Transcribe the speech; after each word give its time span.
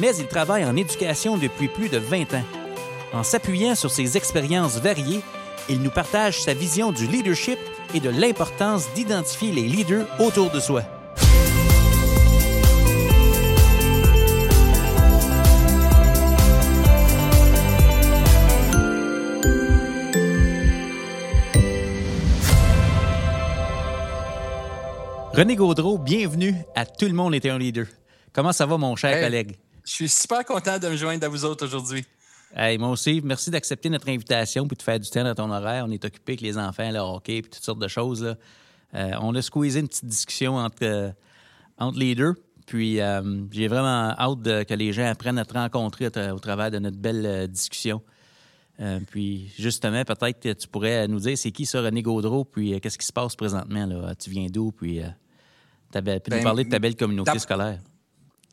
mais 0.00 0.16
il 0.16 0.26
travaille 0.26 0.64
en 0.64 0.76
éducation 0.76 1.36
depuis 1.36 1.68
plus 1.68 1.88
de 1.88 1.98
20 1.98 2.34
ans. 2.34 2.44
En 3.12 3.22
s'appuyant 3.22 3.74
sur 3.74 3.90
ses 3.90 4.16
expériences 4.16 4.78
variées, 4.78 5.20
il 5.68 5.82
nous 5.82 5.90
partage 5.90 6.40
sa 6.40 6.54
vision 6.54 6.90
du 6.90 7.06
leadership 7.06 7.58
et 7.94 8.00
de 8.00 8.08
l'importance 8.08 8.88
d'identifier 8.94 9.52
les 9.52 9.68
leaders 9.68 10.06
autour 10.18 10.50
de 10.50 10.58
soi. 10.58 10.82
René 25.32 25.56
Gaudreau, 25.56 25.96
bienvenue 25.98 26.54
à 26.74 26.84
Tout 26.84 27.06
le 27.06 27.12
monde 27.12 27.34
était 27.34 27.50
un 27.50 27.58
leader. 27.58 27.86
Comment 28.32 28.52
ça 28.52 28.66
va, 28.66 28.76
mon 28.76 28.96
cher 28.96 29.16
Hey. 29.16 29.22
collègue? 29.24 29.56
Je 29.84 29.92
suis 29.92 30.08
super 30.08 30.44
content 30.44 30.78
de 30.78 30.88
me 30.88 30.96
joindre 30.96 31.24
à 31.26 31.28
vous 31.28 31.44
autres 31.44 31.64
aujourd'hui. 31.66 32.04
Hey, 32.54 32.78
moi 32.78 32.88
aussi, 32.90 33.20
merci 33.22 33.50
d'accepter 33.50 33.88
notre 33.90 34.08
invitation 34.08 34.66
puis 34.66 34.76
de 34.76 34.82
faire 34.82 34.98
du 34.98 35.08
temps 35.08 35.22
dans 35.24 35.34
ton 35.34 35.50
horaire. 35.50 35.84
On 35.86 35.90
est 35.90 36.04
occupé 36.04 36.32
avec 36.32 36.40
les 36.40 36.58
enfants, 36.58 36.90
le 36.90 36.98
hockey 36.98 37.36
et 37.38 37.42
toutes 37.42 37.54
sortes 37.62 37.78
de 37.78 37.88
choses. 37.88 38.24
là. 38.24 38.34
Euh, 38.94 39.12
on 39.20 39.34
a 39.36 39.42
squeezé 39.42 39.78
une 39.80 39.86
petite 39.88 40.04
discussion 40.06 40.56
entre, 40.56 40.82
euh, 40.82 41.10
entre 41.78 41.98
les 41.98 42.14
deux. 42.16 42.34
Puis 42.66 43.00
euh, 43.00 43.22
j'ai 43.52 43.68
vraiment 43.68 44.10
hâte 44.18 44.42
de- 44.42 44.62
que 44.64 44.74
les 44.74 44.92
gens 44.92 45.06
apprennent 45.06 45.38
à 45.38 45.44
te 45.44 45.54
rencontrer 45.54 46.06
au, 46.06 46.10
tra- 46.10 46.30
au 46.32 46.38
travers 46.40 46.70
de 46.72 46.78
notre 46.80 46.96
belle 46.98 47.24
euh, 47.26 47.46
discussion. 47.46 48.02
Puis 49.10 49.52
justement, 49.58 50.02
peut-être 50.06 50.40
que 50.40 50.54
tu 50.54 50.66
pourrais 50.66 51.06
nous 51.06 51.20
dire 51.20 51.36
c'est 51.36 51.50
qui 51.50 51.66
ça, 51.66 51.82
René 51.82 52.00
Gaudreau, 52.00 52.46
puis 52.46 52.80
qu'est-ce 52.80 52.96
qui 52.96 53.04
se 53.04 53.12
passe 53.12 53.36
présentement. 53.36 53.84
Là? 53.84 54.14
Tu 54.14 54.30
viens 54.30 54.46
d'où, 54.48 54.72
puis 54.72 55.02
ta 55.92 56.00
belle- 56.00 56.20
puis 56.20 56.30
nous 56.30 56.38
Ben, 56.38 56.44
parler 56.44 56.64
de 56.64 56.70
ta 56.70 56.78
belle 56.78 56.96
communauté 56.96 57.30
scolaire. 57.38 57.78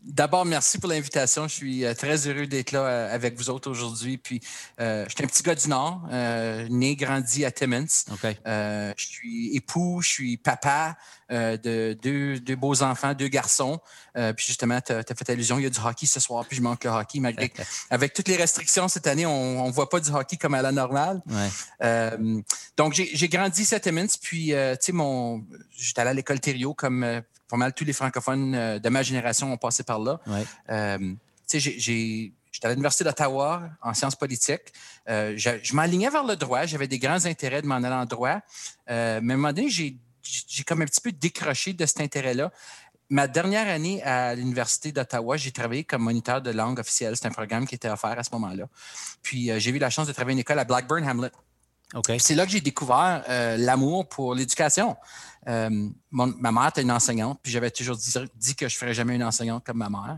D'abord, 0.03 0.45
merci 0.45 0.77
pour 0.77 0.89
l'invitation. 0.89 1.47
Je 1.47 1.53
suis 1.53 1.85
euh, 1.85 1.93
très 1.93 2.27
heureux 2.27 2.47
d'être 2.47 2.71
là 2.71 2.79
euh, 2.79 3.13
avec 3.13 3.35
vous 3.37 3.49
autres 3.49 3.69
aujourd'hui. 3.69 4.17
Puis, 4.17 4.39
euh, 4.79 5.05
je 5.09 5.15
suis 5.15 5.23
un 5.23 5.27
petit 5.27 5.43
gars 5.43 5.55
du 5.55 5.67
Nord, 5.67 6.07
euh, 6.11 6.67
né, 6.69 6.95
grandi 6.95 7.43
à 7.43 7.51
Timmins. 7.51 7.85
Euh, 8.47 8.93
je 8.95 9.05
suis 9.05 9.55
époux, 9.55 10.01
je 10.01 10.09
suis 10.09 10.37
papa 10.37 10.95
de 11.29 11.91
deux, 12.01 12.39
deux 12.39 12.55
beaux 12.55 12.81
enfants, 12.83 13.13
deux 13.13 13.27
garçons. 13.27 13.81
Puis 14.15 14.45
justement, 14.47 14.79
tu 14.79 14.93
as, 14.93 15.03
fait 15.03 15.29
allusion, 15.29 15.59
il 15.59 15.63
y 15.63 15.65
a 15.65 15.69
du 15.69 15.79
hockey 15.79 16.05
ce 16.05 16.21
soir, 16.21 16.45
puis 16.45 16.55
je 16.55 16.61
manque 16.61 16.85
le 16.85 16.89
hockey. 16.89 17.19
Malgré 17.19 17.49
que- 17.49 17.61
avec 17.89 18.13
toutes 18.13 18.29
les 18.29 18.37
restrictions 18.37 18.87
cette 18.87 19.07
année, 19.07 19.25
on 19.25 19.67
ne 19.67 19.71
voit 19.73 19.89
pas 19.89 19.99
du 19.99 20.09
hockey 20.09 20.37
comme 20.37 20.53
à 20.53 20.61
la 20.61 20.71
normale. 20.71 21.21
Ouais. 21.27 22.17
Donc, 22.77 22.93
j'ai 22.93 23.27
grandi 23.27 23.67
à 23.73 23.79
Timmins, 23.81 24.07
puis, 24.21 24.47
tu 24.47 24.53
sais, 24.79 24.91
mon, 24.93 25.43
j'étais 25.75 25.99
allé 25.99 26.11
à 26.11 26.13
l'école 26.13 26.39
Thériault, 26.39 26.73
comme 26.73 27.21
pas 27.49 27.57
mal 27.57 27.73
tous 27.73 27.85
les 27.85 27.93
francophones 27.93 28.53
euh, 28.55 28.79
de 28.79 28.89
ma 28.89 29.03
génération 29.03 29.51
ont 29.51 29.57
passé 29.57 29.83
par 29.83 29.99
là. 29.99 30.19
Ouais. 30.27 30.45
Euh, 30.69 31.13
j'ai- 31.53 31.79
j'étais 32.51 32.65
à 32.67 32.69
l'Université 32.71 33.03
d'Ottawa 33.03 33.63
en 33.81 33.93
sciences 33.93 34.15
politiques. 34.15 34.73
Euh, 35.09 35.33
je 35.37 35.49
je 35.63 35.73
m'alignais 35.75 36.09
vers 36.09 36.23
le 36.25 36.35
droit. 36.35 36.65
J'avais 36.65 36.87
des 36.87 36.99
grands 36.99 37.25
intérêts 37.25 37.61
de 37.61 37.67
m'en 37.67 37.75
aller 37.75 37.87
en 37.87 38.05
droit. 38.05 38.39
Euh, 38.89 39.19
mais 39.23 39.33
à 39.33 39.35
un 39.35 39.37
moment 39.37 39.53
donné, 39.53 39.69
j'ai 39.69 39.95
j'ai 40.23 40.63
comme 40.63 40.81
un 40.81 40.85
petit 40.85 40.99
peu 40.99 41.11
décroché 41.13 41.71
de 41.73 41.85
cet 41.85 42.01
intérêt-là. 42.01 42.51
Ma 43.09 43.29
dernière 43.29 43.69
année 43.69 44.03
à 44.03 44.35
l'Université 44.35 44.91
d'Ottawa, 44.91 45.37
j'ai 45.37 45.51
travaillé 45.53 45.85
comme 45.85 46.01
moniteur 46.03 46.41
de 46.41 46.51
langue 46.51 46.79
officielle. 46.79 47.15
C'est 47.15 47.25
un 47.27 47.31
programme 47.31 47.65
qui 47.65 47.75
était 47.75 47.87
offert 47.87 48.19
à 48.19 48.23
ce 48.23 48.31
moment-là. 48.33 48.65
Puis 49.21 49.49
euh, 49.49 49.59
j'ai 49.59 49.71
eu 49.71 49.77
la 49.79 49.89
chance 49.89 50.07
de 50.07 50.11
travailler 50.11 50.33
à 50.33 50.35
une 50.35 50.39
école 50.39 50.59
à 50.59 50.65
Blackburn 50.65 51.07
Hamlet. 51.07 51.31
C'est 52.19 52.35
là 52.35 52.45
que 52.45 52.51
j'ai 52.51 52.61
découvert 52.61 53.23
euh, 53.29 53.55
l'amour 53.57 54.07
pour 54.09 54.35
l'éducation. 54.35 54.95
Euh, 55.47 55.69
mon- 56.11 56.33
ma 56.39 56.51
mère 56.51 56.67
était 56.67 56.81
une 56.81 56.91
enseignante, 56.91 57.39
puis 57.41 57.53
j'avais 57.53 57.71
toujours 57.71 57.95
dit, 57.95 58.13
dit 58.35 58.53
que 58.55 58.67
je 58.67 58.75
ne 58.75 58.79
ferais 58.79 58.93
jamais 58.93 59.15
une 59.15 59.23
enseignante 59.23 59.63
comme 59.65 59.77
ma 59.77 59.87
mère. 59.89 60.17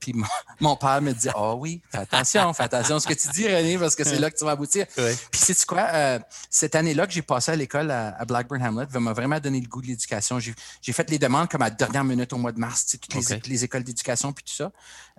Puis 0.00 0.14
mon, 0.14 0.24
mon 0.60 0.76
père 0.76 1.02
me 1.02 1.12
dit 1.12 1.28
Ah 1.34 1.54
oui, 1.54 1.82
fais 1.90 1.98
attention, 1.98 2.50
fais 2.54 2.62
attention 2.62 2.96
à 2.96 3.00
ce 3.00 3.06
que 3.06 3.12
tu 3.12 3.28
dis, 3.28 3.46
René, 3.46 3.76
parce 3.76 3.94
que 3.94 4.02
c'est 4.04 4.18
là 4.18 4.30
que 4.30 4.38
tu 4.38 4.44
vas 4.46 4.52
aboutir. 4.52 4.86
Puis 5.30 5.40
sais-tu 5.40 5.66
quoi? 5.66 5.82
Euh, 5.92 6.18
cette 6.48 6.74
année-là 6.74 7.06
que 7.06 7.12
j'ai 7.12 7.20
passé 7.20 7.52
à 7.52 7.56
l'école 7.56 7.90
à, 7.90 8.16
à 8.18 8.24
Blackburn 8.24 8.62
Hamlet 8.62 8.86
m'a 8.98 9.12
vraiment 9.12 9.38
donné 9.40 9.60
le 9.60 9.68
goût 9.68 9.82
de 9.82 9.88
l'éducation. 9.88 10.38
J'ai 10.38 10.92
fait 10.94 11.10
les 11.10 11.18
demandes 11.18 11.50
comme 11.50 11.60
à 11.62 11.66
la 11.66 11.70
dernière 11.74 12.04
minute 12.04 12.32
au 12.32 12.38
mois 12.38 12.52
de 12.52 12.58
mars, 12.58 12.86
tu 12.86 12.92
sais, 12.92 12.98
toutes 13.36 13.46
les 13.48 13.64
écoles 13.64 13.84
d'éducation, 13.84 14.32
puis 14.32 14.44
tout 14.44 14.54
ça. 14.54 14.72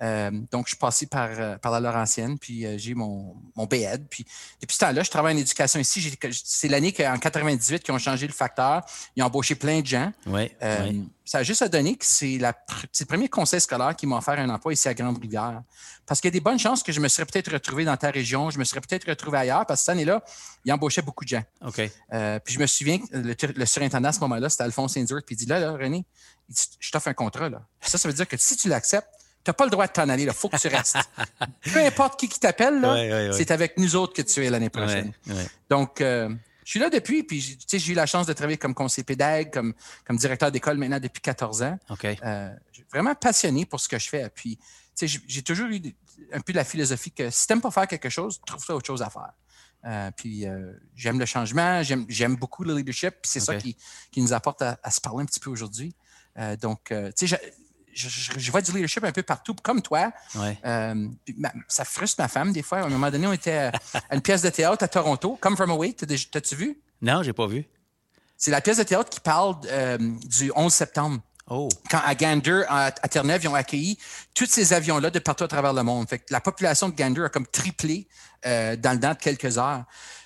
Euh, 0.03 0.31
donc, 0.52 0.66
je 0.66 0.72
suis 0.72 0.78
passé 0.78 1.06
par, 1.06 1.30
euh, 1.31 1.58
par 1.58 1.72
la 1.72 1.80
Laurentienne, 1.80 2.38
puis 2.38 2.66
euh, 2.66 2.78
j'ai 2.78 2.94
mon, 2.94 3.36
mon 3.56 3.66
BEd. 3.66 4.06
Puis 4.09 4.25
depuis 4.62 4.74
ce 4.74 4.80
temps-là, 4.80 5.02
je 5.02 5.09
travaille 5.09 5.34
en 5.34 5.38
éducation 5.38 5.80
ici. 5.80 6.18
C'est 6.44 6.68
l'année 6.68 6.91
qu'en 6.91 7.18
98 7.18 7.84
qu'ils 7.84 7.94
ont 7.94 8.00
changé 8.00 8.28
le 8.28 8.34
facteur. 8.34 8.81
Ils 9.16 9.24
ont 9.24 9.28
embauché 9.28 9.56
plein 9.56 9.80
de 9.80 9.88
gens. 9.88 10.12
Euh, 10.28 10.31
ouais. 10.34 10.96
Ça 11.24 11.38
a 11.38 11.44
juste 11.44 11.62
à 11.62 11.69
donner 11.69 11.96
que 11.96 12.06
c'est 12.06 12.38
le 12.38 13.06
premier 13.06 13.30
conseil 13.30 13.62
scolaire 13.62 13.96
qui 13.96 14.06
m'a 14.06 14.18
offert 14.18 14.38
un 14.38 14.50
emploi 14.50 14.74
ici 14.74 14.90
à 14.90 14.94
Grande-Rivière. 14.94 15.62
Parce 16.06 16.20
qu'il 16.20 16.28
y 16.28 16.34
a 16.34 16.38
des 16.38 16.41
bonnes 16.41 16.59
chances 16.59 16.84
que 16.84 16.91
je 16.91 17.00
me 17.00 17.08
serais 17.08 17.25
peut-être 17.25 17.53
retrouvé 17.53 17.85
dans 17.85 17.96
ta 17.96 18.12
région, 18.12 18.50
je 18.50 18.59
me 18.59 18.66
serais 18.66 18.81
peut-être 18.81 19.08
retrouvé 19.08 19.38
ailleurs, 19.38 19.66
parce 19.66 19.80
que 19.80 19.85
cette 19.85 19.94
année-là, 19.94 20.22
il 20.66 20.74
embauchait 20.74 21.02
beaucoup 21.02 21.24
de 21.24 21.30
gens. 21.30 21.44
OK. 21.66 21.75
Puis 21.78 22.53
je 22.53 22.59
me 22.59 22.68
souviens 22.68 23.00
que 23.00 23.06
le, 23.14 23.35
le 23.56 23.66
surintendant 23.66 24.09
à 24.09 24.12
ce 24.12 24.20
moment-là, 24.20 24.50
c'était 24.50 24.64
Alphonse 24.64 24.97
Indur, 24.97 25.22
puis 25.25 25.35
il 25.35 25.38
dit 25.38 25.46
là, 25.46 25.59
là, 25.59 25.72
René, 25.72 26.03
je 26.80 26.91
t'offre 26.91 27.08
un 27.08 27.14
contrat. 27.14 27.47
Là. 27.47 27.62
Ça, 27.80 27.97
ça 27.97 28.09
veut 28.09 28.14
dire 28.14 28.28
que 28.28 28.35
si 28.35 28.58
tu 28.58 28.68
l'acceptes, 28.68 29.08
tu 29.44 29.50
n'as 29.50 29.54
pas 29.54 29.66
le 29.66 29.72
droit 29.72 29.88
de 29.88 29.92
t'en 29.92 30.08
aller, 30.09 30.24
il 30.24 30.31
faut 30.31 30.50
que 30.50 30.58
tu 30.58 30.68
restes. 30.70 30.98
Peu 31.74 31.80
importe 31.86 32.20
qui, 32.20 32.30
qui 32.30 32.40
t'appelle, 32.40 32.80
là, 32.80 32.94
Ouais, 32.94 33.12
ouais, 33.12 33.28
ouais. 33.30 33.34
c'est 33.38 33.52
avec 33.52 33.78
nous 33.78 33.96
autres 33.96 34.14
que 34.14 34.22
tu 34.22 34.46
es 34.46 34.50
l'année 34.50 34.70
prochaine. 34.70 35.12
Donc, 35.70 36.02
euh, 36.02 36.30
je 36.66 36.70
suis 36.72 36.80
là 36.80 36.90
depuis, 36.90 37.24
puis 37.24 37.42
j'ai- 37.42 37.56
tu 37.58 37.66
sais, 37.68 37.80
j'ai 37.80 37.92
eu 37.92 37.96
la 37.96 38.06
chance 38.06 38.26
de 38.26 38.32
travailler 38.34 38.58
comme 38.58 38.74
conseiller 38.74 39.03
pédagogue, 39.03 39.52
comme, 39.52 39.74
comme 40.06 40.16
directeur 40.18 40.50
d'école 40.52 40.78
maintenant 40.78 41.00
depuis 41.00 41.22
14 41.22 41.62
ans. 41.64 41.78
OK. 41.90 42.06
Euh, 42.06 42.50
je 42.72 42.76
suis 42.78 42.86
vraiment 42.92 43.16
passionné 43.16 43.66
pour 43.66 43.80
ce 43.82 43.90
que 43.90 44.00
je 44.00 44.08
fais. 44.08 44.30
Puis, 44.30 44.58
tu 44.96 45.08
sais, 45.08 45.22
j'ai- 45.28 45.42
toujours 45.42 45.68
eu 45.68 45.82
un 46.32 46.40
peu 46.40 46.53
la 46.53 46.64
philosophie 46.64 47.12
que 47.12 47.30
si 47.30 47.46
tu 47.48 47.52
n'aimes 47.53 47.62
pas 47.62 47.72
faire 47.72 47.88
quelque 47.88 48.09
chose, 48.09 48.40
trouve-toi 48.46 48.76
autre 48.76 48.88
chose 48.88 49.02
à 49.02 49.09
faire. 49.09 49.34
Euh, 49.86 50.09
puis, 50.16 50.48
euh, 50.48 50.72
j'aime 50.96 51.20
le 51.20 51.26
changement, 51.26 51.82
j'aime 51.84 52.36
beaucoup 52.38 52.64
le 52.64 52.74
leadership, 52.78 53.16
puis 53.22 53.30
c'est 53.30 53.42
ça 53.42 53.56
qui, 53.56 53.76
qui 54.12 54.22
nous 54.22 54.32
apporte 54.32 54.62
à, 54.62 54.80
à 54.82 54.90
se 54.92 55.02
parler 55.02 55.24
un 55.24 55.26
petit 55.26 55.42
peu 55.42 55.50
aujourd'hui. 55.50 55.94
Euh, 56.40 56.56
donc, 56.56 56.92
euh, 56.94 57.12
tu 57.18 57.28
sais, 57.28 57.38
je, 57.94 58.09
je- 58.38 58.52
vois 58.52 58.62
du 58.62 58.72
leadership 58.72 59.04
un 59.04 59.12
peu 59.12 59.24
partout, 59.24 59.54
comme 59.62 59.81
toi. 59.81 60.12
Ouais. 60.36 60.58
Euh, 60.66 61.08
ma- 61.38 61.54
ça 61.68 61.86
frustre 61.86 62.22
ma 62.22 62.28
femme 62.28 62.52
des 62.52 62.62
fois. 62.64 62.80
À 62.80 62.86
un 62.86 62.90
moment 62.90 63.09
donné, 63.12 63.28
on 63.28 63.34
était 63.34 63.58
à, 63.58 63.72
une 64.12 64.22
pièce 64.22 64.42
de 64.42 64.50
théâtre 64.50 64.84
à 64.84 64.88
Toronto, 64.88 65.38
Come 65.42 65.56
From 65.56 65.72
Away. 65.72 65.94
T'as-tu 65.94 66.56
vu? 66.56 66.78
Non, 67.02 67.24
j'ai 67.24 67.34
pas 67.34 67.48
vu. 67.48 67.66
C'est 68.38 68.52
la 68.52 68.62
pièce 68.62 68.78
de 68.78 68.84
théâtre 68.84 69.09
qui 69.09 69.20
parle 69.20 69.56
euh, 69.68 69.98
du 70.26 70.52
11 70.56 70.74
septembre 70.74 71.22
Oh. 71.50 71.68
quand 71.92 72.00
à 72.06 72.16
Gander, 72.16 72.64
à, 72.70 72.86
à 72.86 72.92
Terre-Neuve, 73.09 73.42
ils 73.44 73.48
ont 73.50 73.53
accueilli 73.56 73.98
tous 74.34 74.46
ces 74.46 74.72
avions-là 74.72 75.09
de 75.09 75.20
partout 75.20 75.44
à 75.44 75.48
travers 75.50 75.74
le 75.74 75.84
monde. 75.84 76.08
Fait 76.08 76.20
que 76.20 76.26
la 76.32 76.40
population 76.40 76.88
de 76.88 76.96
Gander 76.96 77.24
a 77.26 77.30
comme 77.30 77.46
triplé 77.46 78.08
euh, 78.46 78.78
dans 78.78 78.94
le 78.94 79.00
temps 79.02 79.12
de 79.12 79.18
quelques 79.18 79.58
heures. 79.58 79.84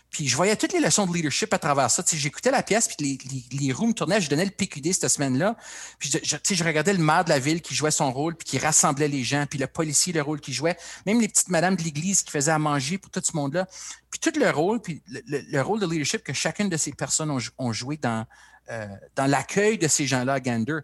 Puis 0.09 0.28
je 0.28 0.35
voyais 0.35 0.56
toutes 0.56 0.73
les 0.73 0.79
leçons 0.79 1.06
de 1.06 1.13
leadership 1.13 1.53
à 1.53 1.59
travers 1.59 1.91
ça. 1.91 2.03
J'écoutais 2.12 2.50
la 2.51 2.63
pièce, 2.63 2.88
puis 2.88 3.19
les, 3.51 3.72
roues 3.72 3.88
me 3.88 3.94
tournaient. 3.94 4.22
Je 4.22 4.29
donnais 4.29 4.45
le 4.45 4.51
PQD 4.51 4.94
cette 4.94 5.09
semaine-là. 5.09 5.56
Puis 6.00 6.12
je, 6.23 6.63
regardais 6.63 6.94
le 6.94 7.00
maire 7.03 7.23
de 7.25 7.29
la 7.29 7.40
ville 7.40 7.62
qui 7.62 7.75
jouait 7.75 7.91
son 7.91 8.12
rôle, 8.12 8.35
puis 8.35 8.45
qui 8.45 8.57
rassemblait 8.57 9.07
les 9.07 9.23
gens, 9.23 9.45
puis 9.50 9.59
le 9.59 9.68
policier, 9.68 10.13
le 10.13 10.21
rôle 10.21 10.39
qu'il 10.39 10.54
jouait. 10.54 10.77
Même 11.06 11.19
les 11.21 11.27
petites 11.27 11.50
madames 11.50 11.75
de 11.75 11.83
l'église 11.83 12.21
qui 12.24 12.31
faisaient 12.31 12.51
à 12.51 12.59
manger 12.59 12.98
pour 12.98 13.12
tout 13.12 13.21
ce 13.24 13.36
monde-là. 13.36 13.68
Puis 14.09 14.19
tout 14.19 14.39
le 14.39 14.50
rôle, 14.50 14.81
puis 14.81 15.01
le, 15.07 15.21
le- 15.27 15.44
le 15.50 15.62
rôle 15.62 15.80
de 15.80 15.86
leadership 15.86 16.24
que 16.24 16.33
chacune 16.33 16.69
de 16.69 16.77
ces 16.77 16.94
personnes 16.94 17.38
ont 17.57 17.74
joué 17.74 17.98
dans, 17.98 18.25
euh, 18.69 18.88
dans 19.15 19.27
l'accueil 19.27 19.77
de 19.77 19.88
ces 19.88 20.07
gens-là 20.07 20.33
à 20.33 20.39
Gander. 20.39 20.80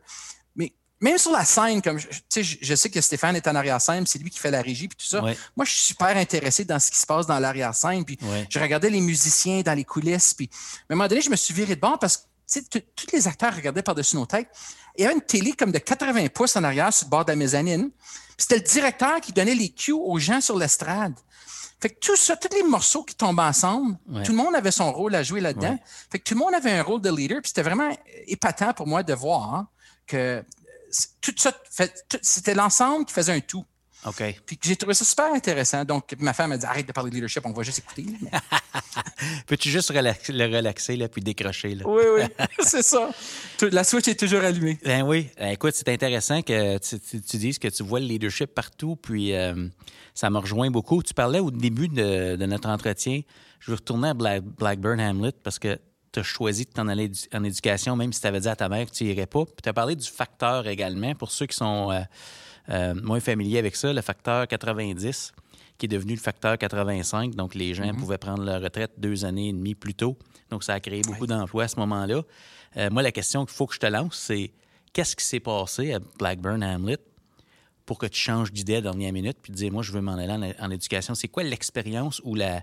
Même 1.03 1.17
sur 1.17 1.31
la 1.31 1.43
scène, 1.43 1.81
comme 1.81 1.99
je, 1.99 2.07
je, 2.41 2.55
je 2.61 2.75
sais 2.75 2.89
que 2.89 3.01
Stéphane 3.01 3.35
est 3.35 3.47
en 3.47 3.55
arrière-scène, 3.55 4.05
c'est 4.07 4.19
lui 4.19 4.29
qui 4.29 4.39
fait 4.39 4.51
la 4.51 4.61
régie 4.61 4.87
puis 4.87 4.97
tout 4.97 5.05
ça. 5.05 5.21
Ouais. 5.23 5.37
Moi, 5.55 5.65
je 5.65 5.71
suis 5.71 5.81
super 5.87 6.15
intéressé 6.15 6.63
dans 6.63 6.79
ce 6.79 6.89
qui 6.89 6.97
se 6.97 7.05
passe 7.05 7.25
dans 7.27 7.37
l'arrière-scène. 7.39 8.05
Puis 8.05 8.17
Ouais. 8.21 8.47
je 8.49 8.57
regardais 8.59 8.89
les 8.89 9.01
musiciens 9.01 9.61
dans 9.61 9.73
les 9.73 9.83
coulisses. 9.83 10.33
Puis 10.33 10.49
à 10.89 10.93
un 10.93 10.95
moment 10.95 11.07
donné, 11.09 11.21
je 11.21 11.29
me 11.29 11.35
suis 11.35 11.53
viré 11.53 11.75
de 11.75 11.81
bord 11.81 11.99
parce 11.99 12.25
que 12.71 12.79
tous 12.79 13.07
les 13.11 13.27
acteurs 13.27 13.53
regardaient 13.53 13.83
par-dessus 13.83 14.15
nos 14.15 14.25
têtes. 14.25 14.47
Il 14.97 15.01
y 15.01 15.05
avait 15.05 15.13
une 15.15 15.21
télé 15.21 15.51
comme 15.53 15.71
de 15.71 15.79
80 15.79 16.27
pouces 16.29 16.55
en 16.55 16.63
arrière 16.63 16.93
sur 16.93 17.07
le 17.07 17.09
bord 17.09 17.25
de 17.25 17.31
la 17.31 17.35
mezzanine. 17.35 17.89
C'était 18.37 18.55
le 18.55 18.61
directeur 18.61 19.19
qui 19.21 19.33
donnait 19.33 19.55
les 19.55 19.69
cues 19.69 19.91
aux 19.91 20.17
gens 20.19 20.39
sur 20.41 20.57
l'estrade. 20.57 21.13
Fait 21.81 21.89
que 21.89 21.99
tout 21.99 22.15
ça, 22.15 22.37
tous 22.37 22.55
les 22.55 22.63
morceaux 22.63 23.03
qui 23.03 23.13
tombent 23.15 23.39
ensemble, 23.41 23.97
Ouais. 24.07 24.23
tout 24.23 24.31
le 24.31 24.37
monde 24.37 24.55
avait 24.55 24.71
son 24.71 24.89
rôle 24.93 25.15
à 25.15 25.23
jouer 25.23 25.41
là-dedans. 25.41 25.71
Ouais. 25.71 25.83
Fait 26.11 26.19
que 26.19 26.23
tout 26.23 26.33
le 26.33 26.39
monde 26.39 26.53
avait 26.53 26.71
un 26.71 26.81
rôle 26.81 27.01
de 27.01 27.13
leader. 27.13 27.41
Puis 27.41 27.49
c'était 27.49 27.63
vraiment 27.63 27.89
épatant 28.27 28.71
pour 28.73 28.87
moi 28.87 29.03
de 29.03 29.13
voir 29.13 29.53
hein, 29.53 29.67
que 30.07 30.43
tout 31.21 31.33
ça, 31.37 31.51
c'était 32.21 32.53
l'ensemble 32.53 33.05
qui 33.05 33.13
faisait 33.13 33.33
un 33.33 33.39
tout. 33.39 33.65
OK. 34.05 34.41
Puis 34.45 34.59
j'ai 34.61 34.75
trouvé 34.75 34.93
ça 34.93 35.05
super 35.05 35.33
intéressant. 35.33 35.85
Donc, 35.85 36.13
ma 36.19 36.33
femme 36.33 36.49
m'a 36.49 36.57
dit 36.57 36.65
arrête 36.65 36.85
de 36.85 36.91
parler 36.91 37.09
de 37.09 37.15
leadership, 37.15 37.45
on 37.45 37.53
va 37.53 37.63
juste 37.63 37.79
écouter. 37.79 38.05
Peux-tu 39.47 39.69
juste 39.69 39.91
le 39.93 40.55
relaxer, 40.55 40.97
là, 40.97 41.07
puis 41.07 41.21
décrocher? 41.21 41.75
Là? 41.75 41.85
Oui, 41.87 42.03
oui, 42.15 42.45
c'est 42.59 42.81
ça. 42.81 43.09
La 43.71 43.83
switch 43.83 44.09
est 44.09 44.19
toujours 44.19 44.41
allumée. 44.41 44.77
Ben 44.83 45.03
oui. 45.03 45.29
Ben, 45.37 45.51
écoute, 45.51 45.73
c'est 45.75 45.87
intéressant 45.87 46.41
que 46.41 46.77
tu, 46.77 47.37
dises 47.37 47.59
que 47.59 47.69
tu 47.69 47.83
vois 47.83 48.01
le 48.01 48.07
leadership 48.07 48.53
partout, 48.53 48.97
puis 48.97 49.33
euh, 49.33 49.67
ça 50.13 50.29
me 50.29 50.37
rejoint 50.37 50.69
beaucoup. 50.69 51.01
Tu 51.01 51.13
parlais 51.13 51.39
au 51.39 51.51
début 51.51 51.87
de, 51.87 52.35
notre 52.45 52.67
entretien, 52.67 53.21
je 53.59 53.71
veux 53.71 53.75
retourner 53.75 54.09
à 54.09 54.13
Blackburn 54.13 54.99
Hamlet 54.99 55.31
parce 55.43 55.59
que 55.59 55.79
tu 56.13 56.19
as 56.19 56.23
choisi 56.23 56.65
de 56.65 56.69
t'en 56.69 56.87
aller 56.87 57.11
en 57.33 57.43
éducation, 57.43 57.95
même 57.95 58.13
si 58.13 58.21
tu 58.21 58.27
avais 58.27 58.39
dit 58.39 58.47
à 58.47 58.55
ta 58.55 58.69
mère 58.69 58.85
que 58.85 58.91
tu 58.91 59.03
n'irais 59.03 59.25
pas. 59.25 59.45
Puis 59.45 59.55
tu 59.63 59.69
as 59.69 59.73
parlé 59.73 59.95
du 59.95 60.07
facteur 60.07 60.67
également, 60.67 61.15
pour 61.15 61.31
ceux 61.31 61.47
qui 61.47 61.57
sont 61.57 61.91
euh, 61.91 62.01
euh, 62.69 62.93
moins 62.93 63.19
familiers 63.19 63.57
avec 63.57 63.75
ça, 63.75 63.91
le 63.91 64.01
facteur 64.01 64.47
90 64.47 65.33
qui 65.77 65.87
est 65.87 65.89
devenu 65.89 66.13
le 66.13 66.19
facteur 66.19 66.57
85. 66.57 67.35
Donc, 67.35 67.55
les 67.55 67.73
gens 67.73 67.83
mm-hmm. 67.83 67.97
pouvaient 67.97 68.19
prendre 68.19 68.43
leur 68.43 68.61
retraite 68.61 68.91
deux 68.97 69.25
années 69.25 69.49
et 69.49 69.53
demie 69.53 69.75
plus 69.75 69.95
tôt. 69.95 70.17
Donc, 70.49 70.63
ça 70.63 70.75
a 70.75 70.79
créé 70.79 71.01
beaucoup 71.01 71.25
d'emplois 71.25 71.63
à 71.63 71.67
ce 71.67 71.79
moment-là. 71.79 72.21
Euh, 72.77 72.89
moi, 72.91 73.01
la 73.01 73.11
question 73.11 73.43
qu'il 73.45 73.55
faut 73.55 73.65
que 73.65 73.73
je 73.73 73.79
te 73.79 73.87
lance, 73.87 74.15
c'est 74.15 74.51
qu'est-ce 74.93 75.15
qui 75.15 75.25
s'est 75.25 75.39
passé 75.39 75.93
à 75.93 75.99
Blackburn 76.19 76.63
Hamlet 76.63 76.99
pour 77.85 77.97
que 77.97 78.05
tu 78.05 78.19
changes 78.19 78.53
d'idée 78.53 78.73
à 78.73 78.77
la 78.77 78.81
dernière 78.81 79.11
minute 79.11 79.37
puis 79.41 79.51
te 79.51 79.57
dire, 79.57 79.71
moi, 79.71 79.83
je 79.83 79.91
veux 79.91 80.01
m'en 80.01 80.13
aller 80.13 80.53
en, 80.59 80.71
éducation? 80.71 81.15
C'est 81.15 81.27
quoi 81.27 81.43
l'expérience 81.43 82.21
ou 82.23 82.35
la. 82.35 82.61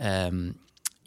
Euh, 0.00 0.52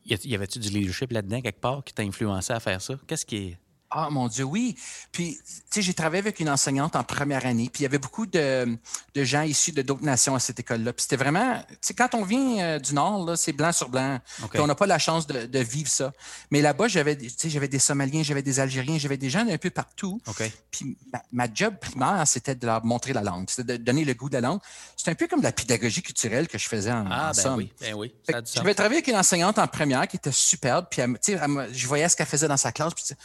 y 0.06 0.36
avait-tu 0.36 0.60
du 0.60 0.70
leadership 0.70 1.12
là-dedans 1.12 1.42
quelque 1.42 1.60
part 1.60 1.84
qui 1.84 1.94
t'a 1.94 2.04
influencé 2.04 2.54
à 2.54 2.60
faire 2.60 2.82
ça? 2.82 2.96
Qu'est-ce 3.08 3.26
qui 3.26 3.38
est. 3.38 3.58
Ah, 3.92 4.10
mon 4.10 4.28
Dieu, 4.28 4.44
oui. 4.44 4.76
Puis, 5.12 5.38
tu 5.46 5.54
sais, 5.70 5.82
j'ai 5.82 5.94
travaillé 5.94 6.20
avec 6.20 6.40
une 6.40 6.50
enseignante 6.50 6.96
en 6.96 7.04
première 7.04 7.46
année, 7.46 7.70
puis 7.72 7.82
il 7.82 7.84
y 7.84 7.86
avait 7.86 8.00
beaucoup 8.00 8.26
de, 8.26 8.78
gens 9.16 9.44
issus 9.44 9.72
de 9.72 9.82
d'autres 9.82 10.04
nations 10.04 10.36
à 10.36 10.40
cette 10.40 10.60
école-là. 10.60 10.92
Puis 10.92 11.04
c'était 11.04 11.16
vraiment, 11.16 11.62
tu 11.70 11.78
sais, 11.82 11.94
quand 11.94 12.14
on 12.16 12.24
vient 12.24 12.60
euh, 12.60 12.80
du 12.80 12.94
Nord, 12.94 13.26
là, 13.26 13.38
c'est 13.38 13.54
blanc 13.54 13.72
sur 13.72 13.90
blanc. 13.90 14.20
Puis 14.52 14.60
on 14.60 14.68
n'a 14.68 14.76
pas 14.76 14.88
la 14.88 15.00
chance 15.00 15.28
de, 15.28 15.60
vivre 15.60 15.90
ça. 15.90 16.12
Mais 16.52 16.62
là-bas, 16.62 16.88
j'avais, 16.88 17.16
tu 17.16 17.30
sais, 17.30 17.50
j'avais 17.50 17.68
des 17.68 17.80
Somaliens, 17.80 18.24
j'avais 18.24 18.42
des 18.42 18.60
Algériens, 18.60 18.98
j'avais 18.98 19.18
des 19.18 19.30
gens 19.30 19.46
d'un 19.46 19.58
peu 19.58 19.70
partout. 19.70 20.20
Puis 20.72 20.98
ma, 21.32 21.48
job 21.54 21.76
primaire, 21.80 22.24
c'était 22.28 22.56
de 22.56 22.66
leur 22.66 22.84
montrer 22.84 23.14
la 23.14 23.22
langue, 23.22 23.50
c'était 23.50 23.78
de 23.78 23.84
donner 23.84 24.04
le 24.04 24.14
goût 24.14 24.30
de 24.30 24.36
la 24.36 24.42
langue. 24.42 24.60
C'est 24.98 25.10
un 25.10 25.16
peu 25.16 25.28
comme 25.28 25.40
de 25.40 25.46
la 25.46 25.52
pédagogie 25.52 26.02
culturelle 26.02 26.48
que 26.48 26.58
je 26.58 26.68
faisais 26.68 26.92
en, 26.92 27.06
ah, 27.10 27.32
ben 27.36 27.56
Oui, 27.56 27.72
ben 27.80 27.94
oui. 27.94 28.14
J'avais 28.54 28.74
travaillé 28.74 28.98
avec 28.98 29.08
une 29.08 29.16
enseignante 29.16 29.58
en 29.58 29.68
première 29.68 30.08
qui 30.08 30.18
était 30.18 30.32
superbe, 30.32 30.88
puis 30.90 31.02
tu 31.24 31.34
sais, 31.34 31.40
je 31.72 31.88
voyais 31.88 32.10
ce 32.10 32.16
qu'elle 32.16 32.26
faisait 32.26 32.48
dans 32.48 32.58
sa 32.58 32.72
classe, 32.72 32.94
puis 32.94 33.16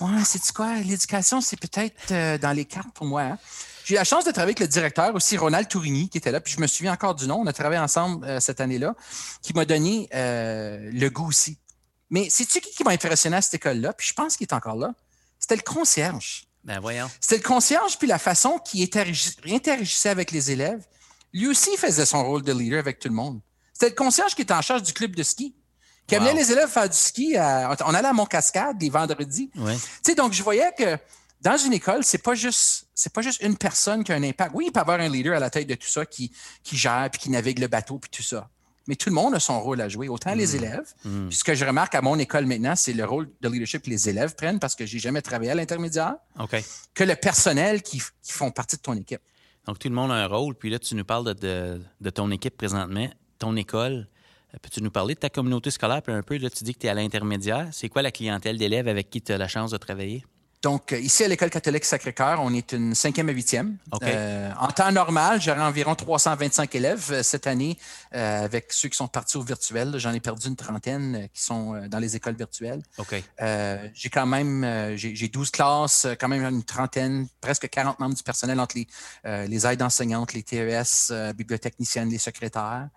Ouais, 0.00 0.24
c'est 0.24 0.52
quoi? 0.52 0.74
L'éducation, 0.76 1.40
c'est 1.40 1.58
peut-être 1.58 2.12
euh, 2.12 2.38
dans 2.38 2.52
les 2.52 2.64
cartes 2.64 2.92
pour 2.94 3.06
moi. 3.06 3.22
Hein. 3.22 3.38
J'ai 3.84 3.94
eu 3.94 3.96
la 3.96 4.04
chance 4.04 4.24
de 4.24 4.30
travailler 4.30 4.50
avec 4.50 4.60
le 4.60 4.68
directeur 4.68 5.14
aussi, 5.14 5.36
Ronald 5.36 5.68
Tourigny, 5.68 6.08
qui 6.08 6.18
était 6.18 6.32
là. 6.32 6.40
Puis 6.40 6.54
je 6.54 6.60
me 6.60 6.66
souviens 6.66 6.92
encore 6.92 7.14
du 7.14 7.26
nom. 7.26 7.40
On 7.40 7.46
a 7.46 7.52
travaillé 7.52 7.80
ensemble 7.80 8.26
euh, 8.26 8.40
cette 8.40 8.60
année-là, 8.60 8.94
qui 9.42 9.54
m'a 9.54 9.64
donné 9.64 10.08
euh, 10.14 10.90
le 10.92 11.08
goût 11.08 11.28
aussi. 11.28 11.58
Mais 12.10 12.28
c'est-tu 12.30 12.60
qui, 12.60 12.70
qui 12.72 12.84
m'a 12.84 12.90
impressionné 12.90 13.36
à 13.36 13.42
cette 13.42 13.54
école-là? 13.54 13.92
Puis 13.92 14.08
je 14.08 14.14
pense 14.14 14.36
qu'il 14.36 14.46
est 14.46 14.54
encore 14.54 14.76
là. 14.76 14.92
C'était 15.38 15.56
le 15.56 15.62
concierge. 15.62 16.46
Ben 16.64 16.80
voyons. 16.80 17.08
C'était 17.20 17.36
le 17.36 17.42
concierge, 17.42 17.96
puis 17.96 18.08
la 18.08 18.18
façon 18.18 18.58
qu'il 18.58 18.82
interagissait 18.82 20.08
avec 20.08 20.32
les 20.32 20.50
élèves. 20.50 20.84
Lui 21.32 21.46
aussi 21.46 21.76
faisait 21.76 22.06
son 22.06 22.24
rôle 22.24 22.42
de 22.42 22.52
leader 22.52 22.80
avec 22.80 22.98
tout 22.98 23.08
le 23.08 23.14
monde. 23.14 23.40
C'était 23.72 23.90
le 23.90 23.94
concierge 23.94 24.34
qui 24.34 24.42
était 24.42 24.54
en 24.54 24.62
charge 24.62 24.82
du 24.82 24.92
club 24.92 25.14
de 25.14 25.22
ski 25.22 25.54
qui 26.06 26.14
amenait 26.14 26.34
les 26.34 26.52
élèves 26.52 26.68
faire 26.68 26.88
du 26.88 26.96
ski. 26.96 27.34
on 27.36 27.94
allait 27.94 28.08
à 28.08 28.12
Montcascade 28.12 28.80
les 28.80 28.90
vendredis. 28.90 29.50
sais, 30.02 30.14
donc, 30.14 30.32
je 30.32 30.42
voyais 30.42 30.72
que 30.76 30.98
dans 31.42 31.56
une 31.56 31.72
école, 31.72 32.02
c'est 32.02 32.22
pas 32.22 32.34
juste 32.34 32.86
c'est 32.94 33.12
pas 33.12 33.20
juste 33.20 33.42
une 33.42 33.56
personne 33.56 34.02
qui 34.02 34.12
a 34.12 34.14
un 34.14 34.22
impact. 34.22 34.52
Oui, 34.54 34.64
il 34.68 34.72
peut 34.72 34.80
y 34.80 34.82
avoir 34.82 35.00
un 35.00 35.08
leader 35.08 35.36
à 35.36 35.38
la 35.38 35.50
tête 35.50 35.68
de 35.68 35.74
tout 35.74 35.86
ça 35.86 36.06
qui, 36.06 36.32
qui 36.62 36.76
gère 36.76 37.08
puis 37.12 37.20
qui 37.20 37.30
navigue 37.30 37.58
le 37.58 37.68
bateau 37.68 37.98
puis 37.98 38.10
tout 38.10 38.22
ça. 38.22 38.48
Mais 38.88 38.94
tout 38.94 39.10
le 39.10 39.14
monde 39.14 39.34
a 39.34 39.40
son 39.40 39.60
rôle 39.60 39.80
à 39.80 39.88
jouer, 39.88 40.08
autant 40.08 40.34
les 40.34 40.54
mm. 40.54 40.56
élèves. 40.56 40.94
Mm. 41.04 41.28
Puis 41.28 41.36
ce 41.36 41.44
que 41.44 41.54
je 41.54 41.64
remarque 41.64 41.94
à 41.94 42.00
mon 42.00 42.18
école 42.18 42.46
maintenant, 42.46 42.74
c'est 42.74 42.94
le 42.94 43.04
rôle 43.04 43.28
de 43.40 43.48
leadership 43.48 43.82
que 43.82 43.90
les 43.90 44.08
élèves 44.08 44.34
prennent 44.34 44.58
parce 44.58 44.74
que 44.74 44.86
j'ai 44.86 44.98
jamais 44.98 45.22
travaillé 45.22 45.50
à 45.50 45.54
l'intermédiaire. 45.54 46.14
Que 46.94 47.04
le 47.04 47.16
personnel 47.16 47.82
qui, 47.82 48.00
qui, 48.22 48.32
font 48.32 48.50
partie 48.50 48.76
de 48.76 48.82
ton 48.82 48.94
équipe. 48.94 49.20
Donc 49.66 49.78
tout 49.78 49.88
le 49.88 49.94
monde 49.94 50.10
a 50.12 50.14
un 50.14 50.26
rôle. 50.26 50.54
Puis 50.54 50.70
là, 50.70 50.78
tu 50.78 50.94
nous 50.94 51.04
parles 51.04 51.34
de, 51.34 51.80
de 52.00 52.10
ton 52.10 52.30
équipe 52.30 52.56
présentement, 52.56 53.08
ton 53.38 53.56
école. 53.56 54.08
Peux-tu 54.62 54.82
nous 54.82 54.90
parler 54.90 55.14
de 55.14 55.20
ta 55.20 55.30
communauté 55.30 55.70
scolaire 55.70 56.02
un 56.06 56.22
peu? 56.22 56.38
Là, 56.38 56.50
tu 56.50 56.64
dis 56.64 56.74
que 56.74 56.80
tu 56.80 56.86
es 56.86 56.90
à 56.90 56.94
l'intermédiaire. 56.94 57.68
C'est 57.72 57.88
quoi 57.88 58.02
la 58.02 58.10
clientèle 58.10 58.58
d'élèves 58.58 58.88
avec 58.88 59.10
qui 59.10 59.20
tu 59.20 59.32
as 59.32 59.38
la 59.38 59.48
chance 59.48 59.70
de 59.70 59.76
travailler? 59.76 60.24
Donc, 60.62 60.92
euh, 60.92 60.98
ici 60.98 61.22
à 61.22 61.28
l'École 61.28 61.50
catholique 61.50 61.84
Sacré-Cœur, 61.84 62.40
on 62.40 62.52
est 62.52 62.72
une 62.72 62.94
cinquième 62.94 63.28
à 63.28 63.32
huitième. 63.32 63.76
Euh, 64.02 64.50
en 64.58 64.68
temps 64.68 64.90
normal, 64.90 65.40
j'aurais 65.40 65.60
environ 65.60 65.94
325 65.94 66.74
élèves 66.74 67.12
euh, 67.12 67.22
cette 67.22 67.46
année 67.46 67.78
avec 68.12 68.72
ceux 68.72 68.88
qui 68.88 68.96
sont 68.96 69.08
partis 69.08 69.36
au 69.36 69.42
virtuel. 69.42 69.98
J'en 69.98 70.12
ai 70.12 70.20
perdu 70.20 70.48
une 70.48 70.56
trentaine 70.56 71.28
qui 71.32 71.42
sont 71.42 71.86
dans 71.88 71.98
les 71.98 72.16
écoles 72.16 72.36
virtuelles. 72.36 72.82
j'ai 73.38 74.10
quand 74.10 74.26
même 74.26 74.96
j'ai 74.96 75.28
12 75.28 75.50
classes, 75.50 76.06
quand 76.18 76.28
même 76.28 76.44
une 76.44 76.64
trentaine, 76.64 77.28
presque 77.40 77.68
40 77.68 78.00
membres 78.00 78.14
du 78.14 78.22
personnel 78.22 78.58
entre 78.58 78.76
les, 78.76 79.46
les 79.46 79.66
aides 79.66 79.82
enseignantes, 79.82 80.32
les 80.32 80.42
TES, 80.42 81.12
bibliotechniciennes, 81.34 82.08
les 82.08 82.18
secrétaires. 82.18 82.88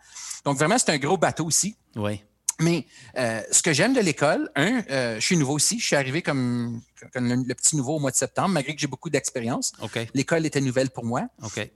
Donc, 0.45 0.57
vraiment, 0.57 0.77
c'est 0.77 0.91
un 0.91 0.97
gros 0.97 1.17
bateau 1.17 1.45
aussi. 1.45 1.75
Oui. 1.95 2.23
Mais 2.59 2.85
euh, 3.17 3.41
ce 3.51 3.63
que 3.63 3.71
j'aime 3.71 3.93
de 3.93 4.01
l'école, 4.01 4.49
un, 4.55 4.83
euh, 4.91 5.15
je 5.15 5.25
suis 5.25 5.37
nouveau 5.37 5.53
aussi. 5.53 5.79
Je 5.79 5.85
suis 5.85 5.95
arrivé 5.95 6.21
comme, 6.21 6.81
le, 7.15 7.53
petit 7.53 7.77
nouveau 7.77 7.95
au 7.95 7.99
mois 7.99 8.11
de 8.11 8.15
septembre, 8.15 8.49
malgré 8.49 8.75
que 8.75 8.81
j'ai 8.81 8.87
beaucoup 8.87 9.09
d'expérience. 9.09 9.71
L'école 10.13 10.45
était 10.45 10.61
nouvelle 10.61 10.89
pour 10.89 11.05
moi. 11.05 11.27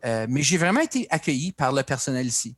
Euh, 0.06 0.28
mais 0.30 0.44
j'ai 0.44 0.58
vraiment 0.58 0.82
été 0.82 1.08
accueilli 1.10 1.54
par 1.54 1.72
le 1.72 1.84
personnel 1.84 2.28
ici. 2.28 2.56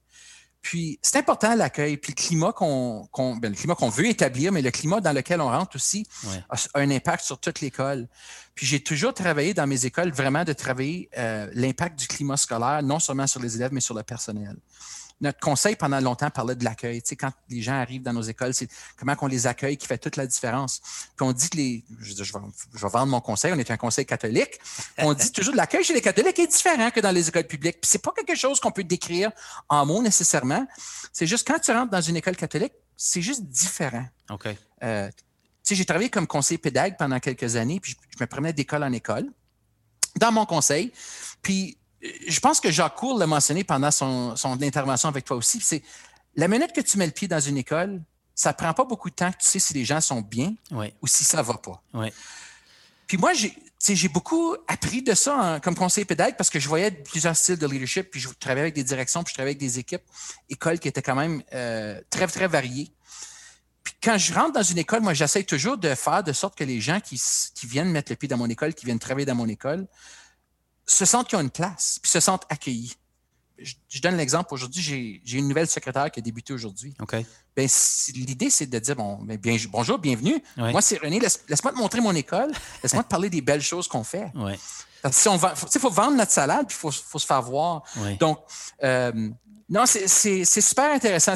Puis 0.63 0.97
c'est 1.03 1.19
important 1.19 1.53
l'accueil, 1.53 1.97
puis 1.97 2.11
le 2.17 2.19
climat 2.19 2.51
qu'on 2.51 3.07
ben, 3.35 3.49
le 3.49 3.55
climat 3.55 3.75
qu'on 3.75 3.89
veut 3.89 4.07
établir, 4.07 4.51
mais 4.51 4.63
le 4.63 4.71
climat 4.71 4.99
dans 4.99 5.11
lequel 5.11 5.39
on 5.39 5.47
rentre 5.47 5.75
aussi 5.75 6.07
a, 6.49 6.55
un 6.73 6.89
impact 6.89 7.23
sur 7.23 7.39
toute 7.39 7.61
l'école. 7.61 8.07
Puis 8.55 8.65
j'ai 8.65 8.79
toujours 8.79 9.13
travaillé 9.13 9.53
dans 9.53 9.67
mes 9.67 9.85
écoles 9.85 10.11
vraiment 10.11 10.43
de 10.43 10.53
travailler 10.53 11.11
l'impact 11.53 11.99
du 11.99 12.07
climat 12.07 12.35
scolaire, 12.35 12.81
non 12.81 12.97
seulement 12.97 13.27
sur 13.27 13.39
les 13.39 13.55
élèves, 13.57 13.73
mais 13.73 13.79
sur 13.79 13.93
le 13.93 14.01
personnel 14.01 14.55
notre 15.21 15.39
conseil 15.39 15.75
pendant 15.75 15.99
longtemps 15.99 16.29
parlait 16.29 16.55
de 16.55 16.63
l'accueil. 16.63 17.01
Tu 17.01 17.09
sais, 17.09 17.15
quand 17.15 17.31
les 17.49 17.61
gens 17.61 17.73
arrivent 17.73 18.01
dans 18.01 18.13
nos 18.13 18.21
écoles, 18.21 18.53
c'est 18.53 18.67
comment 18.97 19.15
on 19.21 19.27
les 19.27 19.47
accueille 19.47 19.77
qui 19.77 19.87
fait 19.87 19.97
toute 19.97 20.17
la 20.17 20.27
différence. 20.27 20.81
Puis 21.15 21.25
on 21.25 21.31
dit 21.31 21.49
que 21.49 21.57
les. 21.57 21.85
Je, 21.99 22.23
je, 22.23 22.33
vais, 22.33 22.39
vendre 22.89 23.07
mon 23.07 23.21
conseil, 23.21 23.53
on 23.53 23.57
est 23.57 23.71
un 23.71 23.77
conseil 23.77 24.05
catholique. 24.05 24.59
On 24.97 25.13
dit 25.13 25.31
toujours 25.31 25.53
que 25.53 25.57
l'accueil 25.57 25.83
chez 25.83 25.93
les 25.93 26.01
catholiques 26.01 26.39
est 26.39 26.47
différent 26.47 26.91
que 26.91 26.99
dans 26.99 27.11
les 27.11 27.29
écoles 27.29 27.47
publiques. 27.47 27.79
Puis 27.81 27.89
c'est 27.89 28.01
pas 28.01 28.11
quelque 28.11 28.35
chose 28.35 28.59
qu'on 28.59 28.71
peut 28.71 28.83
décrire 28.83 29.31
en 29.69 29.85
mots 29.85 30.01
nécessairement. 30.01 30.67
C'est 31.13 31.27
juste 31.27 31.47
quand 31.47 31.59
tu 31.59 31.71
rentres 31.71 31.91
dans 31.91 32.01
une 32.01 32.17
école 32.17 32.35
catholique, 32.35 32.73
c'est 32.97 33.21
juste 33.21 33.43
différent. 33.43 34.05
OK. 34.29 34.47
Euh, 34.83 35.07
tu 35.07 35.13
sais, 35.63 35.75
j'ai 35.75 35.85
travaillé 35.85 36.09
comme 36.09 36.27
conseiller 36.27 36.57
pédagogue 36.57 36.97
pendant 36.97 37.19
quelques 37.19 37.55
années, 37.55 37.79
puis 37.79 37.93
je, 37.93 38.17
je 38.17 38.23
me 38.23 38.27
promenais 38.27 38.53
d'école 38.53 38.83
en 38.83 38.91
école 38.91 39.31
dans 40.17 40.31
mon 40.31 40.45
conseil. 40.45 40.91
Puis 41.41 41.77
je 42.27 42.39
pense 42.39 42.59
que 42.59 42.71
Jacques 42.71 42.95
Cour 42.95 43.17
l'a 43.17 43.27
mentionné 43.27 43.63
pendant 43.63 43.91
son, 43.91 44.35
intervention 44.61 45.09
avec 45.09 45.25
toi 45.25 45.37
aussi. 45.37 45.59
C'est 45.61 45.83
la 46.35 46.47
minute 46.47 46.73
que 46.73 46.81
tu 46.81 46.97
mets 46.97 47.05
le 47.05 47.11
pied 47.11 47.27
dans 47.27 47.39
une 47.39 47.57
école, 47.57 48.01
ça 48.33 48.53
prend 48.53 48.73
pas 48.73 48.83
beaucoup 48.83 49.09
de 49.09 49.15
temps 49.15 49.31
que 49.31 49.37
tu 49.37 49.47
sais 49.47 49.59
si 49.59 49.73
les 49.73 49.85
gens 49.85 50.01
sont 50.01 50.21
bien 50.21 50.53
ou 51.01 51.07
si 51.07 51.23
ça 51.23 51.41
va 51.41 51.55
pas. 51.55 51.81
Puis 53.07 53.17
moi, 53.17 53.31
j'ai 53.33 54.07
beaucoup 54.09 54.55
appris 54.67 55.01
de 55.01 55.13
ça 55.13 55.59
comme 55.63 55.75
conseiller 55.75 56.05
pédagogue 56.05 56.35
parce 56.37 56.49
que 56.49 56.59
je 56.59 56.67
voyais 56.67 56.91
plusieurs 56.91 57.35
styles 57.35 57.57
de 57.57 57.67
leadership, 57.67 58.09
puis 58.11 58.19
je 58.19 58.29
travaillais 58.39 58.63
avec 58.63 58.75
des 58.75 58.83
directions, 58.83 59.23
puis 59.23 59.31
je 59.31 59.35
travaillais 59.35 59.55
avec 59.55 59.59
des 59.59 59.79
équipes, 59.79 60.03
écoles 60.49 60.79
qui 60.79 60.87
étaient 60.87 61.01
quand 61.01 61.15
même 61.15 61.41
euh, 61.53 62.01
très, 62.09 62.27
très 62.27 62.47
variées. 62.47 62.91
Puis 63.83 63.93
quand 64.03 64.17
je 64.17 64.33
rentre 64.33 64.53
dans 64.53 64.63
une 64.63 64.79
école, 64.79 65.01
moi, 65.01 65.13
j'essaie 65.13 65.43
toujours 65.43 65.77
de 65.77 65.93
faire 65.93 66.23
de 66.23 66.33
sorte 66.33 66.57
que 66.57 66.63
les 66.63 66.81
gens 66.81 66.99
qui, 66.99 67.21
qui 67.53 67.67
viennent 67.67 67.91
mettre 67.91 68.11
le 68.11 68.15
pied 68.15 68.27
dans 68.27 68.37
mon 68.37 68.49
école, 68.49 68.73
qui 68.73 68.85
viennent 68.85 68.99
travailler 68.99 69.27
dans 69.27 69.35
mon 69.35 69.47
école, 69.47 69.87
se 70.85 71.05
sentent 71.05 71.27
qu'ils 71.27 71.37
ont 71.37 71.41
une 71.41 71.49
place, 71.49 71.99
puis 72.01 72.11
se 72.11 72.19
sentent 72.19 72.45
accueillis. 72.49 72.95
Je, 73.57 74.01
donne 74.01 74.17
l'exemple. 74.17 74.53
Aujourd'hui, 74.53 75.21
j'ai 75.23 75.37
une 75.37 75.47
nouvelle 75.47 75.67
secrétaire 75.67 76.11
qui 76.11 76.19
a 76.19 76.21
débuté 76.21 76.51
aujourd'hui. 76.51 76.93
OK. 76.99 77.15
Ben, 77.55 77.69
L'idée, 78.13 78.49
c'est 78.49 78.65
de 78.65 78.79
dire 78.79 78.97
bon, 78.97 79.17
ben, 79.23 79.37
bien, 79.37 79.55
bonjour, 79.69 79.97
bienvenue. 79.97 80.43
Moi, 80.57 80.81
c'est 80.81 80.97
René. 80.97 81.19
Laisse-moi 81.19 81.71
te 81.71 81.77
montrer 81.77 82.01
mon 82.01 82.13
école. 82.13 82.51
Laisse-moi 82.83 83.03
te 83.03 83.07
parler 83.07 83.29
des 83.29 83.41
belles 83.41 83.61
choses 83.61 83.87
qu'on 83.87 84.03
fait. 84.03 84.29
Ouais. 84.35 84.59
Parce 85.01 85.15
que 85.15 85.21
si 85.21 85.27
on 85.29 85.35
il 85.37 85.79
faut, 85.79 85.89
vendre 85.89 86.17
notre 86.17 86.31
salade, 86.31 86.67
puis 86.67 86.75
il 86.75 86.79
faut, 86.79 86.91
faut, 86.91 87.19
se 87.19 87.25
faire 87.25 87.41
voir. 87.41 87.83
Donc, 88.19 88.39
euh, 88.83 89.29
non, 89.67 89.85
c'est 89.87 90.45
super 90.45 90.91
intéressant. 90.91 91.33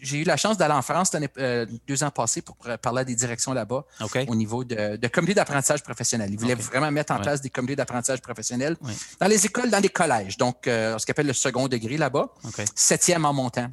J'ai 0.00 0.18
eu 0.18 0.24
la 0.24 0.36
chance 0.38 0.56
d'aller 0.56 0.72
en 0.72 0.80
France 0.80 1.10
euh, 1.38 1.66
deux 1.86 2.02
ans 2.02 2.10
passés 2.10 2.40
pour 2.40 2.56
parler 2.80 3.04
des 3.04 3.14
directions 3.14 3.52
là-bas 3.52 3.84
au 4.26 4.34
niveau 4.34 4.64
de, 4.64 4.96
de 4.96 5.08
comité 5.08 5.34
d'apprentissage 5.34 5.82
professionnel. 5.82 6.30
Ils 6.32 6.38
voulaient 6.38 6.54
vraiment 6.54 6.90
mettre 6.90 7.12
en 7.12 7.20
place 7.20 7.40
des 7.42 7.50
comités 7.50 7.76
d'apprentissage 7.76 8.22
professionnel 8.22 8.76
dans 9.20 9.26
les 9.26 9.44
écoles, 9.44 9.68
dans 9.70 9.80
les 9.80 9.90
collèges, 9.90 10.36
donc 10.38 10.66
euh, 10.66 10.98
ce 10.98 11.04
qu'on 11.04 11.10
appelle 11.12 11.26
le 11.26 11.32
second 11.34 11.68
degré 11.68 11.96
là-bas, 11.98 12.28
septième 12.74 13.24
en 13.26 13.32
montant. 13.34 13.68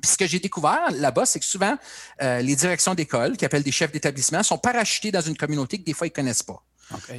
Puis 0.00 0.10
ce 0.12 0.16
que 0.18 0.26
j'ai 0.26 0.38
découvert 0.38 0.90
là-bas, 0.92 1.24
c'est 1.26 1.38
que 1.40 1.44
souvent, 1.46 1.76
euh, 2.22 2.42
les 2.42 2.54
directions 2.56 2.94
d'école, 2.94 3.36
qui 3.36 3.44
appellent 3.44 3.62
des 3.62 3.72
chefs 3.72 3.90
d'établissement, 3.90 4.42
sont 4.42 4.58
parachutées 4.58 5.10
dans 5.10 5.20
une 5.22 5.36
communauté 5.36 5.78
que 5.78 5.84
des 5.84 5.94
fois, 5.94 6.06
ils 6.06 6.10
ne 6.10 6.14
connaissent 6.14 6.42
pas. 6.42 6.62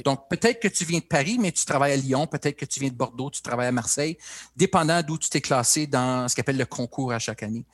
Donc, 0.04 0.28
peut-être 0.28 0.60
que 0.60 0.68
tu 0.68 0.84
viens 0.84 1.00
de 1.00 1.04
Paris, 1.04 1.38
mais 1.38 1.52
tu 1.52 1.64
travailles 1.64 1.92
à 1.92 1.96
Lyon, 1.96 2.26
peut-être 2.26 2.56
que 2.56 2.64
tu 2.64 2.80
viens 2.80 2.88
de 2.88 2.94
Bordeaux, 2.94 3.30
tu 3.30 3.42
travailles 3.42 3.68
à 3.68 3.72
Marseille, 3.72 4.16
dépendant 4.56 5.02
d'où 5.02 5.18
tu 5.18 5.28
t'es 5.28 5.40
classé 5.40 5.86
dans 5.86 6.28
ce 6.28 6.34
qu'on 6.34 6.40
appelle 6.40 6.58
le 6.58 6.66
concours 6.66 7.12
à 7.12 7.18
chaque 7.18 7.42
année. 7.42 7.64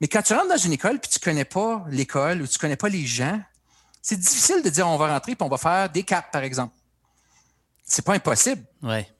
Mais 0.00 0.08
quand 0.08 0.22
tu 0.22 0.32
rentres 0.32 0.48
dans 0.48 0.56
une 0.56 0.72
école 0.72 1.00
puis 1.00 1.10
tu 1.10 1.18
ne 1.20 1.24
connais 1.24 1.44
pas 1.44 1.84
l'école 1.88 2.42
ou 2.42 2.46
tu 2.46 2.56
ne 2.56 2.60
connais 2.60 2.76
pas 2.76 2.88
les 2.88 3.06
gens, 3.06 3.40
c'est 4.00 4.18
difficile 4.18 4.62
de 4.62 4.70
dire 4.70 4.86
on 4.88 4.96
va 4.96 5.12
rentrer 5.12 5.32
et 5.32 5.36
on 5.40 5.48
va 5.48 5.58
faire 5.58 5.90
des 5.90 6.02
capes, 6.02 6.30
par 6.30 6.42
exemple. 6.42 6.74
C'est 7.84 8.04
pas 8.04 8.14
impossible, 8.14 8.64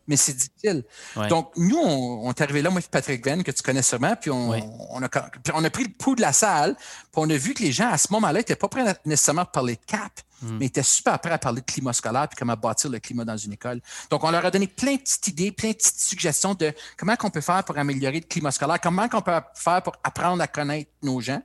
mais 0.09 0.17
c'est 0.17 0.33
difficile. 0.33 0.85
Donc, 1.29 1.53
nous, 1.57 1.79
on, 1.79 2.31
est 2.31 2.41
arrivé 2.41 2.63
là, 2.63 2.71
moi 2.71 2.81
et 2.81 2.89
Patrick 2.91 3.25
Venn, 3.25 3.45
que 3.45 3.51
tu 3.51 3.63
connais 3.63 3.83
sûrement, 3.83 4.17
puis 4.17 4.31
on, 4.31 4.53
a, 4.53 5.09
on 5.55 5.65
a 5.65 5.71
pris 5.71 5.85
le 5.85 5.91
pouls 5.91 6.17
de 6.17 6.23
la 6.23 6.33
salle, 6.33 6.75
puis 6.75 7.17
on 7.17 7.29
a 7.31 7.37
vu 7.37 7.55
que 7.55 7.63
les 7.63 7.73
gens, 7.73 7.91
à 7.91 7.99
ce 7.99 8.09
moment-là, 8.13 8.41
n'étaient 8.41 8.57
pas 8.57 8.69
prêts 8.69 8.85
nécessairement 9.05 9.43
à 9.43 9.47
parler 9.47 9.77
de 9.77 9.85
cap, 9.87 10.13
hmm. 10.43 10.59
mais 10.59 10.67
étaient 10.67 10.83
super 10.83 11.19
prêts 11.19 11.33
à 11.33 11.39
parler 11.39 11.61
de 11.61 11.67
climat 11.67 11.93
scolaire 11.93 12.27
puis 12.29 12.37
comment 12.39 12.55
bâtir 12.55 12.91
le 12.91 12.99
climat 12.99 13.25
dans 13.25 13.37
une 13.37 13.53
école. 13.53 13.81
Donc, 14.11 14.25
on 14.25 14.31
leur 14.31 14.45
a 14.45 14.51
donné 14.51 14.67
plein 14.67 14.95
de 14.95 15.01
petites 15.01 15.29
idées, 15.29 15.53
plein 15.53 15.71
de 15.71 15.77
petites 15.77 16.01
suggestions 16.01 16.55
de 16.55 16.73
comment 16.97 17.15
on 17.23 17.31
peut 17.31 17.43
faire 17.43 17.63
pour 17.65 17.77
améliorer 17.77 18.21
le 18.21 18.27
climat 18.27 18.51
scolaire, 18.51 18.81
comment 18.81 19.07
on 19.13 19.21
peut 19.21 19.33
faire 19.55 19.83
pour 19.83 19.95
apprendre 20.03 20.43
à 20.43 20.47
connaître 20.47 20.91
nos 21.03 21.21
gens. 21.21 21.43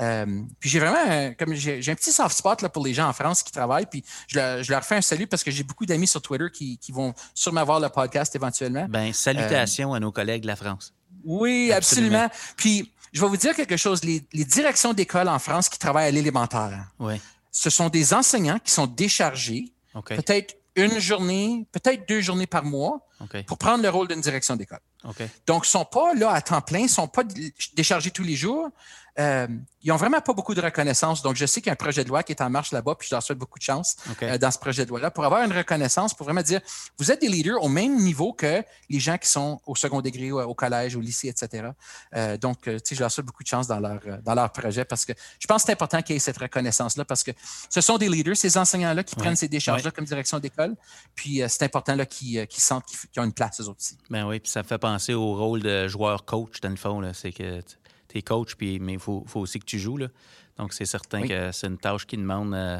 Euh, 0.00 0.42
puis 0.58 0.70
j'ai 0.70 0.80
vraiment, 0.80 1.32
comme 1.38 1.54
j'ai 1.54 1.90
un 1.90 1.94
petit 1.94 2.12
soft 2.12 2.36
spot 2.36 2.62
là, 2.62 2.68
pour 2.68 2.84
les 2.84 2.94
gens 2.94 3.08
en 3.08 3.12
France 3.12 3.42
qui 3.42 3.52
travaillent, 3.52 3.86
puis 3.86 4.04
je, 4.28 4.70
leur 4.70 4.84
fais 4.84 4.96
un 4.96 5.02
salut 5.02 5.26
parce 5.26 5.44
que 5.44 5.50
j'ai 5.50 5.62
beaucoup 5.62 5.86
d'amis 5.86 6.06
sur 6.06 6.22
Twitter 6.22 6.46
qui, 6.52 6.78
vont 6.92 7.14
sûrement 7.34 7.64
voir 7.64 7.80
le 7.80 7.88
podcast 7.88 8.34
éventuellement. 8.34 8.86
Ben, 8.88 9.12
salutations 9.12 9.94
à 9.94 10.00
nos 10.00 10.12
collègues 10.12 10.42
de 10.42 10.46
la 10.46 10.56
France. 10.56 10.92
Oui, 11.24 11.72
absolument. 11.72 12.28
Puis 12.56 12.92
je 13.12 13.20
vais 13.20 13.28
vous 13.28 13.36
dire 13.36 13.54
quelque 13.54 13.76
chose. 13.76 14.02
Les, 14.04 14.20
directions 14.44 14.92
d'école 14.92 15.28
en 15.28 15.38
France 15.38 15.68
qui 15.68 15.78
travaillent 15.78 16.08
à 16.08 16.10
l'élémentaire, 16.10 16.86
ce 17.50 17.70
sont 17.70 17.88
des 17.88 18.14
enseignants 18.14 18.58
qui 18.58 18.70
sont 18.70 18.86
déchargés, 18.86 19.72
peut-être 20.06 20.56
une 20.74 20.98
journée, 20.98 21.66
peut-être 21.72 22.08
deux 22.08 22.20
journées 22.20 22.46
par 22.46 22.64
mois, 22.64 23.06
pour 23.46 23.58
prendre 23.58 23.82
le 23.82 23.88
rôle 23.88 24.08
d'une 24.08 24.20
direction 24.20 24.56
d'école. 24.56 24.80
Donc, 25.46 25.64
ils 25.64 25.68
ne 25.76 25.80
sont 25.80 25.84
pas 25.84 26.14
là 26.14 26.30
à 26.30 26.40
temps 26.40 26.60
plein, 26.60 26.80
ils 26.80 26.84
ne 26.84 26.88
sont 26.88 27.08
pas 27.08 27.22
déchargés 27.74 28.10
tous 28.10 28.22
les 28.22 28.36
jours. 28.36 28.70
Euh, 29.18 29.46
ils 29.82 29.88
n'ont 29.88 29.96
vraiment 29.96 30.20
pas 30.20 30.32
beaucoup 30.32 30.54
de 30.54 30.60
reconnaissance. 30.60 31.22
Donc, 31.22 31.36
je 31.36 31.44
sais 31.44 31.60
qu'il 31.60 31.66
y 31.66 31.70
a 31.70 31.74
un 31.74 31.76
projet 31.76 32.04
de 32.04 32.08
loi 32.08 32.22
qui 32.22 32.32
est 32.32 32.40
en 32.40 32.48
marche 32.48 32.72
là-bas, 32.72 32.94
puis 32.94 33.08
je 33.08 33.14
leur 33.14 33.22
souhaite 33.22 33.38
beaucoup 33.38 33.58
de 33.58 33.64
chance 33.64 33.96
euh, 34.22 34.38
dans 34.38 34.50
ce 34.50 34.58
projet 34.58 34.84
de 34.84 34.90
loi-là 34.90 35.10
pour 35.10 35.24
avoir 35.24 35.42
une 35.42 35.52
reconnaissance, 35.52 36.14
pour 36.14 36.24
vraiment 36.24 36.40
dire 36.40 36.60
vous 36.98 37.10
êtes 37.10 37.20
des 37.20 37.28
leaders 37.28 37.62
au 37.62 37.68
même 37.68 37.96
niveau 37.96 38.32
que 38.32 38.64
les 38.88 39.00
gens 39.00 39.18
qui 39.18 39.28
sont 39.28 39.60
au 39.66 39.74
second 39.74 40.00
degré, 40.00 40.32
au, 40.32 40.54
collège, 40.54 40.96
au 40.96 41.00
lycée, 41.00 41.28
etc. 41.28 41.70
Euh, 42.14 42.38
donc, 42.38 42.62
tu 42.62 42.78
sais, 42.84 42.94
je 42.94 43.00
leur 43.00 43.10
souhaite 43.10 43.26
beaucoup 43.26 43.42
de 43.42 43.48
chance 43.48 43.66
dans 43.66 43.80
leur, 43.80 44.00
dans 44.22 44.34
leur 44.34 44.50
projet 44.50 44.84
parce 44.84 45.04
que 45.04 45.12
je 45.38 45.46
pense 45.46 45.62
que 45.62 45.66
c'est 45.66 45.72
important 45.72 46.00
qu'il 46.00 46.14
y 46.14 46.16
ait 46.16 46.20
cette 46.20 46.38
reconnaissance-là 46.38 47.04
parce 47.04 47.22
que 47.22 47.32
ce 47.68 47.80
sont 47.80 47.98
des 47.98 48.08
leaders, 48.08 48.36
ces 48.36 48.56
enseignants-là 48.56 49.02
qui 49.02 49.16
prennent 49.16 49.36
ces 49.36 49.48
décharges-là 49.48 49.90
comme 49.90 50.04
direction 50.04 50.38
d'école. 50.38 50.74
Puis, 51.14 51.42
c'est 51.48 51.64
important 51.64 51.98
qu'ils 52.06 52.46
sentent 52.50 52.86
qu'ils 52.86 53.11
ont 53.20 53.24
une 53.24 53.32
place, 53.32 53.60
eux 53.60 53.68
autres 53.68 53.80
aussi. 53.80 53.98
Ben 54.10 54.26
oui, 54.26 54.40
puis 54.40 54.50
ça 54.50 54.62
me 54.62 54.66
fait 54.66 54.78
penser 54.78 55.14
au 55.14 55.34
rôle 55.34 55.60
de 55.62 55.88
joueur-coach, 55.88 56.60
dans 56.60 56.70
le 56.70 56.76
fond. 56.76 57.02
C'est 57.12 57.32
que 57.32 57.60
tu 57.60 58.22
coach, 58.22 58.54
puis, 58.54 58.78
mais 58.78 58.94
il 58.94 58.98
faut, 58.98 59.24
aussi 59.34 59.58
que 59.58 59.64
tu 59.64 59.78
joues. 59.78 59.96
Là. 59.96 60.08
Donc, 60.58 60.72
c'est 60.72 60.84
certain 60.84 61.26
que 61.26 61.50
c'est 61.52 61.66
une 61.66 61.78
tâche 61.78 62.06
qui 62.06 62.16
demande 62.16 62.54
euh, 62.54 62.78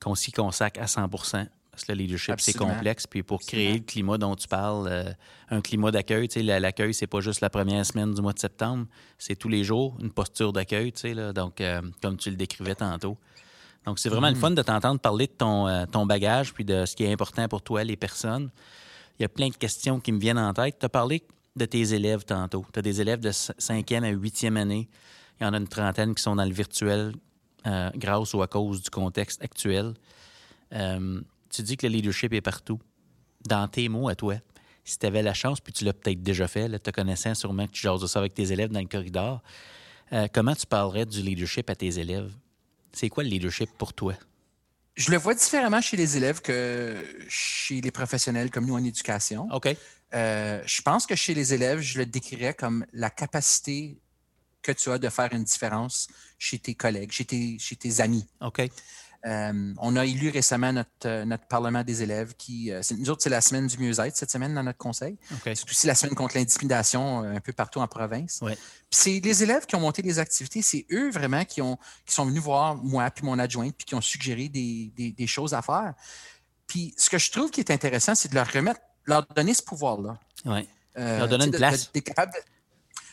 qu'on 0.00 0.14
s'y 0.14 0.32
consacre 0.32 0.80
à 0.80 0.86
100% 0.86 1.46
parce 1.70 1.84
que 1.84 1.92
le 1.92 1.98
leadership, 1.98 2.38
c'est 2.38 2.52
complexe. 2.52 3.06
Puis 3.06 3.22
pour 3.22 3.40
créer 3.40 3.74
le 3.74 3.78
climat 3.80 4.18
dont 4.18 4.36
tu 4.36 4.46
parles, 4.46 4.88
euh, 4.88 5.10
un 5.48 5.62
climat 5.62 5.90
d'accueil, 5.90 6.28
tu 6.28 6.46
sais, 6.46 6.60
l'accueil, 6.60 6.92
c'est 6.92 7.06
pas 7.06 7.20
juste 7.20 7.40
la 7.40 7.48
première 7.48 7.86
semaine 7.86 8.12
du 8.12 8.20
mois 8.20 8.34
de 8.34 8.38
septembre, 8.38 8.84
c'est 9.16 9.36
tous 9.36 9.48
les 9.48 9.64
jours 9.64 9.96
une 10.02 10.10
posture 10.10 10.52
d'accueil, 10.52 10.92
tu 10.92 11.00
sais, 11.00 11.14
là, 11.14 11.32
donc, 11.32 11.62
euh, 11.62 11.80
comme 12.02 12.18
tu 12.18 12.28
le 12.28 12.36
décrivais 12.36 12.74
tantôt. 12.74 13.16
Donc, 13.86 13.98
c'est 13.98 14.10
vraiment 14.10 14.28
le 14.28 14.34
mm-hmm. 14.34 14.38
fun 14.38 14.50
de 14.50 14.60
t'entendre 14.60 15.00
parler 15.00 15.26
de 15.26 15.32
ton, 15.32 15.86
ton 15.86 16.04
bagage 16.04 16.52
puis 16.52 16.64
de 16.64 16.84
ce 16.84 16.94
qui 16.94 17.04
est 17.04 17.12
important 17.12 17.48
pour 17.48 17.62
toi, 17.62 17.82
les 17.84 17.96
personnes. 17.96 18.50
Il 19.22 19.26
y 19.26 19.26
a 19.26 19.28
plein 19.28 19.50
de 19.50 19.54
questions 19.54 20.00
qui 20.00 20.10
me 20.10 20.18
viennent 20.18 20.36
en 20.36 20.52
tête. 20.52 20.80
Tu 20.80 20.84
as 20.84 20.88
parlé 20.88 21.22
de 21.54 21.64
tes 21.64 21.94
élèves 21.94 22.24
tantôt. 22.24 22.66
Tu 22.72 22.80
as 22.80 22.82
des 22.82 23.00
élèves 23.00 23.20
de 23.20 23.30
5e 23.30 24.02
à 24.02 24.12
8e 24.12 24.56
année. 24.56 24.88
Il 25.38 25.44
y 25.44 25.46
en 25.46 25.54
a 25.54 25.58
une 25.58 25.68
trentaine 25.68 26.12
qui 26.12 26.20
sont 26.20 26.34
dans 26.34 26.44
le 26.44 26.50
virtuel 26.50 27.12
euh, 27.64 27.90
grâce 27.94 28.34
ou 28.34 28.42
à 28.42 28.48
cause 28.48 28.82
du 28.82 28.90
contexte 28.90 29.40
actuel. 29.40 29.94
Euh, 30.72 31.20
tu 31.50 31.62
dis 31.62 31.76
que 31.76 31.86
le 31.86 31.92
leadership 31.92 32.32
est 32.32 32.40
partout. 32.40 32.80
Dans 33.46 33.68
tes 33.68 33.88
mots 33.88 34.08
à 34.08 34.16
toi, 34.16 34.34
si 34.82 34.98
tu 34.98 35.06
avais 35.06 35.22
la 35.22 35.34
chance, 35.34 35.60
puis 35.60 35.72
tu 35.72 35.84
l'as 35.84 35.92
peut-être 35.92 36.20
déjà 36.20 36.48
fait, 36.48 36.66
là, 36.66 36.80
te 36.80 36.90
connaissant 36.90 37.36
sûrement 37.36 37.68
que 37.68 37.72
tu 37.74 37.82
jases 37.82 38.04
ça 38.06 38.18
avec 38.18 38.34
tes 38.34 38.50
élèves 38.50 38.72
dans 38.72 38.80
le 38.80 38.88
corridor, 38.88 39.40
euh, 40.12 40.26
comment 40.34 40.56
tu 40.56 40.66
parlerais 40.66 41.06
du 41.06 41.22
leadership 41.22 41.70
à 41.70 41.76
tes 41.76 42.00
élèves? 42.00 42.32
C'est 42.90 43.08
quoi 43.08 43.22
le 43.22 43.28
leadership 43.28 43.70
pour 43.78 43.92
toi? 43.92 44.14
Je 44.94 45.10
le 45.10 45.16
vois 45.16 45.34
différemment 45.34 45.80
chez 45.80 45.96
les 45.96 46.16
élèves 46.16 46.40
que 46.42 47.02
chez 47.28 47.80
les 47.80 47.90
professionnels 47.90 48.50
comme 48.50 48.66
nous 48.66 48.74
en 48.74 48.84
éducation. 48.84 49.48
OK. 49.52 49.74
Euh, 50.14 50.62
je 50.66 50.82
pense 50.82 51.06
que 51.06 51.14
chez 51.14 51.32
les 51.34 51.54
élèves, 51.54 51.80
je 51.80 51.98
le 51.98 52.06
décrirais 52.06 52.54
comme 52.54 52.84
la 52.92 53.08
capacité 53.08 53.98
que 54.62 54.72
tu 54.72 54.90
as 54.90 54.98
de 54.98 55.08
faire 55.08 55.32
une 55.32 55.44
différence 55.44 56.08
chez 56.38 56.58
tes 56.58 56.74
collègues, 56.74 57.10
chez 57.10 57.24
tes, 57.24 57.58
chez 57.58 57.76
tes 57.76 58.00
amis. 58.00 58.26
OK. 58.40 58.62
Euh, 59.24 59.72
on 59.78 59.96
a 59.96 60.04
élu 60.04 60.30
récemment 60.30 60.72
notre, 60.72 60.90
euh, 61.06 61.24
notre 61.24 61.46
Parlement 61.46 61.84
des 61.84 62.02
élèves 62.02 62.34
qui. 62.36 62.72
nous 62.98 63.10
autres, 63.10 63.22
c'est 63.22 63.30
la 63.30 63.40
semaine 63.40 63.66
du 63.66 63.78
mieux-être 63.78 64.16
cette 64.16 64.30
semaine 64.30 64.54
dans 64.54 64.62
notre 64.62 64.78
conseil. 64.78 65.16
C'est 65.44 65.70
aussi 65.70 65.86
la 65.86 65.94
semaine 65.94 66.14
contre 66.14 66.36
l'intimidation 66.36 67.20
un 67.20 67.40
peu 67.40 67.52
partout 67.52 67.80
en 67.80 67.86
province. 67.86 68.40
Ouais. 68.42 68.56
c'est 68.90 69.20
les 69.20 69.42
élèves 69.42 69.66
qui 69.66 69.76
ont 69.76 69.80
monté 69.80 70.02
les 70.02 70.18
activités, 70.18 70.62
c'est 70.62 70.86
eux 70.90 71.10
vraiment 71.10 71.44
qui, 71.44 71.62
ont, 71.62 71.78
qui 72.04 72.14
sont 72.14 72.26
venus 72.26 72.42
voir 72.42 72.76
moi 72.76 73.10
puis 73.10 73.24
mon 73.24 73.38
adjointe 73.38 73.74
puis 73.76 73.86
qui 73.86 73.94
ont 73.94 74.00
suggéré 74.00 74.48
des, 74.48 74.92
des, 74.96 75.12
des 75.12 75.26
choses 75.26 75.54
à 75.54 75.62
faire. 75.62 75.94
Puis 76.66 76.94
ce 76.96 77.10
que 77.10 77.18
je 77.18 77.30
trouve 77.30 77.50
qui 77.50 77.60
est 77.60 77.70
intéressant, 77.70 78.14
c'est 78.14 78.28
de 78.28 78.34
leur 78.34 78.50
remettre 78.50 78.80
leur 79.04 79.26
donner 79.26 79.54
ce 79.54 79.62
pouvoir-là. 79.62 80.18
Euh, 80.98 81.18
leur 81.18 81.28
donner 81.28 81.46
une 81.46 81.52
place. 81.52 81.90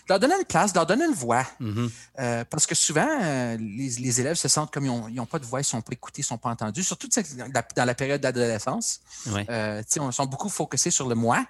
Leur 0.10 0.20
donner 0.20 0.36
une 0.38 0.46
place, 0.46 0.74
leur 0.74 0.86
donner 0.86 1.06
une 1.06 1.14
voix. 1.14 1.46
Mm-hmm. 1.62 1.90
Euh, 2.20 2.46
parce 2.50 2.66
que 2.66 2.76
souvent, 2.76 3.08
euh, 3.22 3.58
les, 3.58 4.20
élèves 4.20 4.36
se 4.36 4.48
sentent 4.48 4.72
comme 4.72 4.86
ils 4.86 5.16
n'ont 5.16 5.26
pas 5.26 5.40
de 5.40 5.46
voix, 5.46 5.60
ils 5.60 5.62
ne 5.62 5.68
sont 5.68 5.82
pas 5.82 5.94
écoutés, 5.94 6.22
ils 6.22 6.26
ne 6.26 6.28
sont 6.28 6.38
pas 6.38 6.50
entendus, 6.50 6.84
surtout 6.84 7.08
dans 7.08 7.86
la 7.86 7.96
période 7.96 8.20
d'adolescence. 8.20 9.02
Oui. 9.28 9.46
on 10.00 10.12
sont 10.12 10.26
beaucoup 10.26 10.50
focusés 10.50 10.92
sur 10.92 11.08
le 11.08 11.16
moi, 11.16 11.46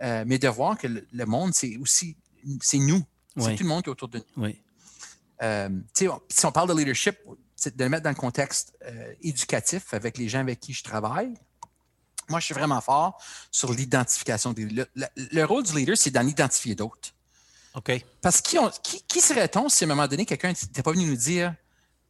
mais 0.00 0.38
de 0.38 0.48
voir 0.48 0.78
que 0.78 0.86
le, 0.86 1.26
monde, 1.26 1.52
c'est 1.54 1.76
aussi 1.76 2.16
c'est 2.62 2.78
nous. 2.78 3.04
C'est 3.36 3.56
tout 3.56 3.64
le 3.64 3.68
monde 3.68 3.82
qui 3.82 3.88
est 3.88 3.92
autour 3.92 4.08
de 4.08 4.22
nous. 4.36 4.44
Oui. 4.44 4.60
si 5.92 6.44
on 6.46 6.52
parle 6.52 6.68
de 6.68 6.74
leadership, 6.74 7.18
c'est 7.56 7.76
de 7.76 7.82
le 7.82 7.90
mettre 7.90 8.04
dans 8.04 8.10
le 8.10 8.16
contexte 8.16 8.78
éducatif 9.22 9.92
avec 9.92 10.16
les 10.18 10.28
gens 10.28 10.40
avec 10.40 10.60
qui 10.60 10.72
je 10.72 10.84
travaille. 10.84 11.34
Moi, 12.28 12.40
je 12.40 12.44
suis 12.44 12.54
vraiment 12.54 12.80
fort 12.80 13.20
sur 13.50 13.72
l'identification. 13.72 14.54
Le, 14.56 14.84
le, 15.16 15.44
rôle 15.44 15.62
du 15.62 15.74
leader, 15.74 15.96
c'est 15.96 16.10
d'en 16.10 16.26
identifier 16.26 16.74
d'autres. 16.74 17.14
OK. 17.74 18.04
Parce 18.22 18.40
qui, 18.40 18.58
qui, 19.06 19.20
serait-on 19.20 19.68
si 19.68 19.84
à 19.84 19.86
un 19.86 19.88
moment 19.88 20.08
donné, 20.08 20.24
quelqu'un 20.24 20.48
n'était 20.48 20.82
pas 20.82 20.92
venu 20.92 21.06
nous 21.06 21.16
dire 21.16 21.54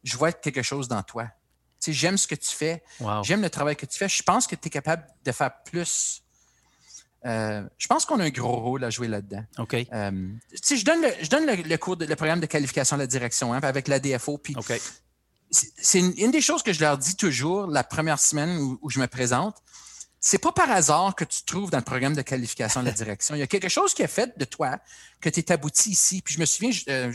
Je 0.03 0.17
vois 0.17 0.31
quelque 0.31 0.61
chose 0.61 0.87
dans 0.87 1.03
toi? 1.03 1.25
Tu 1.79 1.91
sais, 1.91 1.93
j'aime 1.93 2.17
ce 2.17 2.27
que 2.27 2.35
tu 2.35 2.49
fais, 2.49 2.83
j'aime 3.23 3.41
le 3.41 3.49
travail 3.49 3.75
que 3.75 3.85
tu 3.85 3.97
fais. 3.97 4.09
Je 4.09 4.23
pense 4.23 4.47
que 4.47 4.55
tu 4.55 4.67
es 4.67 4.69
capable 4.69 5.05
de 5.23 5.31
faire 5.31 5.51
plus. 5.63 6.23
Euh, 7.25 7.63
je 7.77 7.87
pense 7.87 8.05
qu'on 8.05 8.19
a 8.19 8.23
un 8.23 8.29
gros 8.29 8.59
rôle 8.59 8.83
à 8.83 8.89
jouer 8.89 9.07
là-dedans. 9.07 9.43
OK. 9.57 9.73
Euh, 9.73 10.29
je 10.51 10.85
donne, 10.85 11.01
le, 11.01 11.09
je 11.21 11.29
donne 11.29 11.45
le, 11.45 11.77
cours, 11.77 11.97
de, 11.97 12.05
le 12.05 12.15
programme 12.15 12.39
de 12.39 12.45
qualification 12.45 12.95
de 12.95 13.01
la 13.01 13.07
direction 13.07 13.53
hein, 13.53 13.59
avec 13.61 13.87
l'ADFO. 13.87 14.37
Puis 14.37 14.55
C'est 15.51 15.99
une, 15.99 16.31
des 16.31 16.41
choses 16.41 16.63
que 16.63 16.71
je 16.71 16.79
leur 16.79 16.97
dis 16.97 17.15
toujours 17.15 17.67
la 17.67 17.83
première 17.83 18.19
semaine 18.19 18.57
où, 18.57 18.79
où 18.81 18.89
je 18.89 18.99
me 18.99 19.07
présente 19.07 19.55
c'est 20.21 20.37
pas 20.37 20.51
par 20.51 20.69
hasard 20.69 21.15
que 21.15 21.23
tu 21.23 21.41
te 21.41 21.45
trouves 21.45 21.71
dans 21.71 21.77
le 21.77 21.83
programme 21.83 22.13
de 22.13 22.21
qualification 22.21 22.81
de 22.81 22.87
la 22.87 22.91
direction. 22.91 23.35
Il 23.35 23.39
y 23.39 23.41
a 23.41 23.47
quelque 23.47 23.69
chose 23.69 23.93
qui 23.93 24.01
est 24.01 24.07
fait 24.07 24.37
de 24.37 24.45
toi 24.45 24.77
que 25.21 25.29
tu 25.29 25.39
es 25.39 25.51
abouti 25.51 25.91
ici. 25.91 26.21
Puis 26.21 26.35
je 26.35 26.39
me 26.39 26.45
souviens, 26.45 26.71
euh, 26.89 27.11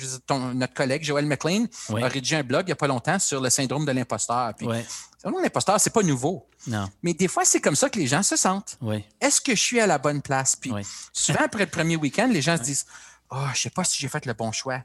notre 0.55 0.75
collègue 0.75 1.05
Joël 1.05 1.27
McLean 1.27 1.67
a 1.91 2.09
rédigé 2.09 2.37
un 2.37 2.43
blog 2.43 2.63
il 2.63 2.67
n'y 2.67 2.73
a 2.73 2.77
pas 2.77 2.87
longtemps 2.87 3.19
sur 3.19 3.41
le 3.41 3.51
syndrome 3.51 3.85
de 3.85 3.93
l'imposteur. 3.93 4.55
Puis, 4.57 4.67
oui. 4.67 4.79
Le 4.79 4.85
syndrome 5.21 5.41
de 5.41 5.45
l'imposteur, 5.45 5.81
c'est 5.81 5.93
pas 5.93 6.03
nouveau. 6.03 6.49
Non. 6.67 6.89
Mais 7.03 7.13
des 7.13 7.29
fois, 7.29 7.45
c'est 7.45 7.61
comme 7.61 7.77
ça 7.77 7.91
que 7.91 7.99
les 7.99 8.07
gens 8.07 8.23
se 8.23 8.37
sentent. 8.37 8.79
Oui. 8.81 9.05
Est-ce 9.21 9.41
que 9.41 9.55
je 9.55 9.61
suis 9.61 9.81
à 9.81 9.87
la 9.87 9.99
bonne 9.99 10.23
place? 10.23 10.57
Puis 10.57 10.73
souvent, 11.13 11.45
après 11.45 11.65
le 11.65 11.71
premier 11.71 11.97
week-end, 11.97 12.29
les 12.33 12.43
gens 12.43 12.57
se 12.57 12.63
disent 12.63 12.87
Oh, 13.31 13.47
je 13.55 13.61
sais 13.61 13.71
pas 13.71 13.85
si 13.85 13.99
j'ai 13.99 14.09
fait 14.09 14.25
le 14.27 14.33
bon 14.33 14.53
choix. 14.53 14.83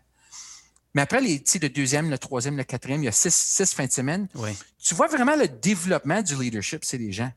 Mais 0.93 1.03
après, 1.03 1.21
les, 1.21 1.43
le 1.61 1.69
deuxième, 1.69 2.09
le 2.09 2.17
troisième, 2.17 2.57
le 2.57 2.63
quatrième, 2.63 3.03
il 3.03 3.05
y 3.05 3.09
a 3.09 3.13
six, 3.13 3.33
six 3.33 3.73
fins 3.73 3.85
de 3.85 3.91
semaine. 3.91 4.27
Tu 4.81 4.95
vois 4.95 5.07
vraiment 5.07 5.35
le 5.35 5.47
développement 5.47 6.21
du 6.21 6.35
leadership, 6.35 6.83
c'est 6.83 6.97
les 6.97 7.11
gens. 7.11 7.31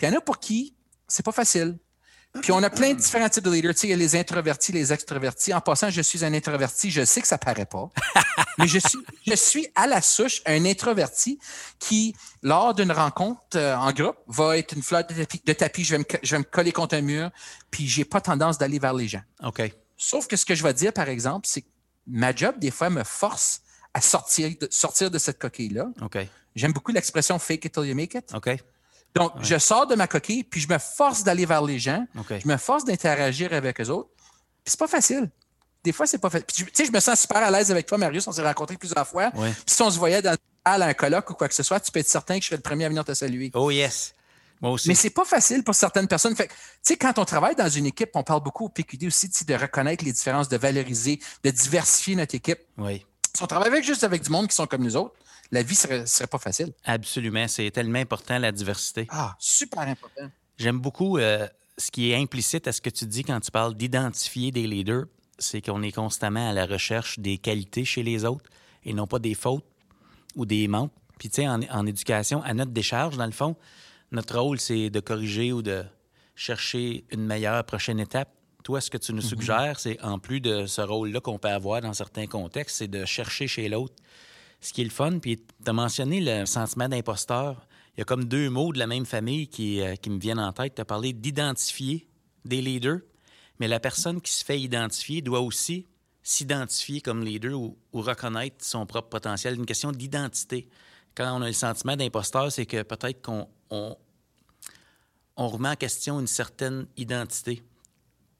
Puis 0.00 0.06
il 0.06 0.12
y 0.12 0.14
en 0.14 0.18
a 0.18 0.22
pour 0.22 0.40
qui 0.40 0.74
c'est 1.06 1.22
pas 1.22 1.32
facile. 1.32 1.76
Puis 2.40 2.52
on 2.52 2.62
a 2.62 2.70
plein 2.70 2.94
de 2.94 2.98
différents 2.98 3.28
types 3.28 3.44
de 3.44 3.50
leaders. 3.50 3.74
Tu 3.74 3.80
sais, 3.80 3.86
il 3.88 3.90
y 3.90 3.92
a 3.92 3.96
les 3.96 4.16
introvertis, 4.16 4.72
les 4.72 4.94
extrovertis. 4.94 5.52
En 5.52 5.60
passant, 5.60 5.90
je 5.90 6.00
suis 6.00 6.24
un 6.24 6.32
introverti. 6.32 6.90
Je 6.90 7.04
sais 7.04 7.20
que 7.20 7.26
ça 7.26 7.36
paraît 7.36 7.66
pas. 7.66 7.90
mais 8.58 8.66
je 8.66 8.78
suis, 8.78 8.98
je 9.26 9.34
suis 9.34 9.66
à 9.74 9.86
la 9.86 10.00
souche 10.00 10.40
un 10.46 10.64
introverti 10.64 11.38
qui, 11.78 12.14
lors 12.42 12.72
d'une 12.72 12.92
rencontre 12.92 13.40
euh, 13.56 13.74
en 13.74 13.92
groupe, 13.92 14.16
va 14.28 14.56
être 14.56 14.72
une 14.74 14.82
flotte 14.82 15.12
de 15.12 15.52
tapis. 15.52 15.84
Je, 15.84 15.96
vais 15.96 15.98
me, 15.98 16.04
je 16.22 16.30
vais 16.30 16.38
me 16.38 16.44
coller 16.44 16.72
contre 16.72 16.94
un 16.94 17.02
mur. 17.02 17.30
Puis 17.70 17.86
j'ai 17.86 18.06
pas 18.06 18.22
tendance 18.22 18.56
d'aller 18.56 18.78
vers 18.78 18.94
les 18.94 19.08
gens. 19.08 19.22
OK. 19.42 19.60
Sauf 19.98 20.26
que 20.28 20.36
ce 20.36 20.46
que 20.46 20.54
je 20.54 20.62
vais 20.62 20.72
dire, 20.72 20.94
par 20.94 21.08
exemple, 21.08 21.46
c'est 21.46 21.60
que 21.62 21.68
ma 22.06 22.34
job, 22.34 22.58
des 22.58 22.70
fois, 22.70 22.88
me 22.88 23.02
force 23.02 23.60
à 23.92 24.00
sortir 24.00 24.50
de, 24.58 24.68
sortir 24.70 25.10
de 25.10 25.18
cette 25.18 25.38
coquille-là. 25.38 25.88
OK. 26.00 26.18
J'aime 26.54 26.72
beaucoup 26.72 26.92
l'expression 26.92 27.38
fake 27.40 27.64
it 27.66 27.74
till 27.74 27.84
you 27.84 27.94
make 27.94 28.14
it. 28.14 28.32
OK. 28.34 28.56
Donc, 29.14 29.32
je 29.40 29.58
sors 29.58 29.86
de 29.86 29.94
ma 29.94 30.06
coquille, 30.06 30.44
puis 30.44 30.60
je 30.60 30.68
me 30.68 30.78
force 30.78 31.24
d'aller 31.24 31.46
vers 31.46 31.62
les 31.62 31.78
gens. 31.78 32.04
OK. 32.18 32.34
Je 32.42 32.48
me 32.48 32.56
force 32.56 32.84
d'interagir 32.84 33.52
avec 33.52 33.80
eux 33.80 33.88
autres. 33.88 34.10
Puis 34.64 34.72
c'est 34.72 34.78
pas 34.78 34.88
facile. 34.88 35.30
Des 35.82 35.92
fois, 35.92 36.06
c'est 36.06 36.18
pas 36.18 36.30
facile. 36.30 36.46
Puis, 36.46 36.64
tu 36.66 36.70
sais, 36.74 36.84
je 36.84 36.92
me 36.92 37.00
sens 37.00 37.20
super 37.20 37.38
à 37.38 37.50
l'aise 37.50 37.70
avec 37.70 37.86
toi, 37.86 37.98
Marius. 37.98 38.26
On 38.28 38.32
s'est 38.32 38.42
rencontrés 38.42 38.76
plusieurs 38.76 39.06
fois. 39.06 39.30
Ouais. 39.34 39.50
Puis 39.50 39.74
si 39.74 39.82
on 39.82 39.90
se 39.90 39.98
voyait 39.98 40.22
dans 40.22 40.36
à 40.64 40.74
un 40.74 40.94
colloque 40.94 41.30
ou 41.30 41.34
quoi 41.34 41.48
que 41.48 41.54
ce 41.54 41.62
soit, 41.62 41.80
tu 41.80 41.90
peux 41.90 42.00
être 42.00 42.08
certain 42.08 42.36
que 42.36 42.42
je 42.42 42.48
serais 42.48 42.56
le 42.56 42.62
premier 42.62 42.84
à 42.84 42.88
venir 42.88 43.04
te 43.04 43.14
saluer. 43.14 43.50
Oh 43.54 43.70
yes. 43.70 44.14
Moi 44.60 44.72
aussi. 44.72 44.88
Mais 44.88 44.94
c'est 44.94 45.10
pas 45.10 45.24
facile 45.24 45.64
pour 45.64 45.74
certaines 45.74 46.06
personnes. 46.06 46.36
Fait 46.36 46.48
que, 46.48 46.52
tu 46.52 46.58
sais, 46.82 46.96
quand 46.96 47.18
on 47.18 47.24
travaille 47.24 47.56
dans 47.56 47.68
une 47.68 47.86
équipe, 47.86 48.10
on 48.14 48.22
parle 48.22 48.42
beaucoup 48.42 48.66
au 48.66 48.68
PQD 48.68 49.06
aussi 49.06 49.30
de 49.46 49.54
reconnaître 49.54 50.04
les 50.04 50.12
différences, 50.12 50.48
de 50.48 50.56
valoriser, 50.58 51.18
de 51.42 51.50
diversifier 51.50 52.14
notre 52.14 52.34
équipe. 52.34 52.60
Oui. 52.76 53.06
Si 53.34 53.42
on 53.42 53.46
travaille 53.46 53.68
avec, 53.68 53.84
juste 53.84 54.04
avec 54.04 54.22
du 54.22 54.30
monde 54.30 54.48
qui 54.48 54.54
sont 54.54 54.66
comme 54.66 54.82
nous 54.82 54.96
autres, 54.96 55.14
la 55.50 55.62
vie 55.62 55.74
serait, 55.74 56.06
serait 56.06 56.26
pas 56.26 56.38
facile. 56.38 56.72
Absolument. 56.84 57.46
C'est 57.48 57.70
tellement 57.70 57.98
important, 57.98 58.38
la 58.38 58.52
diversité. 58.52 59.06
Ah, 59.10 59.36
super 59.38 59.82
important. 59.82 60.30
J'aime 60.58 60.78
beaucoup 60.78 61.18
euh, 61.18 61.46
ce 61.78 61.90
qui 61.90 62.10
est 62.10 62.16
implicite 62.16 62.68
à 62.68 62.72
ce 62.72 62.80
que 62.80 62.90
tu 62.90 63.06
dis 63.06 63.24
quand 63.24 63.40
tu 63.40 63.50
parles 63.50 63.74
d'identifier 63.74 64.50
des 64.50 64.66
leaders. 64.66 65.04
C'est 65.38 65.62
qu'on 65.62 65.82
est 65.82 65.92
constamment 65.92 66.50
à 66.50 66.52
la 66.52 66.66
recherche 66.66 67.18
des 67.18 67.38
qualités 67.38 67.84
chez 67.84 68.02
les 68.02 68.24
autres 68.24 68.50
et 68.84 68.92
non 68.92 69.06
pas 69.06 69.18
des 69.18 69.34
fautes 69.34 69.64
ou 70.36 70.44
des 70.44 70.68
manques. 70.68 70.92
Puis, 71.18 71.30
tu 71.30 71.36
sais, 71.36 71.48
en, 71.48 71.60
en 71.70 71.86
éducation, 71.86 72.42
à 72.42 72.54
notre 72.54 72.72
décharge, 72.72 73.16
dans 73.16 73.26
le 73.26 73.32
fond, 73.32 73.56
notre 74.12 74.38
rôle, 74.38 74.60
c'est 74.60 74.90
de 74.90 75.00
corriger 75.00 75.52
ou 75.52 75.62
de 75.62 75.84
chercher 76.34 77.04
une 77.10 77.24
meilleure 77.24 77.64
prochaine 77.64 78.00
étape. 78.00 78.30
Toi, 78.64 78.80
ce 78.80 78.90
que 78.90 78.98
tu 78.98 79.12
nous 79.12 79.22
suggères, 79.22 79.80
c'est 79.80 80.00
en 80.02 80.18
plus 80.18 80.40
de 80.40 80.66
ce 80.66 80.80
rôle-là 80.80 81.20
qu'on 81.20 81.38
peut 81.38 81.48
avoir 81.48 81.80
dans 81.80 81.92
certains 81.92 82.26
contextes, 82.26 82.76
c'est 82.76 82.88
de 82.88 83.04
chercher 83.04 83.46
chez 83.46 83.68
l'autre 83.68 83.94
ce 84.60 84.72
qui 84.72 84.82
est 84.82 84.84
le 84.84 84.90
fun. 84.90 85.18
Puis, 85.18 85.36
tu 85.36 85.70
as 85.70 85.72
mentionné 85.72 86.20
le 86.20 86.46
sentiment 86.46 86.88
d'imposteur. 86.88 87.66
Il 87.96 88.00
y 88.00 88.02
a 88.02 88.04
comme 88.04 88.24
deux 88.24 88.50
mots 88.50 88.72
de 88.72 88.78
la 88.78 88.86
même 88.86 89.06
famille 89.06 89.48
qui, 89.48 89.80
euh, 89.80 89.96
qui 89.96 90.10
me 90.10 90.18
viennent 90.18 90.38
en 90.38 90.52
tête. 90.52 90.74
Tu 90.74 90.80
as 90.80 90.84
parlé 90.84 91.12
d'identifier 91.12 92.08
des 92.44 92.62
leaders, 92.62 93.00
mais 93.58 93.68
la 93.68 93.80
personne 93.80 94.20
qui 94.20 94.32
se 94.32 94.44
fait 94.44 94.60
identifier 94.60 95.22
doit 95.22 95.40
aussi 95.40 95.86
s'identifier 96.22 97.00
comme 97.00 97.24
leader 97.24 97.58
ou, 97.58 97.76
reconnaître 97.92 98.64
son 98.64 98.86
propre 98.86 99.08
potentiel. 99.08 99.56
Une 99.56 99.66
question 99.66 99.92
d'identité. 99.92 100.68
Quand 101.14 101.36
on 101.36 101.42
a 101.42 101.46
le 101.46 101.52
sentiment 101.52 101.96
d'imposteur, 101.96 102.52
c'est 102.52 102.66
que 102.66 102.82
peut-être 102.82 103.22
qu'on 103.22 103.48
on, 103.70 103.96
on 105.36 105.48
remet 105.48 105.70
en 105.70 105.76
question 105.76 106.20
une 106.20 106.26
certaine 106.26 106.86
identité 106.96 107.62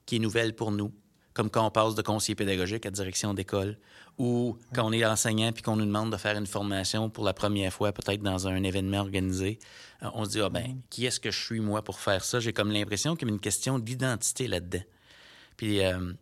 qui 0.05 0.15
est 0.15 0.19
nouvelle 0.19 0.55
pour 0.55 0.71
nous, 0.71 0.91
comme 1.33 1.49
quand 1.49 1.65
on 1.65 1.71
passe 1.71 1.95
de 1.95 2.01
conseiller 2.01 2.35
pédagogique 2.35 2.85
à 2.85 2.91
direction 2.91 3.33
d'école, 3.33 3.77
ou 4.17 4.57
quand 4.73 4.87
on 4.87 4.91
est 4.91 5.05
enseignant 5.05 5.51
puis 5.51 5.63
qu'on 5.63 5.75
nous 5.75 5.85
demande 5.85 6.11
de 6.11 6.17
faire 6.17 6.37
une 6.37 6.45
formation 6.45 7.09
pour 7.09 7.23
la 7.23 7.33
première 7.33 7.73
fois, 7.73 7.91
peut-être 7.91 8.21
dans 8.21 8.47
un 8.47 8.63
événement 8.63 8.99
organisé, 8.99 9.59
euh, 10.03 10.09
on 10.13 10.25
se 10.25 10.31
dit, 10.31 10.41
ah 10.41 10.49
ben, 10.49 10.81
qui 10.89 11.05
est-ce 11.05 11.19
que 11.19 11.31
je 11.31 11.39
suis, 11.39 11.59
moi, 11.59 11.83
pour 11.83 11.99
faire 11.99 12.23
ça? 12.23 12.39
J'ai 12.39 12.53
comme 12.53 12.71
l'impression 12.71 13.15
qu'il 13.15 13.27
y 13.27 13.31
a 13.31 13.33
une 13.33 13.39
question 13.39 13.79
d'identité 13.79 14.47
là-dedans. 14.47 14.83
Puis 15.57 15.83
euh, 15.83 16.13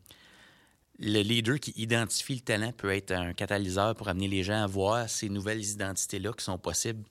le 0.99 1.21
leader 1.21 1.59
qui 1.59 1.71
identifie 1.77 2.35
le 2.35 2.41
talent 2.41 2.71
peut 2.71 2.93
être 2.93 3.11
un 3.11 3.33
catalyseur 3.33 3.95
pour 3.95 4.07
amener 4.07 4.27
les 4.27 4.43
gens 4.43 4.63
à 4.63 4.67
voir 4.67 5.09
ces 5.09 5.29
nouvelles 5.29 5.65
identités-là 5.65 6.33
qui 6.33 6.43
sont 6.43 6.57
possibles 6.57 7.03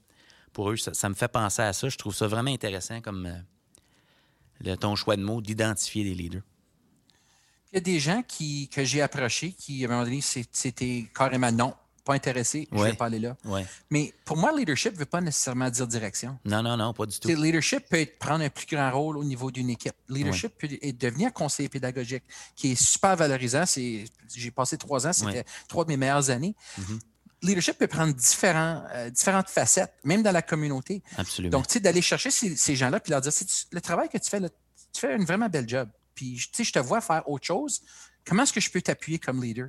pour 0.53 0.71
eux. 0.71 0.77
Ça, 0.77 0.95
ça 0.95 1.09
me 1.09 1.15
fait 1.15 1.29
penser 1.29 1.63
à 1.63 1.73
ça. 1.73 1.89
Je 1.89 1.97
trouve 1.97 2.15
ça 2.15 2.27
vraiment 2.27 2.51
intéressant 2.51 3.01
comme 3.01 3.27
euh, 3.27 3.39
le, 4.61 4.77
ton 4.77 4.95
choix 4.95 5.17
de 5.17 5.23
mots 5.23 5.41
d'identifier 5.41 6.05
des 6.05 6.15
leaders. 6.15 6.43
Il 7.73 7.77
y 7.77 7.79
a 7.79 7.81
des 7.81 8.01
gens 8.01 8.23
qui, 8.27 8.69
que 8.69 8.85
j'ai 8.85 9.03
approchés 9.03 9.53
qui, 9.53 9.85
à 9.85 9.89
un 9.89 9.91
moment 9.91 10.05
donné, 10.05 10.21
c'était 10.23 11.07
carrément 11.15 11.53
non, 11.53 11.75
pas 12.09 12.15
intéressé, 12.15 12.67
je 12.73 12.79
ne 12.79 12.85
vais 12.85 12.95
pas 12.95 13.05
aller 13.05 13.19
là. 13.19 13.37
Ouais. 13.45 13.67
Mais 13.91 14.15
pour 14.25 14.39
moi, 14.39 14.51
leadership 14.57 14.95
ne 14.95 14.99
veut 14.99 15.05
pas 15.05 15.21
nécessairement 15.21 15.69
dire 15.69 15.87
direction. 15.87 16.39
Non, 16.47 16.63
non, 16.63 16.79
non, 16.79 16.95
pas 16.95 17.05
du 17.05 17.21
tout. 17.21 17.29
Leadership 17.29 17.87
peut 17.91 18.01
être 18.01 18.19
prendre 18.19 18.43
un 18.43 18.49
plus 18.49 18.67
grand 18.67 18.91
rôle 18.91 19.19
au 19.19 19.25
niveau 19.25 19.51
d'une 19.51 19.69
équipe. 19.69 19.93
Leadership 20.09 20.57
peut 20.57 20.69
être 20.81 20.97
devenir 20.97 21.35
conseiller 21.35 21.69
pédagogique, 21.69 22.23
qui 22.57 22.73
est 22.73 22.83
super 22.83 23.15
valorisant. 23.15 23.67
C'est, 23.67 24.07
j'ai 24.35 24.51
passé 24.51 24.79
trois 24.79 25.07
ans, 25.07 25.13
c'était 25.13 25.45
trois 25.69 25.85
de 25.85 25.91
mes 25.91 25.99
meilleures 25.99 26.31
années. 26.31 26.55
Leadership 27.43 27.77
peut 27.79 27.87
prendre 27.87 28.15
différents, 28.15 28.83
euh, 28.95 29.11
différentes 29.11 29.49
facettes, 29.49 29.93
même 30.03 30.23
dans 30.23 30.33
la 30.33 30.43
communauté. 30.43 31.03
Absolument. 31.19 31.53
Donc, 31.53 31.69
tu 31.69 31.75
sais, 31.75 31.81
d'aller 31.81 32.03
chercher 32.03 32.31
ces, 32.33 32.57
ces 32.57 32.75
gens-là 32.75 32.99
puis 32.99 33.13
leur 33.13 33.21
dire, 33.21 33.33
le 33.71 33.81
travail 33.81 34.09
que 34.09 34.19
tu 34.19 34.29
fais, 34.29 34.41
là, 34.41 34.49
tu 34.49 35.01
fais 35.01 35.15
une 35.15 35.25
vraiment 35.25 35.49
belle 35.49 35.69
job. 35.69 35.89
Puis, 36.19 36.35
tu 36.35 36.49
sais, 36.53 36.65
je 36.65 36.73
te 36.73 36.81
vois 36.81 37.01
faire 37.01 37.29
autre 37.29 37.47
chose. 37.47 37.81
Comment 38.27 38.43
est-ce 38.43 38.53
que 38.53 38.61
je 38.61 38.69
peux 38.73 38.83
t'appuyer 38.83 39.21
comme 39.21 39.41
leader? 39.41 39.69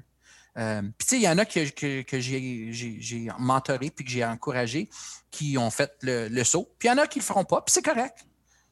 Euh, 0.58 0.82
puis, 0.82 1.06
tu 1.06 1.08
sais, 1.10 1.16
il 1.18 1.22
y 1.22 1.30
en 1.30 1.38
a 1.38 1.46
que, 1.46 1.70
que, 1.70 2.02
que 2.02 2.20
j'ai, 2.20 3.28
mentoré 3.38 3.92
puis 3.92 4.04
que 4.04 4.10
j'ai 4.10 4.26
encouragé 4.26 4.90
qui 5.30 5.60
ont 5.60 5.70
fait 5.70 5.92
le, 6.02 6.28
le 6.28 6.44
saut. 6.44 6.68
Puis, 6.80 6.88
il 6.88 6.92
y 6.92 6.96
en 6.96 6.98
a 6.98 7.06
qui 7.06 7.20
le 7.20 7.24
feront 7.24 7.44
pas, 7.44 7.62
puis 7.62 7.72
c'est 7.72 7.86
correct. 7.86 8.26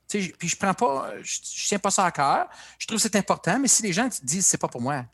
Puis, 0.10 0.34
je 0.42 0.56
prends 0.56 0.74
pas, 0.74 1.12
je, 1.22 1.36
je 1.36 1.68
tiens 1.68 1.78
pas 1.78 1.92
ça 1.92 2.06
à 2.06 2.12
cœur. 2.12 2.50
Je 2.80 2.88
trouve 2.88 2.98
que 2.98 3.04
c'est 3.04 3.16
important, 3.16 3.60
mais 3.60 3.68
si 3.68 3.84
les 3.84 3.94
gens 3.94 4.10
disent 4.24 4.48
c'est 4.48 4.58
pas 4.58 4.70
pour 4.70 4.82
moi, 4.82 5.06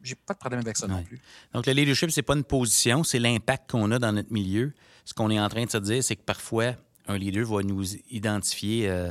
j'ai 0.00 0.14
pas 0.14 0.34
de 0.34 0.38
problème 0.38 0.60
avec 0.60 0.76
ça 0.76 0.86
non 0.86 1.02
plus. 1.02 1.20
Donc, 1.52 1.66
le 1.66 1.72
leadership, 1.72 2.12
c'est 2.12 2.22
pas 2.22 2.36
une 2.36 2.44
position, 2.44 3.02
c'est 3.02 3.18
l'impact 3.18 3.72
qu'on 3.72 3.90
a 3.90 3.98
dans 3.98 4.12
notre 4.12 4.32
milieu. 4.32 4.72
Ce 5.04 5.12
qu'on 5.12 5.28
est 5.28 5.40
en 5.40 5.48
train 5.48 5.64
de 5.64 5.70
se 5.70 5.78
dire, 5.78 6.04
c'est 6.04 6.14
que 6.14 6.22
parfois, 6.22 6.76
un 7.08 7.18
leader 7.18 7.44
va 7.46 7.64
nous 7.64 7.96
identifier 8.10 8.88
euh, 8.88 9.10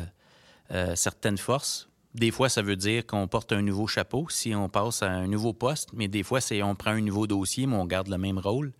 euh, 0.71 0.95
certaines 0.95 1.37
forces. 1.37 1.88
Des 2.15 2.31
fois, 2.31 2.49
ça 2.49 2.61
veut 2.61 2.75
dire 2.75 3.05
qu'on 3.05 3.27
porte 3.27 3.51
un 3.51 3.61
nouveau 3.61 3.85
chapeau 3.85 4.27
si 4.29 4.55
on 4.55 4.67
passe 4.67 5.03
à 5.03 5.11
un 5.11 5.27
nouveau 5.27 5.53
poste, 5.53 5.89
mais 5.93 6.07
des 6.07 6.23
fois, 6.23 6.41
c'est 6.41 6.63
on 6.63 6.75
prend 6.75 6.91
un 6.91 7.01
nouveau 7.01 7.27
dossier, 7.27 7.67
mais 7.67 7.75
on 7.75 7.85
garde 7.85 8.07
le 8.07 8.17
même 8.17 8.39
rôle. 8.39 8.73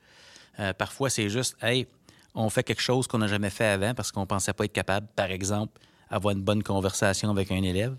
Euh, 0.60 0.74
parfois, 0.74 1.10
c'est 1.10 1.30
juste, 1.30 1.56
hey, 1.62 1.88
on 2.34 2.50
fait 2.50 2.64
quelque 2.64 2.82
chose 2.82 3.08
qu'on 3.08 3.20
n'a 3.20 3.28
jamais 3.28 3.50
fait 3.50 3.66
avant 3.68 3.94
parce 3.94 4.12
qu'on 4.12 4.26
pensait 4.26 4.54
pas 4.54 4.66
être 4.66 4.74
capable, 4.74 5.08
par 5.16 5.30
exemple, 5.30 5.80
avoir 6.10 6.34
une 6.34 6.42
bonne 6.42 6.64
conversation 6.64 7.30
avec 7.30 7.52
un 7.52 7.64
élève. 7.64 7.96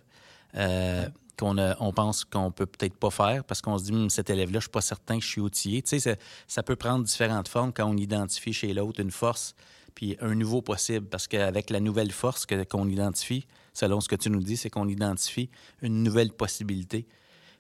euh, 0.57 1.07
qu'on 1.41 1.93
pense 1.95 2.25
qu'on 2.25 2.51
peut 2.51 2.67
peut-être 2.67 2.97
pas 2.97 3.11
faire 3.11 3.45
parce 3.45 3.63
qu'on 3.63 3.79
se 3.79 3.85
dit, 3.85 3.93
Hum, 3.93 4.11
cet 4.11 4.31
élève-là, 4.31 4.59
je 4.59 4.65
suis 4.65 4.71
pas 4.71 4.81
certain 4.81 5.19
je 5.21 5.27
suis 5.27 5.41
outillé. 5.41 5.83
Tu 5.83 5.99
sais, 5.99 6.19
ça, 6.47 6.63
peut 6.63 6.77
prendre 6.77 7.05
différentes 7.05 7.49
formes 7.49 7.73
quand 7.73 7.87
on 7.87 7.97
identifie 7.97 8.53
chez 8.53 8.75
l'autre 8.75 9.01
une 9.01 9.11
force 9.11 9.55
puis 9.95 10.17
un 10.21 10.35
nouveau 10.35 10.63
possible. 10.63 11.07
Parce 11.07 11.27
qu'avec 11.27 11.71
la 11.71 11.81
nouvelle 11.81 12.13
force 12.13 12.47
qu'on 12.47 12.89
identifie, 12.89 13.47
selon 13.73 14.01
ce 14.01 14.09
que 14.09 14.17
tu 14.17 14.31
nous 14.31 14.43
dis, 14.43 14.57
c'est 14.57 14.71
qu'on 14.71 14.89
identifie 14.89 15.51
une 15.83 16.03
nouvelle 16.03 16.33
possibilité. 16.33 17.07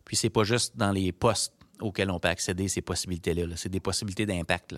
Puis 0.04 0.16
c'est 0.16 0.30
pas 0.30 0.44
juste 0.44 0.76
dans 0.76 0.90
les 0.92 1.12
postes 1.12 1.52
auxquels 1.80 2.10
on 2.10 2.18
peut 2.20 2.28
accéder 2.28 2.68
ces 2.68 2.82
possibilités-là. 2.82 3.46
là. 3.46 3.56
C'est 3.56 3.68
des 3.68 3.80
possibilités 3.80 4.26
d'impact. 4.26 4.74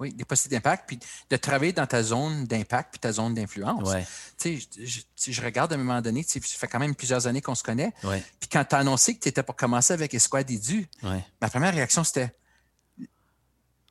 Oui, 0.00 0.14
des 0.14 0.24
possibilités 0.24 0.56
d'impact, 0.62 0.84
puis 0.86 0.98
de 1.28 1.36
travailler 1.36 1.72
dans 1.72 1.86
ta 1.86 2.02
zone 2.04 2.44
d'impact 2.44 2.92
puis 2.92 3.00
ta 3.00 3.10
zone 3.12 3.34
d'influence. 3.34 3.88
Ouais. 3.88 4.06
Tu 4.38 4.60
sais, 4.60 4.68
je, 5.16 5.32
je 5.32 5.42
regarde 5.42 5.72
à 5.72 5.74
un 5.74 5.78
moment 5.78 6.00
donné, 6.00 6.24
tu 6.24 6.30
sais, 6.30 6.40
ça 6.46 6.56
fait 6.56 6.68
quand 6.68 6.78
même 6.78 6.94
plusieurs 6.94 7.26
années 7.26 7.40
qu'on 7.42 7.56
se 7.56 7.64
connaît. 7.64 7.92
Ouais. 8.04 8.22
Puis 8.38 8.48
quand 8.48 8.64
tu 8.64 8.76
as 8.76 8.78
annoncé 8.78 9.16
que 9.16 9.20
tu 9.22 9.28
étais 9.28 9.42
pour 9.42 9.56
commencer 9.56 9.92
avec 9.92 10.14
Esquad 10.14 10.48
Edu, 10.48 10.86
Ouais. 11.02 11.24
ma 11.42 11.50
première 11.50 11.74
réaction, 11.74 12.04
c'était 12.04 12.32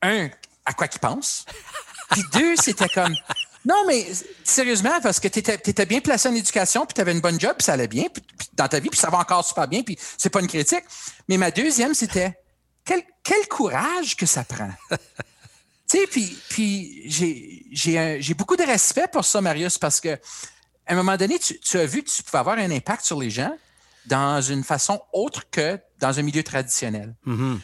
un, 0.01 0.29
à 0.65 0.73
quoi 0.73 0.87
qu'ils 0.87 1.01
pensent? 1.01 1.45
Puis 2.11 2.23
deux, 2.33 2.55
c'était 2.55 2.87
comme 2.87 3.13
non, 3.65 3.83
mais 3.87 4.05
sérieusement, 4.43 4.99
parce 5.01 5.19
que 5.19 5.27
tu 5.27 5.39
étais, 5.39 5.85
bien 5.85 5.99
placé 5.99 6.29
en 6.29 6.35
éducation, 6.35 6.85
puis 6.85 6.93
tu 6.93 7.01
avais 7.01 7.11
une 7.11 7.19
bonne 7.21 7.39
job, 7.39 7.53
puis 7.57 7.65
ça 7.65 7.73
allait 7.73 7.87
bien 7.87 8.05
puis- 8.13 8.21
puis 8.37 8.47
dans 8.53 8.67
ta 8.67 8.79
vie, 8.79 8.89
puis 8.89 8.99
ça 8.99 9.09
va 9.09 9.17
encore 9.19 9.45
super 9.45 9.67
bien, 9.67 9.83
puis 9.83 9.97
c'est 10.17 10.29
pas 10.29 10.39
une 10.39 10.47
critique. 10.47 10.83
Mais 11.27 11.37
ma 11.37 11.51
deuxième, 11.51 11.93
c'était 11.93 12.37
quel, 12.85 13.03
quel 13.23 13.47
courage 13.47 14.15
que 14.15 14.25
ça 14.25 14.43
prend. 14.43 14.69
Tu 15.89 15.99
sais, 15.99 16.07
puis, 16.07 16.37
puis 16.49 17.03
j'ai, 17.71 18.33
beaucoup 18.33 18.57
de 18.57 18.63
respect 18.63 19.07
pour 19.09 19.23
ça, 19.23 19.39
Marius, 19.39 19.77
parce 19.77 20.01
que 20.01 20.09
à 20.85 20.91
un 20.91 20.95
moment 20.95 21.15
donné, 21.15 21.39
tu, 21.39 21.57
tu 21.61 21.77
as 21.79 21.85
vu 21.85 22.03
que 22.03 22.09
tu 22.09 22.23
pouvais 22.23 22.39
avoir 22.39 22.57
un 22.57 22.69
impact 22.71 23.05
sur 23.05 23.17
les 23.21 23.29
gens 23.29 23.55
dans 24.05 24.41
une 24.41 24.65
façon 24.65 25.01
autre 25.13 25.49
que 25.49 25.79
dans 25.99 26.19
un 26.19 26.23
milieu 26.23 26.43
traditionnel. 26.43 27.15
Mhm. 27.25 27.61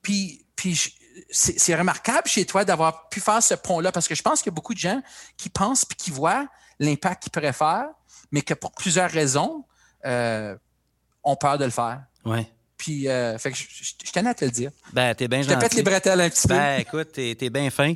Puis, 0.00 0.46
puis 0.56 0.74
je- 0.74 0.90
c'est, 1.30 1.74
remarquable 1.74 2.28
chez 2.28 2.44
toi 2.44 2.64
d'avoir 2.64 3.08
pu 3.08 3.20
faire 3.20 3.42
ce 3.42 3.54
pont-là, 3.54 3.92
parce 3.92 4.08
que 4.08 4.14
je 4.14 4.22
pense 4.22 4.42
qu'il 4.42 4.50
y 4.50 4.54
a 4.54 4.56
beaucoup 4.56 4.74
de 4.74 4.78
gens 4.78 5.00
qui 5.36 5.48
pensent 5.48 5.84
puis 5.84 5.96
qui 5.96 6.10
voient 6.10 6.46
l'impact 6.78 7.24
qu'ils 7.24 7.32
pourraient 7.32 7.52
faire, 7.52 7.86
mais 8.30 8.42
que 8.42 8.54
pour 8.54 8.72
plusieurs 8.72 9.10
raisons, 9.10 9.64
euh, 10.04 10.56
ont 11.24 11.36
peur 11.36 11.58
de 11.58 11.64
le 11.64 11.70
faire. 11.70 12.02
Ouais. 12.24 12.46
Puis, 12.76 13.08
euh, 13.08 13.38
fait 13.38 13.50
que 13.50 13.56
je, 13.56 13.64
je, 13.68 13.92
je 14.04 14.12
tenais 14.12 14.30
à 14.30 14.34
te 14.34 14.44
le 14.44 14.50
dire. 14.50 14.70
Ben, 14.92 15.14
t'es 15.14 15.28
bien 15.28 15.42
Je 15.42 15.48
te 15.48 15.54
pète 15.54 15.62
gentil. 15.62 15.76
les 15.76 15.82
bretelles 15.82 16.20
un 16.20 16.28
petit 16.28 16.46
peu. 16.46 16.54
Ben, 16.54 16.80
écoute, 16.80 17.12
t'es, 17.12 17.34
t'es 17.34 17.50
bien 17.50 17.70
fin. 17.70 17.94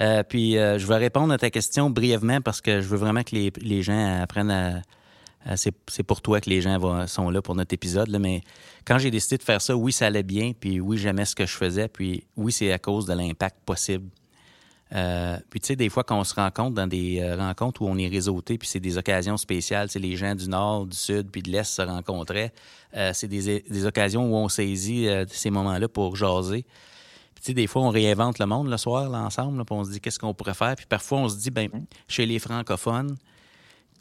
Euh, 0.00 0.22
puis 0.22 0.58
euh, 0.58 0.78
je 0.78 0.86
vais 0.86 0.96
répondre 0.96 1.32
à 1.32 1.38
ta 1.38 1.50
question 1.50 1.90
brièvement 1.90 2.40
parce 2.40 2.60
que 2.60 2.80
je 2.80 2.88
veux 2.88 2.96
vraiment 2.96 3.22
que 3.22 3.34
les, 3.34 3.52
les 3.60 3.82
gens 3.82 4.22
apprennent 4.22 4.50
à. 4.50 4.82
À- 5.44 5.56
c'est, 5.56 6.02
pour 6.06 6.22
toi 6.22 6.40
que 6.40 6.50
les 6.50 6.60
gens 6.60 7.06
sont 7.06 7.30
là 7.30 7.42
pour 7.42 7.54
notre 7.54 7.74
épisode. 7.74 8.08
Là, 8.08 8.18
mais 8.18 8.42
quand 8.84 8.98
j'ai 8.98 9.10
décidé 9.10 9.38
de 9.38 9.42
faire 9.42 9.60
ça, 9.60 9.76
oui, 9.76 9.92
ça 9.92 10.06
allait 10.06 10.22
bien. 10.22 10.52
Puis 10.58 10.80
oui, 10.80 10.98
j'aimais 10.98 11.24
ce 11.24 11.34
que 11.34 11.46
je 11.46 11.56
faisais. 11.56 11.88
Puis 11.88 12.24
oui, 12.36 12.52
c'est 12.52 12.72
à 12.72 12.78
cause 12.78 13.06
de 13.06 13.12
l'impact 13.14 13.56
possible. 13.64 14.08
Euh, 14.94 15.38
puis 15.48 15.58
tu 15.58 15.68
sais, 15.68 15.76
des 15.76 15.88
fois, 15.88 16.04
quand 16.04 16.18
on 16.20 16.24
se 16.24 16.34
rencontre 16.34 16.74
dans 16.74 16.86
des 16.86 17.20
euh, 17.20 17.36
rencontres 17.36 17.80
où 17.80 17.86
on 17.88 17.96
est 17.96 18.08
réseauté, 18.08 18.58
puis 18.58 18.68
c'est 18.68 18.80
des 18.80 18.98
occasions 18.98 19.38
spéciales, 19.38 19.88
c'est 19.88 19.98
les 19.98 20.16
gens 20.16 20.34
du 20.34 20.48
Nord, 20.48 20.86
du 20.86 20.96
Sud, 20.96 21.30
puis 21.30 21.40
de 21.42 21.50
l'Est 21.50 21.64
se 21.64 21.80
rencontraient. 21.80 22.52
euh, 22.94 23.12
c'est 23.14 23.28
des, 23.28 23.60
des 23.60 23.86
occasions 23.86 24.30
où 24.30 24.36
on 24.36 24.50
saisit 24.50 25.08
euh, 25.08 25.24
ces 25.28 25.48
moments-là 25.50 25.88
pour 25.88 26.14
jaser. 26.16 26.66
Puis, 27.34 27.36
tu 27.36 27.40
tu 27.40 27.46
sais, 27.46 27.54
des 27.54 27.66
fois, 27.66 27.82
on 27.82 27.88
réinvente 27.88 28.38
le 28.38 28.44
monde 28.44 28.68
le 28.68 28.76
soir, 28.76 29.08
là, 29.08 29.22
ensemble, 29.22 29.64
puis 29.64 29.74
on 29.74 29.82
se 29.82 29.92
dit 29.92 30.00
qu'est-ce 30.00 30.18
qu'on 30.18 30.34
pourrait 30.34 30.52
faire? 30.52 30.76
Puis 30.76 30.84
parfois, 30.86 31.20
on 31.20 31.28
se 31.30 31.36
dit, 31.36 31.50
ben, 31.50 31.68
chez 32.06 32.26
les 32.26 32.38
francophones, 32.38 33.16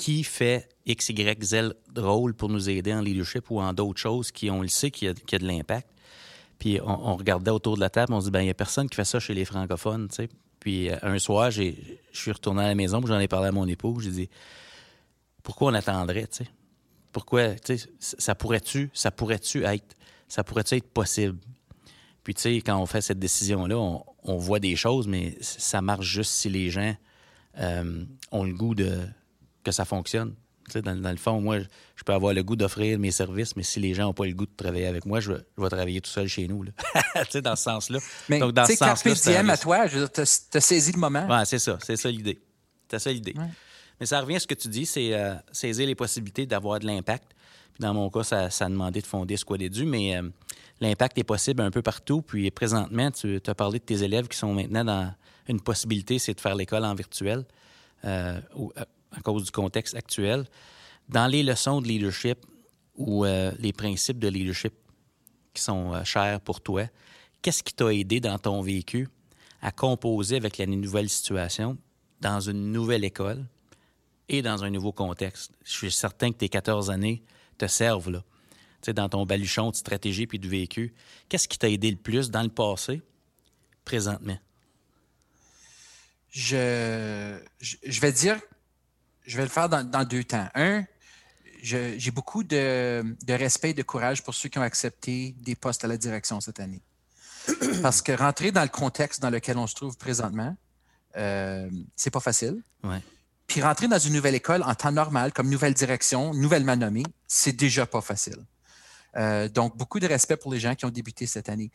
qui 0.02 0.24
fait 0.24 0.68
X, 0.88 1.10
Y, 1.10 1.44
Z 1.44 1.76
rôle 1.96 2.34
pour 2.34 2.50
nous 2.50 2.72
aider 2.72 2.92
en 2.92 3.02
leadership 3.02 3.52
ou 3.52 3.60
en 3.60 3.72
d'autres 3.72 4.00
choses 4.00 4.32
qui, 4.32 4.50
on 4.50 4.64
le 4.64 4.68
sait, 4.68 4.90
qui 4.90 5.08
a, 5.08 5.12
a 5.12 5.38
de 5.38 5.46
l'impact. 5.46 5.88
Puis 6.58 6.80
on, 6.84 7.16
regardait 7.16 7.52
autour 7.52 7.76
de 7.76 7.82
la 7.82 7.92
table, 7.92 8.12
on 8.12 8.20
se 8.20 8.26
dit, 8.26 8.32
ben, 8.32 8.40
il 8.40 8.46
n'y 8.46 8.50
a 8.50 8.56
personne 8.56 8.90
qui 8.90 8.96
fait 8.96 9.06
ça 9.06 9.20
chez 9.20 9.36
les 9.36 9.46
francophones, 9.46 10.08
tu 10.08 10.16
sais. 10.16 10.30
Puis 10.60 10.90
euh, 10.90 10.96
un 11.04 11.20
soir, 11.20 11.52
je 11.52 11.74
suis 12.14 12.32
retourné 12.32 12.64
à 12.64 12.68
la 12.70 12.74
maison, 12.74 13.00
j'en 13.06 13.20
ai 13.20 13.28
parlé 13.28 13.50
à 13.50 13.52
mon 13.52 13.68
époux, 13.68 14.00
j'ai 14.00 14.10
dit, 14.10 14.30
pourquoi 15.44 15.72
on 15.72 15.76
attendrait, 15.76 16.26
tu 16.26 16.46
sais? 16.46 16.50
Pourquoi, 17.12 17.54
tu 17.54 17.78
sais, 17.78 17.88
ça 18.00 18.34
pourrait-tu, 18.34 18.90
ça 18.96 19.12
pourrait-tu 19.12 19.66
être, 19.66 19.96
ça 20.28 20.44
pourrait-tu 20.44 20.78
être 20.78 20.90
possible? 20.90 21.38
Puis, 22.24 22.34
tu 22.34 22.42
sais, 22.42 22.56
quand 22.62 22.82
on 22.82 22.88
fait 22.88 23.02
cette 23.02 23.20
décision-là, 23.20 23.78
on, 23.78 24.38
voit 24.38 24.60
des 24.60 24.76
choses, 24.76 25.08
mais 25.08 25.38
ça 25.42 25.84
marche 25.84 26.08
juste 26.08 26.32
si 26.32 26.50
les 26.50 26.72
gens 26.72 26.96
euh, 27.60 28.04
ont 28.32 28.46
le 28.46 28.54
goût 28.54 28.74
de 28.74 28.98
que 29.64 29.72
ça 29.72 29.86
fonctionne. 29.86 30.36
Dans, 30.74 30.96
dans, 31.02 31.12
le 31.12 31.18
fond, 31.18 31.42
moi, 31.42 31.60
je 31.96 32.04
peux 32.04 32.14
avoir 32.14 32.34
le 32.34 32.44
goût 32.44 32.56
d'offrir 32.56 32.98
mes 32.98 33.12
services, 33.12 33.56
mais 33.56 33.64
si 33.64 33.80
les 33.80 33.94
gens 33.94 34.04
n'ont 34.04 34.14
pas 34.14 34.26
le 34.26 34.34
goût 34.34 34.46
de 34.46 34.56
travailler 34.56 34.86
avec 34.86 35.06
moi, 35.06 35.20
je 35.20 35.34
vais, 35.34 35.70
travailler 35.70 36.00
tout 36.00 36.10
seul 36.10 36.28
chez 36.28 36.48
nous. 36.48 36.64
dans 37.44 37.56
ce 37.56 37.64
sens-là. 37.64 38.00
Mais 38.30 38.40
Donc, 38.40 38.54
dans 38.54 38.66
ce 38.66 38.76
sens-là. 38.76 39.52
à 39.52 39.58
toi, 39.58 39.88
tu 39.90 40.22
as, 40.22 40.62
saisi 40.62 40.94
le 40.94 41.00
moment. 41.00 41.28
Ouais, 41.28 41.46
c'est 41.46 41.60
ça. 41.60 41.78
C'est 41.84 41.98
ça 41.98 42.10
l'idée. 42.10 42.40
C'est 42.90 43.00
ça 43.00 43.12
l'idée. 43.12 43.36
Mais 44.00 44.06
ça 44.06 44.22
revient 44.22 44.38
à 44.38 44.40
ce 44.40 44.48
que 44.48 44.56
tu 44.56 44.68
dis, 44.68 44.86
c'est 44.86 45.14
euh, 45.14 45.36
saisir 45.52 45.86
les 45.86 45.96
possibilités 45.96 46.46
d'avoir 46.46 46.80
de 46.80 46.88
l'impact. 46.88 47.34
Puis 47.74 47.82
dans 47.82 47.94
mon 47.94 48.10
cas, 48.10 48.24
ça, 48.24 48.50
ça 48.50 48.66
a 48.66 48.70
demandé 48.70 49.02
de 49.02 49.08
fonder 49.08 49.38
dû, 49.70 49.86
mais 49.86 50.18
euh, 50.18 50.24
l'impact 50.80 51.18
est 51.18 51.24
possible 51.24 51.62
un 51.62 51.72
peu 51.72 51.82
partout. 51.82 52.22
Puis 52.22 52.50
présentement, 52.50 53.12
tu 53.12 53.40
as 53.46 53.56
parlé 53.56 53.80
de 53.80 53.84
tes 53.84 54.04
élèves 54.04 54.28
qui 54.28 54.38
sont 54.38 54.54
maintenant 54.54 54.84
dans 54.84 55.14
une 55.48 55.62
possibilité, 55.62 56.18
c'est 56.20 56.34
de 56.34 56.42
faire 56.42 56.56
l'école 56.56 56.86
en 56.86 56.96
virtuel. 56.96 57.46
Euh, 58.06 58.40
à 59.12 59.22
cause 59.22 59.46
du 59.46 59.52
contexte 59.52 59.96
actuel, 59.96 60.46
dans 61.10 61.28
les 61.28 61.44
leçons 61.44 61.82
de 61.82 61.88
leadership 61.88 62.40
ou 62.96 63.26
euh, 63.26 63.52
les 63.60 63.74
principes 63.74 64.20
de 64.20 64.28
leadership 64.28 64.74
qui 65.54 65.62
sont 65.62 65.94
euh, 65.94 66.04
chers 66.04 66.40
pour 66.42 66.62
toi, 66.62 66.86
qu'est-ce 67.42 67.64
qui 67.64 67.74
t'a 67.74 67.94
aidé 67.94 68.20
dans 68.20 68.38
ton 68.38 68.62
vécu 68.62 69.10
à 69.62 69.72
composer 69.72 70.38
avec 70.38 70.58
la 70.58 70.66
nouvelle 70.66 71.10
situation 71.10 71.78
dans 72.22 72.40
une 72.40 72.72
nouvelle 72.72 73.04
école 73.04 73.46
et 74.30 74.42
dans 74.42 74.64
un 74.64 74.70
nouveau 74.70 74.92
contexte? 74.92 75.52
Je 75.66 75.72
suis 75.72 75.92
certain 75.92 76.32
que 76.32 76.38
tes 76.38 76.50
14 76.50 76.90
années 76.90 77.24
te 77.58 77.68
servent 77.68 78.12
là. 78.12 78.24
Tu 78.82 78.88
sais, 78.88 78.94
dans 78.94 79.10
ton 79.10 79.26
baluchon 79.26 79.70
de 79.70 79.76
stratégie 79.76 80.26
puis 80.26 80.40
de 80.40 80.48
vécu. 80.48 80.94
Qu'est-ce 81.30 81.48
qui 81.48 81.60
t'a 81.60 81.70
aidé 81.70 81.92
le 81.92 81.98
plus 81.98 82.32
dans 82.32 82.42
le 82.42 82.50
passé, 82.50 83.02
présentement? 83.86 84.38
Je, 86.32 87.38
je 87.60 88.02
vais 88.02 88.12
dire 88.12 88.40
je 89.26 89.38
vais 89.38 89.44
le 89.44 89.50
faire 89.50 89.70
dans, 89.70 90.04
deux 90.06 90.24
temps. 90.24 90.48
Un, 90.56 90.84
j'ai 91.62 92.12
beaucoup 92.12 92.44
de, 92.44 93.04
respect 93.30 93.72
et 93.72 93.74
de 93.74 93.84
courage 93.84 94.24
pour 94.24 94.34
ceux 94.34 94.50
qui 94.50 94.58
ont 94.60 94.64
accepté 94.64 95.36
des 95.40 95.56
postes 95.56 95.84
à 95.84 95.88
la 95.88 95.98
direction 95.98 96.42
cette 96.42 96.60
année. 96.60 96.82
Parce 97.82 98.02
que 98.02 98.12
rentrer 98.12 98.52
dans 98.52 98.64
le 98.64 98.70
contexte 98.70 99.22
dans 99.22 99.30
lequel 99.30 99.58
on 99.58 99.68
se 99.68 99.76
trouve 99.76 99.98
présentement, 99.98 100.56
euh, 101.18 101.70
c'est 101.96 102.12
pas 102.12 102.20
facile. 102.20 102.62
Puis 103.48 103.62
rentrer 103.62 103.88
dans 103.88 104.00
une 104.00 104.14
nouvelle 104.14 104.36
école 104.36 104.64
en 104.64 104.76
temps 104.76 104.92
normal, 104.92 105.34
comme 105.34 105.50
nouvelle 105.50 105.74
direction, 105.74 106.34
nouvellement 106.34 106.78
nommée, 106.78 107.04
c'est 107.28 107.52
déjà 107.52 107.86
pas 107.86 108.02
facile. 108.02 108.38
Euh, 109.18 109.50
donc, 109.50 109.76
beaucoup 109.76 110.00
de 110.00 110.08
respect 110.08 110.38
pour 110.38 110.54
les 110.54 110.60
gens 110.60 110.76
qui 110.76 110.86
ont 110.86 110.90
débuté 110.90 111.26
cette 111.26 111.50
année. 111.50 111.72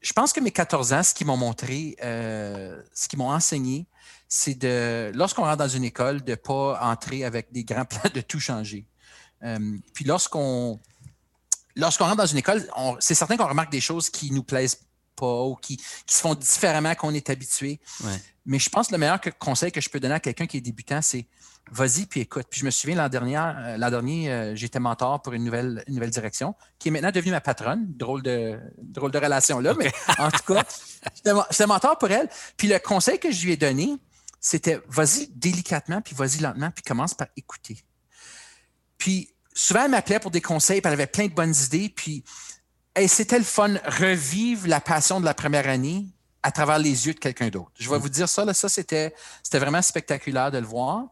Je 0.00 0.12
pense 0.12 0.32
que 0.32 0.40
mes 0.40 0.50
14 0.50 0.92
ans, 0.92 1.02
ce 1.02 1.14
qu'ils 1.14 1.26
m'ont 1.26 1.36
montré, 1.36 1.96
euh, 2.02 2.80
ce 2.94 3.08
qu'ils 3.08 3.18
m'ont 3.18 3.30
enseigné, 3.30 3.86
c'est 4.28 4.54
de, 4.54 5.10
lorsqu'on 5.14 5.42
rentre 5.42 5.58
dans 5.58 5.68
une 5.68 5.84
école, 5.84 6.22
de 6.22 6.32
ne 6.32 6.36
pas 6.36 6.78
entrer 6.82 7.24
avec 7.24 7.50
des 7.52 7.64
grands 7.64 7.84
plans 7.86 8.10
de 8.12 8.20
tout 8.20 8.40
changer. 8.40 8.86
Euh, 9.42 9.78
puis 9.94 10.04
lorsqu'on 10.04 10.78
lorsqu'on 11.76 12.04
rentre 12.04 12.16
dans 12.16 12.26
une 12.26 12.38
école, 12.38 12.68
c'est 12.98 13.14
certain 13.14 13.36
qu'on 13.36 13.46
remarque 13.46 13.72
des 13.72 13.80
choses 13.80 14.10
qui 14.10 14.30
nous 14.32 14.42
plaisent 14.42 14.80
pas 15.16 15.42
ou 15.44 15.54
qui, 15.56 15.80
se 16.06 16.20
font 16.20 16.34
différemment 16.34 16.94
qu'on 16.94 17.14
est 17.14 17.30
habitué. 17.30 17.80
Mais 18.44 18.58
je 18.58 18.68
pense 18.68 18.88
que 18.88 18.92
le 18.92 18.98
meilleur 18.98 19.20
conseil 19.38 19.72
que 19.72 19.80
je 19.80 19.88
peux 19.88 20.00
donner 20.00 20.14
à 20.14 20.20
quelqu'un 20.20 20.46
qui 20.46 20.56
est 20.56 20.60
débutant, 20.60 21.02
c'est 21.02 21.26
vas-y 21.70 22.06
puis 22.06 22.20
écoute. 22.20 22.46
Puis 22.50 22.60
je 22.60 22.64
me 22.64 22.70
souviens 22.70 22.96
l'an 22.96 23.08
dernier, 23.08 23.36
euh, 23.36 23.76
l'an 23.76 23.90
dernier 23.90 24.30
euh, 24.30 24.54
j'étais 24.54 24.80
mentor 24.80 25.20
pour 25.20 25.34
une 25.34 25.44
nouvelle, 25.44 25.84
nouvelle 25.86 26.10
direction 26.10 26.54
qui 26.78 26.88
est 26.88 26.90
maintenant 26.90 27.10
devenue 27.10 27.32
ma 27.32 27.42
patronne. 27.42 27.84
Drôle 27.88 28.22
de, 28.22 28.58
drôle 28.78 29.10
de 29.10 29.18
relation 29.18 29.60
là, 29.60 29.74
mais 29.78 29.92
en 30.18 30.30
tout 30.30 30.54
cas, 30.54 30.64
j'étais 31.50 31.66
mentor 31.66 31.98
pour 31.98 32.10
elle. 32.10 32.28
Puis 32.56 32.68
le 32.68 32.78
conseil 32.78 33.18
que 33.18 33.30
je 33.30 33.44
lui 33.44 33.52
ai 33.52 33.56
donné, 33.56 33.98
c'était 34.40 34.80
vas-y 34.88 35.28
délicatement, 35.28 36.00
puis 36.00 36.14
vas-y 36.14 36.38
lentement, 36.38 36.70
puis 36.70 36.84
commence 36.84 37.14
par 37.14 37.28
écouter. 37.36 37.84
Puis 38.96 39.34
souvent, 39.54 39.84
elle 39.84 39.90
m'appelait 39.90 40.20
pour 40.20 40.30
des 40.30 40.40
conseils, 40.40 40.80
puis 40.80 40.88
elle 40.88 40.94
avait 40.94 41.06
plein 41.06 41.26
de 41.26 41.34
bonnes 41.34 41.54
idées, 41.54 41.88
puis 41.88 42.24
c'était 43.06 43.38
le 43.38 43.44
fun, 43.44 43.74
revivre 43.84 44.66
la 44.66 44.80
passion 44.80 45.20
de 45.20 45.24
la 45.24 45.34
première 45.34 45.68
année 45.68 46.06
à 46.42 46.50
travers 46.50 46.78
les 46.78 47.06
yeux 47.06 47.14
de 47.14 47.18
quelqu'un 47.18 47.48
d'autre. 47.48 47.70
Je 47.78 47.88
vais 47.88 47.98
mm. 47.98 48.02
vous 48.02 48.08
dire 48.08 48.28
ça, 48.28 48.44
là, 48.44 48.54
ça, 48.54 48.68
c'était, 48.68 49.14
c'était 49.42 49.58
vraiment 49.58 49.82
spectaculaire 49.82 50.50
de 50.50 50.58
le 50.58 50.66
voir. 50.66 51.06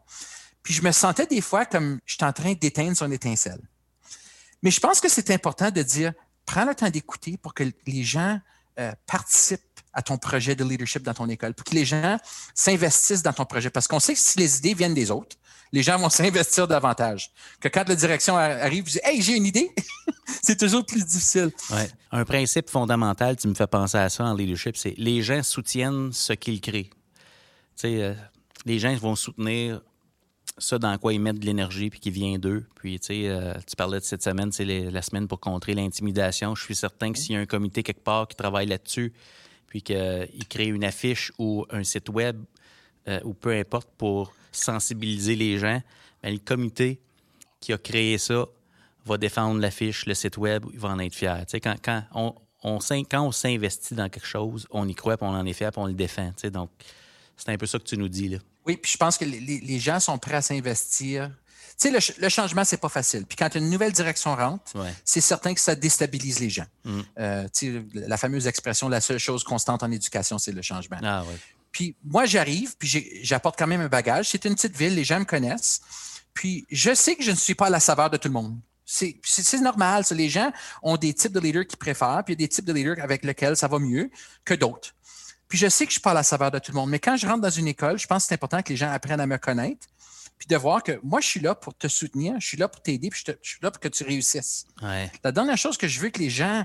Puis 0.63 0.75
je 0.75 0.83
me 0.83 0.91
sentais 0.91 1.27
des 1.27 1.41
fois 1.41 1.65
comme 1.65 2.01
j'étais 2.07 2.25
en 2.25 2.33
train 2.33 2.55
d'éteindre 2.55 2.97
son 2.97 3.11
étincelle. 3.13 3.61
Mais 4.63 4.71
je 4.71 4.81
pense 4.81 5.01
que 5.01 5.09
c'est 5.09 5.31
important 5.31 5.71
de 5.71 5.83
dire, 5.83 6.13
prends 6.45 6.65
le 6.65 6.75
temps 6.75 6.91
d'écouter 6.91 7.37
pour 7.37 7.55
que 7.55 7.65
les 7.87 8.03
gens 8.03 8.41
euh, 8.79 8.93
participent 9.07 9.76
à 9.97 10.03
ton 10.03 10.19
projet 10.19 10.55
de 10.55 10.63
leadership 10.63 11.03
dans 11.03 11.15
ton 11.15 11.29
école, 11.29 11.55
pour 11.55 11.65
que 11.65 11.75
les 11.75 11.87
gens 11.87 12.19
s'investissent 12.55 13.23
dans 13.23 13.33
ton 13.33 13.47
projet. 13.47 13.71
Parce 13.71 13.89
qu'on 13.89 13.99
sait 13.99 14.13
que 14.13 14.21
si 14.21 14.39
les 14.39 14.59
idées 14.59 14.75
viennent 14.75 14.95
des 14.95 15.11
autres, 15.11 15.37
les 15.73 15.83
gens 15.83 15.99
vont 15.99 16.11
s'investir 16.21 16.69
davantage. 16.69 17.31
Que 17.61 17.69
quand 17.69 17.89
la 17.89 17.97
direction 17.97 18.37
arrive, 18.37 18.85
vous 18.85 18.91
dites 18.91 19.01
Hey, 19.05 19.23
j'ai 19.23 19.33
une 19.33 19.47
idée, 19.47 19.71
c'est 20.43 20.59
toujours 20.59 20.85
plus 20.85 21.05
difficile. 21.05 21.51
Ouais. 21.71 21.89
Un 22.13 22.25
principe 22.27 22.69
fondamental, 22.69 23.37
tu 23.37 23.49
me 23.49 23.55
fais 23.55 23.67
penser 23.67 23.97
à 23.97 24.11
ça 24.11 24.25
en 24.25 24.35
leadership, 24.35 24.77
c'est 24.77 24.95
les 24.99 25.23
gens 25.23 25.43
soutiennent 25.43 26.13
ce 26.13 26.35
qu'ils 26.35 26.61
créent. 26.61 26.91
Tu 27.77 27.87
euh, 27.87 28.15
les 28.67 28.79
gens 28.79 28.95
vont 28.97 29.17
soutenir 29.17 29.81
ça 30.59 30.79
dans 30.79 30.97
quoi 30.99 31.13
ils 31.13 31.21
mettent 31.21 31.39
de 31.39 31.47
l'énergie 31.47 31.89
puis 31.89 32.01
qui 32.01 32.11
vient 32.11 32.39
d'eux. 32.39 32.67
Puis, 32.77 33.01
tu 33.01 33.27
euh, 33.27 33.55
tu 33.67 33.77
parlais 33.77 33.99
de 33.99 34.05
cette 34.05 34.23
semaine, 34.23 34.53
c'est 34.53 34.65
la 34.65 35.03
semaine 35.03 35.27
pour 35.27 35.41
contrer 35.41 35.75
l'intimidation. 35.75 36.55
Je 36.55 36.63
suis 36.63 36.75
certain 36.75 37.13
que 37.13 37.19
s'il 37.19 37.35
y 37.35 37.37
a 37.37 37.41
un 37.41 37.47
comité 37.47 37.83
quelque 37.83 38.05
part 38.05 38.29
qui 38.29 38.37
travaille 38.37 38.67
là-dessus, 38.67 39.13
puis 39.67 39.83
qu'il 39.83 40.47
crée 40.49 40.67
une 40.67 40.85
affiche 40.85 41.33
ou 41.39 41.67
un 41.71 41.85
site 41.85 42.09
web 42.09 42.43
euh, 43.09 43.21
ou 43.25 43.35
peu 43.35 43.53
importe 43.53 43.89
pour 43.97 44.33
sensibiliser 44.53 45.37
les 45.37 45.59
gens, 45.59 45.83
bien, 46.23 46.33
le 46.33 46.39
comité 46.39 47.01
qui 47.61 47.73
a 47.73 47.79
créé 47.79 48.19
ça 48.19 48.47
va 49.05 49.19
défendre 49.19 49.61
l'affiche, 49.61 50.07
le 50.07 50.15
site 50.15 50.37
web, 50.37 50.65
il 50.73 50.79
va 50.79 50.89
en 50.89 50.99
être 50.99 51.15
fier. 51.15 51.39
Tu 51.47 51.53
sais, 51.53 51.61
quand, 51.61 51.77
quand 51.81 52.03
on, 52.13 52.35
on, 52.65 52.79
quand 52.81 53.23
on 53.23 53.33
s'investit 53.33 53.95
dans 53.95 54.09
quelque 54.09 54.27
chose, 54.27 54.67
on 54.71 54.89
y 54.89 54.95
croit, 54.95 55.17
puis 55.17 55.27
on 55.27 55.31
en 55.31 55.47
est 55.47 55.53
fier, 55.53 55.71
puis 55.71 55.81
on 55.81 55.87
le 55.87 55.95
défend. 55.95 56.33
Donc, 56.53 56.71
c'est 57.37 57.51
un 57.51 57.57
peu 57.57 57.67
ça 57.67 57.79
que 57.79 57.85
tu 57.85 57.97
nous 57.97 58.09
dis. 58.09 58.29
Là. 58.29 58.39
Oui, 58.67 58.77
puis 58.77 58.91
je 58.91 58.97
pense 58.97 59.17
que 59.17 59.25
les, 59.25 59.39
les 59.41 59.79
gens 59.79 60.01
sont 60.01 60.19
prêts 60.19 60.35
à 60.35 60.43
s'investir 60.43 61.31
sais, 61.77 61.91
le, 61.91 62.29
changement, 62.29 62.65
c'est 62.65 62.77
pas 62.77 62.89
facile. 62.89 63.27
Puis 63.27 63.37
quand 63.37 63.55
une 63.55 63.71
nouvelle 63.71 63.93
direction 63.93 64.35
rentre, 64.35 64.73
c'est 65.05 65.21
certain 65.21 65.55
que 65.55 65.61
ça 65.61 65.75
déstabilise 65.75 66.41
les 66.41 66.51
gens. 66.51 66.67
Mm. 66.85 67.01
Euh, 67.19 67.49
la 67.95 68.17
fameuse 68.17 68.47
expression, 68.47 68.89
la 68.89 69.01
seule 69.01 69.19
chose 69.19 69.45
constante 69.45 69.83
en 69.83 69.91
éducation, 69.91 70.39
c'est 70.39 70.53
le 70.53 70.63
changement. 70.63 70.99
Ah, 71.03 71.23
ouais. 71.25 71.37
Puis 71.73 71.95
moi, 72.05 72.25
j'arrive, 72.25 72.75
puis 72.79 73.21
j'apporte 73.23 73.59
quand 73.59 73.67
même 73.67 73.83
un 73.83 73.89
bagage. 73.89 74.31
C'est 74.31 74.47
une 74.47 74.55
petite 74.55 74.77
ville, 74.77 74.95
les 74.95 75.05
gens 75.05 75.21
me 75.21 75.27
connaissent. 75.27 75.83
Puis 76.33 76.67
je 76.71 76.95
sais 76.95 77.17
que 77.17 77.23
je 77.23 77.31
ne 77.31 77.37
suis 77.37 77.55
pas 77.55 77.67
à 77.67 77.71
la 77.71 77.81
saveur 77.81 78.09
de 78.09 78.17
tout 78.17 78.29
le 78.29 78.35
monde. 78.35 78.59
C'est 78.87 79.61
normal. 79.61 80.05
Les 80.13 80.29
gens 80.29 80.53
ont 80.83 80.97
des 80.97 81.13
types 81.13 81.33
de 81.33 81.41
leaders 81.41 81.67
qu'ils 81.67 81.79
préfèrent, 81.79 82.23
puis 82.25 82.35
il 82.35 82.41
y 82.41 82.45
a 82.45 82.47
des 82.47 82.49
types 82.49 82.65
de 82.65 82.73
leaders 82.73 82.97
avec 83.03 83.25
lesquels 83.25 83.57
ça 83.57 83.69
va 83.69 83.79
mieux 83.79 84.11
que 84.45 84.55
d'autres. 84.55 84.95
Puis 85.49 85.59
je 85.59 85.69
sais 85.69 85.87
que 85.87 85.91
je 85.91 85.97
ne 85.97 85.99
suis 85.99 86.01
pas 86.01 86.13
à 86.13 86.15
la 86.15 86.23
saveur 86.23 86.51
de 86.51 86.59
tout 86.59 86.73
le 86.73 86.77
monde. 86.77 86.91
Mais 86.91 86.99
quand 86.99 87.17
je 87.17 87.27
rentre 87.27 87.41
dans 87.41 87.51
une 87.51 87.69
école, 87.69 87.99
je 87.99 88.07
pense 88.07 88.25
que 88.25 88.29
c'est 88.29 88.35
important 88.35 88.63
que 88.63 88.71
les 88.71 88.77
gens 88.77 88.91
apprennent 88.91 89.21
à 89.21 89.27
me 89.27 89.39
connaître 89.39 89.87
puis 90.39 90.49
de 90.49 90.57
voir 90.57 90.83
que 90.83 90.99
moi, 91.03 91.21
je 91.21 91.27
suis 91.27 91.41
là 91.41 91.55
pour 91.55 91.75
te 91.75 91.89
soutenir, 91.89 92.35
je 92.39 92.47
suis 92.47 92.57
là 92.57 92.69
pour 92.69 92.83
t'aider, 92.83 93.09
puis 93.11 93.23
je, 93.27 93.33
suis 93.43 93.59
là 93.63 93.71
pour 93.71 93.81
que 93.81 93.89
tu 93.89 94.05
réussisses. 94.05 94.67
La 95.23 95.33
dernière 95.33 95.57
chose 95.57 95.77
que 95.77 95.89
je 95.89 96.01
veux 96.01 96.11
que 96.11 96.19
les 96.19 96.31
gens, 96.31 96.65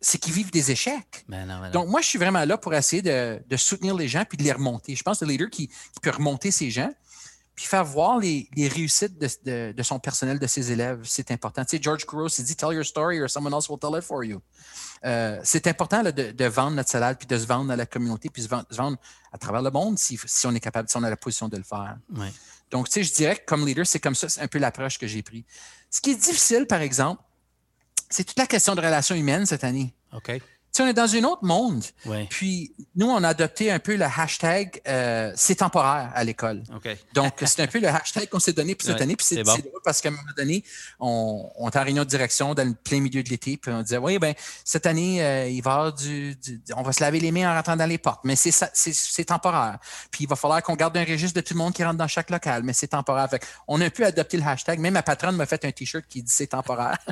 c'est 0.00 0.18
qu'ils 0.18 0.32
vivent 0.32 0.50
des 0.50 0.70
échecs. 0.70 1.24
Ben 1.28 1.46
ben 1.46 1.70
Donc, 1.70 1.88
moi, 1.88 2.00
je 2.00 2.06
suis 2.06 2.18
vraiment 2.18 2.44
là 2.44 2.56
pour 2.56 2.72
essayer 2.74 3.02
de, 3.02 3.56
soutenir 3.56 3.94
les 3.94 4.08
gens 4.08 4.24
puis 4.24 4.38
de 4.38 4.42
les 4.42 4.52
remonter. 4.52 4.94
Je 4.94 5.02
pense 5.02 5.20
que 5.20 5.24
le 5.24 5.32
leader 5.32 5.50
qui, 5.50 5.70
peut 6.00 6.10
remonter 6.10 6.50
ces 6.50 6.70
gens, 6.70 6.90
puis 7.54 7.66
faire 7.66 7.84
voir 7.84 8.18
les, 8.18 8.48
réussites 8.56 9.18
de, 9.18 9.82
son 9.82 9.98
personnel, 9.98 10.38
de 10.38 10.46
ses 10.46 10.72
élèves, 10.72 11.00
c'est 11.04 11.30
important. 11.30 11.62
Tu 11.64 11.76
sais, 11.76 11.82
George 11.82 12.06
Couros, 12.06 12.28
il 12.28 12.44
dit 12.44 12.56
Tell 12.56 12.72
your 12.72 12.86
story 12.86 13.20
or 13.20 13.28
someone 13.28 13.52
else 13.52 13.68
will 13.68 13.78
tell 13.78 13.94
it 13.98 14.02
for 14.02 14.24
you. 14.24 14.40
Euh, 15.04 15.38
c'est 15.44 15.66
important 15.66 16.02
de, 16.02 16.44
vendre 16.46 16.76
notre 16.76 16.88
salade, 16.88 17.18
puis 17.18 17.26
de 17.26 17.36
se 17.36 17.46
vendre 17.46 17.70
à 17.70 17.76
la 17.76 17.84
communauté, 17.84 18.30
puis 18.30 18.42
se 18.42 18.48
vendre, 18.48 18.66
se 18.70 18.76
vendre 18.76 18.96
à 19.30 19.36
travers 19.36 19.60
le 19.60 19.70
monde 19.70 19.98
si, 19.98 20.18
si, 20.24 20.46
on 20.46 20.54
est 20.54 20.60
capable, 20.60 20.88
si 20.88 20.96
on 20.96 21.02
a 21.02 21.10
la 21.10 21.16
position 21.16 21.48
de 21.48 21.58
le 21.58 21.62
faire. 21.62 21.98
Ouais. 22.16 22.32
Donc, 22.70 22.88
tu 22.88 22.94
sais, 22.94 23.02
je 23.04 23.12
dirais 23.12 23.36
que 23.36 23.44
comme 23.46 23.66
leader, 23.66 23.86
c'est 23.86 24.00
comme 24.00 24.14
ça, 24.14 24.28
c'est 24.28 24.40
un 24.40 24.48
peu 24.48 24.58
l'approche 24.58 24.98
que 24.98 25.06
j'ai 25.06 25.22
pris. 25.22 25.44
Ce 25.90 26.00
qui 26.00 26.10
est 26.10 26.14
difficile, 26.14 26.66
par 26.66 26.80
exemple, 26.80 27.22
c'est 28.08 28.24
toute 28.24 28.38
la 28.38 28.46
question 28.46 28.74
de 28.74 28.80
relations 28.80 29.14
humaines 29.14 29.46
cette 29.46 29.64
année. 29.64 29.94
OK. 30.12 30.40
On 30.78 30.86
est 30.86 30.92
dans 30.92 31.14
un 31.14 31.24
autre 31.24 31.44
monde. 31.44 31.82
Ouais. 32.06 32.26
Puis, 32.30 32.72
nous, 32.94 33.06
on 33.10 33.22
a 33.24 33.28
adopté 33.30 33.70
un 33.70 33.78
peu 33.80 33.96
le 33.96 34.04
hashtag 34.04 34.80
euh, 34.86 35.32
c'est 35.36 35.56
temporaire 35.56 36.10
à 36.14 36.22
l'école. 36.24 36.62
OK. 36.74 36.88
Donc, 37.12 37.34
c'est 37.44 37.60
un 37.60 37.66
peu 37.66 37.80
le 37.80 37.88
hashtag 37.88 38.28
qu'on 38.28 38.38
s'est 38.38 38.52
donné 38.52 38.74
pour 38.74 38.86
cette 38.86 38.96
Ouais, 38.96 39.02
année. 39.02 39.16
Puis, 39.16 39.26
c'est 39.26 39.42
bon. 39.42 39.56
parce 39.84 40.00
qu'à 40.00 40.08
un 40.08 40.12
moment 40.12 40.22
donné, 40.36 40.62
on, 41.00 41.50
on 41.56 41.68
était 41.68 41.78
en 41.78 41.84
réunion 41.84 42.04
de 42.04 42.08
direction 42.08 42.54
dans 42.54 42.66
le 42.66 42.74
plein 42.74 43.00
milieu 43.00 43.22
de 43.22 43.28
l'été. 43.28 43.56
Puis, 43.56 43.70
on 43.72 43.82
disait, 43.82 43.98
oui, 43.98 44.18
ben 44.18 44.34
cette 44.64 44.86
année, 44.86 45.22
euh, 45.24 45.48
il 45.48 45.60
va 45.62 45.70
y 45.70 45.74
avoir 45.74 45.92
du, 45.92 46.36
du- 46.36 46.62
On 46.76 46.82
va 46.82 46.92
se 46.92 47.00
laver 47.02 47.20
les 47.20 47.32
mains 47.32 47.50
en 47.50 47.54
rentrant 47.56 47.76
dans 47.76 47.86
les 47.86 47.98
portes. 47.98 48.20
Mais 48.24 48.36
c'est 48.36 48.52
ça- 48.52 48.70
c'est 48.72 48.94
c'est 48.94 49.24
temporaire. 49.24 49.78
Puis, 50.10 50.24
il 50.24 50.28
va 50.28 50.36
falloir 50.36 50.62
qu'on 50.62 50.76
garde 50.76 50.96
un 50.96 51.04
registre 51.04 51.34
de 51.36 51.40
tout 51.44 51.54
le 51.54 51.58
monde 51.58 51.72
qui 51.74 51.82
rentre 51.84 51.98
dans 51.98 52.08
chaque 52.08 52.30
local. 52.30 52.62
Mais 52.62 52.72
c'est 52.72 52.88
temporaire. 52.88 53.28
Fait 53.28 53.42
on 53.66 53.80
a 53.80 53.86
un 53.86 53.90
peu 53.90 54.04
adopté 54.06 54.36
le 54.36 54.44
hashtag. 54.44 54.78
Même 54.78 54.94
ma 54.94 55.02
patronne 55.02 55.36
m'a 55.36 55.46
fait 55.46 55.64
un 55.64 55.72
T-shirt 55.72 56.04
qui 56.08 56.22
dit 56.22 56.32
c'est 56.32 56.46
temporaire. 56.48 56.96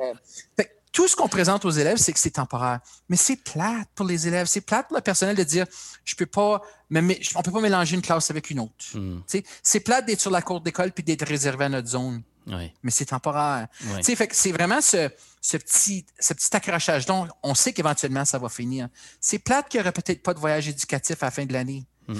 Euh, 0.00 0.12
fait 0.56 0.75
tout 0.96 1.06
ce 1.08 1.14
qu'on 1.14 1.28
présente 1.28 1.66
aux 1.66 1.70
élèves, 1.70 1.98
c'est 1.98 2.14
que 2.14 2.18
c'est 2.18 2.30
temporaire. 2.30 2.80
Mais 3.10 3.16
c'est 3.16 3.36
plate 3.36 3.86
pour 3.94 4.06
les 4.06 4.26
élèves. 4.28 4.46
C'est 4.46 4.62
plate 4.62 4.88
pour 4.88 4.96
le 4.96 5.02
personnel 5.02 5.36
de 5.36 5.42
dire 5.42 5.66
je 6.06 6.14
peux 6.14 6.24
pas, 6.24 6.62
on 6.90 7.42
peut 7.42 7.52
pas 7.52 7.60
mélanger 7.60 7.96
une 7.96 8.00
classe 8.00 8.30
avec 8.30 8.48
une 8.48 8.60
autre. 8.60 8.72
Hmm. 8.94 9.20
C'est 9.62 9.80
plate 9.80 10.06
d'être 10.06 10.22
sur 10.22 10.30
la 10.30 10.40
cour 10.40 10.62
d'école 10.62 10.92
puis 10.92 11.04
d'être 11.04 11.26
réservé 11.26 11.66
à 11.66 11.68
notre 11.68 11.88
zone, 11.88 12.22
mais 12.46 12.90
c'est 12.90 13.04
temporaire. 13.04 13.68
C'est 14.00 14.52
vraiment 14.52 14.80
ce, 14.80 15.10
ce 15.42 15.58
petit, 15.58 16.06
ce 16.18 16.32
petit 16.32 16.56
accrochage. 16.56 17.04
Donc, 17.04 17.28
on 17.42 17.54
sait 17.54 17.74
qu'éventuellement, 17.74 18.24
ça 18.24 18.38
va 18.38 18.48
finir. 18.48 18.88
C'est 19.20 19.38
plate 19.38 19.68
qu'il 19.68 19.78
n'y 19.78 19.82
aurait 19.82 19.92
peut-être 19.92 20.22
pas 20.22 20.32
de 20.32 20.38
voyage 20.38 20.66
éducatif 20.66 21.22
à 21.22 21.26
la 21.26 21.30
fin 21.30 21.44
de 21.44 21.52
l'année. 21.52 21.84
Mm. 22.08 22.14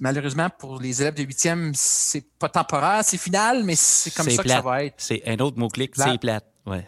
Malheureusement, 0.00 0.48
pour 0.48 0.80
les 0.80 1.02
élèves 1.02 1.14
de 1.14 1.22
huitième, 1.22 1.72
c'est 1.74 2.24
pas 2.38 2.48
temporaire, 2.48 3.04
c'est 3.04 3.18
final, 3.18 3.62
mais 3.62 3.76
c'est 3.76 4.14
comme 4.14 4.30
ça 4.30 4.42
que 4.42 4.48
ça 4.48 4.62
va 4.62 4.84
être. 4.84 4.94
C'est 4.96 5.22
un 5.26 5.38
autre 5.40 5.58
mot-clic, 5.58 5.92
c'est 5.94 6.18
plate. 6.18 6.46
Ouais. 6.66 6.86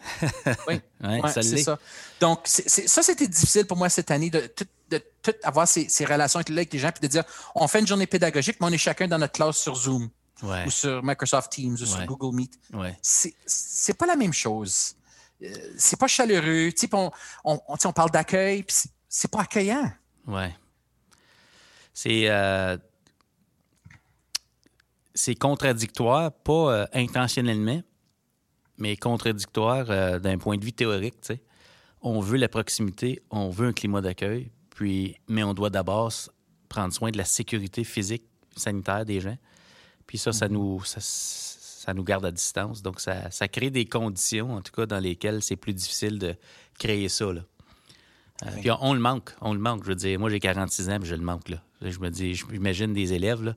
Oui. 0.67 0.81
Ouais, 1.03 1.21
Ouais, 1.21 1.31
ça 1.31 1.43
c'est 1.43 1.55
l'est. 1.55 1.63
ça. 1.63 1.77
Donc, 2.19 2.41
c'est- 2.45 2.67
c'est- 2.67 2.87
ça, 2.87 3.03
c'était 3.03 3.27
difficile 3.27 3.65
pour 3.67 3.77
moi 3.77 3.89
cette 3.89 4.09
année 4.09 4.29
de 4.31 4.47
tout, 4.47 4.65
de 4.89 4.99
tout 5.21 5.33
avoir 5.43 5.67
ces, 5.67 5.87
ces 5.89 6.03
relations 6.05 6.39
avec, 6.39 6.49
avec 6.49 6.73
les 6.73 6.79
gens 6.79 6.91
puis 6.91 7.01
de 7.01 7.07
dire 7.07 7.23
on 7.53 7.67
fait 7.67 7.79
une 7.79 7.85
journée 7.87 8.07
pédagogique, 8.07 8.57
mais 8.59 8.65
on 8.67 8.71
est 8.71 8.77
chacun 8.79 9.07
dans 9.07 9.19
notre 9.19 9.33
classe 9.33 9.57
sur 9.57 9.75
Zoom 9.75 10.09
Ouais. 10.43 10.65
ou 10.65 10.71
sur 10.71 11.03
Microsoft 11.03 11.51
Teams 11.51 11.73
ou 11.73 11.85
sur. 11.85 12.03
Google 12.05 12.35
Meet. 12.35 12.59
C'est- 13.01 13.35
C'est 13.45 13.93
pas 13.95 14.05
la 14.07 14.15
même 14.15 14.33
chose. 14.33 14.95
Euh, 15.43 15.47
c'est 15.77 15.99
pas 15.99 16.07
chaleureux. 16.07 16.71
On, 16.93 17.11
on, 17.43 17.59
on, 17.67 17.75
tu 17.75 17.81
sais, 17.81 17.87
on 17.87 17.93
parle 17.93 18.09
d'accueil, 18.11 18.63
puis 18.63 18.75
c'est- 18.75 18.89
c'est 19.07 19.29
pas 19.29 19.41
accueillant. 19.41 19.91
Ouais. 20.25 20.55
C'est 21.93 22.29
euh, 22.29 22.77
c'est 25.13 25.35
contradictoire, 25.35 26.31
pas 26.31 26.71
euh, 26.73 26.85
intentionnellement, 26.93 27.81
mais 28.77 28.95
contradictoire 28.97 29.87
euh, 29.89 30.19
d'un 30.19 30.37
point 30.37 30.57
de 30.57 30.63
vue 30.63 30.73
théorique. 30.73 31.15
On 32.01 32.19
veut 32.19 32.37
la 32.37 32.47
proximité, 32.47 33.21
on 33.31 33.49
veut 33.49 33.67
un 33.67 33.73
climat 33.73 34.01
d'accueil, 34.01 34.51
puis 34.69 35.15
mais 35.27 35.43
on 35.43 35.53
doit 35.53 35.69
d'abord 35.69 36.11
prendre 36.69 36.93
soin 36.93 37.11
de 37.11 37.17
la 37.17 37.25
sécurité 37.25 37.83
physique, 37.83 38.23
sanitaire 38.55 39.05
des 39.05 39.19
gens. 39.19 39.37
Puis 40.05 40.17
ça, 40.17 40.31
ça 40.31 40.47
nous 40.47 40.83
ça, 40.83 40.99
ça 41.01 41.93
nous 41.93 42.03
garde 42.03 42.25
à 42.25 42.31
distance. 42.31 42.81
Donc 42.81 42.99
ça, 42.99 43.31
ça 43.31 43.47
crée 43.47 43.69
des 43.69 43.85
conditions, 43.85 44.55
en 44.55 44.61
tout 44.61 44.71
cas, 44.73 44.85
dans 44.85 44.99
lesquelles 44.99 45.41
c'est 45.41 45.55
plus 45.55 45.73
difficile 45.73 46.19
de 46.19 46.35
créer 46.77 47.09
ça. 47.09 47.31
Là. 47.31 47.41
Euh, 48.45 48.49
Puis 48.59 48.69
on, 48.71 48.77
on 48.81 48.93
le 48.93 48.99
manque, 48.99 49.33
on 49.41 49.53
le 49.53 49.59
manque. 49.59 49.83
Je 49.83 49.89
veux 49.89 49.95
dire, 49.95 50.19
moi 50.19 50.29
j'ai 50.29 50.39
46 50.39 50.89
ans, 50.89 50.99
puis 50.99 51.09
je 51.09 51.15
le 51.15 51.21
manque. 51.21 51.49
Là. 51.49 51.61
Je 51.81 51.99
me 51.99 52.09
dis, 52.09 52.35
j'imagine 52.35 52.93
des 52.93 53.13
élèves 53.13 53.43
là, 53.43 53.55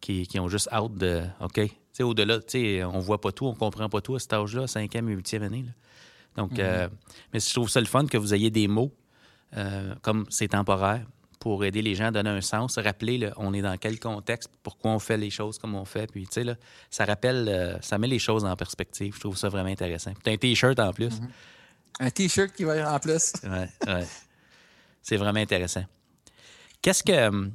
qui, 0.00 0.26
qui 0.26 0.38
ont 0.38 0.48
juste 0.48 0.68
hâte 0.72 0.94
de. 0.94 1.24
OK. 1.40 1.60
Au-delà, 2.02 2.38
tu 2.40 2.44
sais, 2.48 2.84
on 2.84 2.98
voit 3.00 3.20
pas 3.20 3.32
tout, 3.32 3.46
on 3.46 3.54
comprend 3.54 3.88
pas 3.88 4.00
tout 4.00 4.14
à 4.16 4.18
cet 4.18 4.32
âge-là, 4.32 4.66
5e 4.66 5.08
et 5.08 5.16
8e 5.16 5.42
année. 5.42 5.62
là. 5.62 5.72
Donc, 6.36 6.58
euh, 6.58 6.88
mais 7.32 7.40
je 7.40 7.50
trouve 7.52 7.70
ça 7.70 7.80
le 7.80 7.86
fun 7.86 8.06
que 8.06 8.18
vous 8.18 8.34
ayez 8.34 8.50
des 8.50 8.68
mots 8.68 8.92
euh, 9.56 9.94
comme 10.02 10.26
c'est 10.28 10.48
temporaire 10.48 11.06
pour 11.40 11.64
aider 11.64 11.80
les 11.80 11.94
gens 11.94 12.06
à 12.06 12.10
donner 12.10 12.30
un 12.30 12.40
sens, 12.40 12.76
rappeler 12.78 13.18
là, 13.18 13.32
on 13.36 13.54
est 13.54 13.62
dans 13.62 13.76
quel 13.78 13.98
contexte, 14.00 14.50
pourquoi 14.62 14.90
on 14.90 14.98
fait 14.98 15.16
les 15.16 15.30
choses 15.30 15.58
comme 15.58 15.74
on 15.74 15.84
fait. 15.84 16.10
Puis, 16.10 16.26
tu 16.26 16.32
sais, 16.32 16.44
là, 16.44 16.56
ça 16.90 17.04
rappelle, 17.04 17.48
euh, 17.48 17.80
ça 17.80 17.98
met 17.98 18.08
les 18.08 18.18
choses 18.18 18.44
en 18.44 18.54
perspective. 18.56 19.14
Je 19.14 19.20
trouve 19.20 19.36
ça 19.36 19.48
vraiment 19.48 19.68
intéressant. 19.70 20.12
Puis, 20.12 20.22
t'as 20.24 20.32
un 20.32 20.36
T-shirt 20.36 20.78
en 20.80 20.92
plus. 20.92 21.14
Un 22.00 22.10
T-shirt 22.10 22.52
qui 22.52 22.64
va 22.64 22.92
en 22.94 22.98
plus. 22.98 23.32
Ouais, 23.44 23.68
ouais. 23.86 24.06
C'est 25.02 25.16
vraiment 25.16 25.38
intéressant. 25.38 25.84
Qu'est-ce 26.82 27.02
que. 27.02 27.28
hum, 27.28 27.52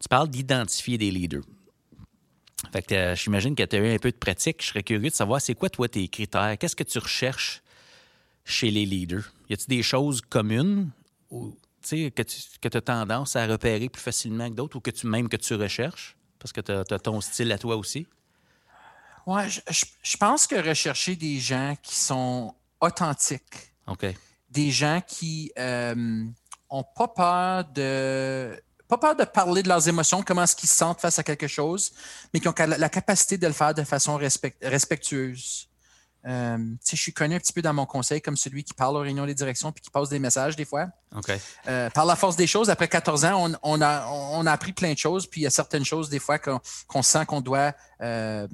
Tu 0.00 0.08
parles 0.08 0.28
d'identifier 0.28 0.98
des 0.98 1.10
leaders. 1.10 1.44
Fait 2.72 2.82
que 2.82 2.94
euh, 2.94 3.14
j'imagine 3.16 3.54
que 3.54 3.62
tu 3.62 3.76
as 3.76 3.78
eu 3.78 3.94
un 3.94 3.98
peu 3.98 4.10
de 4.10 4.16
pratique. 4.16 4.62
Je 4.62 4.68
serais 4.68 4.82
curieux 4.82 5.10
de 5.10 5.14
savoir 5.14 5.40
c'est 5.40 5.54
quoi, 5.54 5.68
toi, 5.70 5.88
tes 5.88 6.06
critères? 6.08 6.56
Qu'est-ce 6.58 6.76
que 6.76 6.84
tu 6.84 6.98
recherches 6.98 7.62
chez 8.44 8.70
les 8.70 8.84
leaders? 8.86 9.32
Y 9.48 9.54
a-t-il 9.54 9.68
des 9.76 9.82
choses 9.82 10.20
communes 10.20 10.90
ou, 11.30 11.56
tu 11.82 12.10
que 12.10 12.22
tu 12.68 12.76
as 12.76 12.80
tendance 12.82 13.36
à 13.36 13.46
repérer 13.46 13.88
plus 13.88 14.02
facilement 14.02 14.48
que 14.50 14.54
d'autres 14.54 14.76
ou 14.76 14.80
que 14.80 14.90
tu 14.90 15.06
même 15.06 15.28
que 15.28 15.36
tu 15.36 15.54
recherches? 15.54 16.16
Parce 16.38 16.52
que 16.52 16.60
tu 16.60 16.72
as, 16.72 16.98
ton 16.98 17.20
style 17.20 17.50
à 17.52 17.58
toi 17.58 17.76
aussi. 17.76 18.06
Ouais, 19.26 19.48
je, 19.48 19.60
je- 19.70 19.84
je 20.02 20.16
pense 20.16 20.46
que 20.46 20.56
rechercher 20.66 21.16
des 21.16 21.38
gens 21.38 21.76
qui 21.82 21.94
sont 21.94 22.54
authentiques, 22.80 23.72
OK. 23.86 24.06
des 24.50 24.70
gens 24.70 25.00
qui 25.06 25.52
euh, 25.58 26.24
ont 26.70 26.84
pas 26.96 27.08
peur 27.08 27.64
de 27.72 28.58
pas 28.90 28.98
peur 28.98 29.16
de 29.16 29.24
parler 29.24 29.62
de 29.62 29.68
leurs 29.68 29.88
émotions, 29.88 30.22
comment 30.22 30.42
est-ce 30.42 30.56
qu'ils 30.56 30.68
se 30.68 30.74
sentent 30.74 31.00
face 31.00 31.18
à 31.18 31.22
quelque 31.22 31.46
chose, 31.46 31.92
mais 32.34 32.40
qui 32.40 32.48
ont 32.48 32.54
la, 32.58 32.88
capacité 32.88 33.38
de 33.38 33.46
le 33.46 33.52
faire 33.52 33.72
de 33.72 33.84
façon 33.84 34.18
respect- 34.18 34.56
respectueuse. 34.62 35.68
Euh, 36.26 36.58
je 36.86 36.96
suis 36.96 37.14
connu 37.14 37.36
un 37.36 37.38
petit 37.38 37.52
peu 37.52 37.62
dans 37.62 37.72
mon 37.72 37.86
conseil 37.86 38.20
comme 38.20 38.36
celui 38.36 38.62
qui 38.62 38.74
parle 38.74 38.96
aux 38.96 39.00
réunions 39.00 39.24
des 39.24 39.34
directions 39.34 39.72
puis 39.72 39.80
qui 39.82 39.90
passe 39.90 40.10
des 40.10 40.18
messages 40.18 40.54
des 40.54 40.66
fois. 40.66 40.88
Euh, 41.66 41.88
par 41.90 42.04
la 42.04 42.14
force 42.14 42.36
des 42.36 42.46
choses, 42.46 42.68
après 42.68 42.88
14 42.88 43.24
ans, 43.24 43.48
on, 43.48 43.56
on 43.62 43.80
a, 43.80 44.06
on 44.06 44.44
a 44.44 44.52
appris 44.52 44.74
plein 44.74 44.92
de 44.92 44.98
choses, 44.98 45.26
puis 45.26 45.40
il 45.40 45.44
y 45.44 45.46
a 45.46 45.50
certaines 45.50 45.84
choses 45.84 46.10
des 46.10 46.18
fois 46.18 46.38
qu'on 46.38 47.02
sent 47.02 47.24
qu'on 47.26 47.40
doit 47.40 47.72
euh, 48.02 48.46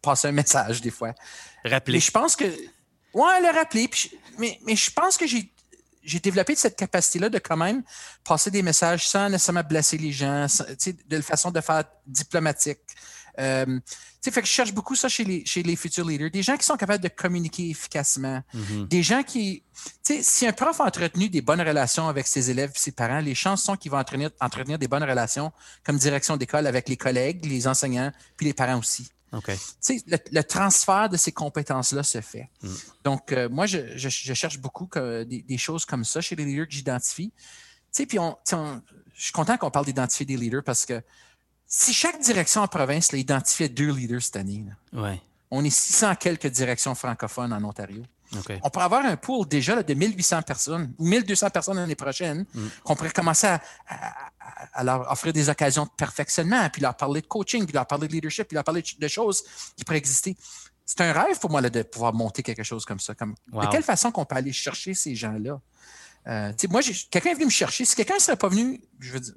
passer 0.00 0.28
un 0.28 0.32
message 0.32 0.80
des 0.80 0.90
fois. 0.90 1.12
Rappeler. 1.64 2.00
Je 2.00 2.10
pense 2.10 2.36
que. 2.36 2.44
Ouais, 3.12 3.40
le 3.42 3.54
rappeler. 3.54 3.88
puis 3.88 4.10
mais, 4.38 4.58
mais 4.64 4.76
je 4.76 4.90
pense 4.90 5.16
que 5.18 5.26
j'ai. 5.26 5.52
J'ai 6.08 6.20
développé 6.20 6.54
cette 6.56 6.76
capacité-là 6.76 7.28
de 7.28 7.38
quand 7.38 7.56
même 7.56 7.82
passer 8.24 8.50
des 8.50 8.62
messages 8.62 9.06
sans 9.08 9.28
nécessairement 9.28 9.62
blesser 9.62 9.98
les 9.98 10.12
gens, 10.12 10.48
sans- 10.48 10.64
de 11.08 11.20
façon 11.20 11.50
de 11.50 11.60
faire 11.60 11.84
diplomatique. 12.06 12.78
Euh, 13.38 13.78
fait 14.24 14.42
que 14.42 14.46
je 14.46 14.52
cherche 14.52 14.74
beaucoup 14.74 14.94
ça 14.94 15.08
chez 15.08 15.24
les, 15.24 15.44
chez 15.46 15.62
les 15.62 15.76
futurs 15.76 16.04
leaders. 16.04 16.30
Des 16.30 16.42
gens 16.42 16.56
qui 16.56 16.66
sont 16.66 16.76
capables 16.76 17.02
de 17.02 17.08
communiquer 17.08 17.70
efficacement. 17.70 18.42
Mhm. 18.52 18.86
Des 18.88 19.02
gens 19.02 19.22
qui. 19.22 19.62
Si 20.02 20.46
un 20.46 20.52
prof 20.52 20.80
a 20.80 20.84
entretenu 20.84 21.28
des 21.30 21.40
bonnes 21.40 21.60
relations 21.62 22.08
avec 22.08 22.26
ses 22.26 22.50
élèves 22.50 22.72
et 22.74 22.78
ses 22.78 22.92
parents, 22.92 23.20
les 23.20 23.34
chances 23.34 23.62
sont 23.62 23.76
qu'il 23.76 23.90
va 23.90 23.98
entretenir, 23.98 24.30
entretenir 24.40 24.78
des 24.78 24.88
bonnes 24.88 25.04
relations 25.04 25.52
comme 25.84 25.96
direction 25.98 26.36
d'école 26.36 26.66
avec 26.66 26.88
les 26.88 26.96
collègues, 26.96 27.44
les 27.46 27.66
enseignants, 27.68 28.12
puis 28.36 28.44
les 28.46 28.54
parents 28.54 28.78
aussi 28.78 29.08
OK. 29.32 29.46
tu 29.46 29.58
sais, 29.80 30.02
le, 30.06 30.16
le 30.32 30.42
transfert 30.42 31.08
de 31.08 31.16
ces 31.16 31.32
compétences-là 31.32 32.02
se 32.02 32.20
fait. 32.20 32.48
Mm. 32.62 32.68
Donc, 33.04 33.32
euh, 33.32 33.48
moi, 33.48 33.66
je, 33.66 33.96
je- 33.96 34.08
je 34.08 34.34
cherche 34.34 34.58
beaucoup 34.58 34.86
que- 34.86 35.24
des, 35.24 35.42
des 35.42 35.58
choses 35.58 35.84
comme 35.84 36.04
ça 36.04 36.20
chez 36.20 36.34
les 36.36 36.44
leaders 36.44 36.66
que 36.66 36.72
j'identifie. 36.72 37.32
Puis 37.94 38.18
on, 38.18 38.36
on- 38.52 38.80
je 39.14 39.22
suis 39.24 39.32
content 39.32 39.56
qu'on 39.58 39.70
parle 39.70 39.84
d'identifier 39.86 40.24
des 40.26 40.36
leaders 40.36 40.62
parce 40.64 40.86
que 40.86 41.02
si 41.66 41.92
chaque 41.92 42.20
direction 42.20 42.62
en 42.62 42.68
province 42.68 43.12
là, 43.12 43.18
identifiait 43.18 43.68
deux 43.68 43.92
leaders 43.92 44.22
cette 44.22 44.36
année, 44.36 44.64
là, 44.92 45.02
Ouais. 45.02 45.20
on 45.50 45.64
est 45.64 45.70
600 45.70 46.14
quelques 46.14 46.46
directions 46.46 46.94
francophones 46.94 47.52
en 47.52 47.62
Ontario. 47.64 48.02
On 48.62 48.70
pourrait 48.70 48.84
avoir 48.84 49.04
un 49.04 49.16
pool 49.16 49.46
déjà 49.48 49.74
là, 49.74 49.82
de 49.82 49.94
1800 49.94 50.42
personnes 50.42 50.92
ou 50.98 51.06
1200 51.06 51.50
personnes 51.50 51.76
l'année 51.76 51.94
prochaine 51.94 52.44
Mm. 52.54 52.66
qu'on 52.84 52.94
pourrait 52.96 53.10
commencer 53.10 53.46
à, 53.46 53.60
à- 53.88 54.08
à- 54.40 54.68
à 54.74 54.84
leur 54.84 55.10
offrir 55.10 55.32
des 55.32 55.48
occasions 55.48 55.84
de 55.84 55.90
perfectionnement, 55.96 56.68
puis 56.70 56.82
leur 56.82 56.96
parler 56.96 57.20
de 57.22 57.26
coaching, 57.26 57.64
puis 57.64 57.72
leur 57.74 57.86
parler 57.86 58.08
de 58.08 58.12
leadership, 58.12 58.48
puis 58.48 58.54
leur 58.54 58.64
parler 58.64 58.82
de, 58.98 59.08
choses 59.08 59.42
qui 59.76 59.84
pourraient 59.84 59.98
exister. 59.98 60.36
C'est 60.84 61.00
un 61.02 61.12
rêve 61.12 61.38
pour 61.38 61.50
moi 61.50 61.60
là, 61.60 61.70
de 61.70 61.82
pouvoir 61.82 62.12
monter 62.14 62.42
quelque 62.42 62.62
chose 62.62 62.84
comme 62.84 62.98
ça. 63.00 63.14
Comme, 63.14 63.34
Wow. 63.52 63.66
De 63.66 63.70
quelle 63.70 63.82
façon 63.82 64.10
qu'on 64.10 64.24
peut 64.24 64.36
aller 64.36 64.52
chercher 64.52 64.94
ces 64.94 65.14
gens-là? 65.14 65.60
Euh, 66.26 66.52
moi, 66.70 66.80
quelqu'un 67.10 67.30
est 67.30 67.34
venu 67.34 67.46
me 67.46 67.50
chercher. 67.50 67.84
Si 67.84 67.94
quelqu'un 67.94 68.14
ne 68.14 68.20
serait 68.20 68.36
pas 68.36 68.48
venu, 68.48 68.80
je, 68.98 69.12
veux 69.12 69.20
dire, 69.20 69.34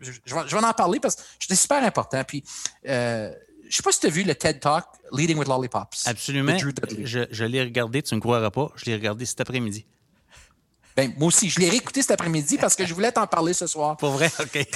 je, 0.00 0.12
je 0.24 0.34
vais, 0.34 0.42
je 0.46 0.56
vais 0.56 0.64
en 0.64 0.72
parler 0.72 1.00
parce 1.00 1.16
que 1.16 1.22
c'était 1.40 1.54
super 1.56 1.82
important. 1.84 2.22
Puis, 2.24 2.44
euh, 2.88 3.32
je 3.70 3.76
sais 3.76 3.82
pas 3.82 3.92
si 3.92 4.00
tu 4.00 4.06
as 4.06 4.10
vu 4.10 4.24
le 4.24 4.34
TED 4.34 4.58
Talk 4.60 4.84
Leading 5.12 5.38
with 5.38 5.48
Lollipops. 5.48 6.06
Absolument. 6.06 6.52
de 6.52 6.58
Drew 6.58 6.72
Dudley. 6.72 7.06
Je, 7.06 7.20
je 7.30 7.44
l'ai 7.44 7.62
regardé, 7.62 8.02
tu 8.02 8.14
ne 8.14 8.20
croiras 8.20 8.50
pas. 8.50 8.72
Je 8.74 8.84
l'ai 8.86 8.94
regardé 8.94 9.24
cet 9.24 9.40
après-midi. 9.40 9.86
Ben, 10.96 11.12
moi 11.16 11.28
aussi, 11.28 11.48
je 11.48 11.60
l'ai 11.60 11.70
réécouté 11.70 12.02
cet 12.02 12.10
après-midi 12.10 12.58
parce 12.58 12.74
que 12.74 12.84
je 12.84 12.92
voulais 12.92 13.12
t'en 13.12 13.26
parler 13.28 13.52
ce 13.52 13.68
soir. 13.68 13.96
Pour 13.96 14.10
vrai? 14.10 14.30
OK. 14.40 14.66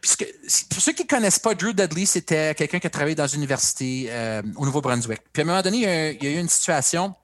Puisque, 0.00 0.26
pour 0.68 0.82
ceux 0.82 0.92
qui 0.92 1.02
ne 1.04 1.08
connaissent 1.08 1.38
pas, 1.38 1.54
Drew 1.54 1.72
Dudley, 1.72 2.04
c'était 2.04 2.54
quelqu'un 2.54 2.78
qui 2.78 2.86
a 2.86 2.90
travaillé 2.90 3.14
dans 3.14 3.26
une 3.26 3.40
université 3.40 4.06
euh, 4.10 4.42
au 4.56 4.66
Nouveau-Brunswick. 4.66 5.20
Puis 5.32 5.40
à 5.40 5.44
un 5.44 5.48
moment 5.48 5.62
donné, 5.62 5.76
il 5.78 5.82
y 5.82 5.86
a, 5.86 6.10
il 6.12 6.22
y 6.22 6.26
a 6.26 6.30
eu 6.30 6.38
une 6.38 6.48
situation 6.50 7.14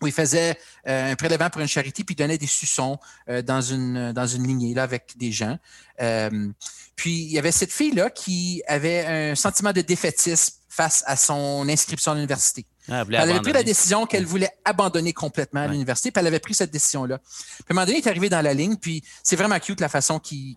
où 0.00 0.06
il 0.06 0.12
faisait 0.12 0.58
euh, 0.88 1.12
un 1.12 1.16
prélèvement 1.16 1.50
pour 1.50 1.60
une 1.60 1.68
charité, 1.68 2.04
puis 2.04 2.14
il 2.14 2.16
donnait 2.18 2.38
des 2.38 2.46
suçons 2.46 2.98
euh, 3.28 3.42
dans, 3.42 3.60
une, 3.60 4.12
dans 4.12 4.26
une 4.26 4.46
lignée 4.46 4.74
là, 4.74 4.82
avec 4.82 5.14
des 5.16 5.32
gens. 5.32 5.58
Euh, 6.00 6.48
puis 6.96 7.22
il 7.22 7.32
y 7.32 7.38
avait 7.38 7.52
cette 7.52 7.72
fille-là 7.72 8.10
qui 8.10 8.62
avait 8.66 9.04
un 9.06 9.34
sentiment 9.34 9.72
de 9.72 9.80
défaitisme 9.80 10.59
face 10.72 11.02
à 11.06 11.16
son 11.16 11.68
inscription 11.68 12.12
à 12.12 12.14
l'université. 12.14 12.64
Ah, 12.88 13.04
elle 13.08 13.14
avait 13.16 13.40
pris 13.40 13.52
la 13.52 13.62
décision 13.64 14.06
qu'elle 14.06 14.24
voulait 14.24 14.50
abandonner 14.64 15.12
complètement 15.12 15.62
Ouais. 15.62 15.68
l'université, 15.68 16.10
puis 16.12 16.20
elle 16.20 16.26
avait 16.28 16.38
pris 16.38 16.54
cette 16.54 16.70
décision-là. 16.70 17.18
Puis 17.18 17.64
à 17.68 17.72
un 17.72 17.74
moment 17.74 17.86
donné, 17.86 17.98
il 17.98 18.04
est 18.04 18.08
arrivé 18.08 18.28
dans 18.28 18.40
la 18.40 18.54
ligne, 18.54 18.76
puis 18.76 19.02
c'est 19.22 19.34
vraiment 19.36 19.58
cute 19.58 19.80
la 19.80 19.88
façon 19.88 20.18
qu'il 20.20 20.56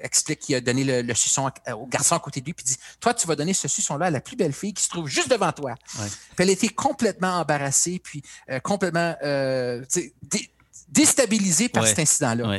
explique 0.00 0.40
qu'il 0.40 0.54
a 0.56 0.60
donné 0.60 0.82
le, 0.84 1.02
le 1.02 1.14
suçon 1.14 1.50
au 1.76 1.86
garçon 1.86 2.16
à 2.16 2.20
côté 2.20 2.40
de 2.40 2.46
lui, 2.46 2.52
puis 2.52 2.64
il 2.66 2.72
dit 2.72 2.78
Toi, 3.00 3.14
tu 3.14 3.26
vas 3.28 3.36
donner 3.36 3.54
ce 3.54 3.68
suçon-là 3.68 4.06
à 4.06 4.10
la 4.10 4.20
plus 4.20 4.36
belle 4.36 4.52
fille 4.52 4.74
qui 4.74 4.82
se 4.82 4.88
trouve 4.88 5.06
juste 5.08 5.28
devant 5.30 5.52
toi. 5.52 5.70
Ouais. 5.98 6.06
Puis 6.08 6.34
elle 6.38 6.50
était 6.50 6.68
complètement 6.68 7.38
embarrassée, 7.38 8.00
puis 8.02 8.22
euh, 8.50 8.58
complètement 8.60 9.14
euh, 9.22 9.84
dé- 10.22 10.50
déstabilisée 10.88 11.68
par 11.68 11.82
Ouais. 11.84 11.88
cet 11.88 11.98
incident-là. 12.00 12.58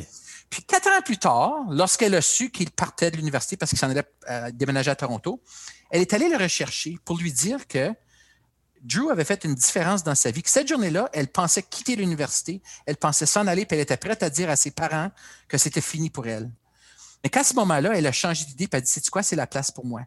Puis 0.50 0.64
quatre 0.64 0.88
ans 0.88 1.02
plus 1.04 1.18
tard, 1.18 1.54
lorsqu'elle 1.70 2.16
a 2.16 2.22
su 2.22 2.50
qu'il 2.52 2.70
partait 2.72 3.12
de 3.12 3.18
l'université 3.18 3.58
parce 3.58 3.70
qu'il 3.70 3.80
s'en 3.80 3.90
allait 3.90 4.04
euh, 4.30 4.52
déménager 4.54 4.92
à 4.92 4.96
Toronto, 4.96 5.42
elle 5.96 6.02
est 6.02 6.14
allée 6.14 6.28
le 6.28 6.36
rechercher 6.36 7.00
pour 7.06 7.18
lui 7.18 7.32
dire 7.32 7.70
que 7.70 7.94
Drew 8.82 9.12
avait 9.12 9.24
fait 9.24 9.46
une 9.46 9.56
différence 9.56 10.04
dans 10.04 10.14
sa 10.14 10.30
vie, 10.30 10.44
que 10.44 10.50
cette 10.50 10.68
journée-là, 10.68 11.10
elle 11.14 11.30
pensait 11.30 11.64
quitter 11.64 11.96
l'université, 11.96 12.62
elle 12.86 12.98
pensait 12.98 13.26
s'en 13.26 13.48
aller, 13.48 13.66
puis 13.66 13.78
elle 13.78 13.84
était 13.84 13.96
prête 13.96 14.22
à 14.22 14.30
dire 14.30 14.50
à 14.50 14.58
ses 14.58 14.72
parents 14.72 15.10
que 15.48 15.58
c'était 15.58 15.80
fini 15.80 16.10
pour 16.10 16.28
elle. 16.28 16.52
Mais 17.24 17.30
qu'à 17.30 17.46
ce 17.46 17.54
moment-là, 17.54 17.94
elle 17.96 18.06
a 18.08 18.12
changé 18.12 18.44
d'idée, 18.44 18.68
puis 18.68 18.78
elle 18.78 18.80
a 18.80 18.86
dit, 18.86 18.92
c'est 18.92 19.10
quoi, 19.10 19.24
c'est 19.24 19.38
la 19.38 19.48
place 19.48 19.72
pour 19.72 19.86
moi. 19.86 20.02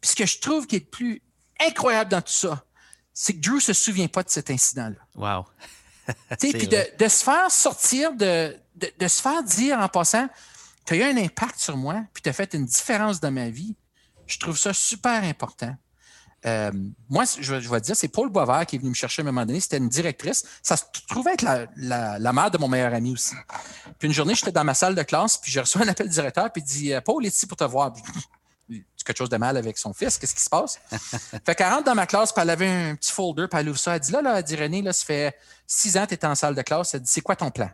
Puis 0.00 0.10
ce 0.10 0.14
que 0.16 0.26
je 0.26 0.38
trouve 0.38 0.68
qui 0.68 0.76
est 0.76 0.84
le 0.84 0.90
plus 0.90 1.22
incroyable 1.58 2.12
dans 2.12 2.22
tout 2.22 2.32
ça, 2.32 2.64
c'est 3.12 3.34
que 3.34 3.40
Drew 3.40 3.58
se 3.58 3.72
souvient 3.72 4.08
pas 4.08 4.22
de 4.22 4.30
cet 4.30 4.48
incident-là. 4.48 4.96
Wow. 5.16 5.44
Sais, 6.38 6.52
puis 6.52 6.68
de, 6.68 6.96
de 6.96 7.08
se 7.08 7.24
faire 7.24 7.50
sortir, 7.50 8.12
de, 8.12 8.56
de, 8.76 8.92
de 8.96 9.08
se 9.08 9.20
faire 9.20 9.42
dire 9.42 9.80
en 9.80 9.88
passant, 9.88 10.28
tu 10.86 10.94
as 10.94 10.96
eu 10.98 11.02
un 11.02 11.16
impact 11.16 11.58
sur 11.58 11.76
moi, 11.76 12.04
puis 12.14 12.22
tu 12.22 12.28
as 12.28 12.32
fait 12.32 12.54
une 12.54 12.64
différence 12.64 13.18
dans 13.18 13.32
ma 13.32 13.50
vie, 13.50 13.74
je 14.32 14.38
trouve 14.38 14.58
ça 14.58 14.72
super 14.72 15.22
important. 15.24 15.74
Euh, 16.44 16.72
moi, 17.08 17.24
je, 17.40 17.54
vais- 17.54 17.60
je 17.60 17.68
vais 17.70 17.80
te 17.80 17.86
dire, 17.86 17.96
c'est 17.96 18.08
Paul 18.08 18.28
Boisvert 18.28 18.66
qui 18.66 18.74
est 18.76 18.78
venu 18.80 18.90
me 18.90 18.94
chercher 18.94 19.22
à 19.22 19.24
un 19.24 19.26
moment 19.26 19.46
donné. 19.46 19.60
C'était 19.60 19.76
une 19.76 19.88
directrice. 19.88 20.44
Ça 20.62 20.76
se 20.76 20.82
trouvait 21.08 21.34
être 21.34 21.42
la, 21.42 21.66
la, 21.76 22.18
la 22.18 22.32
mère 22.32 22.50
de 22.50 22.58
mon 22.58 22.66
meilleur 22.66 22.92
ami 22.92 23.12
aussi. 23.12 23.34
Puis 23.98 24.08
une 24.08 24.14
journée, 24.14 24.34
j'étais 24.34 24.50
dans 24.50 24.64
ma 24.64 24.74
salle 24.74 24.96
de 24.96 25.02
classe, 25.04 25.38
puis 25.38 25.52
j'ai 25.52 25.60
reçu 25.60 25.78
un 25.78 25.86
appel 25.86 26.08
du 26.08 26.14
directeur, 26.14 26.50
puis 26.52 26.62
il 26.62 26.64
dit 26.64 26.92
Paul 27.04 27.24
est 27.24 27.28
ici 27.28 27.46
pour 27.46 27.56
te 27.56 27.62
voir. 27.64 27.92
Puis, 27.92 28.84
quelque 29.04 29.18
chose 29.18 29.28
de 29.28 29.36
mal 29.36 29.56
avec 29.56 29.76
son 29.78 29.92
fils, 29.92 30.18
qu'est-ce 30.18 30.34
qui 30.34 30.40
se 30.42 30.48
passe? 30.48 30.80
fait 31.44 31.54
qu'elle 31.54 31.68
rentre 31.72 31.84
dans 31.84 31.94
ma 31.94 32.06
classe, 32.06 32.32
puis 32.32 32.42
elle 32.42 32.50
avait 32.50 32.68
un 32.90 32.94
petit 32.96 33.12
folder, 33.12 33.46
puis 33.48 33.60
elle 33.60 33.68
ouvre 33.68 33.78
ça. 33.78 33.94
Elle 33.94 34.00
dit 34.00 34.10
là, 34.12 34.22
là, 34.22 34.38
elle 34.38 34.44
dit 34.44 34.56
René, 34.56 34.82
là, 34.82 34.92
ça 34.92 35.04
fait 35.04 35.36
six 35.66 35.96
ans 35.96 36.06
que 36.06 36.14
tu 36.14 36.20
es 36.20 36.24
en 36.26 36.34
salle 36.34 36.54
de 36.56 36.62
classe. 36.62 36.94
Elle 36.94 37.02
dit 37.02 37.10
C'est 37.10 37.20
quoi 37.20 37.36
ton 37.36 37.50
plan? 37.52 37.70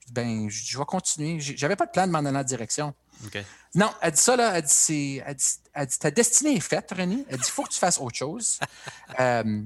Je 0.00 0.06
dis, 0.06 0.12
Ben, 0.12 0.48
je 0.50 0.64
je 0.66 0.78
vais 0.78 0.84
continuer. 0.84 1.38
J'avais 1.40 1.76
pas 1.76 1.86
de 1.86 1.90
plan 1.92 2.06
de 2.08 2.12
m'en 2.12 2.18
aller 2.20 2.36
en 2.38 2.42
direction. 2.42 2.92
Non, 3.74 3.90
elle 4.00 4.12
dit 4.12 4.20
ça, 4.20 4.36
là, 4.36 4.52
elle 4.56 4.62
dit, 4.62 4.68
c'est, 4.70 5.22
elle 5.26 5.34
dit, 5.34 5.44
elle 5.72 5.86
dit, 5.86 5.98
ta 5.98 6.10
destinée 6.10 6.56
est 6.56 6.60
faite, 6.60 6.92
René. 6.96 7.24
Elle 7.28 7.38
dit, 7.38 7.44
il 7.46 7.50
faut 7.50 7.64
que 7.64 7.70
tu 7.70 7.78
fasses 7.78 7.98
autre 7.98 8.16
chose. 8.16 8.58
Euh, 9.20 9.62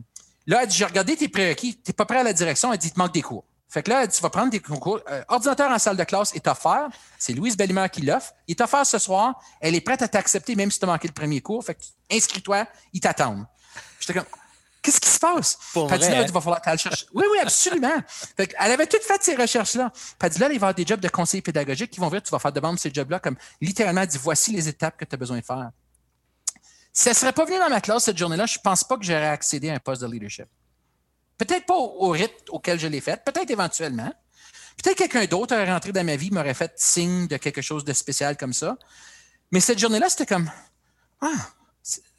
là, 0.46 0.62
elle 0.62 0.68
dit, 0.68 0.76
j'ai 0.76 0.84
regardé 0.84 1.16
tes 1.16 1.28
prérequis, 1.28 1.76
tu 1.76 1.82
n'es 1.88 1.94
pas 1.94 2.04
prêt 2.04 2.18
à 2.18 2.22
la 2.22 2.32
direction. 2.34 2.70
Elle 2.72 2.78
dit, 2.78 2.88
il 2.88 2.92
te 2.92 2.98
manque 2.98 3.14
des 3.14 3.22
cours. 3.22 3.44
Fait 3.68 3.82
que 3.82 3.90
là, 3.90 4.02
elle 4.02 4.08
dit, 4.08 4.16
tu 4.16 4.22
vas 4.22 4.30
prendre 4.30 4.50
des 4.50 4.60
concours. 4.60 5.00
Euh, 5.10 5.22
ordinateur 5.28 5.70
en 5.70 5.78
salle 5.78 5.96
de 5.96 6.04
classe 6.04 6.34
est 6.34 6.46
offert. 6.46 6.88
C'est 7.18 7.32
Louise 7.32 7.56
Bellimard 7.56 7.90
qui 7.90 8.02
l'offre. 8.02 8.32
Il 8.46 8.52
est 8.52 8.60
offert 8.60 8.84
ce 8.84 8.98
soir. 8.98 9.40
Elle 9.60 9.74
est 9.74 9.80
prête 9.80 10.02
à 10.02 10.08
t'accepter, 10.08 10.54
même 10.54 10.70
si 10.70 10.78
tu 10.78 10.84
as 10.84 10.88
manqué 10.88 11.08
le 11.08 11.14
premier 11.14 11.40
cours. 11.40 11.64
Fait 11.64 11.74
que 11.74 11.82
inscris-toi, 12.10 12.66
ils 12.92 13.00
t'attendent. 13.00 13.46
J'étais 14.00 14.14
comme, 14.14 14.26
qu'est-ce 14.88 15.00
qui 15.00 15.10
se 15.10 15.18
passe? 15.18 15.58
Pour 15.72 15.86
dit, 15.86 15.96
vrai, 15.96 16.10
là, 16.10 16.20
hein? 16.20 16.24
il 16.26 16.32
va 16.32 16.40
falloir 16.40 16.62
qu'elle 16.62 16.78
cherche. 16.78 17.06
Oui, 17.12 17.24
oui, 17.30 17.38
absolument. 17.40 18.02
Fait 18.36 18.54
elle 18.58 18.72
avait 18.72 18.86
toutes 18.86 19.02
fait 19.02 19.22
ces 19.22 19.34
recherches-là. 19.34 19.92
Dit, 20.30 20.38
là, 20.38 20.46
il 20.46 20.48
va 20.48 20.52
y 20.52 20.56
avoir 20.56 20.74
des 20.74 20.86
jobs 20.86 21.00
de 21.00 21.08
conseiller 21.08 21.42
pédagogique 21.42 21.90
qui 21.90 22.00
vont 22.00 22.08
venir, 22.08 22.22
tu 22.22 22.30
vas 22.30 22.38
faire 22.38 22.52
de 22.52 22.60
même 22.60 22.78
ces 22.78 22.92
jobs-là, 22.92 23.20
comme 23.20 23.36
littéralement, 23.60 24.06
dit, 24.06 24.18
voici 24.18 24.52
les 24.52 24.68
étapes 24.68 24.96
que 24.96 25.04
tu 25.04 25.14
as 25.14 25.18
besoin 25.18 25.38
de 25.38 25.44
faire. 25.44 25.70
Si 26.92 27.08
elle 27.08 27.14
ne 27.14 27.18
serait 27.18 27.32
pas 27.32 27.44
venue 27.44 27.58
dans 27.58 27.68
ma 27.68 27.80
classe 27.80 28.04
cette 28.04 28.18
journée-là, 28.18 28.46
je 28.46 28.58
ne 28.58 28.62
pense 28.62 28.82
pas 28.82 28.96
que 28.96 29.04
j'aurais 29.04 29.28
accédé 29.28 29.68
à 29.70 29.74
un 29.74 29.78
poste 29.78 30.02
de 30.02 30.06
leadership. 30.06 30.46
Peut-être 31.36 31.66
pas 31.66 31.74
au, 31.74 32.08
au 32.08 32.10
rythme 32.10 32.34
auquel 32.50 32.80
je 32.80 32.86
l'ai 32.86 33.00
fait, 33.00 33.22
peut-être 33.24 33.50
éventuellement. 33.50 34.12
Peut-être 34.82 34.96
quelqu'un 34.96 35.24
d'autre 35.26 35.54
aurait 35.54 35.70
rentré 35.70 35.92
dans 35.92 36.04
ma 36.04 36.16
vie, 36.16 36.30
m'aurait 36.30 36.54
fait 36.54 36.72
signe 36.76 37.26
de 37.26 37.36
quelque 37.36 37.62
chose 37.62 37.84
de 37.84 37.92
spécial 37.92 38.36
comme 38.36 38.52
ça. 38.52 38.76
Mais 39.50 39.60
cette 39.60 39.78
journée-là, 39.78 40.08
c'était 40.08 40.26
comme, 40.26 40.50
ah, 41.20 41.50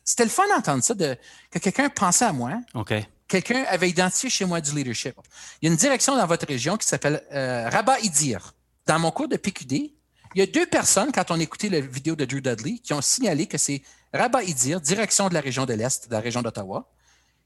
c'était 0.09 0.23
le 0.23 0.31
fun 0.31 0.47
d'entendre 0.47 0.83
ça, 0.83 0.95
de, 0.95 1.15
que 1.51 1.59
quelqu'un 1.59 1.87
pensait 1.87 2.25
à 2.25 2.33
moi, 2.33 2.53
OK. 2.73 2.95
quelqu'un 3.27 3.63
avait 3.67 3.91
identifié 3.91 4.27
chez 4.27 4.43
moi 4.43 4.59
du 4.59 4.73
leadership. 4.73 5.13
Il 5.61 5.67
y 5.67 5.69
a 5.69 5.71
une 5.71 5.77
direction 5.77 6.15
dans 6.17 6.25
votre 6.25 6.47
région 6.47 6.77
qui 6.77 6.87
s'appelle 6.87 7.23
euh, 7.31 7.69
Rabat 7.69 7.99
Idir. 7.99 8.55
Dans 8.87 8.97
mon 8.97 9.11
cours 9.11 9.27
de 9.27 9.37
PQD, 9.37 9.93
il 10.33 10.39
y 10.39 10.41
a 10.41 10.47
deux 10.47 10.65
personnes, 10.65 11.11
quand 11.11 11.29
on 11.29 11.39
écoutait 11.39 11.69
la 11.69 11.79
vidéo 11.79 12.15
de 12.15 12.25
Drew 12.25 12.41
Dudley, 12.41 12.79
qui 12.79 12.91
ont 12.93 13.03
signalé 13.03 13.45
que 13.45 13.59
c'est 13.59 13.83
Rabat 14.11 14.45
Idir, 14.45 14.81
direction 14.81 15.29
de 15.29 15.35
la 15.35 15.41
région 15.41 15.67
de 15.67 15.73
l'Est, 15.73 16.07
de 16.09 16.13
la 16.15 16.21
région 16.21 16.41
d'Ottawa, 16.41 16.89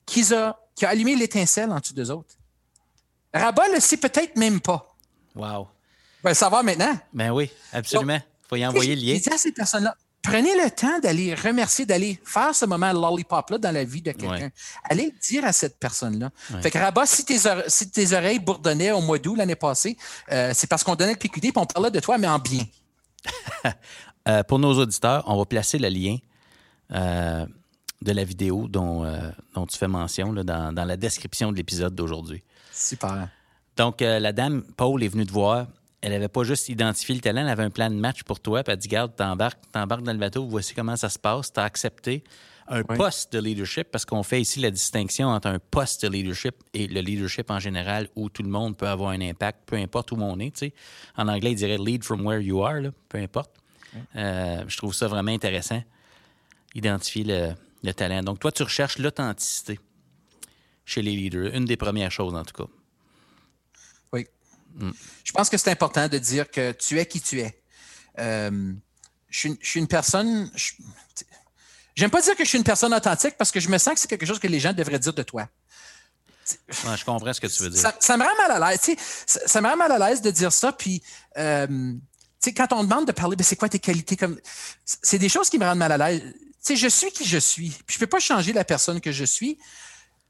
qui 0.05 0.33
a, 0.33 0.57
qui 0.73 0.85
a 0.85 0.89
allumé 0.89 1.17
l'étincelle 1.17 1.69
en 1.69 1.81
dessous 1.81 1.93
d'eux 1.93 2.11
autres. 2.11 2.35
Rabat 3.33 3.67
le 3.73 3.81
sait 3.81 3.97
peut-être 3.97 4.37
même 4.37 4.61
pas. 4.61 4.95
Wow. 5.35 5.43
On 5.43 5.67
va 6.23 6.29
le 6.29 6.33
savoir 6.33 6.63
maintenant. 6.63 6.97
Ben 7.11 7.31
oui, 7.31 7.51
absolument. 7.73 8.21
Il 8.23 8.47
faut 8.47 8.55
y 8.55 8.65
envoyer 8.65 8.95
le 8.95 9.01
lien. 9.01 9.19
À 9.33 9.37
ces 9.37 9.51
personnes-là, 9.51 9.97
prenez 10.23 10.55
le 10.55 10.71
temps 10.71 10.99
d'aller 10.99 11.35
remercier, 11.35 11.85
d'aller 11.85 12.19
faire 12.23 12.55
ce 12.55 12.65
moment 12.65 12.91
lollipop-là 12.93 13.57
dans 13.59 13.71
la 13.71 13.83
vie 13.83 14.01
de 14.01 14.11
quelqu'un. 14.13 14.45
Ouais. 14.45 14.53
Allez 14.89 15.05
le 15.13 15.19
dire 15.19 15.45
à 15.45 15.51
cette 15.53 15.77
personne-là. 15.77 16.31
Ouais. 16.51 16.61
Fait 16.61 16.71
que 16.71 16.77
Rabat, 16.79 17.05
si 17.05 17.25
tes, 17.25 17.45
ore- 17.45 17.63
si 17.67 17.91
tes 17.91 18.13
oreilles 18.13 18.39
bourdonnaient 18.39 18.91
au 18.91 19.01
mois 19.01 19.19
d'août 19.19 19.35
l'année 19.35 19.55
passée, 19.55 19.97
euh, 20.31 20.51
c'est 20.55 20.67
parce 20.67 20.83
qu'on 20.83 20.95
donnait 20.95 21.11
le 21.13 21.19
PQD 21.19 21.47
et 21.47 21.51
on 21.55 21.65
parlait 21.65 21.91
de 21.91 21.99
toi, 21.99 22.17
mais 22.17 22.27
en 22.27 22.39
bien. 22.39 22.63
Euh, 24.25 24.41
pour 24.41 24.57
nos 24.57 24.73
auditeurs, 24.79 25.21
on 25.27 25.37
va 25.37 25.43
placer 25.43 25.77
le 25.77 25.89
lien 25.89 26.15
euh, 26.93 27.45
de 28.01 28.11
la 28.13 28.23
vidéo 28.23 28.69
dont, 28.69 29.03
dont 29.53 29.65
tu 29.65 29.77
fais 29.77 29.89
mention 29.89 30.31
là, 30.31 30.43
dans, 30.45 30.71
dans 30.71 30.85
la 30.85 30.95
description 30.95 31.51
de 31.51 31.57
l'épisode 31.57 31.93
d'aujourd'hui. 31.93 32.41
Super. 32.71 33.27
Donc, 33.75 33.99
la 33.99 34.31
dame, 34.31 34.63
Paul, 34.77 35.03
est 35.03 35.09
venue 35.09 35.25
te 35.25 35.31
voir. 35.33 35.67
Elle 36.05 36.11
n'avait 36.11 36.27
pas 36.27 36.43
juste 36.43 36.67
identifié 36.67 37.15
le 37.15 37.21
talent, 37.21 37.41
elle 37.43 37.47
avait 37.49 37.63
un 37.63 37.69
plan 37.69 37.89
de 37.89 37.95
match 37.95 38.23
pour 38.23 38.41
toi. 38.41 38.61
Puis 38.61 38.73
elle 38.73 38.77
dit 38.77 38.89
Garde, 38.89 39.15
t'embarques, 39.15 39.61
t'embarques 39.71 40.03
dans 40.03 40.11
le 40.11 40.17
bateau, 40.19 40.45
voici 40.45 40.73
comment 40.75 40.97
ça 40.97 41.07
se 41.07 41.17
passe. 41.17 41.53
T'as 41.53 41.63
accepté 41.63 42.25
un 42.67 42.81
Oui. 42.89 42.97
poste 42.97 43.31
de 43.31 43.39
leadership 43.39 43.87
parce 43.89 44.03
qu'on 44.03 44.21
fait 44.21 44.41
ici 44.41 44.59
la 44.59 44.69
distinction 44.69 45.29
entre 45.29 45.47
un 45.47 45.59
poste 45.59 46.03
de 46.03 46.09
leadership 46.09 46.55
et 46.73 46.87
le 46.87 46.99
leadership 46.99 47.49
en 47.49 47.59
général 47.59 48.09
où 48.17 48.27
tout 48.29 48.43
le 48.43 48.49
monde 48.49 48.75
peut 48.75 48.87
avoir 48.87 49.11
un 49.11 49.21
impact, 49.21 49.59
peu 49.65 49.77
importe 49.77 50.11
où 50.11 50.15
on 50.19 50.37
est. 50.39 50.73
En 51.15 51.29
anglais, 51.29 51.51
il 51.51 51.55
dirait 51.55 51.77
lead 51.77 52.03
from 52.03 52.25
where 52.25 52.41
you 52.41 52.61
are, 52.65 52.81
là, 52.81 52.89
peu 53.07 53.17
importe. 53.19 53.51
Euh, 54.17 54.63
je 54.67 54.75
trouve 54.75 54.93
ça 54.93 55.07
vraiment 55.07 55.31
intéressant, 55.31 55.81
identifier 56.75 57.23
le, 57.23 57.49
le 57.81 57.93
talent. 57.93 58.23
Donc, 58.23 58.39
toi, 58.39 58.51
tu 58.51 58.63
recherches 58.63 58.97
l'authenticité 58.97 59.79
chez 60.85 61.01
les 61.01 61.15
leaders, 61.15 61.53
une 61.55 61.63
des 61.65 61.77
premières 61.77 62.11
choses 62.11 62.33
en 62.35 62.43
tout 62.43 62.61
cas. 62.65 62.69
Oui. 64.79 64.91
Je 65.23 65.31
pense 65.31 65.49
que 65.49 65.57
c'est 65.57 65.71
important 65.71 66.07
de 66.07 66.17
dire 66.17 66.49
que 66.49 66.71
tu 66.71 66.99
es 66.99 67.05
qui 67.05 67.21
tu 67.21 67.39
es. 67.41 67.61
Euh, 68.19 68.73
je, 69.29 69.37
suis, 69.39 69.49
une- 69.49 69.57
je 69.61 69.67
suis 69.67 69.79
une 69.79 69.87
personne. 69.87 70.51
je- 70.55 70.73
J'aime 71.95 72.09
pas 72.09 72.21
dire 72.21 72.35
que 72.35 72.43
je 72.43 72.49
suis 72.49 72.57
une 72.57 72.63
personne 72.63 72.93
authentique 72.93 73.35
parce 73.37 73.51
que 73.51 73.59
je 73.59 73.69
me 73.69 73.77
sens 73.77 73.93
que 73.93 73.99
c'est 73.99 74.07
quelque 74.07 74.25
chose 74.25 74.39
que 74.39 74.47
les 74.47 74.59
gens 74.59 74.73
devraient 74.73 74.97
dire 74.99 75.13
de 75.13 75.21
toi. 75.23 75.47
Ouais, 76.85 76.97
je 76.97 77.05
comprends 77.05 77.31
ce 77.33 77.39
que 77.39 77.47
tu 77.47 77.61
veux 77.63 77.69
dire. 77.69 77.79
Ça, 77.81 77.95
ça 77.99 78.17
me 78.17 78.23
rend 78.23 78.35
mal 78.47 78.61
à 78.63 78.69
l'aise. 78.71 78.81
tu 78.81 78.93
sais, 78.93 78.97
Ça, 79.25 79.39
ça 79.47 79.61
me 79.61 79.67
rend 79.69 79.77
mal 79.77 79.91
à 79.91 80.09
l'aise 80.09 80.21
de 80.21 80.29
dire 80.31 80.51
ça. 80.51 80.71
Puis, 80.73 81.01
euh, 81.37 81.67
tu 81.67 81.99
sais, 82.39 82.53
quand 82.53 82.73
on 82.73 82.83
demande 82.83 83.05
de 83.07 83.11
parler, 83.11 83.35
ben, 83.35 83.43
c'est 83.43 83.55
quoi 83.55 83.69
tes 83.69 83.79
qualités 83.79 84.17
comme. 84.17 84.39
C'est 84.85 85.19
des 85.19 85.29
choses 85.29 85.49
qui 85.49 85.57
me 85.57 85.65
rendent 85.65 85.77
mal 85.77 85.91
à 85.91 85.97
l'aise. 85.97 86.21
Tu 86.21 86.33
sais, 86.61 86.75
je 86.75 86.87
suis 86.87 87.11
qui 87.11 87.25
je 87.25 87.37
suis. 87.37 87.69
Puis, 87.85 87.93
je 87.95 87.99
peux 87.99 88.07
pas 88.07 88.19
changer 88.19 88.53
la 88.53 88.63
personne 88.65 88.99
que 88.99 89.11
je 89.11 89.23
suis. 89.23 89.57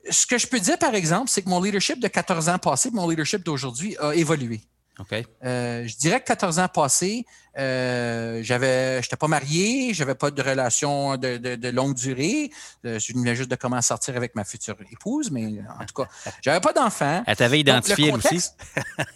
Ce 0.09 0.25
que 0.25 0.37
je 0.37 0.47
peux 0.47 0.59
dire, 0.59 0.77
par 0.77 0.95
exemple, 0.95 1.29
c'est 1.29 1.41
que 1.41 1.49
mon 1.49 1.61
leadership 1.61 1.99
de 1.99 2.07
14 2.07 2.49
ans 2.49 2.57
passés, 2.57 2.89
mon 2.91 3.07
leadership 3.09 3.43
d'aujourd'hui 3.43 3.95
a 3.99 4.13
évolué. 4.13 4.61
OK. 4.99 5.23
Euh, 5.43 5.87
je 5.87 5.95
dirais 5.97 6.19
que 6.19 6.25
14 6.25 6.59
ans 6.59 6.67
passés, 6.67 7.25
euh, 7.57 8.41
j'avais, 8.43 9.01
j'étais 9.01 9.15
pas 9.15 9.27
marié, 9.27 9.91
j'avais 9.91 10.13
pas 10.13 10.29
de 10.29 10.39
relation 10.41 11.17
de, 11.17 11.37
de- 11.37 11.55
de 11.55 11.69
longue 11.69 11.95
durée. 11.95 12.51
Euh, 12.85 12.99
je 12.99 13.11
venais 13.13 13.35
juste 13.35 13.49
de 13.49 13.55
commencer 13.55 13.85
à 13.91 13.95
sortir 13.95 14.15
avec 14.17 14.35
ma 14.35 14.43
future 14.43 14.75
épouse, 14.91 15.31
mais 15.31 15.45
en 15.79 15.85
tout 15.85 16.03
cas, 16.03 16.07
j'avais 16.43 16.59
pas 16.61 16.73
d'enfant. 16.73 17.23
Elle 17.25 17.35
t'avait 17.35 17.63
Donc, 17.63 17.77
identifié, 17.87 18.11
le 18.11 18.19
elle 18.23 18.35
aussi? 18.37 18.49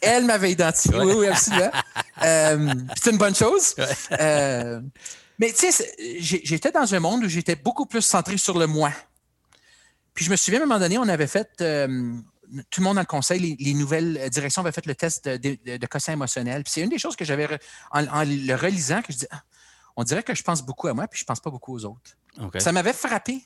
Elle 0.02 0.26
m'avait 0.26 0.52
identifié, 0.52 0.97
oui, 1.00 1.13
oui, 1.15 1.28
absolument. 1.28 1.71
Euh, 2.23 2.73
c'est 3.00 3.12
une 3.12 3.19
bonne 3.19 3.36
chose. 3.36 3.76
Euh, 4.19 4.82
mais 5.38 5.53
tu 5.53 5.72
sais, 5.72 5.88
j'étais 6.20 6.72
dans 6.72 6.95
un 6.95 6.99
monde 6.99 7.26
où 7.26 7.30
j'étais 7.30 7.55
beaucoup 7.55 7.86
plus 7.86 8.01
centré 8.01 8.38
sur 8.38 8.57
le 8.57 8.66
moi. 8.66 8.91
Puis 10.18 10.26
je 10.26 10.32
me 10.32 10.36
souviens, 10.36 10.61
à 10.61 10.63
un 10.63 10.65
moment 10.65 10.80
donné, 10.80 10.97
on 10.97 11.07
avait 11.07 11.28
fait, 11.28 11.61
euh, 11.61 12.18
tout 12.72 12.82
le 12.82 12.84
monde 12.86 12.95
dans 12.95 13.01
le 13.01 13.05
conseil, 13.05 13.39
les, 13.39 13.55
les 13.59 13.76
nouvelles 13.76 14.32
directions 14.32 14.63
avaient 14.63 14.72
fait 14.72 14.88
le 14.88 14.95
test 14.95 15.28
de, 15.28 15.38
de, 15.63 15.78
de 15.78 15.86
quotient 15.86 16.13
émotionnel. 16.13 16.63
Puis 16.63 16.74
c'est 16.74 16.82
une 16.82 16.89
des 16.89 16.97
choses 16.97 17.15
que 17.15 17.24
j'avais, 17.24 17.47
en, 17.91 18.03
en 18.07 18.24
le 18.24 18.55
relisant, 18.55 19.03
que 19.03 19.13
je 19.13 19.20
dis, 19.20 19.28
Ah, 19.30 19.43
on 19.95 20.03
dirait 20.03 20.24
que 20.24 20.34
je 20.34 20.41
pense 20.41 20.63
beaucoup 20.63 20.88
à 20.88 20.95
moi, 20.95 21.07
puis 21.07 21.20
je 21.20 21.24
pense 21.24 21.39
pas 21.39 21.51
beaucoup 21.51 21.72
aux 21.76 21.86
autres. 21.86 22.18
Ça 22.59 22.72
m'avait 22.72 22.93
frappé. 22.93 23.45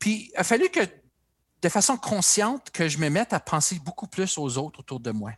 Puis 0.00 0.32
il 0.32 0.36
a 0.36 0.42
fallu 0.42 0.68
que, 0.68 0.80
de 0.80 1.68
façon 1.68 1.96
consciente, 1.96 2.72
que 2.72 2.88
je 2.88 2.98
me 2.98 3.08
mette 3.08 3.32
à 3.32 3.38
penser 3.38 3.78
beaucoup 3.84 4.08
plus 4.08 4.38
aux 4.38 4.58
autres 4.58 4.80
autour 4.80 4.98
de 4.98 5.12
moi. 5.12 5.30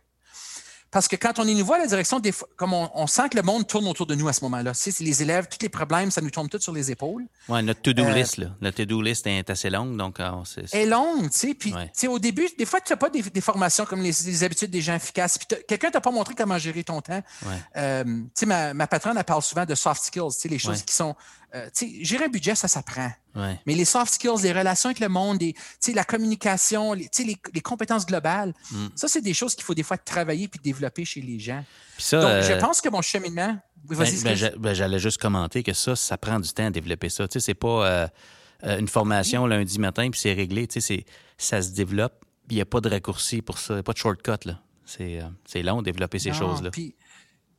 Parce 0.95 1.09
que 1.09 1.17
quand 1.17 1.39
on 1.39 1.47
est 1.49 1.53
nouveau 1.53 1.73
à 1.73 1.79
la 1.79 1.87
direction, 1.87 2.21
des 2.21 2.33
comme 2.55 2.71
on, 2.71 3.07
sent 3.07 3.27
que 3.29 3.35
le 3.35 3.43
monde 3.43 3.67
tourne 3.67 3.85
autour 3.85 4.05
de 4.05 4.15
nous 4.15 4.29
à 4.29 4.33
ce 4.33 4.41
moment-là. 4.45 4.71
Tu 4.73 5.03
les 5.03 5.21
élèves, 5.21 5.49
tous 5.49 5.61
les 5.61 5.67
problèmes, 5.67 6.09
ça 6.09 6.21
nous 6.21 6.29
tombe 6.29 6.47
tous 6.47 6.61
sur 6.61 6.71
les 6.71 6.89
épaules. 6.89 7.25
Oui, 7.49 7.61
notre 7.63 7.81
to-do 7.81 8.05
euh, 8.05 8.13
list, 8.13 8.37
là. 8.37 8.47
Notre 8.61 8.77
to-do 8.77 9.01
list 9.01 9.27
est 9.27 9.49
assez 9.49 9.69
longue, 9.69 9.97
donc 9.97 10.21
ah, 10.21 10.41
c'est. 10.45 10.73
Est 10.73 10.85
longue, 10.85 11.29
tu 11.31 11.37
sais. 11.37 11.53
Puis, 11.53 11.73
au 12.07 12.17
début, 12.17 12.47
des 12.57 12.65
fois, 12.65 12.79
tu 12.79 12.93
n'as 12.93 12.95
pas 12.95 13.09
des, 13.09 13.41
formations 13.41 13.83
comme 13.83 14.01
les, 14.01 14.43
habitudes 14.45 14.71
des 14.71 14.79
gens 14.79 14.95
efficaces. 14.95 15.37
Puis, 15.37 15.57
quelqu'un 15.67 15.91
t'a 15.91 15.99
pas 15.99 16.11
montré 16.11 16.33
comment 16.33 16.57
gérer 16.57 16.85
ton 16.85 17.01
temps. 17.01 17.21
Euh, 17.75 18.03
tu 18.05 18.29
sais, 18.33 18.45
ma, 18.45 18.73
ma 18.73 18.87
patronne, 18.87 19.17
elle 19.17 19.23
parle 19.25 19.41
souvent 19.41 19.65
de 19.65 19.75
soft 19.75 20.01
skills, 20.01 20.31
tu 20.31 20.39
sais, 20.39 20.47
les 20.47 20.59
choses 20.59 20.81
qui 20.83 20.95
sont 20.95 21.13
euh, 21.53 21.69
gérer 22.01 22.25
un 22.25 22.29
budget, 22.29 22.55
ça 22.55 22.67
s'apprend. 22.67 23.11
Mais 23.35 23.75
les 23.75 23.85
soft 23.85 24.13
skills, 24.13 24.41
les 24.43 24.53
relations 24.53 24.89
avec 24.89 24.99
le 24.99 25.09
monde, 25.09 25.41
la 25.93 26.03
communication, 26.03 26.93
les, 26.93 27.09
les, 27.53 27.61
compétences 27.61 28.05
globales, 28.05 28.53
mm. 28.71 28.87
ça, 28.95 29.07
c'est 29.07 29.21
des 29.21 29.33
choses 29.33 29.55
qu'il 29.55 29.63
faut 29.63 29.73
des 29.73 29.83
fois 29.83 29.97
travailler 29.97 30.47
puis 30.47 30.59
développer 30.63 31.03
chez 31.03 31.21
les 31.21 31.37
gens. 31.39 31.63
Donc, 32.11 32.21
je 32.43 32.53
euh, 32.53 32.59
pense 32.59 32.81
que 32.81 32.89
mon 32.89 33.01
cheminement. 33.01 33.57
Ben, 33.83 33.97
ben, 34.23 34.51
ben, 34.57 34.73
j'allais 34.73 34.99
juste 34.99 35.19
commenter 35.19 35.63
que 35.63 35.73
ça, 35.73 35.95
ça 35.95 36.17
prend 36.17 36.39
du 36.39 36.51
temps 36.51 36.67
à 36.67 36.71
développer 36.71 37.09
ça. 37.09 37.25
C'est 37.29 37.53
pas 37.53 37.85
euh, 38.63 38.79
une 38.79 38.87
formation 38.87 39.45
lundi 39.45 39.79
matin 39.79 40.09
puis 40.09 40.19
c'est 40.19 40.33
réglé. 40.33 40.67
Ça 41.37 41.61
se 41.61 41.69
développe. 41.71 42.25
Il 42.49 42.55
n'y 42.55 42.61
a 42.61 42.65
pas 42.65 42.79
de 42.79 42.89
raccourci 42.89 43.41
pour 43.41 43.59
ça. 43.59 43.73
Il 43.73 43.77
n'y 43.77 43.79
a 43.81 43.83
pas 43.83 43.93
de 43.93 43.97
shortcut. 43.97 44.31
C'est 44.85 45.63
long 45.63 45.79
de 45.79 45.85
développer 45.85 46.19
ces 46.19 46.33
choses-là. 46.33 46.71
Puis, 46.71 46.95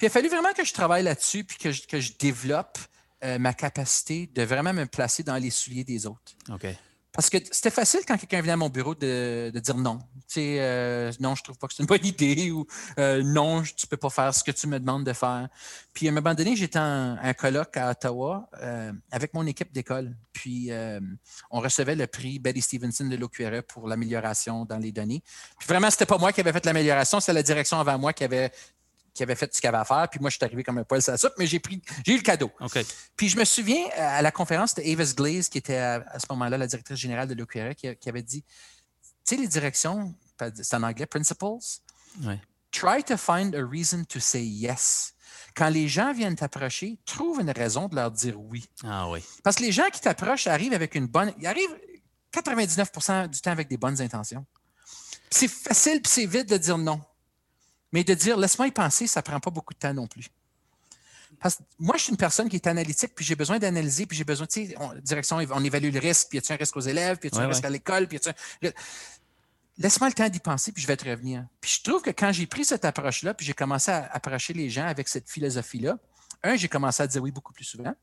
il 0.00 0.06
a 0.06 0.10
fallu 0.10 0.28
vraiment 0.28 0.52
que 0.56 0.64
je 0.64 0.72
travaille 0.72 1.04
là-dessus 1.04 1.44
puis 1.44 1.56
que 1.58 1.86
que 1.86 2.00
je 2.00 2.12
développe 2.18 2.78
euh, 3.24 3.38
ma 3.38 3.54
capacité 3.54 4.30
de 4.34 4.42
vraiment 4.42 4.74
me 4.74 4.84
placer 4.84 5.22
dans 5.22 5.36
les 5.36 5.50
souliers 5.50 5.84
des 5.84 6.06
autres. 6.06 6.36
OK. 6.50 6.66
Parce 7.12 7.30
que 7.30 7.38
c'était 7.50 7.70
facile 7.70 8.00
quand 8.06 8.18
quelqu'un 8.18 8.42
venait 8.42 8.52
à 8.52 8.58
mon 8.58 8.68
bureau 8.68 8.94
de, 8.94 9.50
dire 9.54 9.76
non. 9.78 10.00
Tu 10.28 10.34
sais, 10.34 10.56
euh, 10.60 11.10
non, 11.18 11.34
je 11.34 11.42
trouve 11.42 11.56
pas 11.56 11.66
que 11.66 11.72
c'est 11.72 11.82
une 11.82 11.86
bonne 11.86 12.04
idée 12.04 12.50
ou 12.50 12.66
euh, 12.98 13.22
non, 13.22 13.62
tu 13.62 13.86
peux 13.86 13.96
pas 13.96 14.10
faire 14.10 14.34
ce 14.34 14.44
que 14.44 14.50
tu 14.50 14.66
me 14.66 14.78
demandes 14.78 15.04
de 15.04 15.14
faire. 15.14 15.48
Puis 15.94 16.08
à 16.08 16.10
un 16.10 16.14
moment 16.14 16.34
donné, 16.34 16.56
j'étais 16.56 16.78
en 16.78 17.16
un 17.18 17.32
colloque 17.32 17.74
à 17.78 17.90
Ottawa 17.90 18.50
avec 19.10 19.32
mon 19.32 19.46
équipe 19.46 19.72
d'école. 19.72 20.14
Puis 20.34 20.70
on 21.50 21.60
recevait 21.60 21.96
le 21.96 22.06
prix 22.06 22.38
Betty 22.38 22.60
Stevenson 22.60 23.06
de 23.06 23.16
l'OQRE 23.16 23.62
pour 23.66 23.88
l'amélioration 23.88 24.66
dans 24.66 24.76
les 24.76 24.92
données. 24.92 25.22
Puis 25.58 25.68
vraiment, 25.68 25.88
c'était 25.90 26.04
pas 26.04 26.18
moi 26.18 26.34
qui 26.34 26.42
avais 26.42 26.52
fait 26.52 26.66
l'amélioration, 26.66 27.18
c'est 27.20 27.32
la 27.32 27.42
direction 27.42 27.80
avant 27.80 27.98
moi 27.98 28.12
qui 28.12 28.24
avait 28.24 28.52
qui 29.16 29.22
avait 29.22 29.34
fait 29.34 29.52
ce 29.52 29.60
qu'il 29.60 29.68
avait 29.68 29.78
à 29.78 29.84
faire. 29.84 30.08
Puis 30.10 30.20
moi, 30.20 30.30
je 30.30 30.36
suis 30.36 30.44
arrivé 30.44 30.62
comme 30.62 30.78
un 30.78 30.84
poil 30.84 31.02
sur 31.02 31.12
la 31.12 31.18
soupe, 31.18 31.32
mais 31.38 31.46
j'ai 31.46 31.58
pris, 31.58 31.80
j'ai 32.04 32.12
eu 32.12 32.16
le 32.16 32.22
cadeau. 32.22 32.52
Puis 33.16 33.28
je 33.28 33.38
me 33.38 33.44
souviens 33.44 33.88
à 33.96 34.22
la 34.22 34.30
conférence 34.30 34.74
de 34.74 34.82
Avis 34.82 35.14
Glaze, 35.14 35.48
qui 35.48 35.58
était 35.58 35.78
à, 35.78 36.18
ce 36.18 36.26
moment-là 36.30 36.58
la 36.58 36.66
directrice 36.66 36.98
générale 36.98 37.28
de 37.28 37.34
l'OQRE, 37.34 37.74
qui, 37.74 37.96
qui, 37.96 38.08
avait 38.08 38.22
dit 38.22 38.42
Tu 38.42 39.34
sais, 39.34 39.36
les 39.36 39.48
directions, 39.48 40.14
c'est 40.54 40.74
en 40.74 40.82
anglais, 40.82 41.06
principles? 41.06 41.58
Try 42.70 43.02
to 43.04 43.16
find 43.16 43.54
a 43.54 43.64
reason 43.64 44.04
to 44.04 44.20
say 44.20 44.42
yes. 44.42 45.14
Quand 45.54 45.70
les 45.70 45.88
gens 45.88 46.12
viennent 46.12 46.36
t'approcher, 46.36 46.98
trouve 47.06 47.40
une 47.40 47.50
raison 47.50 47.88
de 47.88 47.94
leur 47.94 48.10
dire 48.10 48.38
oui. 48.38 48.68
Ah 48.84 49.08
oui. 49.08 49.24
Parce 49.42 49.56
que 49.56 49.62
les 49.62 49.72
gens 49.72 49.88
qui 49.90 50.02
t'approchent 50.02 50.46
arrivent 50.46 50.74
avec 50.74 50.94
une 50.94 51.06
bonne. 51.06 51.32
Ils 51.38 51.46
arrivent 51.46 51.76
99% 52.34 53.28
du 53.28 53.40
temps 53.40 53.50
avec 53.50 53.68
des 53.68 53.78
bonnes 53.78 54.00
intentions. 54.02 54.44
C'est 55.30 55.48
facile 55.48 56.02
puis 56.02 56.12
c'est 56.12 56.26
vite 56.26 56.50
de 56.50 56.58
dire 56.58 56.76
non. 56.76 57.00
Mais 57.92 58.04
de 58.04 58.14
dire, 58.14 58.36
laisse-moi 58.36 58.68
y 58.68 58.72
penser, 58.72 59.06
ça 59.06 59.20
ne 59.20 59.24
prend 59.24 59.40
pas 59.40 59.50
beaucoup 59.50 59.74
de 59.74 59.78
temps 59.78 59.94
non 59.94 60.06
plus. 60.06 60.28
Parce 61.40 61.56
que 61.56 61.62
moi, 61.78 61.96
je 61.96 62.04
suis 62.04 62.10
une 62.10 62.16
personne 62.16 62.48
qui 62.48 62.56
est 62.56 62.66
analytique, 62.66 63.14
puis 63.14 63.24
j'ai 63.24 63.34
besoin 63.34 63.58
d'analyser, 63.58 64.06
puis 64.06 64.16
j'ai 64.16 64.24
besoin, 64.24 64.46
tu 64.46 64.66
sais, 64.66 64.76
direction, 65.02 65.36
on 65.36 65.64
évalue 65.64 65.92
le 65.92 66.00
risque, 66.00 66.28
puis 66.30 66.38
y 66.38 66.40
a 66.40 66.54
un 66.54 66.56
risque 66.56 66.76
aux 66.76 66.80
élèves, 66.80 67.18
puis 67.18 67.28
y 67.28 67.36
a 67.36 67.42
un 67.42 67.48
risque 67.48 67.64
à 67.64 67.70
l'école, 67.70 68.08
puis 68.08 68.18
y 68.62 68.66
a 68.66 68.72
Laisse-moi 69.78 70.08
le 70.08 70.14
temps 70.14 70.28
d'y 70.28 70.40
penser, 70.40 70.72
puis 70.72 70.82
je 70.82 70.86
vais 70.86 70.96
te 70.96 71.06
revenir. 71.06 71.44
Puis 71.60 71.78
je 71.78 71.90
trouve 71.90 72.00
que 72.00 72.10
quand 72.10 72.32
j'ai 72.32 72.46
pris 72.46 72.64
cette 72.64 72.86
approche-là, 72.86 73.34
puis 73.34 73.44
j'ai 73.44 73.52
commencé 73.52 73.90
à 73.90 74.08
approcher 74.10 74.54
les 74.54 74.70
gens 74.70 74.86
avec 74.86 75.06
cette 75.06 75.28
philosophie-là, 75.28 75.98
un, 76.42 76.56
j'ai 76.56 76.68
commencé 76.68 77.02
à 77.02 77.06
dire 77.06 77.22
oui 77.22 77.30
beaucoup 77.30 77.52
plus 77.52 77.64
souvent. 77.64 77.94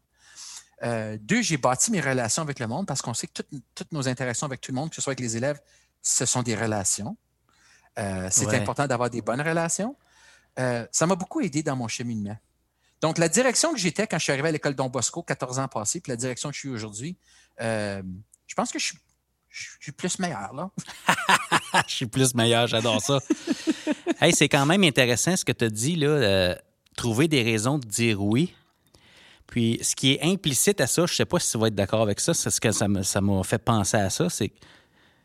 Euh, 0.83 1.17
deux, 1.19 1.41
j'ai 1.41 1.57
bâti 1.57 1.91
mes 1.91 2.01
relations 2.01 2.43
avec 2.43 2.59
le 2.59 2.67
monde 2.67 2.85
parce 2.85 3.01
qu'on 3.01 3.13
sait 3.13 3.27
que 3.27 3.33
toutes, 3.33 3.63
toutes, 3.73 3.91
nos 3.91 4.07
interactions 4.07 4.45
avec 4.45 4.61
tout 4.61 4.71
le 4.71 4.75
monde, 4.75 4.89
que 4.89 4.95
ce 4.95 5.01
soit 5.01 5.11
avec 5.11 5.21
les 5.21 5.35
élèves, 5.35 5.59
ce 6.01 6.25
sont 6.25 6.43
des 6.43 6.55
relations. 6.55 7.17
Euh, 7.99 8.27
c'est 8.31 8.53
important 8.55 8.87
d'avoir 8.87 9.09
des 9.09 9.21
bonnes 9.21 9.41
relations. 9.41 9.95
Euh, 10.59 10.85
ça 10.91 11.05
m'a 11.05 11.15
beaucoup 11.15 11.41
aidé 11.41 11.63
dans 11.63 11.75
mon 11.75 11.87
cheminement. 11.87 12.37
Donc, 13.01 13.17
la 13.17 13.27
direction 13.27 13.73
que 13.73 13.79
j'étais 13.79 14.07
quand 14.07 14.17
je 14.17 14.23
suis 14.23 14.31
arrivé 14.31 14.47
à 14.47 14.51
l'école 14.51 14.75
Don 14.75 14.89
Bosco, 14.89 15.23
14 15.23 15.59
ans 15.59 15.67
passés, 15.67 15.99
puis 15.99 16.11
la 16.11 16.15
direction 16.15 16.49
que 16.49 16.55
je 16.55 16.59
suis 16.59 16.69
aujourd'hui, 16.69 17.17
euh, 17.61 18.01
je 18.47 18.55
pense 18.55 18.71
que 18.71 18.79
je 18.79 18.93
suis, 19.79 19.91
plus 19.91 20.19
meilleur, 20.19 20.53
là. 20.53 20.71
je 21.87 21.93
suis 21.93 22.05
plus 22.05 22.33
meilleur, 22.33 22.67
j'adore 22.67 23.01
ça. 23.01 23.19
hey, 24.21 24.33
c'est 24.33 24.49
quand 24.49 24.65
même 24.65 24.83
intéressant 24.83 25.35
ce 25.35 25.43
que 25.43 25.51
tu 25.51 25.65
as 25.65 25.69
dit, 25.69 25.95
là, 25.95 26.55
trouver 26.95 27.27
des 27.27 27.43
raisons 27.43 27.77
de 27.77 27.85
dire 27.85 28.21
oui. 28.21 28.55
Puis, 29.47 29.79
ce 29.83 29.95
qui 29.95 30.13
est 30.13 30.23
implicite 30.23 30.79
à 30.81 30.87
ça, 30.87 31.05
je 31.05 31.11
ne 31.11 31.15
sais 31.15 31.25
pas 31.25 31.39
si 31.39 31.51
tu 31.51 31.57
vas 31.57 31.67
être 31.67 31.75
d'accord 31.75 32.01
avec 32.01 32.19
ça, 32.19 32.33
c'est 32.33 32.49
ce 32.49 32.61
que 32.61 32.71
ça 32.71 32.87
m'a 32.87 33.43
fait 33.43 33.59
penser 33.59 33.97
à 33.97 34.09
ça, 34.09 34.29
c'est 34.29 34.49
que 34.49 34.59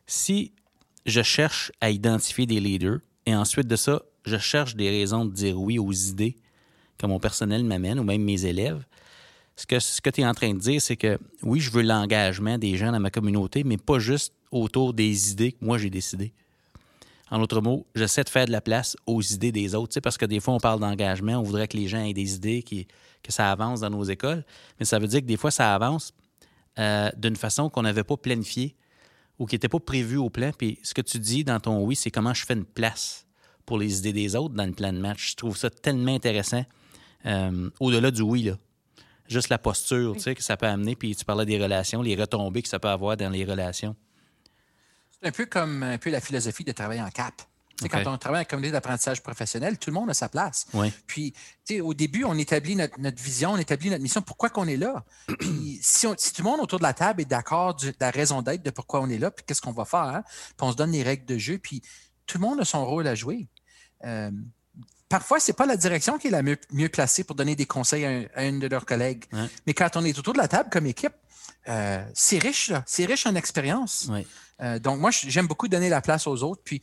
si 0.06 0.52
je 1.08 1.22
cherche 1.22 1.72
à 1.80 1.90
identifier 1.90 2.46
des 2.46 2.60
leaders 2.60 3.00
et 3.26 3.34
ensuite 3.34 3.66
de 3.66 3.76
ça, 3.76 4.02
je 4.24 4.36
cherche 4.36 4.76
des 4.76 4.90
raisons 4.90 5.24
de 5.24 5.32
dire 5.32 5.58
oui 5.58 5.78
aux 5.78 5.92
idées 5.92 6.36
que 6.98 7.06
mon 7.06 7.18
personnel 7.18 7.64
m'amène 7.64 7.98
ou 7.98 8.04
même 8.04 8.22
mes 8.22 8.44
élèves. 8.44 8.84
Ce 9.56 9.66
que, 9.66 10.10
tu 10.10 10.20
es 10.20 10.26
en 10.26 10.34
train 10.34 10.54
de 10.54 10.58
dire, 10.58 10.80
c'est 10.80 10.96
que 10.96 11.18
oui, 11.42 11.60
je 11.60 11.70
veux 11.70 11.82
l'engagement 11.82 12.58
des 12.58 12.76
gens 12.76 12.92
dans 12.92 13.00
ma 13.00 13.10
communauté, 13.10 13.64
mais 13.64 13.76
pas 13.76 13.98
juste 13.98 14.32
autour 14.52 14.94
des 14.94 15.32
idées 15.32 15.52
que 15.52 15.64
moi 15.64 15.78
j'ai 15.78 15.90
décidées. 15.90 16.32
En 17.30 17.38
d'autres 17.38 17.60
mots, 17.60 17.86
j'essaie 17.94 18.24
de 18.24 18.28
faire 18.28 18.46
de 18.46 18.52
la 18.52 18.60
place 18.60 18.96
aux 19.06 19.20
idées 19.20 19.52
des 19.52 19.74
autres, 19.74 19.98
parce 20.00 20.16
que 20.16 20.24
des 20.24 20.40
fois, 20.40 20.54
on 20.54 20.60
parle 20.60 20.80
d'engagement, 20.80 21.38
on 21.38 21.42
voudrait 21.42 21.68
que 21.68 21.76
les 21.76 21.88
gens 21.88 22.02
aient 22.02 22.14
des 22.14 22.36
idées, 22.36 22.62
qui, 22.62 22.86
que 23.22 23.32
ça 23.32 23.50
avance 23.50 23.80
dans 23.80 23.90
nos 23.90 24.04
écoles, 24.04 24.44
mais 24.78 24.86
ça 24.86 24.98
veut 24.98 25.08
dire 25.08 25.20
que 25.20 25.26
des 25.26 25.36
fois, 25.36 25.50
ça 25.50 25.74
avance 25.74 26.14
euh, 26.78 27.10
d'une 27.16 27.36
façon 27.36 27.68
qu'on 27.68 27.82
n'avait 27.82 28.04
pas 28.04 28.16
planifiée 28.16 28.76
ou 29.38 29.46
qui 29.46 29.54
n'était 29.54 29.68
pas 29.68 29.80
prévu 29.80 30.16
au 30.16 30.30
plan. 30.30 30.50
Puis 30.56 30.78
ce 30.82 30.94
que 30.94 31.00
tu 31.00 31.18
dis 31.18 31.44
dans 31.44 31.60
ton 31.60 31.82
oui, 31.84 31.96
c'est 31.96 32.10
comment 32.10 32.34
je 32.34 32.44
fais 32.44 32.54
une 32.54 32.64
place 32.64 33.26
pour 33.66 33.78
les 33.78 33.98
idées 33.98 34.12
des 34.12 34.34
autres 34.34 34.54
dans 34.54 34.66
le 34.66 34.72
plan 34.72 34.92
de 34.92 34.98
match. 34.98 35.32
Je 35.32 35.36
trouve 35.36 35.56
ça 35.56 35.70
tellement 35.70 36.14
intéressant. 36.14 36.64
Euh, 37.26 37.70
au-delà 37.80 38.10
du 38.10 38.22
oui, 38.22 38.42
là. 38.42 38.56
Juste 39.28 39.50
la 39.50 39.58
posture, 39.58 40.16
que 40.16 40.42
ça 40.42 40.56
peut 40.56 40.66
amener. 40.66 40.96
Puis 40.96 41.14
tu 41.14 41.24
parlais 41.24 41.44
des 41.44 41.62
relations, 41.62 42.00
les 42.00 42.16
retombées 42.16 42.62
que 42.62 42.68
ça 42.68 42.78
peut 42.78 42.88
avoir 42.88 43.16
dans 43.16 43.28
les 43.28 43.44
relations. 43.44 43.94
C'est 45.10 45.28
un 45.28 45.32
peu 45.32 45.44
comme 45.44 45.82
un 45.82 45.98
la 46.06 46.20
philosophie 46.20 46.64
de 46.64 46.72
travailler 46.72 47.02
en 47.02 47.10
cap. 47.10 47.34
Quand 47.90 48.06
on 48.06 48.18
travaille 48.18 48.42
en 48.42 48.44
communauté 48.44 48.72
d'apprentissage 48.72 49.22
professionnel, 49.22 49.78
tout 49.78 49.90
le 49.90 49.94
monde 49.94 50.10
a 50.10 50.14
sa 50.14 50.28
place. 50.28 50.66
Puis, 51.06 51.34
au 51.80 51.94
début, 51.94 52.24
on 52.24 52.36
établit 52.36 52.76
notre, 52.76 53.22
vision, 53.22 53.52
on 53.52 53.56
établit 53.56 53.90
notre 53.90 54.02
mission, 54.02 54.22
pourquoi 54.22 54.50
qu'on 54.50 54.66
est 54.66 54.76
là. 54.76 55.04
Puis, 55.38 55.78
si, 55.82 56.06
tout 56.06 56.16
le 56.38 56.44
monde 56.44 56.60
autour 56.60 56.78
de 56.78 56.84
la 56.84 56.94
table 56.94 57.22
est 57.22 57.26
d'accord 57.26 57.76
de 57.76 57.92
la 58.00 58.10
raison 58.10 58.42
d'être 58.42 58.62
de 58.62 58.70
pourquoi 58.70 59.00
on 59.00 59.08
est 59.08 59.18
là, 59.18 59.30
puis 59.30 59.44
qu'est-ce 59.46 59.60
qu'on 59.60 59.72
va 59.72 59.84
faire, 59.84 60.00
hein, 60.00 60.22
puis 60.26 60.66
on 60.66 60.72
se 60.72 60.76
donne 60.76 60.92
les 60.92 61.02
règles 61.02 61.24
de 61.26 61.38
jeu, 61.38 61.58
puis 61.58 61.82
tout 62.26 62.38
le 62.38 62.46
monde 62.46 62.60
a 62.60 62.64
son 62.64 62.84
rôle 62.84 63.06
à 63.06 63.14
jouer. 63.14 63.48
Euh, 64.04 64.30
parfois, 65.08 65.40
ce 65.40 65.50
n'est 65.50 65.56
pas 65.56 65.66
la 65.66 65.76
direction 65.76 66.18
qui 66.18 66.28
est 66.28 66.30
la 66.30 66.42
mieux, 66.42 66.88
placée 66.88 67.24
pour 67.24 67.36
donner 67.36 67.56
des 67.56 67.66
conseils 67.66 68.04
à, 68.04 68.40
un, 68.40 68.58
de 68.58 68.66
leurs 68.66 68.86
collègues. 68.86 69.24
Mais 69.66 69.74
quand 69.74 69.96
on 69.96 70.04
est 70.04 70.18
autour 70.18 70.32
de 70.32 70.38
la 70.38 70.48
table 70.48 70.70
comme 70.70 70.86
équipe, 70.86 71.14
euh, 71.68 72.04
c'est 72.14 72.38
riche, 72.38 72.72
c'est 72.86 73.04
riche 73.04 73.26
en 73.26 73.34
expérience. 73.34 74.10
Euh, 74.60 74.78
donc, 74.78 75.00
moi, 75.00 75.10
j'aime 75.10 75.46
beaucoup 75.46 75.68
donner 75.68 75.88
la 75.88 76.00
place 76.00 76.26
aux 76.26 76.42
autres. 76.42 76.62
Puis, 76.64 76.82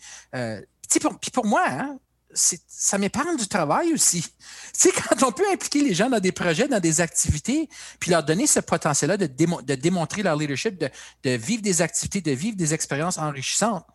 puis 0.90 1.32
pour, 1.32 1.46
moi, 1.46 1.64
hein, 1.68 1.98
ça 2.34 2.98
m'épargne 2.98 3.38
du 3.38 3.48
travail 3.48 3.94
aussi. 3.94 4.26
Tu 4.78 4.90
quand 4.92 5.24
on 5.26 5.32
peut 5.32 5.46
impliquer 5.52 5.82
les 5.82 5.94
gens 5.94 6.10
dans 6.10 6.20
des 6.20 6.34
projets, 6.34 6.68
dans 6.68 6.82
des 6.82 7.00
activités, 7.00 7.70
puis 8.00 8.12
leur 8.12 8.24
donner 8.24 8.46
ce 8.46 8.60
potentiel-là 8.60 9.16
de, 9.16 9.76
démontrer 9.76 10.22
leur 10.22 10.36
leadership, 10.36 10.78
de, 10.78 11.30
vivre 11.30 11.62
des 11.62 11.82
activités, 11.82 12.20
de 12.20 12.32
vivre 12.32 12.58
des 12.58 12.74
expériences 12.74 13.18
enrichissantes, 13.18 13.86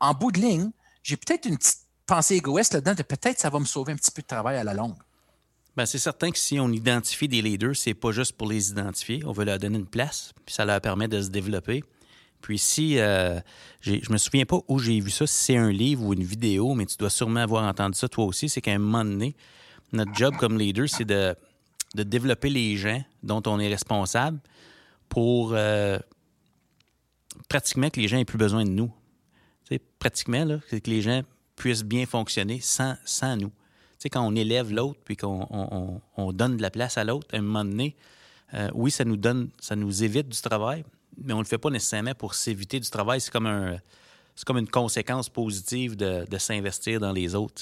en 0.00 0.14
bout 0.14 0.32
de 0.32 0.40
ligne, 0.40 0.70
j'ai 1.04 1.16
peut-être 1.16 1.46
une 1.46 1.56
petite 1.56 1.78
pensée 2.06 2.34
égoïste 2.34 2.74
là-dedans 2.74 2.94
de 2.94 3.02
peut-être 3.02 3.38
ça 3.38 3.50
va 3.50 3.60
me 3.60 3.64
sauver 3.64 3.92
un 3.92 3.96
petit 3.96 4.10
peu 4.10 4.22
de 4.22 4.26
travail 4.26 4.56
à 4.56 4.64
la 4.64 4.74
longue. 4.74 4.96
Bien, 5.76 5.86
c'est 5.86 5.98
certain 5.98 6.30
que 6.30 6.38
si 6.38 6.58
on 6.58 6.70
identifie 6.70 7.28
des 7.28 7.42
leaders, 7.42 7.76
c'est 7.76 7.94
pas 7.94 8.10
juste 8.10 8.32
pour 8.32 8.48
les 8.48 8.70
identifier, 8.70 9.22
on 9.26 9.32
veut 9.32 9.44
leur 9.44 9.58
donner 9.58 9.78
une 9.78 9.86
place, 9.86 10.32
puis 10.44 10.54
ça 10.54 10.64
leur 10.64 10.80
permet 10.80 11.06
de 11.06 11.20
se 11.20 11.28
développer. 11.28 11.84
Puis 12.46 12.58
si, 12.58 13.00
euh, 13.00 13.40
je 13.80 14.12
me 14.12 14.18
souviens 14.18 14.46
pas 14.46 14.60
où 14.68 14.78
j'ai 14.78 15.00
vu 15.00 15.10
ça, 15.10 15.26
si 15.26 15.46
c'est 15.46 15.56
un 15.56 15.72
livre 15.72 16.04
ou 16.04 16.12
une 16.12 16.22
vidéo, 16.22 16.74
mais 16.74 16.86
tu 16.86 16.96
dois 16.96 17.10
sûrement 17.10 17.40
avoir 17.40 17.64
entendu 17.64 17.98
ça 17.98 18.08
toi 18.08 18.24
aussi, 18.24 18.48
c'est 18.48 18.60
qu'à 18.60 18.70
un 18.70 18.78
moment 18.78 19.04
donné, 19.04 19.34
notre 19.90 20.14
job 20.14 20.36
comme 20.36 20.56
leader, 20.56 20.88
c'est 20.88 21.04
de, 21.04 21.34
développer 21.92 22.48
les 22.48 22.76
gens 22.76 23.02
dont 23.24 23.42
on 23.46 23.58
est 23.58 23.66
responsable 23.66 24.38
pour 25.08 25.54
euh, 25.54 25.98
pratiquement 27.48 27.90
que 27.90 27.98
les 27.98 28.06
gens 28.06 28.18
aient 28.18 28.24
plus 28.24 28.38
besoin 28.38 28.62
de 28.62 28.70
nous. 28.70 28.92
pratiquement, 29.98 30.44
là, 30.44 30.60
que 30.70 30.88
les 30.88 31.02
gens 31.02 31.22
puissent 31.56 31.82
bien 31.82 32.06
fonctionner 32.06 32.60
sans, 32.60 32.94
sans 33.04 33.36
nous. 33.36 33.50
sais, 33.98 34.08
quand 34.08 34.24
on 34.24 34.36
élève 34.36 34.72
l'autre 34.72 35.00
puis 35.04 35.16
qu'on 35.16 36.00
on, 36.16 36.32
donne 36.32 36.58
de 36.58 36.62
la 36.62 36.70
place 36.70 36.96
à 36.96 37.02
l'autre, 37.02 37.26
à 37.32 37.38
un 37.38 37.42
moment 37.42 37.64
donné, 37.64 37.96
euh, 38.54 38.70
oui, 38.72 38.92
ça 38.92 39.04
nous 39.04 39.16
donne, 39.16 39.50
ça 39.58 39.74
nous 39.74 40.04
évite 40.04 40.28
du 40.28 40.40
travail, 40.40 40.84
mais 41.22 41.32
on 41.32 41.38
ne 41.38 41.42
le 41.42 41.48
fait 41.48 41.58
pas 41.58 41.70
nécessairement 41.70 42.14
pour 42.14 42.34
s'éviter 42.34 42.80
du 42.80 42.88
travail. 42.88 43.20
C'est 43.20 43.30
comme, 43.30 43.46
un, 43.46 43.78
comme 44.44 44.58
une 44.58 44.68
conséquence 44.68 45.28
positive 45.28 45.96
de, 45.96 46.38
s'investir 46.38 47.00
dans 47.00 47.12
les 47.12 47.34
autres. 47.34 47.54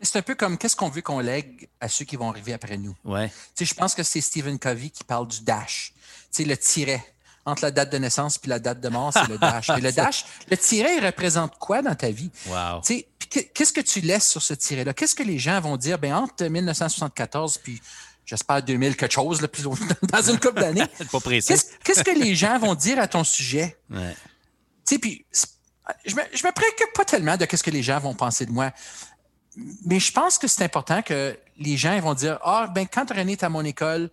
c'est 0.00 0.18
un 0.18 0.22
peu 0.22 0.34
comme 0.34 0.58
qu'est-ce 0.58 0.76
qu'on 0.76 0.88
veut 0.88 1.02
qu'on 1.02 1.20
lègue 1.20 1.68
à 1.80 1.88
ceux 1.88 2.04
qui 2.04 2.16
vont 2.16 2.30
arriver 2.30 2.52
après 2.52 2.76
nous? 2.76 2.96
Ouais. 3.04 3.30
je 3.58 3.74
pense 3.74 3.94
que 3.94 4.02
c'est 4.02 4.20
Stephen 4.20 4.58
Covey 4.58 4.90
qui 4.90 5.04
parle 5.04 5.28
du 5.28 5.42
dash, 5.42 5.92
tu 6.32 6.44
le 6.44 6.56
tiret 6.56 7.04
entre 7.44 7.62
la 7.62 7.70
date 7.70 7.92
de 7.92 7.98
naissance 7.98 8.38
puis 8.38 8.48
la 8.48 8.58
date 8.58 8.80
de 8.80 8.88
mort, 8.88 9.12
c'est 9.12 9.28
le 9.28 9.38
dash. 9.38 9.70
Et 9.76 9.80
le 9.80 9.92
dash, 9.92 10.24
le 10.50 10.56
tiret, 10.56 10.96
il 10.96 11.04
représente 11.04 11.58
quoi 11.58 11.82
dans 11.82 11.94
ta 11.94 12.10
vie? 12.10 12.30
Wow. 12.46 12.80
Qu'est-ce 13.28 13.72
que 13.72 13.80
tu 13.80 14.00
laisses 14.00 14.28
sur 14.28 14.42
ce 14.42 14.54
tiret-là? 14.54 14.92
Qu'est-ce 14.94 15.14
que 15.14 15.22
les 15.22 15.38
gens 15.38 15.60
vont 15.60 15.76
dire? 15.76 15.98
Ben, 15.98 16.14
entre 16.14 16.44
1974 16.44 17.58
puis 17.58 17.80
j'espère 18.24 18.62
2000 18.62 18.96
quelque 18.96 19.12
chose, 19.12 19.40
là, 19.40 19.48
dans 20.02 20.22
une 20.22 20.38
couple 20.38 20.60
d'années. 20.60 20.84
pas 21.12 21.20
précis. 21.20 21.54
Qu'est-ce 21.84 22.04
que 22.04 22.18
les 22.18 22.34
gens 22.34 22.58
vont 22.58 22.74
dire 22.74 22.98
à 22.98 23.08
ton 23.08 23.24
sujet? 23.24 23.76
Ouais. 23.90 24.14
Tu 24.86 24.94
sais, 24.94 24.98
puis 24.98 25.24
je 26.04 26.14
me, 26.14 26.22
je 26.32 26.46
me 26.46 26.52
préoccupe 26.52 26.92
pas 26.94 27.04
tellement 27.04 27.36
de 27.36 27.46
ce 27.50 27.62
que 27.62 27.70
les 27.70 27.82
gens 27.82 27.98
vont 27.98 28.14
penser 28.14 28.46
de 28.46 28.52
moi. 28.52 28.72
Mais 29.84 30.00
je 30.00 30.12
pense 30.12 30.38
que 30.38 30.48
c'est 30.48 30.64
important 30.64 31.02
que 31.02 31.38
les 31.58 31.76
gens 31.76 31.98
vont 32.00 32.14
dire 32.14 32.38
Ah, 32.42 32.68
ben, 32.74 32.86
quand 32.86 33.10
René 33.10 33.32
est 33.32 33.42
à 33.42 33.48
mon 33.48 33.64
école, 33.64 34.10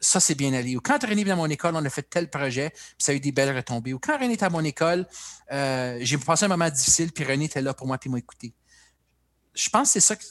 ça, 0.00 0.20
c'est 0.20 0.34
bien 0.34 0.52
allé. 0.54 0.76
Ou 0.76 0.80
quand 0.80 1.02
René 1.04 1.22
est 1.22 1.30
à 1.30 1.36
mon 1.36 1.48
école, 1.48 1.74
on 1.76 1.84
a 1.84 1.90
fait 1.90 2.02
tel 2.02 2.30
projet, 2.30 2.70
puis 2.70 2.96
ça 2.98 3.12
a 3.12 3.14
eu 3.14 3.20
des 3.20 3.32
belles 3.32 3.54
retombées. 3.54 3.92
Ou 3.92 3.98
quand 3.98 4.18
René 4.18 4.34
est 4.34 4.42
à 4.42 4.50
mon 4.50 4.64
école, 4.64 5.06
euh, 5.52 5.98
j'ai 6.00 6.18
passé 6.18 6.44
un 6.44 6.48
moment 6.48 6.70
difficile, 6.70 7.12
puis 7.12 7.24
René 7.24 7.46
était 7.46 7.60
là 7.60 7.74
pour 7.74 7.86
moi, 7.86 7.98
puis 7.98 8.08
m'a 8.08 8.18
écouté. 8.18 8.54
Je 9.54 9.68
pense 9.70 9.88
que 9.88 10.00
c'est 10.00 10.06
ça 10.06 10.16
que. 10.16 10.22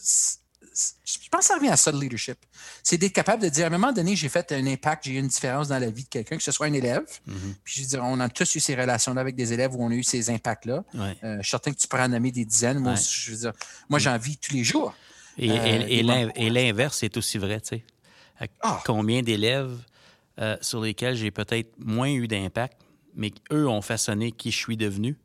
Je 1.03 1.29
pense 1.29 1.41
que 1.41 1.45
ça 1.47 1.55
revient 1.55 1.69
à 1.69 1.77
ça, 1.77 1.91
le 1.91 1.99
leadership. 1.99 2.37
C'est 2.83 2.97
d'être 2.97 3.13
capable 3.13 3.41
de 3.41 3.49
dire, 3.49 3.65
à 3.65 3.67
un 3.67 3.71
moment 3.71 3.91
donné, 3.91 4.15
j'ai 4.15 4.29
fait 4.29 4.51
un 4.51 4.65
impact, 4.67 5.05
j'ai 5.05 5.13
eu 5.13 5.19
une 5.19 5.27
différence 5.27 5.69
dans 5.69 5.79
la 5.79 5.89
vie 5.89 6.03
de 6.03 6.09
quelqu'un, 6.09 6.37
que 6.37 6.43
ce 6.43 6.51
soit 6.51 6.67
un 6.67 6.73
élève. 6.73 7.03
Mm-hmm. 7.27 7.53
Puis 7.63 7.73
je 7.75 7.81
veux 7.81 7.87
dire, 7.87 8.03
on 8.03 8.19
a 8.19 8.29
tous 8.29 8.55
eu 8.55 8.59
ces 8.59 8.75
relations-là 8.75 9.21
avec 9.21 9.35
des 9.35 9.53
élèves 9.53 9.75
où 9.75 9.83
on 9.83 9.89
a 9.89 9.95
eu 9.95 10.03
ces 10.03 10.29
impacts-là. 10.29 10.83
Euh, 10.95 11.13
je 11.37 11.41
suis 11.41 11.49
certain 11.49 11.71
que 11.71 11.77
tu 11.77 11.87
pourras 11.87 12.05
en 12.05 12.09
nommer 12.09 12.31
des 12.31 12.45
dizaines. 12.45 12.79
Moi, 12.79 12.95
je 12.95 13.31
veux 13.31 13.37
dire, 13.37 13.53
moi, 13.89 13.99
j'en 13.99 14.17
vis 14.17 14.37
tous 14.37 14.53
les 14.53 14.63
jours. 14.63 14.93
Et, 15.37 15.47
et 15.47 16.03
euh, 16.03 16.49
l'inverse 16.49 17.03
est 17.03 17.17
aussi 17.17 17.37
vrai, 17.37 17.61
tu 17.61 17.77
sais. 17.77 17.83
Ah. 18.61 18.81
combien 18.85 19.23
d'élèves 19.23 19.75
euh, 20.39 20.57
sur 20.61 20.81
lesquels 20.81 21.15
j'ai 21.15 21.31
peut-être 21.31 21.71
moins 21.79 22.09
eu 22.09 22.27
d'impact, 22.27 22.77
mais 23.15 23.31
eux 23.51 23.67
ont 23.67 23.81
façonné 23.81 24.31
qui 24.31 24.51
je 24.51 24.57
suis 24.57 24.77
devenu. 24.77 25.17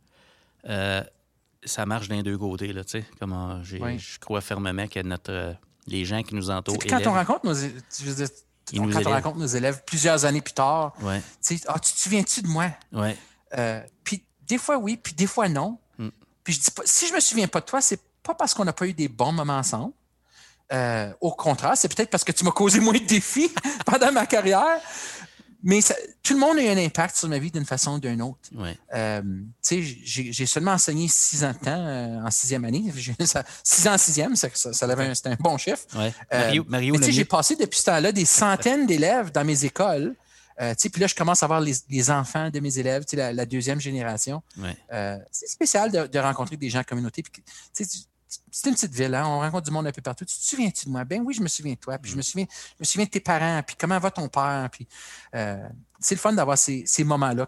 Euh, 1.62 1.66
ça 1.66 1.86
marche 1.86 2.08
d'un 2.08 2.22
deux 2.22 2.38
côtés, 2.38 2.72
là, 2.72 2.84
tu 2.84 3.00
sais. 3.00 3.04
Comment 3.18 3.62
je 3.62 4.18
crois 4.18 4.40
fermement 4.40 4.86
que 4.86 5.00
notre, 5.00 5.56
les 5.86 6.04
gens 6.04 6.22
qui 6.22 6.34
nous 6.34 6.50
entourent. 6.50 6.78
Quand 6.88 7.06
on 7.06 7.12
rencontre 7.12 7.46
nos, 7.46 7.54
quand 9.22 9.36
nos 9.36 9.46
élèves 9.46 9.82
plusieurs 9.84 10.24
années 10.24 10.40
plus 10.40 10.54
tard, 10.54 10.94
tu 11.44 11.58
ah, 11.66 11.78
tu 11.78 11.92
te 11.92 11.98
souviens-tu 11.98 12.42
de 12.42 12.48
moi? 12.48 12.70
Ouais. 12.92 13.16
Euh, 13.58 13.80
puis 14.04 14.24
des 14.46 14.58
fois 14.58 14.78
oui, 14.78 14.96
puis 14.96 15.12
des 15.14 15.26
fois 15.26 15.48
non. 15.48 15.78
Hmm. 15.98 16.10
Puis 16.44 16.54
je 16.54 16.60
dis 16.60 16.70
pas, 16.70 16.82
si 16.84 17.06
je 17.06 17.14
me 17.14 17.20
souviens 17.20 17.48
pas 17.48 17.60
de 17.60 17.66
toi, 17.66 17.80
c'est 17.80 18.00
pas 18.22 18.34
parce 18.34 18.54
qu'on 18.54 18.64
n'a 18.64 18.72
pas 18.72 18.86
eu 18.86 18.94
des 18.94 19.08
bons 19.08 19.32
moments 19.32 19.58
ensemble. 19.58 19.92
Euh, 20.72 21.12
au 21.20 21.32
contraire, 21.32 21.76
c'est 21.76 21.94
peut-être 21.94 22.08
parce 22.08 22.24
que 22.24 22.32
tu 22.32 22.44
m'as 22.44 22.50
causé 22.50 22.80
moins 22.80 22.94
de 22.94 23.06
défis 23.06 23.52
pendant 23.86 24.12
ma 24.12 24.26
carrière. 24.26 24.80
Mais 25.62 25.80
tout 26.22 26.34
le 26.34 26.40
monde 26.40 26.58
a 26.58 26.62
eu 26.62 26.68
un 26.68 26.76
impact 26.76 27.16
sur 27.16 27.28
ma 27.28 27.38
vie 27.38 27.50
d'une 27.50 27.64
façon 27.64 27.94
ou 27.94 27.98
d'une 28.00 28.20
autre. 28.22 28.50
Euh, 28.94 29.22
j'ai 30.02 30.46
seulement 30.46 30.72
enseigné 30.72 31.06
six 31.08 31.44
ans 31.44 31.52
de 31.52 31.58
temps 31.64 31.86
euh, 31.86 32.20
en 32.20 32.30
sixième 32.30 32.64
année. 32.64 32.84
six 33.62 33.86
ans 33.88 33.94
en 33.94 33.98
sixième, 33.98 34.36
ça, 34.36 34.48
ça, 34.54 34.72
c'était 34.72 35.28
un 35.28 35.36
bon 35.38 35.56
chiffre. 35.58 35.86
Mario, 36.68 36.96
j'ai 37.00 37.24
passé 37.24 37.56
depuis 37.56 37.78
ce 37.78 37.84
temps-là 37.86 38.12
des 38.12 38.24
centaines 38.24 38.86
d'élèves 38.86 39.30
dans 39.30 39.44
mes 39.44 39.64
écoles. 39.64 40.14
puis 40.58 41.00
là, 41.00 41.06
je 41.06 41.14
commence 41.14 41.42
à 41.42 41.46
voir 41.46 41.60
les, 41.60 42.10
enfants 42.10 42.50
de 42.50 42.60
mes 42.60 42.78
élèves, 42.78 43.04
la, 43.12 43.32
la 43.32 43.46
deuxième 43.46 43.80
génération. 43.80 44.42
c'est 45.30 45.48
spécial 45.48 45.90
de, 45.90 46.18
rencontrer 46.18 46.56
des 46.56 46.70
gens 46.70 46.80
en 46.80 46.84
communauté. 46.84 47.22
C'est 48.50 48.68
une 48.68 48.74
petite 48.74 48.94
ville, 48.94 49.14
hein? 49.14 49.26
on 49.26 49.40
rencontre 49.40 49.64
du 49.64 49.70
monde 49.70 49.86
un 49.86 49.92
peu 49.92 50.02
partout. 50.02 50.24
Tu 50.24 50.34
te 50.36 50.44
souviens-tu 50.44 50.86
de 50.86 50.90
moi? 50.90 51.04
Ben 51.04 51.22
oui, 51.24 51.34
je 51.34 51.42
me 51.42 51.48
souviens 51.48 51.74
de 51.74 51.78
toi. 51.78 51.98
Puis 51.98 52.10
je 52.10 52.16
me 52.16 52.20
mm. 52.20 52.24
souviens, 52.24 52.46
je 52.50 52.76
me 52.80 52.84
souviens 52.84 53.04
de 53.04 53.10
tes 53.10 53.20
parents. 53.20 53.62
Puis 53.66 53.76
comment 53.78 53.98
va 53.98 54.10
ton 54.10 54.28
père? 54.28 54.68
Puis 54.70 54.86
euh, 55.34 55.66
c'est 56.00 56.14
le 56.14 56.20
fun 56.20 56.32
d'avoir 56.32 56.58
ces, 56.58 56.86
moments-là 57.04 57.46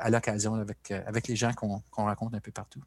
à 0.00 0.10
l'occasion 0.10 0.54
avec, 0.54 0.90
euh, 0.90 1.02
avec 1.06 1.28
les 1.28 1.36
gens 1.36 1.52
qu'on 1.52 1.82
rencontre 1.94 2.36
un 2.36 2.40
peu 2.40 2.52
partout. 2.52 2.82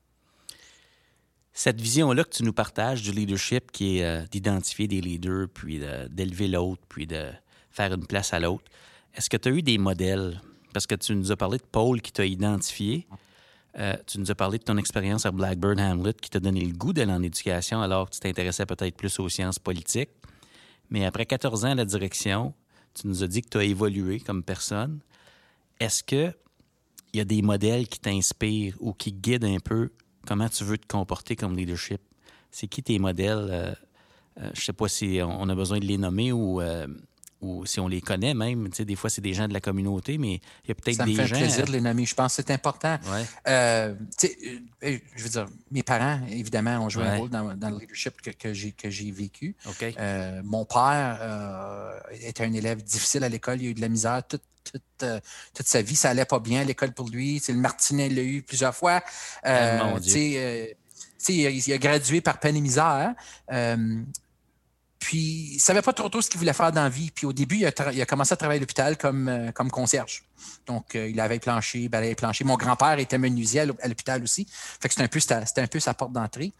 Cette 1.53 1.81
vision-là 1.81 2.23
que 2.23 2.29
tu 2.29 2.43
nous 2.43 2.53
partages 2.53 3.01
du 3.01 3.11
leadership, 3.11 3.71
qui 3.71 3.97
est 3.97 4.05
euh, 4.05 4.25
d'identifier 4.31 4.87
des 4.87 5.01
leaders, 5.01 5.47
puis 5.53 5.81
d'élever 6.09 6.47
l'autre, 6.47 6.81
puis 6.87 7.05
de 7.05 7.31
faire 7.71 7.93
une 7.93 8.05
place 8.05 8.33
à 8.33 8.39
l'autre, 8.39 8.65
est-ce 9.15 9.29
que 9.29 9.37
tu 9.37 9.49
as 9.49 9.51
eu 9.51 9.61
des 9.61 9.77
modèles? 9.77 10.41
Parce 10.73 10.87
que 10.87 10.95
tu 10.95 11.15
nous 11.15 11.31
as 11.31 11.35
parlé 11.35 11.57
de 11.57 11.63
Paul 11.63 12.01
qui 12.01 12.11
t'a 12.11 12.25
identifié. 12.25 13.07
Euh, 13.77 13.95
tu 14.07 14.19
nous 14.19 14.31
as 14.31 14.35
parlé 14.35 14.57
de 14.57 14.63
ton 14.63 14.77
expérience 14.77 15.25
à 15.25 15.31
Blackburn 15.31 15.79
Hamlet 15.79 16.13
qui 16.13 16.29
t'a 16.29 16.39
donné 16.39 16.61
le 16.61 16.73
goût 16.73 16.91
d'aller 16.91 17.11
en 17.11 17.21
éducation 17.21 17.81
alors 17.81 18.09
que 18.09 18.15
tu 18.15 18.19
t'intéressais 18.19 18.65
peut-être 18.65 18.95
plus 18.95 19.19
aux 19.19 19.29
sciences 19.29 19.59
politiques. 19.59 20.09
Mais 20.89 21.05
après 21.05 21.25
14 21.25 21.65
ans 21.65 21.71
à 21.71 21.75
la 21.75 21.85
direction, 21.85 22.53
tu 22.95 23.07
nous 23.07 23.23
as 23.23 23.27
dit 23.27 23.41
que 23.41 23.49
tu 23.49 23.57
as 23.57 23.63
évolué 23.63 24.19
comme 24.19 24.43
personne. 24.43 24.99
Est-ce 25.79 26.03
qu'il 26.03 26.33
y 27.13 27.19
a 27.19 27.25
des 27.25 27.43
modèles 27.43 27.87
qui 27.87 27.99
t'inspirent 27.99 28.75
ou 28.79 28.93
qui 28.93 29.13
guident 29.13 29.45
un 29.45 29.59
peu 29.59 29.91
comment 30.25 30.49
tu 30.49 30.63
veux 30.63 30.79
te 30.79 30.87
comporter 30.87 31.35
comme 31.35 31.55
leadership? 31.55 32.01
C'est 32.49 32.67
qui 32.67 32.81
tes 32.81 32.97
modèles? 32.97 33.47
Euh, 33.51 33.73
euh, 34.39 34.49
je 34.53 34.61
ne 34.61 34.63
sais 34.63 34.73
pas 34.73 34.87
si 34.87 35.19
on 35.23 35.47
a 35.47 35.55
besoin 35.55 35.79
de 35.79 35.85
les 35.85 35.97
nommer 35.97 36.31
ou 36.31 36.59
ou 37.41 37.65
si 37.65 37.79
on 37.79 37.87
les 37.87 38.01
connaît 38.01 38.33
même. 38.33 38.69
Tu 38.69 38.77
sais, 38.77 38.85
des 38.85 38.95
fois, 38.95 39.09
c'est 39.09 39.21
des 39.21 39.33
gens 39.33 39.47
de 39.47 39.53
la 39.53 39.61
communauté, 39.61 40.17
mais 40.17 40.41
il 40.65 40.69
y 40.69 40.71
a 40.71 40.75
peut-être 40.75 41.05
des 41.05 41.13
gens... 41.13 41.17
Ça 41.17 41.23
me 41.23 41.27
fait 41.27 41.35
plaisir 41.35 41.65
de 41.65 41.71
les 41.71 41.81
nommer. 41.81 42.05
Je 42.05 42.15
pense 42.15 42.35
que 42.35 42.43
c'est 42.45 42.53
important. 42.53 42.97
Euh, 43.47 43.95
tu 44.17 44.27
sais, 44.27 44.37
euh, 44.83 44.97
je 45.15 45.23
veux 45.23 45.29
dire, 45.29 45.45
mes 45.71 45.83
parents, 45.83 46.19
évidemment, 46.29 46.79
ont 46.79 46.89
joué 46.89 47.05
un 47.05 47.17
rôle 47.17 47.29
dans, 47.29 47.43
le 47.43 47.79
leadership 47.79 48.21
que, 48.21 48.31
que 48.31 48.89
j'ai 48.89 49.11
vécu. 49.11 49.55
Euh, 49.81 50.41
mon 50.43 50.65
père 50.65 52.01
était 52.21 52.43
un 52.43 52.53
élève 52.53 52.83
difficile 52.83 53.23
à 53.23 53.29
l'école. 53.29 53.61
Il 53.61 53.67
a 53.67 53.69
eu 53.69 53.73
de 53.73 53.81
la 53.81 53.89
misère 53.89 54.21
toute, 54.27 54.43
toute, 54.97 55.67
sa 55.67 55.81
vie. 55.81 55.95
Ça 55.95 56.09
allait 56.09 56.25
pas 56.25 56.39
bien 56.39 56.61
à 56.61 56.63
l'école 56.65 56.91
pour 56.91 57.09
lui. 57.09 57.39
C'est 57.39 57.53
le 57.53 57.59
Martinet 57.59 58.09
l'a 58.09 58.21
eu 58.21 58.41
plusieurs 58.41 58.75
fois. 58.75 59.01
Euh, 59.45 59.97
il, 61.27 61.45
a, 61.45 61.49
il 61.49 61.73
a 61.73 61.77
gradué 61.77 62.19
par 62.19 62.39
peine 62.39 62.57
et 62.57 62.61
misère. 62.61 63.13
Puis, 64.99 65.53
il 65.53 65.59
savait 65.59 65.81
pas 65.81 65.93
trop 65.93 66.09
tôt 66.09 66.21
ce 66.21 66.29
qu'il 66.29 66.39
voulait 66.39 66.53
faire 66.53 66.71
dans 66.71 66.83
la 66.83 66.89
vie. 66.89 67.09
Puis, 67.09 67.25
au 67.25 67.33
début, 67.33 67.57
il 67.57 67.65
a, 67.65 68.05
commencé 68.05 68.33
à 68.33 68.37
travailler 68.37 68.59
à 68.59 68.61
l'hôpital 68.61 68.97
comme, 68.97 69.29
euh, 69.29 69.51
comme 69.51 69.71
concierge. 69.71 70.23
Donc, 70.67 70.95
euh, 70.95 71.09
il 71.09 71.19
avait 71.19 71.39
planché, 71.39 71.87
balayé 71.87 72.15
plancher. 72.15 72.43
Mon 72.43 72.57
grand-père 72.57 72.99
était 72.99 73.17
menuisier 73.17 73.61
à 73.61 73.65
l'hôpital 73.65 74.21
aussi. 74.21 74.45
Fait 74.49 74.89
que 74.89 74.93
c'était 74.93 75.05
un 75.05 75.07
peu, 75.07 75.19
c'était 75.19 75.61
un 75.61 75.67
peu 75.67 75.79
sa 75.79 75.93
porte 75.93 76.11
d'entrée. 76.11 76.53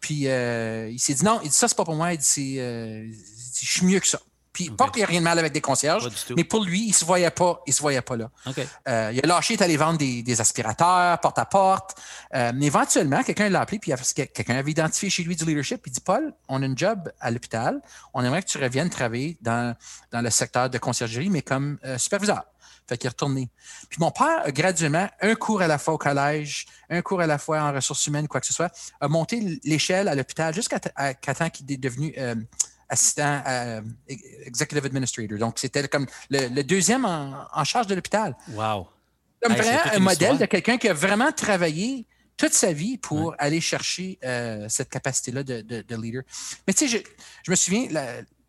Puis, 0.00 0.28
euh, 0.28 0.90
il 0.90 0.98
s'est 0.98 1.14
dit 1.14 1.24
non, 1.24 1.40
il 1.42 1.48
dit 1.48 1.56
ça, 1.56 1.66
c'est 1.66 1.76
pas 1.76 1.84
pour 1.84 1.96
moi. 1.96 2.12
Il 2.12 2.18
dit, 2.18 2.56
je 2.56 3.10
suis 3.52 3.86
mieux 3.86 4.00
que 4.00 4.06
ça. 4.06 4.20
Puis, 4.58 4.70
pas 4.70 4.88
qu'il 4.88 4.96
n'y 4.96 5.04
a 5.04 5.06
rien 5.06 5.20
de 5.20 5.24
mal 5.24 5.38
avec 5.38 5.52
des 5.52 5.60
concierges, 5.60 6.08
mais 6.36 6.42
pour 6.42 6.64
lui, 6.64 6.86
il 6.86 6.88
ne 6.88 6.92
se 6.92 7.04
voyait 7.04 7.30
pas, 7.30 7.62
il 7.64 7.72
se 7.72 7.80
voyait 7.80 8.02
pas 8.02 8.16
là. 8.16 8.28
Euh, 8.88 9.12
il 9.14 9.20
a 9.22 9.26
lâché, 9.28 9.54
il 9.54 9.60
est 9.60 9.62
allé 9.62 9.76
vendre 9.76 9.98
des, 9.98 10.40
aspirateurs, 10.40 11.20
porte 11.20 11.38
à 11.38 11.44
porte. 11.44 11.94
Euh, 12.34 12.50
mais 12.52 12.66
éventuellement, 12.66 13.22
quelqu'un 13.22 13.48
l'a 13.50 13.60
appelé, 13.60 13.78
puis 13.78 13.92
quelqu'un 14.16 14.56
avait 14.56 14.72
identifié 14.72 15.10
chez 15.10 15.22
lui 15.22 15.36
du 15.36 15.44
leadership, 15.44 15.86
il 15.86 15.92
dit 15.92 16.00
Paul, 16.00 16.34
on 16.48 16.60
a 16.60 16.66
une 16.66 16.76
job 16.76 17.08
à 17.20 17.30
l'hôpital, 17.30 17.80
on 18.14 18.24
aimerait 18.24 18.42
que 18.42 18.48
tu 18.48 18.58
reviennes 18.58 18.90
travailler 18.90 19.38
dans, 19.42 19.76
dans 20.10 20.22
le 20.22 20.30
secteur 20.30 20.68
de 20.68 20.78
conciergerie, 20.78 21.30
mais 21.30 21.42
comme 21.42 21.78
euh, 21.84 21.96
superviseur. 21.96 22.42
Fait 22.88 22.98
qu'il 22.98 23.06
est 23.06 23.10
retourné. 23.10 23.50
Puis 23.88 23.98
mon 24.00 24.10
père, 24.10 24.50
graduellement, 24.50 25.08
un 25.20 25.36
cours 25.36 25.62
à 25.62 25.68
la 25.68 25.78
fois 25.78 25.94
au 25.94 25.98
collège, 25.98 26.66
un 26.90 27.00
cours 27.02 27.20
à 27.20 27.28
la 27.28 27.38
fois 27.38 27.60
en 27.60 27.72
ressources 27.72 28.04
humaines, 28.08 28.26
quoi 28.26 28.40
que 28.40 28.46
ce 28.48 28.54
soit, 28.54 28.72
a 29.00 29.06
monté 29.06 29.60
l'échelle 29.62 30.08
à 30.08 30.16
l'hôpital 30.16 30.52
jusqu'à 30.52 30.80
temps 30.80 31.50
qu'il 31.50 31.70
est 31.70 31.76
devenu 31.76 32.12
assistant 32.88 33.42
euh, 33.46 33.80
executive 34.46 34.84
administrator. 34.84 35.38
Donc, 35.38 35.58
c'était 35.58 35.86
comme 35.88 36.06
le, 36.30 36.62
deuxième 36.62 37.04
en, 37.04 37.64
charge 37.64 37.86
de 37.86 37.94
l'hôpital. 37.94 38.36
Wow. 38.52 38.88
Comme 39.42 39.54
vraiment 39.54 39.80
un 39.92 39.98
modèle 39.98 40.38
de 40.38 40.46
quelqu'un 40.46 40.78
qui 40.78 40.88
a 40.88 40.94
vraiment 40.94 41.30
travaillé 41.32 42.06
toute 42.36 42.52
sa 42.52 42.72
vie 42.72 42.98
pour 42.98 43.34
aller 43.38 43.60
chercher 43.60 44.18
euh, 44.24 44.66
cette 44.68 44.88
capacité-là 44.88 45.42
de, 45.42 45.94
leader. 45.96 46.22
Mais 46.66 46.72
tu 46.72 46.88
sais, 46.88 47.04
je, 47.44 47.50
me 47.50 47.56
souviens, 47.56 47.88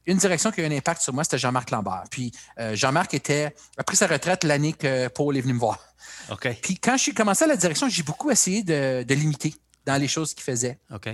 une 0.06 0.18
direction 0.18 0.52
qui 0.52 0.62
a 0.62 0.64
eu 0.64 0.68
un 0.68 0.76
impact 0.76 1.02
sur 1.02 1.14
moi, 1.14 1.24
c'était 1.24 1.38
Jean-Marc 1.38 1.72
Lambert. 1.72 2.04
Puis 2.10 2.32
euh, 2.60 2.76
Jean-Marc 2.76 3.14
était, 3.14 3.54
après 3.78 3.96
sa 3.96 4.08
retraite, 4.08 4.44
l'année 4.44 4.74
que 4.74 5.08
Paul 5.10 5.36
est 5.38 5.42
venu 5.42 5.54
me 5.54 5.60
voir. 5.60 5.80
OK. 6.32 6.48
Puis 6.62 6.78
quand 6.78 6.98
je 6.98 7.04
suis 7.04 7.14
commencé 7.14 7.44
à 7.44 7.48
la 7.48 7.58
direction, 7.58 7.90
j'ai 7.90 8.04
beaucoup 8.04 8.32
essayé 8.32 8.64
de, 8.64 9.04
de 9.04 9.14
limiter 9.16 9.54
dans 9.86 9.98
les 9.98 10.08
choses 10.08 10.34
qu'il 10.34 10.44
faisait. 10.44 10.80
OK. 10.94 11.10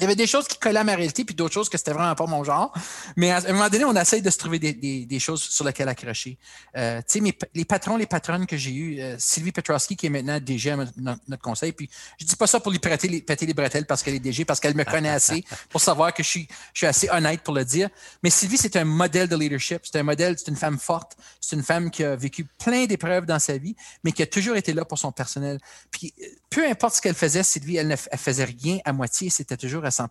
Il 0.00 0.04
y 0.04 0.06
avait 0.06 0.14
des 0.14 0.28
choses 0.28 0.46
qui 0.46 0.56
collaient 0.58 0.78
à 0.78 0.84
ma 0.84 0.94
réalité, 0.94 1.24
puis 1.24 1.34
d'autres 1.34 1.54
choses 1.54 1.68
que 1.68 1.76
c'était 1.76 1.92
vraiment 1.92 2.14
pas 2.14 2.26
mon 2.26 2.44
genre. 2.44 2.72
Mais 3.16 3.32
à 3.32 3.38
un 3.38 3.52
moment 3.52 3.68
donné, 3.68 3.84
on 3.84 3.96
essaye 3.96 4.22
de 4.22 4.30
se 4.30 4.38
trouver 4.38 4.60
des, 4.60 5.18
choses 5.18 5.42
sur 5.42 5.64
lesquelles 5.64 5.88
accrocher. 5.88 6.38
Euh, 6.76 7.00
tu 7.08 7.20
sais, 7.20 7.36
les 7.52 7.64
patrons, 7.64 7.96
les 7.96 8.06
patronnes 8.06 8.46
que 8.46 8.56
j'ai 8.56 8.70
eus, 8.70 9.00
euh, 9.00 9.16
Sylvie 9.18 9.50
Petrowski, 9.50 9.96
qui 9.96 10.06
est 10.06 10.10
maintenant 10.10 10.38
DG 10.38 10.70
à 10.70 10.76
notre, 10.76 11.42
conseil, 11.42 11.72
puis 11.72 11.90
je 12.20 12.24
dis 12.24 12.36
pas 12.36 12.46
ça 12.46 12.60
pour 12.60 12.70
lui 12.70 12.78
péter 12.78 13.08
les 13.08 13.54
bretelles 13.54 13.86
parce 13.86 14.04
qu'elle 14.04 14.14
est 14.14 14.20
DG, 14.20 14.44
parce 14.44 14.60
qu'elle 14.60 14.76
me 14.76 14.84
connaît 14.84 15.08
assez 15.08 15.44
pour 15.68 15.80
savoir 15.80 16.14
que 16.14 16.22
je 16.22 16.28
suis, 16.28 16.48
je 16.74 16.78
suis 16.78 16.86
assez 16.86 17.10
honnête 17.10 17.42
pour 17.42 17.54
le 17.54 17.64
dire. 17.64 17.88
Mais 18.22 18.30
Sylvie, 18.30 18.56
c'est 18.56 18.76
un 18.76 18.84
modèle 18.84 19.28
de 19.28 19.36
leadership. 19.36 19.80
C'est 19.82 19.98
un 19.98 20.04
modèle, 20.04 20.36
c'est 20.38 20.48
une 20.48 20.56
femme 20.56 20.78
forte. 20.78 21.16
C'est 21.40 21.56
une 21.56 21.64
femme 21.64 21.90
qui 21.90 22.04
a 22.04 22.14
vécu 22.14 22.44
plein 22.44 22.86
d'épreuves 22.86 23.26
dans 23.26 23.40
sa 23.40 23.58
vie, 23.58 23.74
mais 24.04 24.12
qui 24.12 24.22
a 24.22 24.26
toujours 24.26 24.54
été 24.54 24.72
là 24.72 24.84
pour 24.84 24.98
son 24.98 25.10
personnel. 25.10 25.58
Puis 25.90 26.14
peu 26.50 26.66
importe 26.68 26.96
ce 26.96 27.00
qu'elle 27.00 27.14
faisait, 27.14 27.42
Sylvie, 27.42 27.76
elle 27.76 27.88
ne 27.88 27.96
faisait 27.96 28.44
rien 28.44 28.78
à 28.84 28.92
moitié. 28.92 29.30
C'était 29.30 29.56
toujours 29.56 29.84
à 29.88 29.90
100 29.90 30.08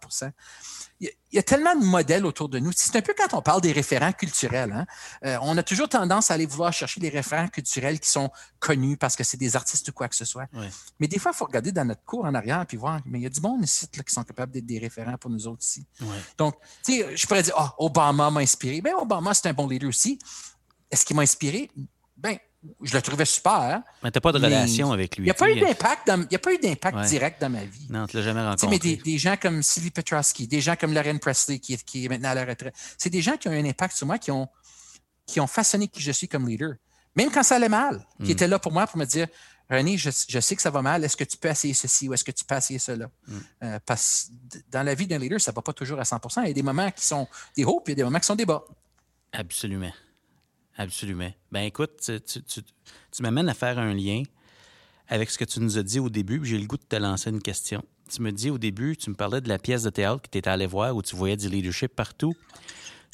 il 1.00 1.12
y, 1.34 1.38
a 1.38 1.44
tellement 1.44 1.76
de 1.76 1.84
modèles 1.84 2.26
autour 2.26 2.50
de 2.50 2.58
nous. 2.58 2.72
C'est 2.76 2.96
un 2.96 3.02
peu 3.02 3.14
quand 3.16 3.38
on 3.38 3.42
parle 3.42 3.62
des 3.62 3.72
référents 3.72 4.14
culturels. 4.14 4.72
Hein. 4.72 4.86
Euh, 5.26 5.38
on 5.44 5.56
a 5.56 5.62
toujours 5.62 5.88
tendance 5.88 6.32
à 6.32 6.34
aller 6.34 6.48
vouloir 6.48 6.74
chercher 6.74 7.00
des 7.00 7.10
référents 7.10 7.50
culturels 7.50 8.00
qui 8.00 8.10
sont 8.10 8.32
connus 8.60 8.98
parce 8.98 9.16
que 9.16 9.24
c'est 9.24 9.38
des 9.38 9.56
artistes 9.56 9.88
ou 9.90 9.92
quoi 9.92 10.08
que 10.08 10.16
ce 10.16 10.26
soit. 10.26 10.48
Mais 11.00 11.08
des 11.08 11.20
fois, 11.20 11.32
il 11.36 11.38
faut 11.38 11.46
regarder 11.46 11.72
dans 11.72 11.86
notre 11.86 12.04
cours 12.04 12.26
en 12.26 12.34
arrière 12.34 12.66
et 12.72 12.78
voir, 12.78 13.02
mais 13.06 13.20
il 13.20 13.24
y 13.24 13.26
a 13.28 13.30
du 13.30 13.42
monde 13.42 13.64
ici 13.64 13.88
là, 13.96 14.04
qui 14.04 14.14
sont 14.14 14.24
capables 14.24 14.52
d'être 14.52 14.66
des 14.66 14.80
référents 14.80 15.18
pour 15.18 15.30
nous 15.30 15.46
autres 15.48 15.64
ici. 15.64 15.86
Donc, 16.38 16.56
tu 16.84 16.94
sais, 16.94 17.16
je 17.16 17.28
pourrais 17.28 17.44
dire, 17.44 17.54
ah, 17.58 17.76
Obama 17.78 18.32
m'a 18.32 18.40
inspiré. 18.40 18.82
Bien, 18.82 18.98
Obama, 18.98 19.34
c'est 19.36 19.50
un 19.50 19.54
bon 19.54 19.68
leader 19.68 19.90
aussi. 19.90 20.18
Est-ce 20.90 21.06
qu'il 21.06 21.16
m'a 21.16 21.22
inspiré? 21.22 21.70
Ben, 22.16 22.38
je 22.82 22.94
le 22.94 23.02
trouvais 23.02 23.26
super. 23.26 23.82
Mais 24.04 24.12
tu 24.12 24.18
n'as 24.18 24.22
pas 24.22 24.32
de 24.32 24.38
relation 24.38 24.92
avec 24.92 25.18
lui. 25.18 25.24
Il 25.24 25.26
n'y 25.26 25.32
a, 25.32 25.34
pas 25.34 25.50
eu 25.50 25.60
d'impact 25.60 26.12
il 26.30 26.36
a 26.36 26.40
pas 26.40 26.54
eu 26.54 26.58
d'impact 26.58 27.00
direct 27.08 27.42
dans 27.42 27.50
ma 27.50 27.64
vie. 27.64 27.88
Non, 27.90 28.08
tu 28.08 28.16
ne 28.16 28.22
l'as 28.22 28.26
jamais 28.26 28.42
rencontré. 28.42 28.68
mais 28.70 28.98
des, 28.98 29.18
gens 29.18 29.36
comme 29.42 29.64
Sylvie 29.64 29.92
Petrosky, 29.92 30.48
des 30.48 30.62
gens 30.62 30.76
comme 30.76 30.94
Lorraine 30.94 31.20
Presley, 31.20 31.60
qui 31.60 31.74
est, 31.74 31.84
qui 31.84 32.06
est 32.06 32.10
maintenant 32.10 32.30
à 32.30 32.36
la 32.36 32.46
retraite, 32.46 32.76
c'est 32.98 33.10
des 33.10 33.22
gens 33.22 33.38
qui 33.38 33.48
ont 33.48 33.52
eu 33.52 33.60
un 33.60 33.66
impact 33.66 33.96
sur 33.96 34.08
moi, 34.08 34.18
qui 34.18 34.32
ont, 34.32 34.48
qui 35.26 35.40
ont 35.40 35.48
façonné 35.48 35.88
qui 35.88 36.02
je 36.02 36.12
suis 36.12 36.28
comme 36.28 36.48
leader. 36.48 36.76
Même 37.16 37.32
quand 37.32 37.44
ça 37.44 37.56
allait 37.56 37.70
mal, 37.70 38.06
qui 38.20 38.30
mm. 38.30 38.32
étaient 38.32 38.48
là 38.48 38.60
pour 38.60 38.72
moi 38.72 38.86
pour 38.88 38.98
me 38.98 39.06
dire 39.06 39.28
René, 39.70 39.98
je, 39.98 40.10
sais 40.10 40.56
que 40.56 40.62
ça 40.62 40.70
va 40.70 40.82
mal, 40.82 41.04
est-ce 41.04 41.18
que 41.18 41.26
tu 41.26 41.36
peux 41.36 41.50
essayer 41.50 41.74
ceci 41.74 42.08
ou 42.08 42.14
est-ce 42.14 42.24
que 42.24 42.32
tu 42.32 42.46
peux 42.46 42.56
essayer 42.56 42.80
cela? 42.80 43.10
Mm. 43.28 43.38
Euh, 43.64 43.80
parce 43.86 44.30
que 44.52 44.58
dans 44.72 44.84
la 44.84 44.96
vie 44.96 45.08
d'un 45.08 45.18
leader, 45.18 45.42
ça 45.42 45.52
ne 45.52 45.56
va 45.56 45.62
pas 45.62 45.74
toujours 45.74 46.00
à 46.00 46.04
100% 46.04 46.44
Il 46.44 46.48
y 46.48 46.52
a 46.52 46.54
des 46.54 46.64
moments 46.64 46.90
qui 46.92 47.06
sont 47.06 47.28
des 47.56 47.66
hauts, 47.66 47.82
puis 47.82 47.94
il 47.94 47.98
y 47.98 47.98
a 47.98 48.04
des 48.04 48.04
moments 48.06 48.20
qui 48.20 48.26
sont 48.26 48.36
des 48.36 48.46
bas. 48.46 48.64
Absolument. 49.34 49.92
Absolument. 50.78 51.32
Ben 51.52 51.62
écoute, 51.62 52.12
tu, 52.26 53.22
m'amènes 53.24 53.50
à 53.50 53.56
faire 53.56 53.80
un 53.80 53.96
lien 53.96 54.22
avec 55.08 55.32
ce 55.32 55.38
que 55.38 55.46
tu 55.46 55.60
nous 55.60 55.78
as 55.78 55.84
dit 55.84 56.00
au 56.00 56.10
début, 56.10 56.46
j'ai 56.46 56.60
le 56.60 56.68
goût 56.68 56.78
de 56.78 56.84
te 56.84 56.96
lancer 56.96 57.32
une 57.32 57.42
question. 57.42 57.84
Tu 58.10 58.22
me 58.22 58.32
dis 58.32 58.52
au 58.52 58.58
début, 58.58 58.96
tu 58.96 59.10
me 59.10 59.16
parlais 59.16 59.42
de 59.42 59.50
la 59.50 59.58
pièce 59.58 59.84
de 59.84 59.90
théâtre 59.90 60.22
que 60.22 60.30
tu 60.30 60.38
étais 60.38 60.50
allé 60.50 60.68
voir 60.68 60.96
où 60.96 61.02
tu 61.02 61.16
voyais 61.16 61.36
du 61.36 61.50
leadership 61.50 61.96
partout. 61.96 62.34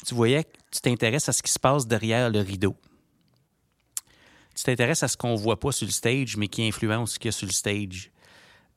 Tu 0.06 0.14
voyais 0.14 0.44
que 0.44 0.50
tu 0.70 0.80
t'intéresses 0.80 1.28
à 1.28 1.32
ce 1.32 1.42
qui 1.42 1.50
se 1.50 1.58
passe 1.58 1.86
derrière 1.86 2.30
le 2.30 2.40
rideau. 2.40 2.76
Tu 4.54 4.62
t'intéresses 4.62 5.02
à 5.02 5.08
ce 5.08 5.16
qu'on 5.16 5.34
voit 5.34 5.58
pas 5.58 5.72
sur 5.72 5.86
le 5.86 5.92
stage, 5.92 6.36
mais 6.36 6.48
qui 6.48 6.62
influence 6.66 7.12
ce 7.12 7.18
qu'il 7.18 7.28
y 7.28 7.30
a 7.30 7.32
sur 7.32 7.46
le 7.46 7.52
stage. 7.52 8.10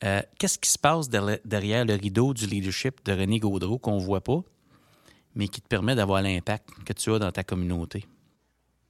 Euh, 0.04 0.22
qu'est-ce 0.38 0.58
qui 0.58 0.70
se 0.70 0.78
passe 0.78 1.08
derrière 1.08 1.84
le 1.84 1.94
rideau 1.94 2.32
du 2.32 2.46
leadership 2.46 3.04
de 3.04 3.12
René 3.12 3.38
Gaudreau 3.38 3.78
qu'on 3.78 3.98
voit 3.98 4.22
pas, 4.22 4.42
mais 5.34 5.48
qui 5.48 5.60
te 5.60 5.68
permet 5.68 5.94
d'avoir 5.94 6.22
l'impact 6.22 6.68
que 6.84 6.92
tu 6.92 7.12
as 7.12 7.18
dans 7.18 7.30
ta 7.30 7.44
communauté? 7.44 8.06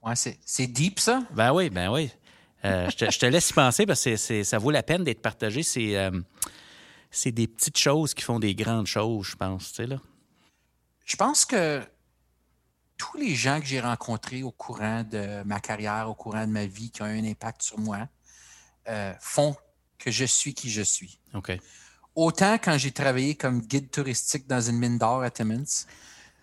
Ouais, 0.09 0.15
c'est 0.17 0.67
deep, 0.67 1.01
ça? 1.01 1.23
Ben 1.33 1.53
oui, 1.53 1.71
ben 1.71 1.91
oui. 1.91 2.11
Euh, 2.65 2.89
je, 2.91 3.19
te, 3.19 3.27
laisse 3.27 3.51
y 3.51 3.53
penser 3.53 3.87
parce 3.87 4.03
que 4.03 4.43
ça 4.43 4.59
vaut 4.59 4.71
la 4.71 4.83
peine 4.83 5.05
d'être 5.05 5.23
partagé. 5.23 5.63
Euh, 5.77 6.11
c'est 7.11 7.31
des 7.33 7.47
petites 7.47 7.79
choses 7.79 8.15
qui 8.15 8.23
font 8.23 8.39
des 8.39 8.55
grandes 8.55 8.87
choses, 8.87 9.27
je 9.27 9.37
pense. 9.37 9.69
Tu 9.71 9.75
sais, 9.77 9.87
là. 9.87 9.99
Je 11.05 11.17
pense 11.17 11.45
que 11.45 11.83
tous 12.97 13.17
les 13.17 13.35
gens 13.35 13.61
que 13.61 13.67
j'ai 13.67 13.81
rencontrés 13.81 14.43
au 14.43 14.51
courant 14.51 15.05
de 15.05 15.43
ma 15.45 15.61
carrière, 15.61 16.09
au 16.09 16.15
courant 16.15 16.47
de 16.47 16.53
ma 16.53 16.67
vie, 16.67 16.91
qui 16.91 17.03
ont 17.03 17.07
eu 17.07 17.19
un 17.21 17.25
impact 17.25 17.63
sur 17.63 17.79
moi, 17.79 18.09
euh, 18.89 19.15
font 19.21 19.57
que 19.99 20.11
je 20.11 20.25
suis 20.25 20.55
qui 20.55 20.71
je 20.71 20.83
suis. 20.83 21.19
OK. 21.35 21.53
Autant 22.15 22.55
quand 22.55 22.77
j'ai 22.79 22.91
travaillé 22.91 23.37
comme 23.37 23.61
guide 23.61 23.91
touristique 23.91 24.47
dans 24.49 24.61
une 24.61 24.79
mine 24.79 24.99
d'or 24.99 25.23
à 25.23 25.31
Timmins, 25.31 25.87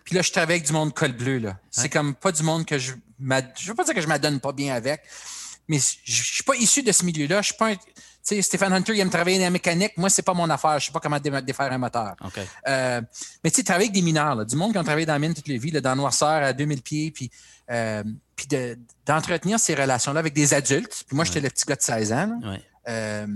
puis 0.06 0.16
là, 0.16 0.22
je 0.22 0.32
travaille 0.32 0.58
avec 0.58 0.68
du 0.68 0.72
monde 0.72 0.94
col 0.94 1.12
bleu. 1.12 1.40
Là. 1.40 1.58
C'est 1.72 1.90
comme 1.90 2.14
pas 2.14 2.32
du 2.32 2.44
monde 2.44 2.66
que 2.66 2.78
je. 2.78 2.94
Je 3.20 3.68
veux 3.68 3.76
pas 3.76 3.84
dire 3.84 3.96
que 3.96 4.02
je 4.02 4.08
m'adonne 4.08 4.40
pas 4.40 4.52
bien 4.52 4.76
avec, 4.76 5.02
mais 5.68 5.80
je, 5.80 6.24
suis 6.24 6.44
pas 6.44 6.56
issu 6.56 6.84
de 6.84 6.92
ce 6.92 7.04
milieu-là. 7.04 7.42
Je 7.42 7.48
suis 7.48 7.56
pas 7.56 7.70
un. 7.70 7.76
Tu 7.76 7.82
sais, 8.22 8.42
Stéphane 8.42 8.72
Hunter, 8.72 8.94
il 8.94 9.00
aime 9.00 9.10
travailler 9.10 9.38
dans 9.38 9.46
la 9.46 9.50
mécanique. 9.50 9.94
Moi, 9.98 10.10
c'est 10.10 10.22
pas 10.22 10.34
mon 10.34 10.50
affaire. 10.50 10.80
Je 10.80 10.88
sais 10.88 10.92
pas 10.92 11.00
comment 11.00 11.20
défaire 11.20 11.72
un 11.72 11.78
moteur. 11.80 12.16
Euh, 12.68 13.02
mais 13.44 13.50
tu 13.50 13.58
sais, 13.58 13.64
travailler 13.64 13.86
avec 13.86 13.96
des 13.96 14.02
mineurs, 14.04 14.46
du 14.46 14.56
monde 14.56 14.74
qui 14.74 14.78
ont 14.78 14.84
travaillé 14.84 15.08
dans 15.08 15.14
la 15.14 15.20
mine 15.20 15.34
toute 15.34 15.48
leur 15.48 15.60
vie, 15.60 15.72
là, 15.72 15.82
dans 15.82 15.96
Noirceur 15.96 16.44
à 16.44 16.54
2000 16.54 16.82
pieds, 16.82 17.12
puis, 17.12 17.32
euh, 17.72 18.04
puis 18.36 18.48
d'entretenir 19.06 19.60
ces 19.60 19.74
relations-là 19.74 20.20
avec 20.20 20.34
des 20.34 20.54
adultes. 20.54 21.04
Puis 21.08 21.16
moi, 21.16 21.26
j'étais 21.26 21.40
le 21.40 21.50
petit 21.50 21.66
gars 21.66 21.76
de 21.76 21.82
16 21.82 22.14
ans. 22.14 22.40
Euh, 22.88 23.28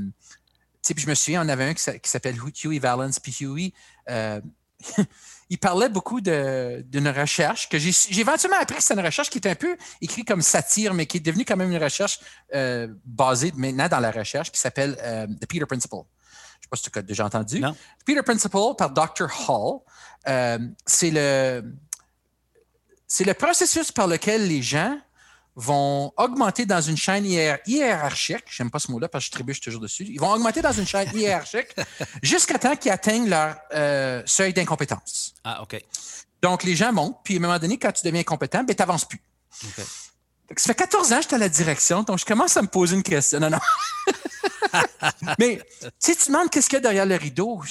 puis 0.83 1.03
je 1.03 1.09
me 1.09 1.15
souviens, 1.15 1.45
on 1.45 1.49
avait 1.49 1.65
un 1.65 1.73
qui 1.73 2.09
s'appelle 2.09 2.35
Huey 2.63 2.79
Valence. 2.79 3.19
Puis 3.19 3.35
Huey, 3.41 3.73
il 5.49 5.57
parlait 5.57 5.89
beaucoup 5.89 6.21
d'une 6.21 7.07
recherche 7.09 7.69
que 7.69 7.79
j'ai 7.79 8.19
éventuellement 8.19 8.59
appris 8.59 8.77
que 8.77 8.83
c'est 8.83 8.93
une 8.93 9.05
recherche 9.05 9.29
qui 9.29 9.39
est 9.39 9.47
un 9.47 9.55
peu 9.55 9.75
écrite 9.99 10.27
comme 10.27 10.41
satire, 10.41 10.93
mais 10.93 11.07
qui 11.07 11.17
est 11.17 11.21
devenue 11.21 11.43
quand 11.43 11.57
même 11.57 11.71
une 11.71 11.83
recherche 11.83 12.19
euh, 12.53 12.87
basée 13.03 13.51
maintenant 13.55 13.89
dans 13.89 13.99
la 13.99 14.11
recherche 14.11 14.51
qui 14.51 14.59
s'appelle 14.59 14.95
euh, 15.01 15.25
The 15.25 15.47
Peter 15.47 15.65
Principle. 15.65 15.95
Je 15.95 15.97
ne 15.97 16.61
sais 16.61 16.69
pas 16.69 16.77
si 16.77 16.91
tu 16.91 16.99
as 16.99 17.01
déjà 17.01 17.25
entendu. 17.25 17.59
Non. 17.59 17.73
The 17.73 18.05
Peter 18.05 18.21
Principle 18.21 18.75
par 18.77 18.91
Dr. 18.91 19.27
Hall, 19.47 19.79
euh, 20.27 20.59
c'est 20.85 21.11
le, 21.11 21.63
le 23.19 23.33
processus 23.33 23.91
par 23.91 24.05
lequel 24.05 24.47
les 24.47 24.61
gens 24.61 24.99
vont 25.59 26.13
augmenter 26.15 26.65
dans 26.65 26.79
une 26.79 26.95
chaîne 26.95 27.25
hiérarchique, 27.25 28.45
j'aime 28.49 28.71
pas 28.71 28.79
ce 28.79 28.89
mot-là 28.91 29.09
parce 29.09 29.25
que 29.25 29.27
je 29.27 29.31
trébuche 29.31 29.59
toujours 29.59 29.81
dessus, 29.81 30.05
ils 30.05 30.19
vont 30.19 30.31
augmenter 30.31 30.61
dans 30.61 30.71
une 30.71 30.87
chaîne 30.87 31.09
hiérarchique 31.13 31.75
jusqu'à 32.23 32.57
temps 32.57 32.77
qu'ils 32.77 32.91
atteignent 32.91 33.27
leur 33.29 33.57
euh, 33.73 34.23
seuil 34.25 34.53
d'incompétence. 34.53 35.33
Ah, 35.43 35.61
OK. 35.61 35.83
Donc, 36.41 36.63
les 36.63 36.77
gens 36.77 36.93
montent, 36.93 37.17
puis 37.25 37.35
à 37.35 37.37
un 37.37 37.41
moment 37.41 37.59
donné, 37.59 37.77
quand 37.77 37.91
tu 37.91 38.05
deviens 38.05 38.23
compétent, 38.23 38.63
ben, 38.63 38.73
tu 38.73 38.81
n'avances 38.81 39.03
plus. 39.03 39.21
OK. 39.65 39.85
Ça 40.55 40.67
fait 40.67 40.75
14 40.75 41.11
ans 41.11 41.15
que 41.17 41.23
je 41.23 41.27
suis 41.27 41.35
à 41.35 41.39
la 41.39 41.49
direction, 41.49 42.03
donc 42.03 42.19
je 42.19 42.25
commence 42.25 42.55
à 42.55 42.61
me 42.61 42.67
poser 42.67 42.95
une 42.95 43.03
question. 43.03 43.41
Non, 43.41 43.49
non. 43.49 43.59
Mais 45.39 45.61
si 45.99 46.15
tu 46.15 46.27
demandes 46.27 46.49
qu'est-ce 46.49 46.69
qu'il 46.69 46.77
y 46.77 46.79
a 46.79 46.81
derrière 46.81 47.05
le 47.05 47.15
rideau, 47.15 47.61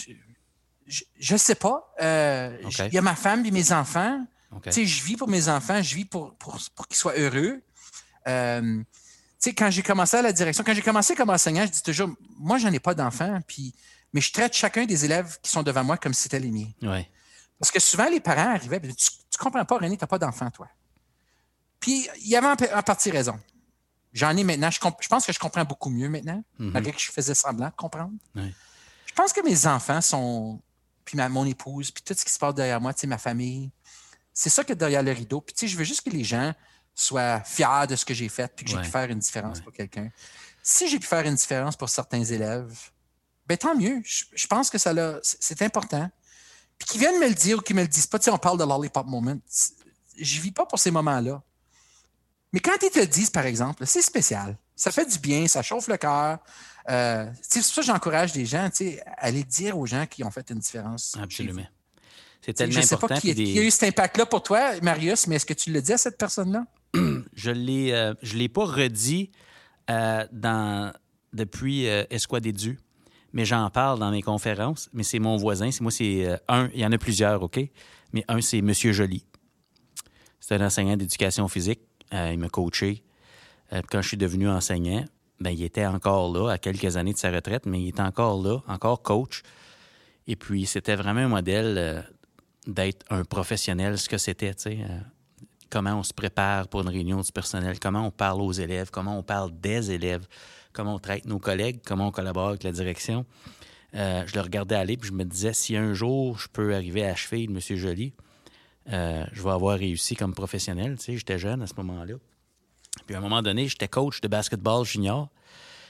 je 0.86 1.32
ne 1.32 1.38
sais 1.38 1.54
pas. 1.54 1.92
Euh, 2.02 2.56
il 2.86 2.94
y 2.94 2.98
a 2.98 3.02
ma 3.02 3.16
femme 3.16 3.46
et 3.46 3.50
mes 3.50 3.72
enfants. 3.72 4.24
Je 4.66 5.04
vis 5.04 5.16
pour 5.16 5.28
mes 5.28 5.48
enfants, 5.48 5.82
je 5.82 5.94
vis 5.94 6.04
pour, 6.04 6.34
pour, 6.34 6.58
pour 6.74 6.86
qu'ils 6.86 6.96
soient 6.96 7.18
heureux. 7.18 7.62
Euh, 8.28 8.82
quand 9.56 9.70
j'ai 9.70 9.82
commencé 9.82 10.16
à 10.16 10.22
la 10.22 10.32
direction, 10.32 10.64
quand 10.64 10.74
j'ai 10.74 10.82
commencé 10.82 11.14
comme 11.14 11.30
enseignant, 11.30 11.64
je 11.64 11.70
dis 11.70 11.82
toujours, 11.82 12.10
moi, 12.38 12.58
j'en 12.58 12.72
ai 12.72 12.80
pas 12.80 12.94
d'enfants, 12.94 13.40
puis, 13.46 13.74
mais 14.12 14.20
je 14.20 14.32
traite 14.32 14.54
chacun 14.54 14.84
des 14.84 15.04
élèves 15.04 15.38
qui 15.42 15.50
sont 15.50 15.62
devant 15.62 15.84
moi 15.84 15.96
comme 15.96 16.12
si 16.12 16.22
c'était 16.22 16.40
les 16.40 16.50
miens. 16.50 16.70
Parce 17.58 17.70
que 17.70 17.80
souvent, 17.80 18.08
les 18.08 18.20
parents 18.20 18.54
arrivaient, 18.54 18.80
tu, 18.80 18.88
ne 18.88 19.38
comprends 19.38 19.64
pas, 19.64 19.76
René, 19.78 19.96
tu 19.96 20.02
n'as 20.02 20.08
pas 20.08 20.18
d'enfant, 20.18 20.50
toi. 20.50 20.68
Puis, 21.80 22.08
il 22.20 22.28
y 22.28 22.36
avait 22.36 22.46
en, 22.46 22.82
partie 22.82 23.10
raison. 23.10 23.38
J'en 24.12 24.36
ai 24.36 24.44
maintenant. 24.44 24.70
Je, 24.70 24.80
pense 25.08 25.26
que 25.26 25.32
je 25.32 25.38
comprends 25.38 25.64
beaucoup 25.64 25.90
mieux 25.90 26.08
maintenant, 26.08 26.42
mm-hmm. 26.58 26.70
malgré 26.70 26.92
que 26.92 27.00
je 27.00 27.10
faisais 27.10 27.34
semblant 27.34 27.68
de 27.68 27.74
comprendre. 27.74 28.12
Je 28.34 29.12
pense 29.14 29.32
que 29.32 29.40
mes 29.40 29.66
enfants 29.66 30.00
sont, 30.00 30.60
puis 31.04 31.16
ma, 31.16 31.28
mon 31.28 31.44
épouse, 31.46 31.90
puis 31.90 32.02
tout 32.02 32.14
ce 32.16 32.24
qui 32.24 32.32
se 32.32 32.38
passe 32.38 32.54
derrière 32.54 32.80
moi, 32.80 32.92
ma 33.06 33.18
famille, 33.18 33.70
c'est 34.32 34.50
ça 34.50 34.62
que 34.62 34.72
derrière 34.72 35.02
le 35.02 35.12
rideau. 35.12 35.40
Puis, 35.40 35.54
tu 35.54 35.60
sais, 35.60 35.68
je 35.68 35.76
veux 35.76 35.84
juste 35.84 36.02
que 36.02 36.10
les 36.10 36.24
gens 36.24 36.54
sois 36.98 37.40
fier 37.40 37.86
de 37.86 37.96
ce 37.96 38.04
que 38.04 38.12
j'ai 38.12 38.28
fait 38.28 38.52
puis 38.54 38.64
que 38.64 38.70
j'ai 38.72 38.78
pu 38.78 38.88
faire 38.88 39.08
une 39.08 39.20
différence 39.20 39.60
pour 39.60 39.72
quelqu'un. 39.72 40.10
Si 40.62 40.88
j'ai 40.88 40.98
pu 40.98 41.06
faire 41.06 41.24
une 41.24 41.36
différence 41.36 41.76
pour 41.76 41.88
certains 41.88 42.24
élèves, 42.24 42.76
ben 43.46 43.56
tant 43.56 43.74
mieux. 43.74 44.02
Je, 44.04 44.46
pense 44.46 44.68
que 44.68 44.78
ça 44.78 44.92
c'est 45.22 45.62
important. 45.62 46.10
Puis 46.76 46.88
qu'ils 46.88 47.00
viennent 47.00 47.20
me 47.20 47.28
le 47.28 47.34
dire 47.34 47.58
ou 47.58 47.60
qu'ils 47.60 47.76
me 47.76 47.82
le 47.82 47.88
disent 47.88 48.06
pas, 48.06 48.18
tu 48.18 48.24
sais, 48.24 48.30
on 48.30 48.38
parle 48.38 48.58
de 48.58 48.64
lollipop 48.64 49.06
moment. 49.06 49.36
Je 50.16 50.40
vis 50.40 50.50
pas 50.50 50.66
pour 50.66 50.78
ces 50.78 50.90
moments-là. 50.90 51.42
Mais 52.52 52.60
quand 52.60 52.76
ils 52.82 52.90
te 52.90 52.98
le 52.98 53.06
disent, 53.06 53.30
par 53.30 53.46
exemple, 53.46 53.86
c'est 53.86 54.02
spécial. 54.02 54.56
Ça 54.74 54.90
fait 54.90 55.06
du 55.06 55.18
bien, 55.18 55.46
ça 55.46 55.62
chauffe 55.62 55.88
le 55.88 55.96
cœur. 55.96 56.38
Euh, 56.88 57.30
c'est 57.42 57.60
pour 57.60 57.68
ça 57.68 57.80
que 57.80 57.86
j'encourage 57.86 58.32
des 58.32 58.46
gens 58.46 58.68
à 58.68 59.24
aller 59.24 59.44
dire 59.44 59.78
aux 59.78 59.86
gens 59.86 60.06
qui 60.06 60.24
ont 60.24 60.30
fait 60.30 60.50
une 60.50 60.58
différence. 60.58 61.16
Absolument. 61.20 61.66
C'est 62.44 62.54
tellement 62.54 62.80
je 62.80 62.86
sais 62.86 62.94
important. 62.94 63.14
Pas 63.14 63.20
qui, 63.20 63.32
y 63.32 63.58
a 63.58 63.62
eu 63.62 63.70
cet 63.70 63.84
impact-là 63.84 64.26
pour 64.26 64.42
toi, 64.42 64.80
Marius, 64.80 65.26
mais 65.26 65.36
est-ce 65.36 65.46
que 65.46 65.54
tu 65.54 65.72
le 65.72 65.82
dis 65.82 65.92
à 65.92 65.98
cette 65.98 66.16
personne-là? 66.16 66.64
je 67.34 67.50
ne 67.50 67.92
euh, 67.92 68.14
l'ai 68.34 68.48
pas 68.48 68.64
redit 68.64 69.30
euh, 69.90 70.24
depuis 71.32 71.88
euh, 71.88 72.04
Esquad 72.10 72.46
du, 72.46 72.78
mais 73.32 73.44
j'en 73.44 73.68
parle 73.70 73.98
dans 73.98 74.10
mes 74.10 74.22
conférences. 74.22 74.88
Mais 74.92 75.02
c'est 75.02 75.18
mon 75.18 75.36
voisin. 75.36 75.70
C'est 75.70 75.82
moi, 75.82 75.90
c'est 75.90 76.40
un. 76.48 76.68
Il 76.74 76.80
y 76.80 76.86
en 76.86 76.92
a 76.92 76.98
plusieurs, 76.98 77.42
OK? 77.42 77.60
Mais 78.12 78.24
un, 78.28 78.40
c'est 78.40 78.62
Monsieur 78.62 78.92
Joly. 78.92 79.24
C'est 80.40 80.54
un 80.54 80.66
enseignant 80.66 80.96
d'éducation 80.96 81.46
physique. 81.48 81.80
il 82.12 82.38
m'a 82.38 82.48
coaché. 82.48 83.02
quand 83.90 84.00
je 84.00 84.08
suis 84.08 84.16
devenu 84.16 84.48
enseignant, 84.48 85.04
ben, 85.40 85.50
il 85.50 85.62
était 85.62 85.84
encore 85.84 86.32
là, 86.32 86.52
à 86.52 86.58
quelques 86.58 86.96
années 86.96 87.12
de 87.12 87.18
sa 87.18 87.30
retraite, 87.30 87.66
mais 87.66 87.82
il 87.82 87.88
est 87.88 88.00
encore 88.00 88.42
là, 88.42 88.62
encore 88.66 89.02
coach. 89.02 89.42
Et 90.26 90.36
puis, 90.36 90.64
c'était 90.64 90.96
vraiment 90.96 91.20
un 91.20 91.28
modèle 91.28 92.06
d'être 92.66 93.04
un 93.10 93.24
professionnel, 93.24 93.98
ce 93.98 94.08
que 94.08 94.16
c'était, 94.16 94.54
tu 94.54 94.62
sais 94.62 94.78
comment 95.70 95.94
on 95.94 96.02
se 96.02 96.12
prépare 96.12 96.68
pour 96.68 96.80
une 96.82 96.88
réunion 96.88 97.20
du 97.20 97.32
personnel, 97.32 97.78
comment 97.78 98.06
on 98.06 98.10
parle 98.10 98.40
aux 98.40 98.52
élèves, 98.52 98.90
comment 98.90 99.18
on 99.18 99.22
parle 99.22 99.50
des 99.60 99.90
élèves, 99.90 100.26
comment 100.72 100.94
on 100.94 100.98
traite 100.98 101.26
nos 101.26 101.38
collègues, 101.38 101.80
comment 101.84 102.08
on 102.08 102.10
collabore 102.10 102.48
avec 102.48 102.62
la 102.62 102.72
direction. 102.72 103.26
Euh, 103.94 104.22
je 104.26 104.34
le 104.34 104.40
regardais 104.40 104.74
aller, 104.74 104.96
puis 104.96 105.08
je 105.08 105.14
me 105.14 105.24
disais, 105.24 105.52
si 105.52 105.76
un 105.76 105.94
jour 105.94 106.38
je 106.38 106.48
peux 106.48 106.74
arriver 106.74 107.06
à 107.06 107.12
achever 107.12 107.46
de 107.46 107.52
M. 107.52 107.60
Joly, 107.60 108.12
euh, 108.92 109.24
je 109.32 109.42
vais 109.42 109.50
avoir 109.50 109.78
réussi 109.78 110.14
comme 110.14 110.34
professionnel. 110.34 110.96
Tu 110.98 111.04
sais, 111.04 111.16
j'étais 111.16 111.38
jeune 111.38 111.62
à 111.62 111.66
ce 111.66 111.74
moment-là. 111.76 112.14
Puis 113.06 113.14
à 113.14 113.18
un 113.18 113.20
moment 113.20 113.42
donné, 113.42 113.68
j'étais 113.68 113.88
coach 113.88 114.20
de 114.20 114.28
basketball 114.28 114.84
junior. 114.84 115.28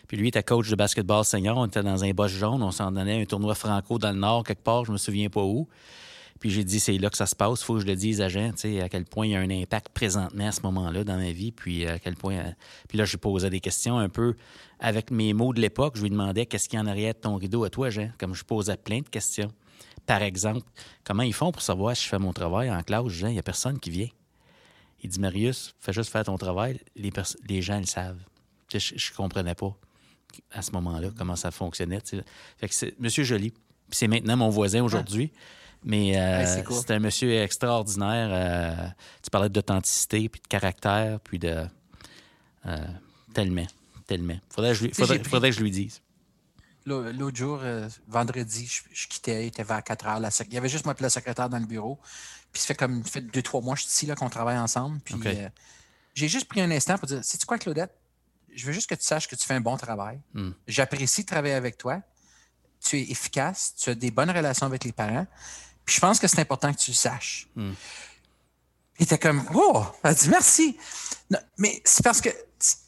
Puis 0.08 0.16
lui 0.16 0.28
était 0.28 0.42
coach 0.42 0.68
de 0.70 0.74
basketball 0.74 1.24
senior. 1.24 1.56
On 1.58 1.66
était 1.66 1.82
dans 1.82 2.02
un 2.02 2.10
boss 2.12 2.32
jaune. 2.32 2.62
On 2.62 2.70
s'en 2.70 2.90
donnait 2.90 3.20
un 3.20 3.24
tournoi 3.24 3.54
franco 3.54 3.98
dans 3.98 4.10
le 4.10 4.18
nord, 4.18 4.42
quelque 4.42 4.62
part, 4.62 4.84
je 4.84 4.92
me 4.92 4.96
souviens 4.96 5.28
pas 5.28 5.42
où. 5.42 5.68
Puis 6.40 6.50
j'ai 6.50 6.62
dit, 6.64 6.78
c'est 6.80 6.96
là 6.98 7.10
que 7.10 7.16
ça 7.16 7.26
se 7.26 7.34
passe. 7.34 7.60
Il 7.60 7.64
faut 7.64 7.74
que 7.74 7.80
je 7.80 7.86
le 7.86 7.96
dise 7.96 8.20
à 8.20 8.28
Jean, 8.28 8.50
tu 8.52 8.58
sais, 8.58 8.80
à 8.80 8.88
quel 8.88 9.04
point 9.04 9.26
il 9.26 9.30
y 9.32 9.34
a 9.34 9.40
un 9.40 9.50
impact 9.50 9.88
présentement 9.90 10.46
à 10.48 10.52
ce 10.52 10.60
moment-là 10.62 11.02
dans 11.04 11.16
ma 11.16 11.32
vie. 11.32 11.50
Puis 11.52 11.86
à 11.86 11.98
quel 11.98 12.14
point. 12.14 12.34
euh, 12.36 12.50
Puis 12.88 12.96
là, 12.98 13.04
je 13.04 13.12
lui 13.12 13.18
posais 13.18 13.50
des 13.50 13.60
questions 13.60 13.98
un 13.98 14.08
peu 14.08 14.34
avec 14.78 15.10
mes 15.10 15.32
mots 15.32 15.52
de 15.52 15.60
l'époque. 15.60 15.96
Je 15.96 16.02
lui 16.02 16.10
demandais 16.10 16.46
qu'est-ce 16.46 16.68
qu'il 16.68 16.78
y 16.78 16.82
en 16.82 16.86
arrière 16.86 17.14
de 17.14 17.18
ton 17.18 17.36
rideau 17.36 17.64
à 17.64 17.70
toi, 17.70 17.90
Jean? 17.90 18.10
Comme 18.18 18.34
je 18.34 18.44
posais 18.44 18.76
plein 18.76 19.00
de 19.00 19.08
questions. 19.08 19.50
Par 20.06 20.22
exemple, 20.22 20.60
comment 21.04 21.22
ils 21.22 21.34
font 21.34 21.52
pour 21.52 21.60
savoir 21.62 21.96
si 21.96 22.04
je 22.04 22.08
fais 22.08 22.18
mon 22.18 22.32
travail 22.32 22.70
en 22.70 22.82
classe, 22.82 23.08
Jean? 23.08 23.28
Il 23.28 23.34
n'y 23.34 23.38
a 23.38 23.42
personne 23.42 23.78
qui 23.78 23.90
vient. 23.90 24.08
Il 25.02 25.10
dit, 25.10 25.20
Marius, 25.20 25.74
fais 25.80 25.92
juste 25.92 26.10
faire 26.10 26.24
ton 26.24 26.36
travail. 26.38 26.80
Les, 26.96 27.12
les 27.48 27.62
gens 27.62 27.78
le 27.78 27.86
savent. 27.86 28.18
Je 28.72 28.76
ne 28.94 29.16
comprenais 29.16 29.54
pas 29.54 29.76
à 30.52 30.62
ce 30.62 30.70
moment-là 30.72 31.08
comment 31.16 31.36
ça 31.36 31.50
fonctionnait. 31.50 32.00
Fait 32.58 32.68
que 32.68 32.74
c'est 32.74 32.98
Monsieur 33.00 33.24
Joly. 33.24 33.52
C'est 33.90 34.08
maintenant 34.08 34.36
mon 34.36 34.50
voisin 34.50 34.82
aujourd'hui. 34.82 35.32
Mais 35.84 36.18
euh, 36.18 36.38
Ouais, 36.44 36.64
c'est 36.82 36.90
un 36.92 36.98
monsieur 36.98 37.32
extraordinaire. 37.40 38.28
euh, 38.32 38.88
tu 39.22 39.30
parlais 39.30 39.48
d'authenticité, 39.48 40.28
puis 40.28 40.40
de 40.40 40.46
caractère, 40.48 41.20
puis 41.20 41.38
de... 41.38 41.66
euh, 42.66 42.76
tellement, 43.32 43.66
tellement. 44.06 44.38
Faudrait, 44.50 44.70
que 44.72 44.74
je 44.78 44.84
lui- 44.86 44.94
faudrait, 44.94 45.16
j'ai 45.16 45.20
pris- 45.22 45.30
faudrait 45.30 45.50
que 45.50 45.56
je 45.56 45.62
lui 45.62 45.70
dise. 45.70 46.00
L'au- 46.86 47.12
L'autre 47.12 47.36
jour, 47.36 47.60
euh, 47.62 47.88
vendredi, 48.08 48.66
je, 48.66 48.82
je 48.92 49.06
quittais, 49.08 49.44
il 49.44 49.48
était 49.48 49.62
vers 49.62 49.82
4 49.84 50.06
heures. 50.06 50.20
la 50.20 50.30
il 50.46 50.54
y 50.54 50.58
avait 50.58 50.68
juste 50.68 50.84
moi 50.84 50.94
et 50.98 51.02
la 51.02 51.10
secrétaire 51.10 51.48
dans 51.48 51.58
le 51.58 51.66
bureau. 51.66 51.98
Puis 52.52 52.62
ça 52.62 52.68
fait 52.68 52.74
comme 52.74 53.04
fait 53.04 53.20
deux, 53.20 53.42
trois 53.42 53.60
mois 53.60 53.74
que 53.74 53.80
je 53.80 53.84
suis 53.86 53.92
ici 53.92 54.06
là, 54.06 54.14
qu'on 54.14 54.30
travaille 54.30 54.58
ensemble. 54.58 54.98
Puis 55.04 55.14
j'ai 56.14 56.28
juste 56.28 56.48
pris 56.48 56.60
un 56.60 56.70
instant 56.70 56.96
pour 56.98 57.06
dire 57.06 57.22
Sais-tu 57.22 57.46
quoi, 57.46 57.58
Claudette? 57.58 57.94
Je 58.54 58.66
veux 58.66 58.72
juste 58.72 58.88
que 58.88 58.94
tu 58.94 59.04
saches 59.04 59.28
que 59.28 59.36
tu 59.36 59.44
fais 59.46 59.54
un 59.54 59.60
bon 59.60 59.76
travail. 59.76 60.18
Hmm. 60.34 60.50
J'apprécie 60.66 61.20
de 61.22 61.26
travailler 61.26 61.54
avec 61.54 61.76
toi. 61.78 62.00
Tu 62.84 62.96
es 62.98 63.10
efficace, 63.10 63.74
tu 63.76 63.90
as 63.90 63.94
des 63.94 64.10
bonnes 64.10 64.30
relations 64.30 64.66
avec 64.66 64.82
les 64.84 64.92
parents. 64.92 65.26
Puis 65.88 65.96
je 65.96 66.00
pense 66.00 66.18
que 66.18 66.28
c'est 66.28 66.38
important 66.40 66.70
que 66.70 66.78
tu 66.78 66.90
le 66.90 66.96
saches. 66.96 67.48
Hmm. 67.56 67.72
Il 68.98 69.04
était 69.04 69.16
comme, 69.16 69.42
wow, 69.54 69.86
elle 70.04 70.14
dit 70.14 70.28
merci. 70.28 70.76
Non, 71.30 71.38
mais 71.56 71.80
c'est 71.82 72.02
parce 72.04 72.20
que, 72.20 72.28
tu 72.28 72.36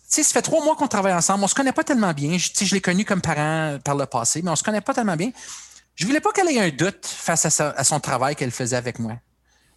sais, 0.07 0.23
ça 0.23 0.35
fait 0.35 0.43
trois 0.43 0.63
mois 0.63 0.77
qu'on 0.77 0.87
travaille 0.87 1.15
ensemble. 1.15 1.43
On 1.45 1.49
se 1.49 1.55
connaît 1.55 1.73
pas 1.73 1.83
tellement 1.83 2.13
bien. 2.13 2.37
Je, 2.37 2.49
tu 2.51 2.57
sais, 2.59 2.67
je 2.67 2.75
l'ai 2.75 2.83
connu 2.83 3.07
comme 3.07 3.23
parent 3.23 3.79
par 3.83 3.95
le 3.95 4.05
passé, 4.05 4.43
mais 4.43 4.51
on 4.51 4.57
se 4.57 4.63
connaît 4.63 4.83
pas 4.83 4.93
tellement 4.93 5.17
bien. 5.17 5.31
Je 5.95 6.05
voulais 6.07 6.21
pas 6.21 6.31
qu'elle 6.33 6.49
ait 6.49 6.61
un 6.61 6.69
doute 6.69 7.07
face 7.07 7.47
à, 7.47 7.51
sa- 7.51 7.71
à 7.71 7.85
son 7.85 8.01
travail 8.01 8.37
qu'elle 8.37 8.51
faisait 8.51 8.77
avec 8.77 8.99
moi. 8.99 9.15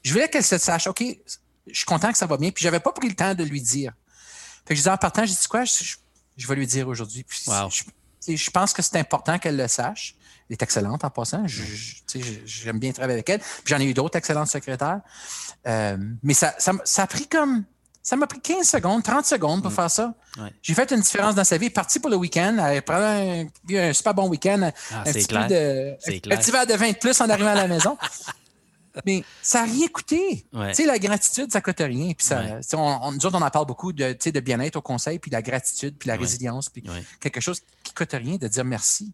Je 0.04 0.12
voulais 0.12 0.28
qu'elle 0.30 0.44
se 0.44 0.58
sache, 0.58 0.88
OK, 0.88 1.02
je 1.02 1.74
suis 1.78 1.86
content 1.86 2.12
que 2.12 2.18
ça 2.18 2.26
va 2.26 2.36
bien. 2.36 2.52
Puis 2.52 2.62
j'avais 2.64 2.82
pas 2.82 2.92
pris 2.92 3.08
le 3.08 3.16
temps 3.16 3.34
de 3.36 3.44
lui 3.46 3.62
dire. 3.62 3.94
Fait 4.66 4.74
que 4.74 4.76
je 4.76 4.80
disais 4.82 4.90
en 4.90 4.98
partant, 4.98 5.26
j'ai 5.26 5.34
dit 5.36 5.48
quoi? 5.48 5.64
Je, 5.64 5.82
je- 5.84 5.96
je 6.36 6.46
vais 6.48 6.56
lui 6.56 6.68
dire 6.68 6.90
aujourd'hui. 6.90 7.24
Puis 7.24 7.44
Wow. 7.48 7.70
je 8.28 8.50
pense 8.52 8.74
que 8.74 8.82
c'est 8.82 8.98
important 9.00 9.40
qu'elle 9.40 9.56
le 9.56 9.68
sache. 9.70 10.16
Elle 10.54 10.58
est 10.58 10.62
excellente 10.62 11.04
en 11.04 11.10
passant. 11.10 11.46
J'aime 11.48 12.78
bien 12.78 12.92
travailler 12.92 13.16
avec 13.16 13.28
elle. 13.28 13.42
J'en 13.66 13.80
ai 13.80 13.86
eu 13.86 13.96
d'autres 13.96 14.20
excellentes 14.20 14.50
secrétaires. 14.50 15.00
Euh, 15.66 15.98
mais 16.22 16.36
ça, 16.36 16.54
ça, 16.60 17.02
a 17.02 17.08
pris 17.08 17.28
comme. 17.28 17.64
Ça 18.04 18.16
m'a 18.18 18.28
pris 18.28 18.40
15 18.40 18.68
secondes, 18.68 19.02
30 19.02 19.26
secondes 19.26 19.64
pour 19.64 19.72
faire 19.72 19.90
ça. 19.90 20.14
Ouais. 20.38 20.54
J'ai 20.62 20.76
fait 20.76 20.92
une 20.92 21.00
différence 21.00 21.34
dans 21.34 21.44
sa 21.44 21.58
vie. 21.58 21.66
Elle 21.66 21.72
est 21.72 21.74
partie 21.74 22.00
pour 22.00 22.12
le 22.12 22.18
week-end. 22.18 22.56
Elle 22.60 22.84
a 22.88 23.44
eu 23.68 23.78
un 23.80 23.94
super 23.94 24.14
bon 24.14 24.28
week-end. 24.28 24.72
Ah, 24.92 25.00
un, 25.00 25.12
petit 25.12 25.26
clair. 25.26 25.48
peu 25.48 25.56
de, 25.56 25.96
C'est 26.00 26.32
un 26.32 26.38
petit 26.38 26.52
verre 26.52 26.68
de 26.68 26.74
vin 26.74 26.92
de 26.92 26.98
plus 26.98 27.20
en 27.20 27.30
arrivant 27.30 27.50
à 27.50 27.56
la 27.56 27.68
maison. 27.68 27.98
Mais 29.06 29.24
ça 29.42 29.60
n'a 29.66 29.72
rien 29.72 29.88
coûté. 29.88 30.46
Ouais. 30.54 30.70
Tu 30.70 30.76
sais, 30.76 30.86
la 30.86 31.00
gratitude, 31.00 31.52
ça 31.52 31.62
coûte 31.62 31.80
rien. 31.80 32.14
Puis 32.14 32.26
ça, 32.28 32.42
Ouais. 32.42 32.60
on, 32.74 32.78
on- 33.02 33.12
nous 33.12 33.26
autres, 33.26 33.38
on 33.38 33.42
en 33.42 33.50
parle 33.50 33.66
beaucoup 33.66 33.92
de, 33.92 34.14
de 34.32 34.40
bien-être 34.40 34.76
au 34.76 34.82
conseil, 34.82 35.18
puis 35.20 35.32
la 35.32 35.42
gratitude, 35.42 35.96
puis 35.98 36.08
la 36.08 36.14
Ouais. 36.16 36.20
résilience, 36.22 36.70
puis 36.70 36.84
quelque 37.20 37.42
chose 37.42 37.62
qui 37.84 37.94
coûte 37.94 38.12
rien 38.14 38.36
de 38.36 38.48
dire 38.48 38.64
merci. 38.66 39.12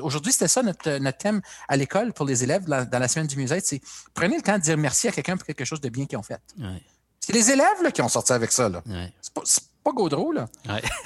Aujourd'hui, 0.00 0.32
c'était 0.32 0.48
ça 0.48 0.62
notre, 0.62 0.98
notre 0.98 1.18
thème 1.18 1.40
à 1.68 1.76
l'école 1.76 2.12
pour 2.12 2.26
les 2.26 2.42
élèves 2.42 2.64
la- 2.68 2.84
dans 2.84 2.98
la 2.98 3.08
semaine 3.08 3.26
du 3.28 3.36
mieux-être. 3.36 3.64
C'est 3.64 3.80
prenez 4.14 4.36
le 4.36 4.42
temps 4.42 4.58
de 4.58 4.62
dire 4.62 4.76
merci 4.76 5.08
à 5.08 5.12
quelqu'un 5.12 5.36
pour 5.36 5.46
quelque 5.46 5.64
chose 5.64 5.80
de 5.80 5.88
bien 5.88 6.06
qu'ils 6.06 6.18
ont 6.18 6.22
fait. 6.22 6.40
C'est 7.20 7.32
les 7.32 7.50
élèves 7.52 7.82
là, 7.82 7.92
qui 7.92 8.02
ont 8.02 8.08
sorti 8.08 8.32
avec 8.32 8.50
ça. 8.50 8.68
là. 8.68 8.82
C'est 9.20 9.32
pas, 9.32 9.42
pas 9.84 9.92
Gaudreau, 9.92 10.32
là. 10.32 10.48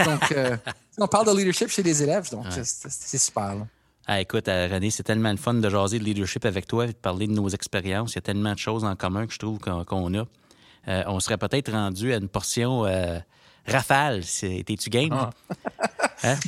Donc, 0.04 0.32
euh, 0.32 0.56
on 0.98 1.06
parle 1.06 1.26
de 1.26 1.36
leadership 1.38 1.68
chez 1.68 1.82
les 1.82 2.02
élèves, 2.02 2.30
donc 2.30 2.46
c'est 2.50 3.18
super. 3.18 3.54
Là. 3.56 3.66
Ah, 4.06 4.20
écoute, 4.20 4.46
euh, 4.48 4.68
René, 4.70 4.90
c'est 4.90 5.02
tellement 5.02 5.30
le 5.32 5.36
fun 5.36 5.54
de 5.54 5.68
jaser 5.68 5.98
de 5.98 6.04
leadership 6.04 6.44
avec 6.44 6.66
toi 6.66 6.84
et 6.84 6.88
de 6.88 6.92
parler 6.92 7.26
de 7.26 7.32
nos 7.32 7.48
expériences. 7.48 8.12
Il 8.12 8.16
y 8.16 8.18
a 8.18 8.22
tellement 8.22 8.52
de 8.52 8.58
choses 8.58 8.84
en 8.84 8.94
commun 8.94 9.26
que 9.26 9.32
je 9.32 9.38
trouve 9.38 9.58
qu'on 9.58 10.14
a. 10.14 10.24
Euh, 10.88 11.02
on 11.08 11.18
serait 11.18 11.38
peut-être 11.38 11.72
rendu 11.72 12.12
à 12.12 12.16
une 12.18 12.28
portion 12.28 12.84
euh, 12.86 13.18
rafale. 13.66 14.22
T'es-tu 14.24 14.90
game? 14.90 15.10
Ah. 15.12 15.30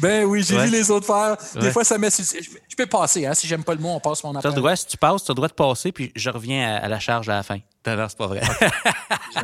Ben 0.00 0.24
oui, 0.24 0.42
j'ai 0.42 0.56
Ouais. 0.56 0.64
vu 0.66 0.72
les 0.72 0.90
autres 0.90 1.06
faire. 1.06 1.36
Des 1.54 1.66
Ouais. 1.66 1.72
fois, 1.72 1.84
ça 1.84 1.98
met. 1.98 2.08
Je, 2.10 2.74
peux 2.76 2.86
passer, 2.86 3.26
hein. 3.26 3.34
Si 3.34 3.46
j'aime 3.46 3.62
pas 3.62 3.74
le 3.74 3.80
mot, 3.80 3.90
on 3.90 4.00
passe 4.00 4.24
mon 4.24 4.30
Tu 4.30 4.36
as 4.36 4.38
après. 4.38 4.48
le 4.50 4.56
droit, 4.56 4.74
si 4.74 4.86
tu 4.86 4.96
passes, 4.96 5.22
tu 5.24 5.30
as 5.30 5.34
le 5.34 5.36
droit 5.36 5.46
de 5.48 5.52
passer, 5.52 5.92
puis 5.92 6.10
je 6.16 6.30
reviens 6.30 6.76
à, 6.76 6.78
à 6.78 6.88
la 6.88 6.98
charge 6.98 7.28
à 7.28 7.34
la 7.34 7.42
fin. 7.42 7.58
Non, 7.86 7.94
non, 7.96 8.06
c'est 8.08 8.16
pas 8.18 8.26
vrai. 8.28 8.40
Je, 9.36 9.40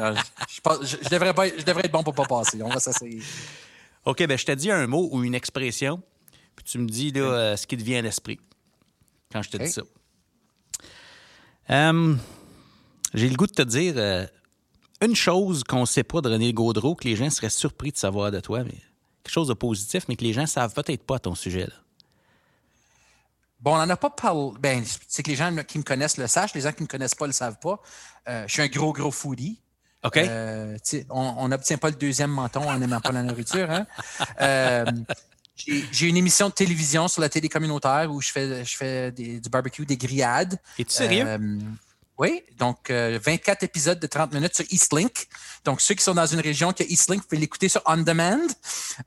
je 0.56 0.60
pense- 0.62 0.78
je- 0.82 0.96
je 1.02 1.08
devrais 1.10 1.34
pas- 1.34 1.48
je 1.48 1.62
devrais 1.62 1.84
être 1.84 1.92
bon 1.92 2.02
pour 2.02 2.14
pas 2.14 2.24
passer. 2.24 2.58
On 2.62 2.68
va 2.70 2.80
s'essayer. 2.80 3.20
OK, 4.06 4.26
ben 4.26 4.36
je 4.38 4.46
te 4.46 4.52
dis 4.52 4.70
un 4.70 4.86
mot 4.86 5.08
ou 5.12 5.22
une 5.24 5.34
expression, 5.34 6.00
puis 6.56 6.64
tu 6.64 6.78
me 6.78 6.88
dis 6.88 7.10
là, 7.10 7.20
euh, 7.20 7.56
ce 7.56 7.66
qui 7.66 7.76
te 7.76 7.82
vient 7.82 7.98
à 7.98 8.02
l'esprit 8.02 8.38
quand 9.32 9.42
je 9.42 9.50
te 9.50 9.56
dis 9.56 9.70
ça. 9.70 9.82
Euh, 11.70 12.14
J'ai 13.14 13.28
le 13.28 13.36
goût 13.36 13.46
de 13.46 13.52
te 13.52 13.62
dire 13.62 13.94
euh, 13.96 14.26
une 15.00 15.16
chose 15.16 15.64
qu'on 15.64 15.80
ne 15.80 15.86
sait 15.86 16.04
pas 16.04 16.20
de 16.20 16.28
René 16.28 16.52
Gaudreau, 16.52 16.94
que 16.94 17.04
les 17.04 17.16
gens 17.16 17.30
seraient 17.30 17.50
surpris 17.50 17.90
de 17.90 17.96
savoir 17.96 18.30
de 18.30 18.40
toi, 18.40 18.64
mais 18.64 18.80
quelque 19.22 19.32
chose 19.32 19.48
de 19.48 19.54
positif, 19.54 20.04
mais 20.08 20.16
que 20.16 20.24
les 20.24 20.32
gens 20.32 20.46
savent 20.46 20.74
peut-être 20.74 21.04
pas 21.04 21.16
à 21.16 21.18
ton 21.20 21.34
sujet. 21.34 21.66
Là. 21.66 21.74
Bon, 23.64 23.74
on 23.74 23.78
n'en 23.78 23.88
a 23.88 23.96
pas 23.96 24.10
parlé. 24.10 24.50
Ben, 24.60 24.84
c'est 25.08 25.22
que 25.22 25.30
les 25.30 25.36
gens 25.36 25.50
qui 25.66 25.78
me 25.78 25.84
connaissent 25.84 26.18
le 26.18 26.26
sachent. 26.26 26.52
Les 26.52 26.60
gens 26.60 26.72
qui 26.72 26.82
ne 26.82 26.84
me 26.84 26.88
connaissent 26.88 27.14
pas 27.14 27.26
le 27.26 27.32
savent 27.32 27.58
pas. 27.58 27.80
Euh, 28.28 28.44
je 28.46 28.52
suis 28.52 28.60
un 28.60 28.66
gros, 28.66 28.92
gros 28.92 29.10
foodie. 29.10 29.58
OK? 30.04 30.18
Euh, 30.18 30.76
on 31.08 31.48
n'obtient 31.48 31.78
pas 31.78 31.88
le 31.88 31.96
deuxième 31.96 32.30
menton 32.30 32.68
en 32.68 32.78
n'aimant 32.78 33.00
pas 33.00 33.12
la 33.12 33.22
nourriture. 33.22 33.70
Hein? 33.70 33.86
Euh, 34.40 34.84
j'ai 35.56 36.06
une 36.08 36.16
émission 36.16 36.48
de 36.48 36.54
télévision 36.54 37.08
sur 37.08 37.20
la 37.20 37.28
télé 37.28 37.48
communautaire 37.48 38.10
où 38.10 38.20
je 38.20 38.30
fais, 38.30 38.64
je 38.64 38.76
fais 38.76 39.12
des- 39.12 39.40
du 39.40 39.48
barbecue, 39.48 39.86
des 39.86 39.96
grillades. 39.96 40.58
Es-tu 40.78 40.92
sérieux? 40.92 41.24
Euh, 41.26 41.58
oui, 42.16 42.42
donc 42.58 42.90
euh, 42.90 43.18
24 43.20 43.64
épisodes 43.64 43.98
de 43.98 44.06
30 44.06 44.32
minutes 44.32 44.54
sur 44.54 44.64
Eastlink. 44.70 45.26
Donc, 45.64 45.80
ceux 45.80 45.94
qui 45.94 46.04
sont 46.04 46.14
dans 46.14 46.26
une 46.26 46.38
région 46.40 46.72
qui 46.72 46.84
a 46.84 46.86
Eastlink, 46.86 47.22
vous 47.22 47.28
pouvez 47.28 47.40
l'écouter 47.40 47.68
sur 47.68 47.82
On 47.86 47.96
Demand. 47.96 48.38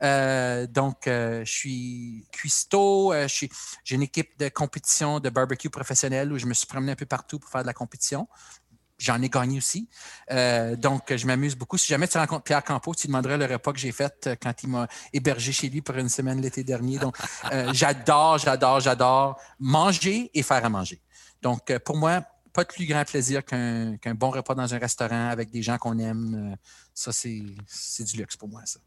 Euh, 0.02 0.66
donc, 0.66 1.06
euh, 1.06 1.42
je 1.44 1.50
suis 1.50 2.26
cuistot. 2.32 3.12
euh, 3.14 3.26
J'ai 3.28 3.94
une 3.94 4.02
équipe 4.02 4.38
de 4.38 4.48
compétition 4.50 5.20
de 5.20 5.30
barbecue 5.30 5.70
professionnel 5.70 6.30
où 6.32 6.38
je 6.38 6.44
me 6.46 6.52
suis 6.54 6.66
promené 6.66 6.92
un 6.92 6.96
peu 6.96 7.06
partout 7.06 7.38
pour 7.38 7.50
faire 7.50 7.62
de 7.62 7.66
la 7.66 7.72
compétition. 7.74 8.28
J'en 8.98 9.22
ai 9.22 9.28
gagné 9.28 9.58
aussi. 9.58 9.88
Euh, 10.32 10.74
donc, 10.74 11.14
je 11.14 11.24
m'amuse 11.26 11.54
beaucoup. 11.54 11.78
Si 11.78 11.86
jamais 11.86 12.08
tu 12.08 12.18
rencontres 12.18 12.42
Pierre 12.42 12.64
Campeau, 12.64 12.94
tu 12.96 13.06
demanderais 13.06 13.38
le 13.38 13.46
repas 13.46 13.72
que 13.72 13.78
j'ai 13.78 13.92
fait 13.92 14.26
euh, 14.26 14.34
quand 14.40 14.52
il 14.64 14.70
m'a 14.70 14.88
hébergé 15.12 15.52
chez 15.52 15.68
lui 15.68 15.82
pour 15.82 15.94
une 15.96 16.08
semaine 16.08 16.40
l'été 16.40 16.64
dernier. 16.64 16.98
Donc, 16.98 17.16
euh, 17.52 17.70
j'adore, 17.72 18.38
j'adore, 18.38 18.80
j'adore 18.80 19.40
manger 19.60 20.30
et 20.34 20.42
faire 20.42 20.64
à 20.64 20.68
manger. 20.68 21.00
Donc, 21.42 21.72
pour 21.84 21.96
moi, 21.96 22.24
pas 22.52 22.64
de 22.64 22.68
plus 22.68 22.86
grand 22.86 23.04
plaisir 23.04 23.44
qu'un 23.44 24.14
bon 24.16 24.30
repas 24.30 24.56
dans 24.56 24.74
un 24.74 24.78
restaurant 24.78 25.28
avec 25.28 25.50
des 25.50 25.62
gens 25.62 25.78
qu'on 25.78 25.96
aime. 26.00 26.56
Ça, 26.92 27.12
c'est 27.12 28.04
du 28.04 28.16
luxe 28.16 28.36
pour 28.36 28.48
moi, 28.48 28.62
ça. 28.64 28.80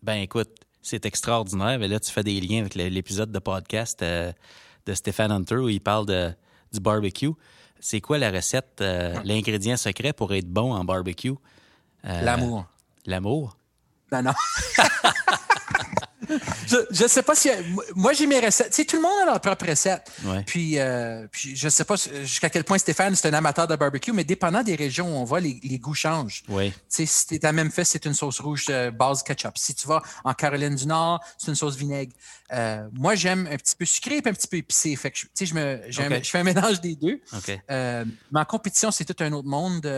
Ben 0.00 0.18
écoute, 0.18 0.50
c'est 0.80 1.04
extraordinaire. 1.06 1.80
Mais 1.80 1.88
là, 1.88 1.98
tu 1.98 2.12
fais 2.12 2.22
des 2.22 2.40
liens 2.40 2.60
avec 2.60 2.76
l'épisode 2.76 3.32
de 3.32 3.38
podcast 3.40 3.98
de 4.00 4.94
Stéphane 4.94 5.32
Hunter 5.32 5.56
où 5.56 5.68
il 5.68 5.80
parle 5.80 6.06
de, 6.06 6.32
du 6.72 6.78
barbecue. 6.78 7.32
C'est 7.80 8.00
quoi 8.00 8.18
la 8.18 8.30
recette, 8.30 8.80
euh, 8.80 9.14
l'ingrédient 9.24 9.76
secret 9.76 10.12
pour 10.12 10.32
être 10.34 10.48
bon 10.48 10.72
en 10.74 10.84
barbecue? 10.84 11.34
Euh, 12.04 12.22
L'amour. 12.22 12.66
L'amour? 13.06 13.56
Non, 14.12 14.22
non. 14.22 14.32
je 16.90 17.02
ne 17.02 17.08
sais 17.08 17.22
pas 17.22 17.34
si. 17.34 17.50
Moi, 17.94 18.12
j'ai 18.12 18.26
mes 18.26 18.40
recettes. 18.40 18.70
Tu 18.70 18.76
sais, 18.76 18.84
tout 18.84 18.96
le 18.96 19.02
monde 19.02 19.12
a 19.22 19.26
leur 19.26 19.40
propre 19.40 19.66
recette. 19.66 20.10
Ouais. 20.24 20.42
Puis, 20.44 20.78
euh, 20.78 21.26
puis, 21.30 21.56
je 21.56 21.66
ne 21.66 21.70
sais 21.70 21.84
pas 21.84 21.94
jusqu'à 22.24 22.50
quel 22.50 22.64
point 22.64 22.78
Stéphane, 22.78 23.14
c'est 23.14 23.28
un 23.28 23.34
amateur 23.34 23.66
de 23.66 23.76
barbecue, 23.76 24.12
mais 24.12 24.24
dépendant 24.24 24.62
des 24.62 24.74
régions 24.74 25.08
où 25.16 25.20
on 25.20 25.24
va, 25.24 25.40
les, 25.40 25.60
les 25.62 25.78
goûts 25.78 25.94
changent. 25.94 26.42
Tu 26.68 26.72
sais, 26.88 27.06
si 27.06 27.26
tu 27.26 27.34
es 27.36 27.46
à 27.46 27.52
Memphis, 27.52 27.84
c'est 27.84 28.04
une 28.06 28.14
sauce 28.14 28.40
rouge 28.40 28.66
euh, 28.70 28.90
base 28.90 29.22
ketchup. 29.22 29.56
Si 29.58 29.74
tu 29.74 29.86
vas 29.88 30.02
en 30.24 30.34
Caroline 30.34 30.74
du 30.76 30.86
Nord, 30.86 31.20
c'est 31.38 31.48
une 31.48 31.54
sauce 31.56 31.76
vinaigre. 31.76 32.12
Euh, 32.52 32.86
moi, 32.92 33.14
j'aime 33.14 33.48
un 33.50 33.56
petit 33.56 33.74
peu 33.76 33.84
sucré 33.84 34.16
et 34.16 34.28
un 34.28 34.32
petit 34.32 34.46
peu 34.46 34.56
épicé. 34.58 34.94
Fait 34.96 35.10
que, 35.10 35.18
je- 35.18 35.24
tu 35.24 35.30
sais, 35.34 35.46
je, 35.46 35.54
me, 35.54 35.80
je 35.90 36.30
fais 36.30 36.38
un 36.38 36.44
mélange 36.44 36.80
des 36.80 36.94
deux. 36.96 37.20
OK. 37.36 37.58
Euh, 37.70 38.04
mais 38.32 38.40
en 38.40 38.44
compétition, 38.44 38.90
c'est 38.90 39.04
tout 39.04 39.22
un 39.22 39.32
autre 39.32 39.48
monde. 39.48 39.82
Tu 39.82 39.88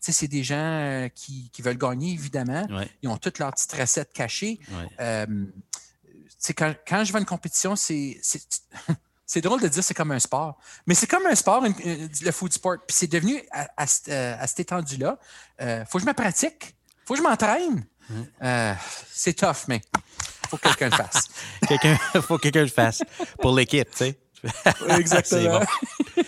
sais, 0.00 0.12
c'est 0.12 0.28
des 0.28 0.42
gens 0.44 1.08
qui, 1.14 1.50
qui 1.52 1.62
veulent 1.62 1.78
gagner, 1.78 2.12
évidemment. 2.12 2.66
Ouais. 2.70 2.88
Ils 3.02 3.08
ont 3.08 3.16
toutes 3.16 3.38
leurs 3.38 3.52
petites 3.52 3.72
recettes 3.72 4.12
cachées. 4.12 4.60
Ouais. 4.70 4.86
Euh, 5.00 5.26
tu 5.26 6.12
sais, 6.27 6.27
quand, 6.56 6.74
quand 6.86 7.04
je 7.04 7.12
vais 7.12 7.18
à 7.18 7.20
une 7.20 7.26
compétition, 7.26 7.76
c'est. 7.76 8.18
c'est- 8.22 8.62
C'est 9.30 9.42
drôle 9.42 9.60
de 9.60 9.68
dire 9.68 9.84
c'est 9.84 9.92
comme 9.92 10.10
un 10.12 10.18
sport, 10.18 10.56
mais 10.86 10.94
c'est 10.94 11.06
comme 11.06 11.26
un 11.26 11.34
sport, 11.34 11.62
une- 11.62 11.74
une- 11.84 12.08
le 12.22 12.32
food 12.32 12.50
sport. 12.50 12.76
Puis 12.86 12.96
c'est 12.96 13.08
devenu 13.08 13.38
à, 13.50 13.68
à 13.76 13.86
cette, 13.86 14.08
euh, 14.08 14.34
à 14.40 14.46
cette 14.46 14.60
étendue-là. 14.60 15.18
Il 15.60 15.84
faut 15.86 15.98
que 15.98 16.04
je 16.04 16.08
me 16.08 16.14
pratique, 16.14 16.74
faut 17.04 17.12
que 17.12 17.18
je 17.20 17.22
m'entraîne. 17.22 17.84
Euh, 18.42 18.72
c'est 19.12 19.34
tough, 19.34 19.66
mais 19.68 19.82
faut 20.48 20.56
que 20.56 20.62
quelqu'un 20.62 20.88
le 20.88 20.96
fasse. 20.96 21.28
Quelqu'un, 21.68 21.98
faut 22.22 22.38
que 22.38 22.44
quelqu'un 22.44 22.62
le 22.62 22.68
fasse 22.68 23.02
pour 23.42 23.54
l'équipe, 23.54 23.90
tu 23.90 23.96
sais. 23.98 24.18
Exactement. 24.96 25.60
Bon. 26.16 26.22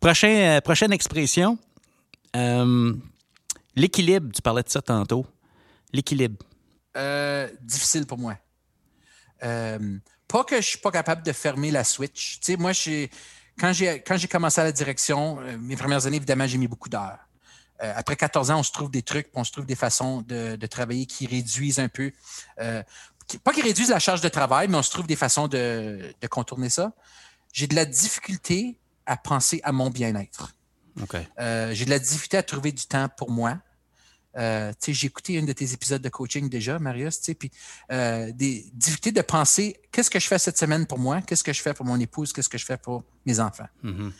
Prochain, 0.00 0.28
euh, 0.56 0.60
prochaine 0.62 0.92
expression. 0.94 1.58
Euh, 2.36 2.94
L'équilibre, 3.76 4.32
tu 4.34 4.40
parlais 4.40 4.62
de 4.62 4.70
ça 4.70 4.80
tantôt. 4.80 5.26
L'équilibre. 5.92 6.38
Euh, 6.96 7.50
difficile 7.60 8.06
pour 8.06 8.16
moi. 8.16 8.38
Euh, 9.44 9.78
pas 10.26 10.44
que 10.44 10.56
je 10.56 10.66
suis 10.66 10.78
pas 10.78 10.90
capable 10.90 11.22
de 11.22 11.32
fermer 11.32 11.70
la 11.70 11.84
switch. 11.84 12.38
Tu 12.40 12.52
sais, 12.52 12.56
moi, 12.56 12.72
quand 13.60 13.72
j'ai 13.72 14.28
commencé 14.28 14.60
à 14.60 14.64
la 14.64 14.72
direction, 14.72 15.38
euh, 15.40 15.56
mes 15.58 15.76
premières 15.76 16.06
années, 16.06 16.16
évidemment, 16.16 16.46
j'ai 16.46 16.58
mis 16.58 16.68
beaucoup 16.68 16.88
d'heures. 16.88 17.18
Euh, 17.82 17.92
après 17.96 18.16
14 18.16 18.50
ans, 18.50 18.58
on 18.58 18.62
se 18.62 18.72
trouve 18.72 18.90
des 18.90 19.02
trucs, 19.02 19.28
on 19.34 19.44
se 19.44 19.52
trouve 19.52 19.64
des 19.66 19.76
façons 19.76 20.22
de, 20.22 20.56
de 20.56 20.66
travailler 20.66 21.06
qui 21.06 21.26
réduisent 21.26 21.78
un 21.78 21.88
peu. 21.88 22.10
euh, 22.60 22.82
qui- 23.26 23.38
pas 23.38 23.52
qui 23.52 23.62
réduisent 23.62 23.90
la 23.90 23.98
charge 23.98 24.20
de 24.20 24.28
travail, 24.28 24.68
mais 24.68 24.76
on 24.78 24.82
se 24.82 24.90
trouve 24.90 25.06
des 25.06 25.14
façons 25.16 25.48
de, 25.48 26.14
de 26.20 26.26
contourner 26.28 26.70
ça. 26.70 26.92
J'ai 27.52 27.66
de 27.66 27.74
la 27.74 27.84
difficulté 27.84 28.78
à 29.06 29.16
penser 29.16 29.60
à 29.64 29.70
mon 29.72 29.90
bien-être. 29.90 30.52
Euh, 31.38 31.72
j'ai 31.74 31.84
de 31.84 31.90
la 31.90 31.98
difficulté 31.98 32.36
à 32.36 32.42
trouver 32.42 32.72
du 32.72 32.84
temps 32.86 33.08
pour 33.16 33.30
moi. 33.30 33.58
Euh, 34.36 34.72
j'ai 34.86 35.06
écouté 35.06 35.34
une 35.34 35.46
de 35.46 35.52
tes 35.52 35.72
épisodes 35.72 36.02
de 36.02 36.08
coaching 36.08 36.48
déjà, 36.48 36.78
Marius, 36.78 37.20
puis 37.38 37.50
euh, 37.90 38.30
des 38.32 38.66
difficultés 38.74 39.12
de 39.12 39.22
penser 39.22 39.80
qu'est-ce 39.90 40.10
que 40.10 40.20
je 40.20 40.26
fais 40.26 40.38
cette 40.38 40.58
semaine 40.58 40.86
pour 40.86 40.98
moi, 40.98 41.22
qu'est-ce 41.22 41.42
que 41.42 41.52
je 41.52 41.62
fais 41.62 41.74
pour 41.74 41.86
mon 41.86 41.98
épouse, 41.98 42.32
qu'est-ce 42.32 42.48
que 42.48 42.58
je 42.58 42.64
fais 42.64 42.76
pour 42.76 43.04
mes 43.26 43.40
enfants? 43.40 43.68
Mhm. 43.82 44.12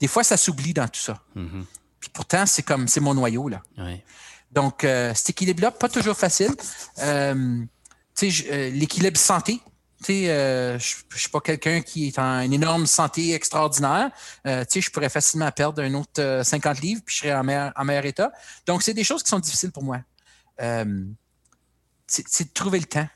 Des 0.00 0.08
fois, 0.08 0.24
ça 0.24 0.36
s'oublie 0.36 0.72
dans 0.72 0.88
tout 0.88 1.00
ça. 1.00 1.22
Mhm. 1.34 1.64
Puis 2.00 2.10
pourtant, 2.12 2.46
c'est 2.46 2.62
comme 2.62 2.86
c'est 2.88 3.00
mon 3.00 3.14
noyau 3.14 3.48
là. 3.48 3.62
Donc, 4.52 4.84
euh, 4.84 5.12
cet 5.14 5.30
équilibre-là, 5.30 5.72
pas 5.72 5.88
toujours 5.88 6.16
facile. 6.16 6.54
L'équilibre 8.22 9.18
santé. 9.18 9.60
Tu 9.98 10.04
sais, 10.04 10.30
euh, 10.30 10.78
je 10.78 10.96
ne 11.12 11.18
suis 11.18 11.30
pas 11.30 11.40
quelqu'un 11.40 11.80
qui 11.80 12.08
est 12.08 12.18
en 12.18 12.40
une 12.40 12.52
énorme 12.52 12.86
santé 12.86 13.32
extraordinaire. 13.32 14.10
Euh, 14.46 14.64
tu 14.64 14.74
sais, 14.74 14.80
je 14.82 14.90
pourrais 14.90 15.08
facilement 15.08 15.50
perdre 15.50 15.82
un 15.82 15.94
autre 15.94 16.20
euh, 16.20 16.44
50 16.44 16.80
livres, 16.80 17.00
puis 17.04 17.14
je 17.14 17.20
serais 17.22 17.34
en 17.34 17.42
meilleur, 17.42 17.72
en 17.76 17.84
meilleur 17.84 18.04
état. 18.04 18.32
Donc, 18.66 18.82
c'est 18.82 18.94
des 18.94 19.04
choses 19.04 19.22
qui 19.22 19.30
sont 19.30 19.38
difficiles 19.38 19.72
pour 19.72 19.82
moi. 19.82 20.00
Euh, 20.60 21.04
c'est 22.06 22.44
de 22.44 22.52
trouver 22.52 22.78
le 22.78 22.84
temps. 22.84 23.08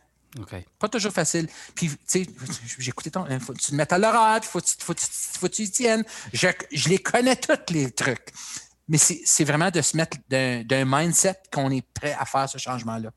Pas 0.79 0.89
toujours 0.89 1.13
facile. 1.13 1.49
Puis, 1.75 1.89
tu 1.89 1.97
sais, 2.07 2.27
j'ai 2.79 2.89
écouté 2.89 3.11
ton. 3.11 3.27
Faut 3.41 3.53
que 3.53 3.59
tu 3.59 3.73
te 3.73 3.75
mettes 3.75 3.93
à 3.93 3.99
l'horaire, 3.99 4.41
puis 4.41 4.49
faut 4.49 4.61
que 4.61 4.67
tu 4.67 4.75
faut, 4.79 4.95
faut 4.97 5.49
que 5.49 5.53
tu 5.53 5.63
y 5.63 5.71
tiennes. 5.71 6.05
Je, 6.33 6.49
je 6.73 6.89
les 6.89 6.99
connais 6.99 7.37
tous, 7.37 7.73
les 7.73 7.91
trucs. 7.91 8.33
Mais 8.89 8.99
c'est 8.99 9.45
vraiment 9.45 9.71
de 9.71 9.83
se 9.83 9.97
mettre 9.97 10.17
d'un 10.29 10.63
d'un 10.63 10.85
mindset 10.85 11.37
qu'on 11.53 11.71
est 11.71 11.87
prêt 11.95 12.17
à 12.19 12.25
faire 12.25 12.49
ce 12.49 12.59
changement-là. 12.59 13.11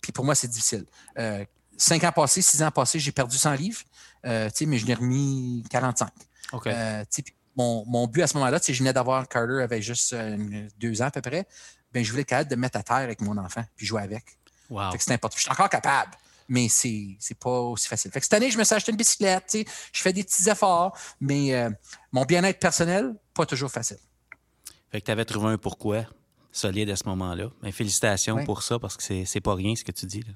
Puis 0.00 0.12
pour 0.12 0.24
moi, 0.24 0.34
c'est 0.34 0.48
difficile. 0.48 0.86
Euh, 1.18 1.44
cinq 1.80 2.04
ans 2.04 2.12
passés, 2.12 2.42
six 2.42 2.62
ans 2.62 2.70
passés, 2.70 2.98
j'ai 2.98 3.12
perdu 3.12 3.36
100 3.36 3.54
livres, 3.54 3.80
euh, 4.26 4.48
mais 4.66 4.78
je 4.78 4.86
l'ai 4.86 4.94
remis 4.94 5.64
45. 5.70 6.10
OK. 6.52 6.66
Euh, 6.66 7.04
mon, 7.56 7.84
mon 7.86 8.06
but 8.06 8.22
à 8.22 8.26
ce 8.26 8.34
moment-là, 8.34 8.60
je 8.66 8.72
venais 8.78 8.92
d'avoir 8.92 9.28
Carter 9.28 9.62
avait 9.62 9.82
juste 9.82 10.12
euh, 10.12 10.68
deux 10.78 11.02
ans 11.02 11.06
à 11.06 11.10
peu 11.10 11.20
près. 11.20 11.46
Ben, 11.92 12.04
je 12.04 12.10
voulais 12.10 12.22
être 12.22 12.28
capable 12.28 12.50
de 12.50 12.56
me 12.56 12.60
mettre 12.60 12.78
à 12.78 12.82
terre 12.82 12.96
avec 12.96 13.20
mon 13.20 13.36
enfant, 13.36 13.64
puis 13.76 13.86
jouer 13.86 14.02
avec. 14.02 14.24
wow. 14.68 14.90
C'est 14.98 15.12
important. 15.12 15.36
Je 15.36 15.42
suis 15.42 15.50
encore 15.50 15.68
capable, 15.68 16.12
mais 16.48 16.68
c'est 16.68 17.16
c'est 17.18 17.38
pas 17.38 17.60
aussi 17.60 17.88
facile. 17.88 18.10
Fait 18.12 18.20
que 18.20 18.26
cette 18.26 18.34
année, 18.34 18.50
je 18.50 18.58
me 18.58 18.64
suis 18.64 18.74
acheté 18.74 18.92
une 18.92 18.96
bicyclette, 18.96 19.56
je 19.92 20.02
fais 20.02 20.12
des 20.12 20.22
petits 20.22 20.48
efforts, 20.48 20.96
mais 21.20 21.68
mon 22.12 22.24
bien-être 22.24 22.60
personnel, 22.60 23.14
pas 23.34 23.46
toujours 23.46 23.70
facile. 23.70 23.98
Fait 24.92 25.00
que 25.00 25.06
tu 25.06 25.10
avais 25.10 25.24
trouvé 25.24 25.48
un 25.48 25.58
pourquoi 25.58 26.04
solide 26.52 26.90
à 26.90 26.96
ce 26.96 27.04
moment-là. 27.08 27.50
Ben, 27.62 27.72
félicitations 27.72 28.44
pour 28.44 28.62
ça 28.62 28.78
parce 28.78 28.96
que 28.96 29.02
c'est, 29.02 29.24
c'est 29.24 29.40
pas 29.40 29.54
rien 29.54 29.74
ce 29.74 29.84
que 29.84 29.92
tu 29.92 30.06
dis. 30.06 30.20
là. 30.20 30.32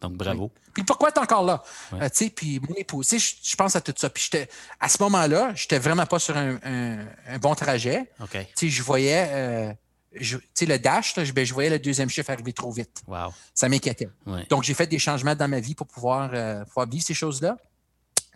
Donc 0.00 0.14
bravo. 0.14 0.50
Puis 0.74 0.84
pourquoi 0.84 1.10
tu 1.10 1.18
es 1.18 1.22
encore 1.22 1.44
là? 1.44 1.62
Ouais. 1.92 2.02
Euh, 2.02 2.08
tu 2.08 2.24
sais, 2.26 2.30
puis 2.30 2.60
mon 2.60 2.74
épouse, 2.76 3.08
tu 3.08 3.18
sais, 3.18 3.36
je, 3.42 3.56
pense 3.56 3.74
à 3.74 3.80
tout 3.80 3.92
ça. 3.96 4.08
Puis 4.10 4.30
à 4.78 4.88
ce 4.88 5.02
moment-là, 5.02 5.52
j'étais 5.54 5.78
vraiment 5.78 6.06
pas 6.06 6.18
sur 6.20 6.36
un, 6.36 6.56
un- 6.64 7.06
un 7.26 7.38
bon 7.38 7.54
trajet. 7.54 8.10
OK. 8.20 8.30
Tu 8.30 8.46
sais, 8.54 8.68
je 8.68 8.82
voyais, 8.82 9.26
euh, 9.30 9.72
je- 10.14 10.36
tu 10.36 10.44
sais, 10.54 10.66
le 10.66 10.78
dash, 10.78 11.16
là, 11.16 11.24
ben, 11.34 11.44
je 11.44 11.52
voyais 11.52 11.70
le 11.70 11.78
deuxième 11.80 12.08
chiffre 12.08 12.30
arriver 12.30 12.52
trop 12.52 12.70
vite. 12.70 13.02
Wow. 13.08 13.32
Ça 13.54 13.68
m'inquiétait. 13.68 14.08
Ouais. 14.26 14.46
Donc, 14.50 14.62
j'ai 14.62 14.74
fait 14.74 14.86
des 14.86 15.00
changements 15.00 15.34
dans 15.34 15.48
ma 15.48 15.58
vie 15.58 15.74
pour 15.74 15.88
pouvoir, 15.88 16.30
euh, 16.32 16.64
pouvoir 16.66 16.88
vivre 16.88 17.04
ces 17.04 17.14
choses-là. 17.14 17.56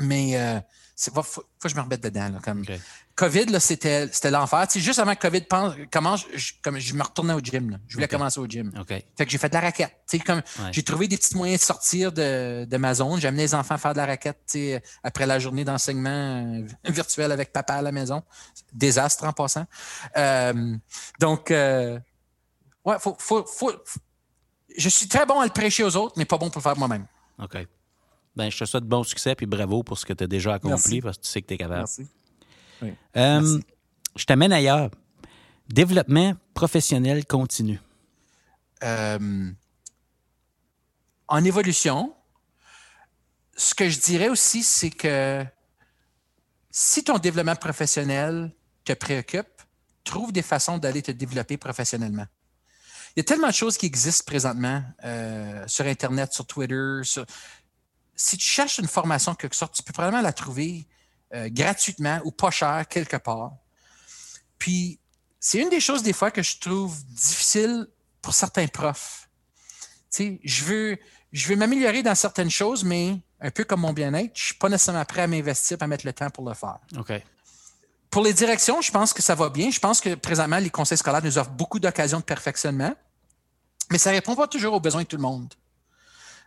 Mais 0.01 0.33
euh, 0.37 0.59
il 1.07 1.13
faut, 1.13 1.23
faut 1.23 1.43
que 1.63 1.69
je 1.69 1.75
me 1.75 1.81
remette 1.81 2.03
dedans. 2.03 2.29
Là, 2.29 2.39
comme 2.43 2.61
OK. 2.63 2.73
COVID, 3.15 3.47
là, 3.47 3.61
c'était, 3.61 4.09
c'était 4.13 4.31
l'enfer. 4.31 4.67
Tu 4.69 4.75
sais, 4.79 4.81
juste 4.85 4.99
avant 4.99 5.15
que 5.15 5.21
COVID 5.21 5.43
pense- 5.43 5.75
commence, 5.91 6.25
je, 6.35 6.53
comme, 6.63 6.79
je 6.79 6.95
me 6.95 7.03
retournais 7.03 7.35
au 7.35 7.41
gym. 7.41 7.71
là. 7.71 7.77
Je 7.89 7.95
voulais 7.95 8.09
commencer 8.09 8.41
au 8.41 8.47
gym. 8.47 8.73
OK. 8.81 8.89
Fait 8.89 9.05
que 9.25 9.29
j'ai 9.31 9.39
fait 9.39 9.49
de 9.49 9.55
la 9.55 9.61
raquette. 9.61 9.95
Tu 10.09 10.19
sais, 10.19 10.23
comme, 10.25 10.39
Ouais. 10.59 10.71
J'ai 10.73 10.83
trouvé 10.83 11.09
des 11.09 11.17
petits 11.17 11.37
moyens 11.37 11.61
de 11.61 11.65
sortir 11.65 12.13
de, 12.13 12.65
de 12.65 12.77
ma 12.77 12.95
zone. 12.95 13.21
J'ai 13.21 13.29
amené 13.29 13.43
les 13.43 13.55
enfants 13.55 13.77
faire 13.79 13.93
de 13.93 13.99
la 13.99 14.07
raquette 14.07 14.39
tu 14.47 14.53
sais, 14.59 14.83
après 15.03 15.27
la 15.27 15.39
journée 15.39 15.65
d'enseignement 15.65 16.11
euh, 16.57 16.67
virtuel 16.91 17.33
avec 17.33 17.53
papa 17.53 17.75
à 17.75 17.83
la 17.83 17.93
maison. 17.93 18.23
Désastre 18.73 19.25
en 19.25 19.33
passant. 19.33 19.67
Euh, 20.17 20.75
donc, 21.21 21.51
euh, 21.51 21.99
ouais, 22.85 22.97
faut, 22.99 23.17
faut, 23.19 23.45
faut- 23.45 23.73
je 24.77 24.89
suis 24.89 25.07
très 25.07 25.27
bon 25.27 25.39
à 25.41 25.45
le 25.45 25.51
prêcher 25.53 25.85
aux 25.85 25.97
autres, 25.97 26.15
mais 26.17 26.25
pas 26.25 26.39
bon 26.39 26.49
pour 26.49 26.61
le 26.61 26.63
faire 26.63 26.79
moi-même. 26.79 27.07
OK. 27.39 27.59
Ben, 28.37 28.51
je 28.51 28.59
te 28.59 28.65
souhaite 28.65 28.85
bon 28.85 29.05
succès 29.05 29.35
puis 29.35 29.47
bravo 29.47 29.83
pour 29.83 29.99
ce 29.99 30.07
que 30.07 30.13
tu 30.13 30.25
as 30.25 30.27
déjà 30.27 30.55
accompli 30.55 30.73
Merci. 30.95 31.01
parce 31.03 31.17
que 31.19 31.23
tu 31.23 31.29
sais 31.29 31.43
que 31.43 31.47
tu 31.49 31.55
es 31.55 31.59
capable. 31.59 31.81
Merci. 31.81 32.07
Euh, 32.83 32.89
Merci. 33.15 33.61
je 34.17 34.25
t'amène 34.25 34.53
ailleurs. 34.53 34.91
Développement 35.69 36.35
professionnel 36.55 37.25
continu. 37.27 37.79
Euh, 38.83 39.51
en 41.29 41.45
évolution, 41.45 42.15
ce 43.57 43.75
que 43.75 43.89
je 43.89 44.01
dirais 44.01 44.29
aussi, 44.29 44.63
c'est 44.63 44.91
que 44.91 45.45
si 46.71 47.05
ton 47.05 47.19
développement 47.19 47.55
professionnel 47.57 48.51
te 48.85 48.93
préoccupe, 48.95 49.47
trouve 50.05 50.33
des 50.33 50.43
façons 50.43 50.79
d'aller 50.79 51.03
te 51.03 51.13
développer 51.13 51.57
professionnellement. 51.59 52.27
Il 53.15 53.19
y 53.19 53.21
a 53.21 53.25
tellement 53.25 53.49
de 53.49 53.53
choses 53.53 53.77
qui 53.77 53.87
existent 53.87 54.25
présentement 54.27 54.83
euh, 55.05 55.63
sur 55.69 55.85
Internet, 55.87 56.33
sur 56.33 56.47
Twitter. 56.47 57.01
sur- 57.05 57.27
Si 58.15 58.37
tu 58.37 58.47
cherches 58.47 58.79
une 58.79 58.89
formation 58.89 59.33
de 59.33 59.37
quelque 59.37 59.57
sorte, 59.57 59.75
tu 59.75 59.83
peux 59.83 59.93
probablement 59.93 60.23
la 60.23 60.33
trouver 60.33 60.87
euh, 61.35 61.49
gratuitement 61.51 62.21
ou 62.25 62.31
pas 62.31 62.51
cher 62.51 62.87
quelque 62.89 63.17
part. 63.17 63.53
Puis, 64.59 64.99
c'est 65.41 65.59
une 65.59 65.71
des 65.71 65.81
choses 65.81 66.03
des 66.03 66.13
fois 66.13 66.31
que 66.31 66.43
je 66.43 66.59
trouve 66.59 67.03
difficile 67.07 67.89
pour 68.21 68.35
certains 68.35 68.69
profs. 68.69 69.29
Tu 70.11 70.17
sais, 70.17 70.41
je 70.45 70.65
veux, 70.65 70.99
je 71.33 71.49
veux 71.49 71.57
m'améliorer 71.57 72.03
dans 72.03 72.15
certaines 72.15 72.51
choses, 72.51 72.85
mais 72.85 73.19
un 73.41 73.51
peu 73.51 73.65
comme 73.65 73.81
mon 73.81 73.93
bien-être, 73.93 74.31
je 74.35 74.45
suis 74.45 74.55
pas 74.55 74.69
nécessairement 74.69 75.05
prêt 75.05 75.23
à 75.23 75.27
m'investir, 75.27 75.79
à 75.81 75.87
mettre 75.87 76.07
le 76.07 76.13
temps 76.13 76.31
pour 76.31 76.49
le 76.49 76.55
faire. 76.55 76.79
OK. 76.97 77.13
Pour 78.11 78.23
les 78.23 78.35
directions, 78.35 78.81
je 78.83 78.93
pense 78.93 79.13
que 79.13 79.23
ça 79.23 79.35
va 79.35 79.49
bien. 79.49 79.71
Je 79.71 79.81
pense 79.81 80.01
que 80.01 80.15
présentement, 80.15 80.59
les 80.59 80.71
conseils 80.71 80.99
scolaires 80.99 81.25
nous 81.25 81.39
offrent 81.39 81.51
beaucoup 81.51 81.81
d'occasions 81.81 82.21
de 82.21 82.25
perfectionnement, 82.25 82.95
mais 83.91 83.99
ça 83.99 84.11
répond 84.11 84.37
pas 84.37 84.47
toujours 84.47 84.75
aux 84.75 84.81
besoins 84.81 85.03
de 85.03 85.09
tout 85.09 85.17
le 85.17 85.23
monde. 85.23 85.55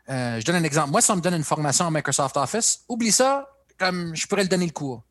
Euh, 0.10 0.40
je 0.40 0.46
donne 0.46 0.56
un 0.56 0.64
exemple. 0.64 0.92
Moi, 0.92 1.02
si 1.02 1.12
on 1.12 1.16
me 1.16 1.22
donne 1.22 1.34
une 1.34 1.44
formation 1.44 1.86
en 1.86 1.92
Microsoft 1.92 2.38
Office, 2.38 2.84
oublie 2.88 3.12
ça, 3.12 3.50
comme 3.78 4.16
je 4.16 4.28
pourrais 4.28 4.44
le 4.44 4.50
donner 4.50 4.66
le 4.66 4.72
cours. 4.72 5.04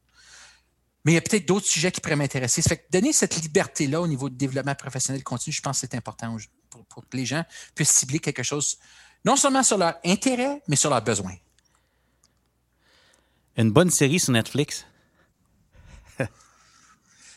Mais 1.04 1.12
il 1.12 1.14
y 1.16 1.18
a 1.18 1.20
peut-être 1.20 1.46
d'autres 1.46 1.66
sujets 1.66 1.92
qui 1.92 2.00
pourraient 2.00 2.16
m'intéresser. 2.16 2.62
Ça 2.62 2.70
fait 2.70 2.78
que 2.78 2.90
donner 2.90 3.12
cette 3.12 3.36
liberté-là 3.36 4.00
au 4.00 4.06
niveau 4.06 4.30
du 4.30 4.36
développement 4.36 4.74
professionnel 4.74 5.22
continu, 5.22 5.52
je 5.52 5.60
pense 5.60 5.80
que 5.80 5.86
c'est 5.86 5.96
important 5.96 6.36
pour, 6.70 6.84
pour 6.86 7.08
que 7.08 7.16
les 7.16 7.26
gens 7.26 7.44
puissent 7.74 7.90
cibler 7.90 8.20
quelque 8.20 8.42
chose, 8.42 8.78
non 9.24 9.36
seulement 9.36 9.62
sur 9.62 9.76
leur 9.76 9.94
intérêt, 10.04 10.62
mais 10.68 10.76
sur 10.76 10.90
leurs 10.90 11.02
besoins. 11.02 11.36
Une 13.56 13.70
bonne 13.70 13.90
série 13.90 14.18
sur 14.18 14.32
Netflix? 14.32 14.86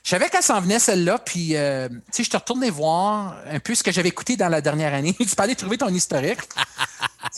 Je 0.08 0.12
savais 0.12 0.30
qu'elle 0.30 0.42
s'en 0.42 0.62
venait, 0.62 0.80
celle-là, 0.80 1.20
puis 1.20 1.58
euh, 1.58 1.90
tu 1.90 2.00
sais, 2.12 2.24
je 2.24 2.30
te 2.30 2.38
retourné 2.38 2.70
voir 2.70 3.36
un 3.46 3.60
peu 3.60 3.76
ce 3.76 3.84
que 3.84 3.92
j'avais 3.92 4.08
écouté 4.08 4.38
dans 4.38 4.48
la 4.48 4.62
dernière 4.62 4.94
année. 4.94 5.14
tu 5.20 5.26
peux 5.26 5.44
aller 5.44 5.54
trouver 5.54 5.78
ton 5.78 5.90
historique. 5.90 6.40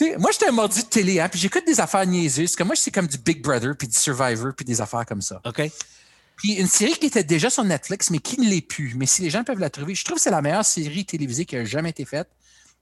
Moi, 0.18 0.30
j'étais 0.30 0.46
un 0.46 0.52
mordu 0.52 0.80
de 0.80 0.86
télé, 0.86 1.18
hein, 1.18 1.28
puis 1.28 1.40
j'écoute 1.40 1.64
des 1.66 1.80
affaires 1.80 2.06
niaiseuses. 2.06 2.54
Comme 2.54 2.68
moi, 2.68 2.76
c'est 2.76 2.92
comme 2.92 3.08
du 3.08 3.18
Big 3.18 3.42
Brother, 3.42 3.76
puis 3.76 3.88
du 3.88 3.98
Survivor, 3.98 4.52
puis 4.56 4.64
des 4.64 4.80
affaires 4.80 5.04
comme 5.04 5.20
ça. 5.20 5.40
OK. 5.44 5.62
Puis 6.36 6.52
une 6.52 6.68
série 6.68 6.92
qui 6.92 7.06
était 7.06 7.24
déjà 7.24 7.50
sur 7.50 7.64
Netflix, 7.64 8.08
mais 8.10 8.20
qui 8.20 8.40
ne 8.40 8.48
l'est 8.48 8.60
plus. 8.60 8.94
Mais 8.94 9.06
si 9.06 9.22
les 9.22 9.30
gens 9.30 9.42
peuvent 9.42 9.58
la 9.58 9.68
trouver, 9.68 9.96
je 9.96 10.04
trouve 10.04 10.18
que 10.18 10.22
c'est 10.22 10.30
la 10.30 10.40
meilleure 10.40 10.64
série 10.64 11.04
télévisée 11.04 11.46
qui 11.46 11.56
a 11.56 11.64
jamais 11.64 11.90
été 11.90 12.04
faite. 12.04 12.28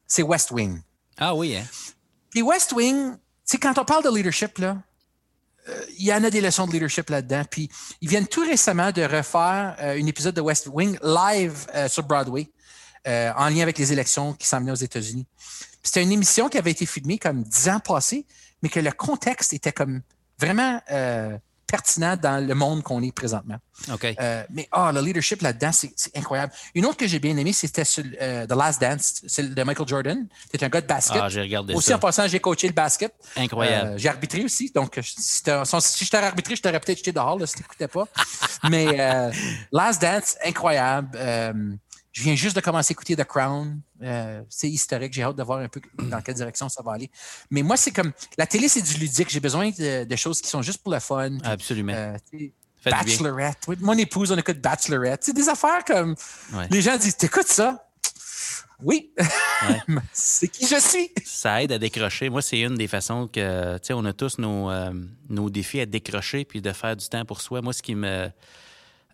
C'est 0.06 0.22
West 0.22 0.50
Wing. 0.50 0.82
Ah 1.16 1.34
oui, 1.34 1.56
hein? 1.56 1.64
Puis 2.28 2.42
West 2.42 2.72
Wing, 2.72 3.12
tu 3.14 3.18
sais, 3.46 3.56
quand 3.56 3.78
on 3.78 3.86
parle 3.86 4.04
de 4.04 4.14
leadership, 4.14 4.58
là, 4.58 4.76
il 5.98 6.06
y 6.06 6.12
en 6.12 6.22
a 6.24 6.30
des 6.30 6.40
leçons 6.40 6.66
de 6.66 6.72
leadership 6.72 7.10
là-dedans. 7.10 7.42
Puis 7.50 7.68
ils 8.00 8.08
viennent 8.08 8.26
tout 8.26 8.42
récemment 8.42 8.92
de 8.92 9.02
refaire 9.02 9.76
euh, 9.80 10.00
un 10.00 10.06
épisode 10.06 10.34
de 10.34 10.40
West 10.40 10.68
Wing 10.72 10.98
live 11.02 11.66
euh, 11.74 11.88
sur 11.88 12.04
Broadway, 12.04 12.48
euh, 13.06 13.32
en 13.36 13.48
lien 13.48 13.62
avec 13.62 13.78
les 13.78 13.92
élections 13.92 14.34
qui 14.34 14.46
s'en 14.46 14.60
venaient 14.60 14.72
aux 14.72 14.74
États-Unis. 14.74 15.26
C'était 15.82 16.02
une 16.02 16.12
émission 16.12 16.48
qui 16.48 16.58
avait 16.58 16.72
été 16.72 16.86
filmée 16.86 17.18
comme 17.18 17.42
dix 17.42 17.68
ans 17.68 17.80
passés, 17.80 18.26
mais 18.62 18.68
que 18.68 18.80
le 18.80 18.92
contexte 18.92 19.52
était 19.52 19.72
comme 19.72 20.02
vraiment 20.38 20.80
euh, 20.90 21.36
pertinent 21.68 22.16
dans 22.16 22.44
le 22.44 22.54
monde 22.54 22.82
qu'on 22.82 23.02
est 23.02 23.12
présentement. 23.12 23.56
OK. 23.92 24.04
Euh, 24.18 24.42
mais 24.50 24.68
oh, 24.76 24.88
le 24.92 25.00
leadership 25.00 25.42
là-dedans, 25.42 25.70
c'est 25.70 26.16
incroyable. 26.16 26.52
Une 26.74 26.86
autre 26.86 26.96
que 26.96 27.06
j'ai 27.06 27.18
bien 27.18 27.36
aimée, 27.36 27.52
c'était 27.52 27.84
sur 27.84 28.02
euh, 28.20 28.46
The 28.46 28.52
Last 28.52 28.80
Dance, 28.80 29.22
c'est 29.26 29.54
de 29.54 29.62
Michael 29.62 29.86
Jordan. 29.86 30.26
C'est 30.50 30.62
un 30.62 30.68
gars 30.68 30.80
de 30.80 30.86
basket. 30.86 31.20
Ah, 31.22 31.28
j'ai 31.28 31.42
regardé 31.42 31.74
aussi, 31.74 31.88
ça. 31.88 31.96
en 31.96 31.98
passant, 31.98 32.26
j'ai 32.26 32.40
coaché 32.40 32.66
le 32.66 32.72
basket. 32.72 33.12
Incroyable. 33.36 33.90
Euh, 33.90 33.98
j'ai 33.98 34.08
arbitré 34.08 34.42
aussi. 34.42 34.72
Donc, 34.74 34.98
si, 35.02 35.14
si 35.14 36.04
je 36.04 36.10
t'aurais 36.10 36.26
arbitré, 36.26 36.56
je 36.56 36.62
t'aurais 36.62 36.80
peut-être 36.80 36.98
jeté 36.98 37.12
dehors 37.12 37.38
là, 37.38 37.46
si 37.46 37.56
tu 37.56 37.62
n'écoutais 37.62 37.88
pas. 37.88 38.08
mais 38.70 38.98
euh, 38.98 39.30
Last 39.70 40.00
Dance, 40.00 40.36
incroyable. 40.44 41.18
Je 42.18 42.24
viens 42.24 42.34
juste 42.34 42.56
de 42.56 42.60
commencer 42.60 42.90
à 42.90 42.94
écouter 42.94 43.14
The 43.14 43.22
Crown. 43.22 43.80
Euh, 44.02 44.42
c'est 44.48 44.68
historique. 44.68 45.12
J'ai 45.12 45.22
hâte 45.22 45.36
de 45.36 45.42
voir 45.44 45.60
un 45.60 45.68
peu 45.68 45.80
dans 46.02 46.20
quelle 46.20 46.34
direction 46.34 46.68
ça 46.68 46.82
va 46.82 46.94
aller. 46.94 47.08
Mais 47.48 47.62
moi, 47.62 47.76
c'est 47.76 47.92
comme. 47.92 48.10
La 48.36 48.44
télé, 48.44 48.68
c'est 48.68 48.82
du 48.82 48.94
ludique. 48.94 49.30
J'ai 49.30 49.38
besoin 49.38 49.70
de, 49.70 50.02
de, 50.02 50.16
choses 50.16 50.40
qui 50.40 50.48
sont 50.48 50.60
juste 50.60 50.82
pour 50.82 50.92
le 50.92 50.98
fun. 50.98 51.38
Absolument. 51.44 51.92
Euh, 51.94 52.16
Bachelorette. 52.84 53.58
Oui, 53.68 53.76
mon 53.78 53.92
épouse, 53.92 54.32
on 54.32 54.36
écoute 54.36 54.60
Bachelorette. 54.60 55.22
C'est 55.22 55.32
des 55.32 55.48
affaires 55.48 55.84
comme. 55.84 56.16
Ouais. 56.54 56.66
Les 56.72 56.82
gens 56.82 56.96
disent 56.96 57.16
T'écoutes 57.16 57.46
ça? 57.46 57.88
Oui. 58.82 59.12
Ouais. 59.68 59.96
c'est 60.12 60.48
qui 60.48 60.66
je 60.66 60.80
suis? 60.80 61.12
Ça 61.24 61.62
aide 61.62 61.70
à 61.70 61.78
décrocher. 61.78 62.30
Moi, 62.30 62.42
c'est 62.42 62.58
une 62.58 62.74
des 62.74 62.88
façons 62.88 63.28
que, 63.28 63.78
tu 63.78 63.86
sais, 63.86 63.92
on 63.92 64.04
a 64.04 64.12
tous 64.12 64.38
nos, 64.38 64.72
euh, 64.72 64.92
nos 65.28 65.50
défis 65.50 65.82
à 65.82 65.86
décrocher 65.86 66.44
puis 66.44 66.60
de 66.60 66.72
faire 66.72 66.96
du 66.96 67.08
temps 67.08 67.24
pour 67.24 67.40
soi. 67.42 67.62
Moi, 67.62 67.72
ce 67.72 67.82
qui 67.82 67.94
me 67.94 68.28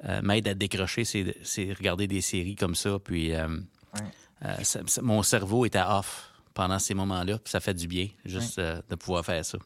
euh, 0.04 0.20
m'aide 0.22 0.48
à 0.48 0.54
décrocher, 0.54 1.04
c'est 1.04 1.72
regarder 1.72 2.06
des 2.06 2.20
séries 2.20 2.56
comme 2.56 2.74
ça. 2.74 2.98
Puis 2.98 3.32
euh, 3.32 3.48
ouais. 3.48 4.00
euh, 4.44 4.56
ça, 4.62 4.80
ça, 4.86 5.02
mon 5.02 5.22
cerveau 5.22 5.64
est 5.64 5.76
à 5.76 5.98
off 5.98 6.32
pendant 6.52 6.78
ces 6.78 6.94
moments-là. 6.94 7.38
Puis 7.38 7.50
ça 7.50 7.60
fait 7.60 7.74
du 7.74 7.86
bien 7.86 8.08
juste 8.24 8.58
ouais. 8.58 8.80
de 8.88 8.94
pouvoir 8.96 9.24
faire 9.24 9.44
ça. 9.44 9.58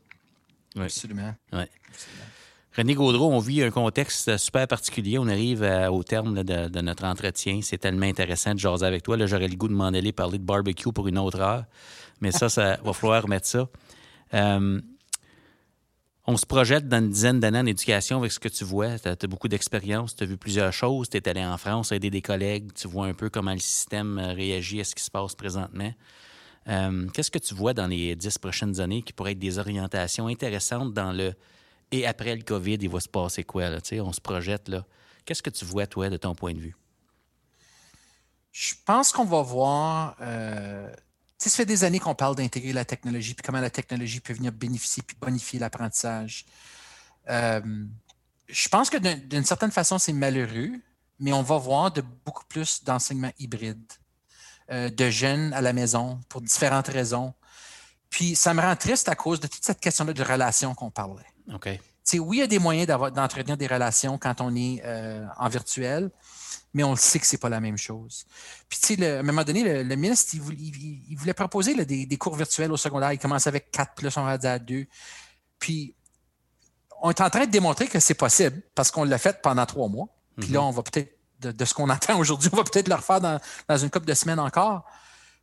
Absolument. 0.76 1.34
Ouais. 1.52 1.68
Absolument. 1.90 2.24
René 2.76 2.94
Gaudreau, 2.94 3.32
on 3.32 3.40
vit 3.40 3.62
un 3.64 3.72
contexte 3.72 4.36
super 4.36 4.68
particulier. 4.68 5.18
On 5.18 5.26
arrive 5.26 5.64
à, 5.64 5.90
au 5.90 6.04
terme 6.04 6.36
là, 6.36 6.44
de, 6.44 6.68
de, 6.68 6.80
notre 6.80 7.04
entretien. 7.04 7.60
C'est 7.60 7.78
tellement 7.78 8.06
intéressant 8.06 8.54
de 8.54 8.58
jaser 8.60 8.86
avec 8.86 9.02
toi. 9.02 9.16
Là, 9.16 9.26
j'aurais 9.26 9.48
le 9.48 9.56
goût 9.56 9.66
de 9.66 9.72
m'en 9.72 9.86
aller 9.86 10.12
parler 10.12 10.38
de 10.38 10.44
barbecue 10.44 10.92
pour 10.92 11.08
une 11.08 11.18
autre 11.18 11.40
heure. 11.40 11.64
Mais 12.20 12.30
ça, 12.30 12.48
ça 12.48 12.76
va 12.84 12.92
falloir 12.92 13.24
remettre 13.24 13.48
ça. 13.48 13.68
Euh, 14.34 14.80
on 16.28 16.36
se 16.36 16.44
projette 16.44 16.86
dans 16.86 16.98
une 16.98 17.08
dizaine 17.08 17.40
d'années 17.40 17.60
en 17.60 17.64
éducation 17.64 18.18
avec 18.18 18.32
ce 18.32 18.38
que 18.38 18.50
tu 18.50 18.62
vois. 18.62 18.98
Tu 18.98 19.08
as, 19.08 19.16
beaucoup 19.26 19.48
d'expérience, 19.48 20.14
tu 20.14 20.24
as 20.24 20.26
vu 20.26 20.36
plusieurs 20.36 20.74
choses. 20.74 21.08
Tu 21.08 21.16
es 21.16 21.26
allé 21.26 21.42
en 21.42 21.56
France 21.56 21.90
aider 21.90 22.10
des 22.10 22.20
collègues. 22.20 22.70
Tu 22.74 22.86
vois 22.86 23.06
un 23.06 23.14
peu 23.14 23.30
comment 23.30 23.54
le 23.54 23.58
système 23.58 24.18
réagit 24.18 24.78
à 24.82 24.84
ce 24.84 24.94
qui 24.94 25.02
se 25.02 25.10
passe 25.10 25.34
présentement. 25.34 25.90
Euh, 26.68 27.08
Qu'est-ce 27.14 27.30
que 27.30 27.38
tu 27.38 27.54
vois 27.54 27.72
dans 27.72 27.86
les 27.86 28.14
dix 28.14 28.36
prochaines 28.36 28.78
années 28.78 29.00
qui 29.00 29.14
pourraient 29.14 29.32
être 29.32 29.38
des 29.38 29.58
orientations 29.58 30.26
intéressantes 30.26 30.92
dans 30.92 31.12
le 31.12 31.32
et 31.92 32.06
après 32.06 32.36
le 32.36 32.42
COVID, 32.42 32.76
il 32.78 32.90
va 32.90 33.00
se 33.00 33.08
passer 33.08 33.44
quoi? 33.44 33.70
Là? 33.70 33.78
On 34.02 34.12
se 34.12 34.20
projette. 34.20 34.68
là. 34.68 34.84
Qu'est-ce 35.24 35.42
que 35.42 35.48
tu 35.48 35.64
vois, 35.64 35.86
toi, 35.86 36.10
de 36.10 36.18
ton 36.18 36.34
point 36.34 36.52
de 36.52 36.60
vue? 36.60 36.76
Je 38.52 38.74
pense 38.84 39.12
qu'on 39.12 39.24
va 39.24 39.40
voir. 39.40 40.14
Euh, 40.20 40.92
ça 41.38 41.50
fait 41.50 41.66
des 41.66 41.84
années 41.84 42.00
qu'on 42.00 42.14
parle 42.14 42.34
d'intégrer 42.34 42.72
la 42.72 42.84
technologie, 42.84 43.34
puis 43.34 43.42
comment 43.44 43.60
la 43.60 43.70
technologie 43.70 44.20
peut 44.20 44.32
venir 44.32 44.52
bénéficier 44.52 45.02
puis 45.06 45.16
bonifier 45.20 45.58
l'apprentissage. 45.58 46.46
Euh, 47.30 47.60
je 48.48 48.68
pense 48.68 48.90
que 48.90 48.96
d'une 48.96 49.44
certaine 49.44 49.70
façon, 49.70 49.98
c'est 49.98 50.12
malheureux, 50.12 50.72
mais 51.20 51.32
on 51.32 51.42
va 51.42 51.58
voir 51.58 51.92
de 51.92 52.02
beaucoup 52.24 52.44
plus 52.46 52.82
d'enseignements 52.82 53.32
hybrides, 53.38 53.92
euh, 54.70 54.90
de 54.90 55.10
jeunes 55.10 55.52
à 55.52 55.60
la 55.60 55.72
maison 55.72 56.20
pour 56.28 56.40
différentes 56.40 56.88
raisons. 56.88 57.34
Puis 58.10 58.34
ça 58.34 58.54
me 58.54 58.60
rend 58.60 58.74
triste 58.74 59.08
à 59.08 59.14
cause 59.14 59.38
de 59.38 59.46
toute 59.46 59.64
cette 59.64 59.80
question-là 59.80 60.12
de 60.12 60.22
relation 60.22 60.74
qu'on 60.74 60.90
parlait. 60.90 61.26
OK. 61.52 61.68
T'sais, 62.02 62.18
oui, 62.18 62.38
il 62.38 62.40
y 62.40 62.42
a 62.42 62.46
des 62.46 62.58
moyens 62.58 62.86
d'entretenir 62.86 63.56
des 63.56 63.66
relations 63.66 64.16
quand 64.16 64.40
on 64.40 64.56
est 64.56 64.80
euh, 64.84 65.26
en 65.36 65.48
virtuel, 65.48 66.10
mais 66.74 66.84
on 66.84 66.90
le 66.90 66.96
sait 66.96 67.18
que 67.18 67.26
c'est 67.26 67.38
pas 67.38 67.48
la 67.48 67.60
même 67.60 67.78
chose. 67.78 68.26
Puis, 68.68 68.78
tu 68.80 68.96
sais, 68.96 69.16
à 69.16 69.20
un 69.20 69.22
moment 69.22 69.44
donné, 69.44 69.62
le, 69.62 69.82
le 69.82 69.96
ministre, 69.96 70.34
il 70.34 70.40
voulait, 70.40 70.58
il, 70.58 71.02
il 71.10 71.16
voulait 71.16 71.34
proposer 71.34 71.74
là, 71.74 71.84
des, 71.84 72.06
des, 72.06 72.16
cours 72.16 72.36
virtuels 72.36 72.70
au 72.72 72.76
secondaire. 72.76 73.12
Il 73.12 73.18
commence 73.18 73.46
avec 73.46 73.70
4, 73.70 73.94
puis 73.94 74.04
là, 74.04 74.12
on 74.16 74.24
va 74.24 74.32
à 74.50 74.58
2. 74.58 74.86
Puis, 75.58 75.94
on 77.00 77.10
est 77.10 77.20
en 77.20 77.30
train 77.30 77.46
de 77.46 77.50
démontrer 77.50 77.86
que 77.86 78.00
c'est 78.00 78.14
possible 78.14 78.62
parce 78.74 78.90
qu'on 78.90 79.04
l'a 79.04 79.18
fait 79.18 79.40
pendant 79.40 79.66
trois 79.66 79.88
mois. 79.88 80.08
Puis 80.36 80.48
mm 80.48 80.50
-hmm. 80.50 80.54
là, 80.54 80.62
on 80.62 80.70
va 80.70 80.82
peut-être, 80.82 81.16
de, 81.40 81.52
de, 81.52 81.64
ce 81.64 81.74
qu'on 81.74 81.88
entend 81.96 82.18
aujourd'hui, 82.18 82.50
on 82.52 82.56
va 82.56 82.64
peut-être 82.64 82.88
le 82.88 82.96
refaire 82.96 83.20
dans, 83.20 83.40
dans 83.68 83.76
une 83.76 83.90
couple 83.90 84.06
de 84.06 84.14
semaines 84.14 84.40
encore. 84.40 84.84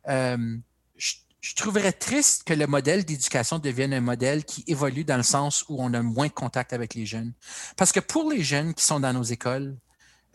Euh, 0.08 0.58
je, 0.96 1.14
je 1.40 1.54
trouverais 1.54 1.92
triste 1.92 2.44
que 2.44 2.54
le 2.54 2.66
modèle 2.66 3.04
d'éducation 3.04 3.58
devienne 3.58 3.92
un 3.94 4.00
modèle 4.00 4.44
qui 4.44 4.64
évolue 4.66 5.04
dans 5.04 5.16
le 5.16 5.22
sens 5.22 5.64
où 5.68 5.82
on 5.82 5.92
a 5.94 6.02
moins 6.02 6.28
de 6.28 6.32
contact 6.32 6.72
avec 6.72 6.94
les 6.94 7.06
jeunes. 7.06 7.32
Parce 7.76 7.92
que 7.92 8.00
pour 8.00 8.30
les 8.30 8.42
jeunes 8.42 8.74
qui 8.74 8.84
sont 8.84 9.00
dans 9.00 9.12
nos 9.12 9.22
écoles, 9.22 9.76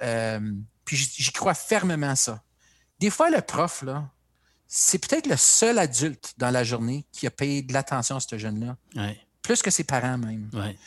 euh, 0.02 0.40
puis 0.86 0.98
j'y 0.98 1.32
crois 1.32 1.54
fermement 1.54 2.16
ça, 2.16 2.44
des 3.00 3.10
fois 3.10 3.30
le 3.30 3.42
prof, 3.42 3.82
là, 3.82 4.10
c'est 4.68 5.00
peut-être 5.00 5.28
le 5.28 5.36
seul 5.36 5.80
adulte 5.80 6.34
dans 6.38 6.52
la 6.52 6.64
journée 6.64 7.06
qui 7.12 7.28
a 7.28 7.32
payé 7.32 7.62
de 7.62 7.74
l'attention 7.74 8.16
à 8.16 8.20
ce 8.20 8.38
jeune-là. 8.38 8.78
Ouais. 8.96 9.20
Plus 9.42 9.62
que 9.62 9.72
ses 9.72 9.84
parents 9.84 10.18
même. 10.18 10.50
Ouais. 10.54 10.78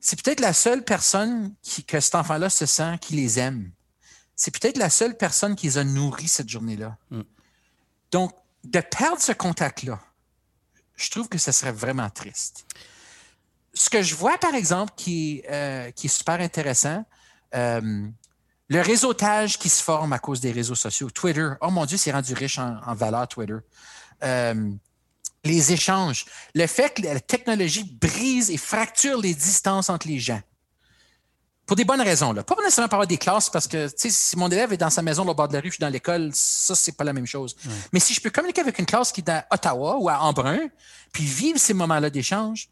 C'est 0.00 0.22
peut-être 0.22 0.40
la 0.40 0.52
seule 0.52 0.84
personne 0.84 1.54
qui, 1.62 1.84
que 1.84 2.00
cet 2.00 2.14
enfant-là 2.14 2.48
se 2.48 2.64
sent 2.64 2.98
qui 3.00 3.14
les 3.14 3.38
aime. 3.38 3.70
C'est 4.34 4.50
peut-être 4.50 4.78
la 4.78 4.88
seule 4.88 5.16
personne 5.16 5.56
qui 5.56 5.66
les 5.66 5.78
a 5.78 5.84
nourris 5.84 6.28
cette 6.28 6.48
journée-là. 6.48 6.96
Mm. 7.10 7.20
Donc, 8.12 8.32
de 8.64 8.80
perdre 8.80 9.20
ce 9.20 9.32
contact-là, 9.32 10.00
je 10.96 11.10
trouve 11.10 11.28
que 11.28 11.38
ce 11.38 11.52
serait 11.52 11.72
vraiment 11.72 12.08
triste. 12.08 12.66
Ce 13.74 13.90
que 13.90 14.02
je 14.02 14.14
vois, 14.14 14.38
par 14.38 14.54
exemple, 14.54 14.92
qui 14.96 15.38
est, 15.38 15.50
euh, 15.50 15.90
qui 15.90 16.06
est 16.06 16.10
super 16.16 16.40
intéressant, 16.40 17.04
euh, 17.54 18.08
le 18.72 18.80
réseautage 18.80 19.58
qui 19.58 19.68
se 19.68 19.82
forme 19.82 20.14
à 20.14 20.18
cause 20.18 20.40
des 20.40 20.50
réseaux 20.50 20.74
sociaux. 20.74 21.10
Twitter, 21.10 21.50
oh 21.60 21.70
mon 21.70 21.84
Dieu, 21.84 21.98
c'est 21.98 22.10
rendu 22.10 22.32
riche 22.32 22.58
en, 22.58 22.78
en 22.86 22.94
valeur, 22.94 23.28
Twitter. 23.28 23.58
Euh, 24.24 24.70
les 25.44 25.72
échanges, 25.72 26.24
le 26.54 26.66
fait 26.66 26.94
que 26.94 27.02
la 27.02 27.20
technologie 27.20 27.84
brise 27.84 28.50
et 28.50 28.56
fracture 28.56 29.20
les 29.20 29.34
distances 29.34 29.90
entre 29.90 30.08
les 30.08 30.18
gens. 30.18 30.40
Pour 31.66 31.76
des 31.76 31.84
bonnes 31.84 32.00
raisons. 32.00 32.32
Là. 32.32 32.42
Pas 32.42 32.54
nécessairement 32.62 32.88
par 32.88 32.96
avoir 32.96 33.06
des 33.06 33.18
classes, 33.18 33.50
parce 33.50 33.68
que 33.68 33.88
si 33.94 34.36
mon 34.38 34.48
élève 34.48 34.72
est 34.72 34.78
dans 34.78 34.90
sa 34.90 35.02
maison 35.02 35.28
au 35.28 35.34
bord 35.34 35.48
de 35.48 35.52
la 35.52 35.60
rue, 35.60 35.68
je 35.68 35.74
suis 35.74 35.80
dans 35.80 35.90
l'école, 35.90 36.30
ça, 36.32 36.74
c'est 36.74 36.96
pas 36.96 37.04
la 37.04 37.12
même 37.12 37.26
chose. 37.26 37.54
Mais 37.92 38.00
si 38.00 38.14
je 38.14 38.22
peux 38.22 38.30
communiquer 38.30 38.62
avec 38.62 38.78
une 38.78 38.86
classe 38.86 39.12
qui 39.12 39.20
est 39.20 39.28
à 39.28 39.46
Ottawa 39.50 39.98
ou 39.98 40.08
à 40.08 40.18
Embrun, 40.20 40.60
puis 41.12 41.24
vivre 41.24 41.58
ces 41.58 41.74
moments-là 41.74 42.08
d'échange, 42.08 42.68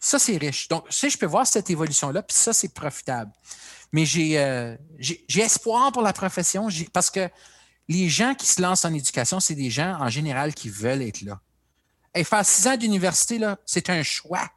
ça, 0.00 0.18
c'est 0.18 0.36
riche. 0.36 0.68
Donc, 0.68 0.84
si 0.90 1.10
je 1.10 1.18
peux 1.18 1.26
voir 1.26 1.46
cette 1.46 1.70
évolution-là, 1.70 2.22
puis 2.22 2.36
ça, 2.36 2.52
c'est 2.52 2.72
profitable. 2.72 3.32
Mais 3.92 4.04
j'ai 4.04 4.38
euh, 4.38 4.76
espoir 5.36 5.92
pour 5.92 6.02
la 6.02 6.12
profession 6.12 6.68
parce 6.92 7.10
que 7.10 7.28
les 7.88 8.08
gens 8.08 8.34
qui 8.34 8.46
se 8.46 8.60
lancent 8.60 8.84
en 8.84 8.92
éducation, 8.92 9.40
c'est 9.40 9.54
des 9.54 9.70
gens 9.70 9.96
en 9.98 10.08
général 10.08 10.54
qui 10.54 10.68
veulent 10.68 11.02
être 11.02 11.22
là. 11.22 11.40
Et 12.14 12.22
faire 12.22 12.44
six 12.44 12.66
ans 12.68 12.76
d'université, 12.76 13.38
là, 13.38 13.58
c'est 13.64 13.90
un 13.90 14.02
choix. 14.02 14.48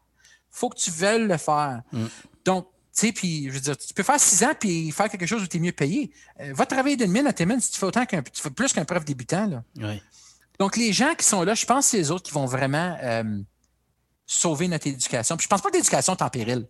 faut 0.49 0.69
que 0.69 0.77
tu 0.77 0.91
veuilles 0.91 1.27
le 1.27 1.37
faire. 1.37 1.81
Mm. 1.91 2.05
Donc, 2.45 2.67
tu 2.93 3.07
sais, 3.07 3.11
puis 3.13 3.45
je 3.47 3.51
veux 3.51 3.59
dire, 3.59 3.77
tu 3.77 3.93
peux 3.93 4.03
faire 4.03 4.19
six 4.19 4.43
ans 4.43 4.51
puis 4.59 4.91
faire 4.91 5.09
quelque 5.09 5.25
chose 5.25 5.41
où 5.43 5.47
tu 5.47 5.57
es 5.57 5.59
mieux 5.61 5.71
payé. 5.71 6.11
Euh, 6.41 6.51
va 6.53 6.65
travailler 6.65 6.97
d'une 6.97 7.11
mine 7.11 7.25
à 7.25 7.33
tes 7.33 7.45
mines 7.45 7.61
si 7.61 7.71
tu 7.71 7.79
fais 7.79 7.85
autant 7.85 8.05
qu'un 8.05 8.21
tu 8.21 8.41
fais 8.41 8.49
plus 8.49 8.73
qu'un 8.73 8.83
prof 8.83 9.05
débutant. 9.05 9.45
Là. 9.45 9.63
Oui. 9.77 10.01
Donc, 10.59 10.75
les 10.75 10.91
gens 10.91 11.15
qui 11.15 11.25
sont 11.25 11.43
là, 11.43 11.53
je 11.55 11.65
pense 11.65 11.85
que 11.85 11.91
c'est 11.91 11.97
les 11.97 12.11
autres 12.11 12.23
qui 12.23 12.33
vont 12.33 12.45
vraiment 12.45 12.97
euh, 13.01 13.23
sauver 14.31 14.67
notre 14.67 14.87
éducation. 14.87 15.35
Puis 15.35 15.43
je 15.43 15.49
pense 15.49 15.61
pas 15.61 15.69
que 15.69 15.75
l'éducation 15.75 16.15
est 16.15 16.21
en 16.21 16.29
péril. 16.29 16.67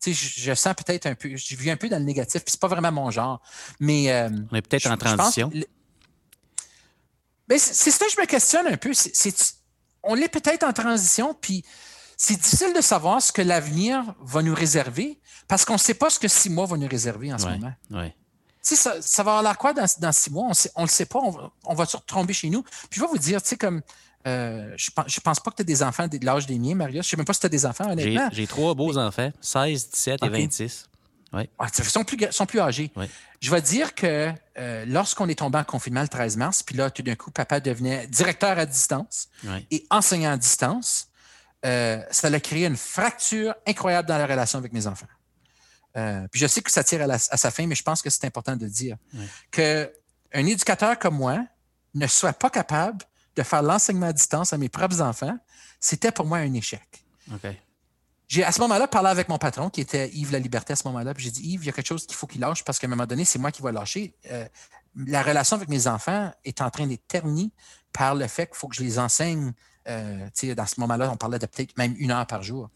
Tu 0.00 0.12
sais, 0.12 0.26
je, 0.26 0.40
je 0.40 0.54
sens 0.54 0.74
peut-être 0.74 1.06
un 1.06 1.14
peu, 1.14 1.36
je 1.36 1.56
vis 1.56 1.70
un 1.70 1.76
peu 1.76 1.88
dans 1.88 1.98
le 1.98 2.04
négatif, 2.04 2.42
puis 2.42 2.50
c'est 2.50 2.60
pas 2.60 2.68
vraiment 2.68 2.90
mon 2.90 3.10
genre. 3.10 3.40
Mais 3.78 4.10
euh, 4.10 4.28
on 4.50 4.56
est 4.56 4.62
peut-être 4.62 4.90
en 4.90 4.96
transition. 4.96 5.50
Ben, 7.46 7.58
c'est 7.58 7.90
ça 7.90 8.06
que 8.06 8.12
je 8.12 8.20
me 8.20 8.26
questionne 8.26 8.66
un 8.66 8.76
peu. 8.76 8.90
On 10.02 10.16
est 10.16 10.28
peut-être 10.28 10.64
en 10.64 10.72
transition, 10.72 11.34
puis 11.34 11.64
c'est 12.16 12.36
difficile 12.36 12.72
de 12.74 12.80
savoir 12.80 13.22
ce 13.22 13.32
que 13.32 13.42
l'avenir 13.42 14.02
va 14.20 14.42
nous 14.42 14.54
réserver 14.54 15.20
parce 15.46 15.64
qu'on 15.64 15.74
ne 15.74 15.78
sait 15.78 15.94
pas 15.94 16.10
ce 16.10 16.18
que 16.18 16.28
six 16.28 16.50
mois 16.50 16.66
va 16.66 16.76
nous 16.76 16.88
réserver 16.88 17.32
en 17.32 17.38
ce 17.38 17.46
ouais, 17.46 17.58
moment. 17.58 17.72
Ouais. 17.90 18.14
Ça, 18.60 19.00
ça 19.00 19.22
va 19.22 19.32
avoir 19.32 19.42
l'air 19.42 19.58
quoi 19.58 19.72
dans, 19.74 19.86
dans, 19.98 20.12
six 20.12 20.30
mois? 20.30 20.50
On 20.74 20.82
ne 20.82 20.86
le 20.86 20.90
sait 20.90 21.06
pas. 21.06 21.18
On 21.20 21.30
va, 21.30 21.52
on 21.64 21.74
va 21.74 21.84
retomber 21.84 22.32
chez 22.32 22.48
nous. 22.48 22.62
Puis 22.62 22.98
je 22.98 23.00
vais 23.02 23.06
vous 23.06 23.18
dire, 23.18 23.42
tu 23.42 23.50
sais, 23.50 23.56
comme 23.56 23.82
euh, 24.26 24.72
je, 24.76 24.90
pense, 24.90 25.04
je 25.08 25.20
pense 25.20 25.40
pas 25.40 25.50
que 25.50 25.56
tu 25.56 25.62
as 25.62 25.64
des 25.64 25.82
enfants 25.82 26.08
de 26.08 26.24
l'âge 26.24 26.46
des 26.46 26.58
miens, 26.58 26.74
Marius. 26.74 27.04
Je 27.04 27.10
sais 27.10 27.16
même 27.16 27.26
pas 27.26 27.34
si 27.34 27.40
tu 27.40 27.46
as 27.46 27.50
des 27.50 27.66
enfants, 27.66 27.90
honnêtement. 27.90 28.28
J'ai 28.32 28.46
trois 28.46 28.74
beaux 28.74 28.96
enfants, 28.96 29.30
16, 29.40 29.90
17 29.90 30.22
okay. 30.22 30.26
et 30.26 30.42
26. 30.42 30.88
Ouais. 31.34 31.50
Ah, 31.58 31.66
ils 31.76 31.84
sont 31.84 32.04
plus, 32.04 32.18
sont 32.30 32.46
plus 32.46 32.60
âgés. 32.60 32.92
Ouais. 32.96 33.08
Je 33.40 33.50
vais 33.50 33.60
dire 33.60 33.94
que 33.94 34.32
euh, 34.56 34.84
lorsqu'on 34.86 35.28
est 35.28 35.34
tombé 35.34 35.58
en 35.58 35.64
confinement 35.64 36.02
le 36.02 36.08
13 36.08 36.36
mars, 36.36 36.62
puis 36.62 36.76
là, 36.76 36.90
tout 36.90 37.02
d'un 37.02 37.16
coup, 37.16 37.30
papa 37.30 37.60
devenait 37.60 38.06
directeur 38.06 38.58
à 38.58 38.66
distance 38.66 39.28
ouais. 39.44 39.66
et 39.70 39.86
enseignant 39.90 40.32
à 40.32 40.36
distance, 40.36 41.08
euh, 41.66 42.00
ça 42.10 42.28
a 42.28 42.40
créé 42.40 42.66
une 42.66 42.76
fracture 42.76 43.54
incroyable 43.66 44.08
dans 44.08 44.16
la 44.16 44.26
relation 44.26 44.58
avec 44.58 44.72
mes 44.72 44.86
enfants. 44.86 45.08
Euh, 45.96 46.26
puis 46.30 46.40
je 46.40 46.46
sais 46.46 46.62
que 46.62 46.70
ça 46.70 46.84
tire 46.84 47.02
à, 47.02 47.06
la, 47.06 47.14
à, 47.14 47.36
sa 47.36 47.50
fin, 47.50 47.66
mais 47.66 47.74
je 47.74 47.82
pense 47.82 48.00
que 48.00 48.10
c'est 48.10 48.24
important 48.24 48.56
de 48.56 48.66
dire 48.66 48.96
qu'un 49.50 49.86
éducateur 50.32 50.98
comme 50.98 51.16
moi 51.16 51.44
ne 51.94 52.06
soit 52.06 52.32
pas 52.32 52.50
capable 52.50 53.04
de 53.36 53.42
faire 53.42 53.62
l'enseignement 53.62 54.06
à 54.06 54.12
distance 54.12 54.52
à 54.52 54.58
mes 54.58 54.68
propres 54.68 55.00
enfants, 55.00 55.36
c'était 55.80 56.12
pour 56.12 56.26
moi 56.26 56.38
un 56.38 56.52
échec. 56.54 57.04
Okay. 57.34 57.58
j'ai 58.28 58.44
à 58.44 58.52
ce 58.52 58.60
moment-là 58.60 58.86
parlé 58.86 59.08
avec 59.08 59.30
mon 59.30 59.38
patron, 59.38 59.70
qui 59.70 59.80
était 59.80 60.10
Yves 60.10 60.30
La 60.30 60.38
Liberté 60.38 60.74
à 60.74 60.76
ce 60.76 60.86
moment-là. 60.88 61.14
Puis 61.14 61.24
j'ai 61.24 61.30
dit, 61.30 61.42
Yves, 61.42 61.62
il 61.62 61.66
y 61.66 61.68
a 61.70 61.72
quelque 61.72 61.86
chose 61.86 62.06
qu'il 62.06 62.16
faut 62.16 62.26
qu'il 62.26 62.40
lâche 62.40 62.64
parce 62.64 62.78
qu'à 62.78 62.86
un 62.86 62.90
moment 62.90 63.06
donné, 63.06 63.24
c'est 63.24 63.38
moi 63.38 63.50
qui 63.50 63.62
vais 63.62 63.72
lâcher. 63.72 64.14
Euh, 64.30 64.46
la 65.06 65.22
relation 65.22 65.56
avec 65.56 65.68
mes 65.68 65.86
enfants 65.86 66.30
est 66.44 66.60
en 66.60 66.70
train 66.70 66.86
d'être 66.86 67.06
ternie 67.06 67.52
par 67.92 68.14
le 68.14 68.26
fait 68.26 68.46
qu'il 68.46 68.56
faut 68.56 68.68
que 68.68 68.76
je 68.76 68.82
les 68.82 68.98
enseigne. 68.98 69.52
Euh, 69.86 70.28
dans 70.56 70.66
ce 70.66 70.80
moment-là, 70.80 71.10
on 71.12 71.16
parlait 71.16 71.38
de 71.38 71.44
peut-être 71.44 71.76
même 71.76 71.94
une 71.98 72.10
heure 72.10 72.26
par 72.26 72.42
jour. 72.42 72.70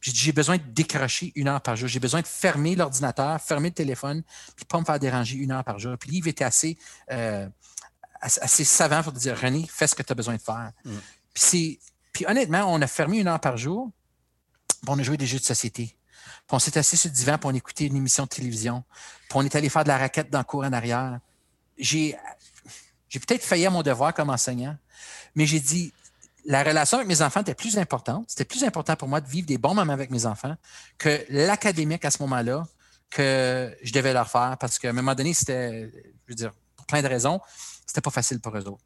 J'ai 0.00 0.10
dit, 0.10 0.18
j'ai 0.18 0.32
besoin 0.32 0.56
de 0.56 0.62
décrocher 0.62 1.32
une 1.36 1.46
heure 1.46 1.60
par 1.60 1.76
jour. 1.76 1.88
J'ai 1.88 2.00
besoin 2.00 2.22
de 2.22 2.26
fermer 2.26 2.74
l'ordinateur, 2.74 3.40
fermer 3.40 3.68
le 3.68 3.74
téléphone, 3.74 4.22
puis 4.56 4.64
pas 4.64 4.80
me 4.80 4.84
faire 4.84 4.98
déranger 4.98 5.36
une 5.36 5.52
heure 5.52 5.62
par 5.62 5.78
jour. 5.78 5.96
Puis 5.96 6.10
Yves 6.16 6.26
était 6.26 6.44
assez, 6.44 6.76
euh, 7.12 7.48
assez, 8.20 8.64
savant 8.64 9.02
pour 9.02 9.12
dire, 9.12 9.38
René, 9.38 9.66
fais 9.70 9.86
ce 9.86 9.94
que 9.94 10.02
tu 10.02 10.12
as 10.12 10.14
besoin 10.14 10.34
de 10.36 10.42
faire. 10.42 10.72
Mm. 10.84 10.96
Puis, 11.34 11.80
puis 12.12 12.26
honnêtement, 12.26 12.64
on 12.66 12.80
a 12.82 12.86
fermé 12.86 13.18
une 13.18 13.28
heure 13.28 13.40
par 13.40 13.56
jour 13.56 13.90
on 14.88 14.98
a 14.98 15.02
joué 15.02 15.16
des 15.16 15.26
jeux 15.26 15.38
de 15.38 15.44
société. 15.44 15.96
Puis 16.46 16.56
on 16.56 16.58
s'est 16.58 16.78
assis 16.78 16.96
sur 16.96 17.10
le 17.10 17.14
divan, 17.14 17.38
pour 17.38 17.50
on 17.50 17.54
écoutait 17.54 17.86
une 17.86 17.96
émission 17.96 18.24
de 18.24 18.28
télévision. 18.28 18.84
Puis 19.28 19.38
on 19.38 19.42
est 19.42 19.54
allé 19.54 19.68
faire 19.68 19.84
de 19.84 19.88
la 19.88 19.98
raquette 19.98 20.30
dans 20.30 20.38
le 20.38 20.44
cours 20.44 20.64
en 20.64 20.72
arrière. 20.72 21.20
J'ai, 21.78 22.16
j'ai 23.08 23.20
peut-être 23.20 23.42
failli 23.42 23.66
à 23.66 23.70
mon 23.70 23.82
devoir 23.82 24.14
comme 24.14 24.30
enseignant, 24.30 24.76
mais 25.34 25.46
j'ai 25.46 25.60
dit, 25.60 25.92
la 26.44 26.62
relation 26.62 26.98
avec 26.98 27.08
mes 27.08 27.22
enfants 27.22 27.40
était 27.40 27.54
plus 27.54 27.78
importante. 27.78 28.24
C'était 28.28 28.44
plus 28.44 28.64
important 28.64 28.96
pour 28.96 29.08
moi 29.08 29.20
de 29.20 29.28
vivre 29.28 29.46
des 29.46 29.58
bons 29.58 29.74
moments 29.74 29.92
avec 29.92 30.10
mes 30.10 30.26
enfants 30.26 30.56
que 30.98 31.24
l'académique 31.28 32.04
à 32.04 32.10
ce 32.10 32.22
moment-là 32.22 32.66
que 33.10 33.76
je 33.82 33.92
devais 33.92 34.12
leur 34.12 34.28
faire 34.28 34.56
parce 34.58 34.78
qu'à 34.78 34.90
un 34.90 34.92
moment 34.92 35.14
donné, 35.14 35.34
c'était, 35.34 35.90
je 36.26 36.32
veux 36.32 36.34
dire, 36.34 36.52
pour 36.76 36.86
plein 36.86 37.02
de 37.02 37.08
raisons, 37.08 37.40
c'était 37.90 38.00
pas 38.00 38.10
facile 38.10 38.38
pour 38.40 38.56
eux 38.56 38.68
autres. 38.68 38.84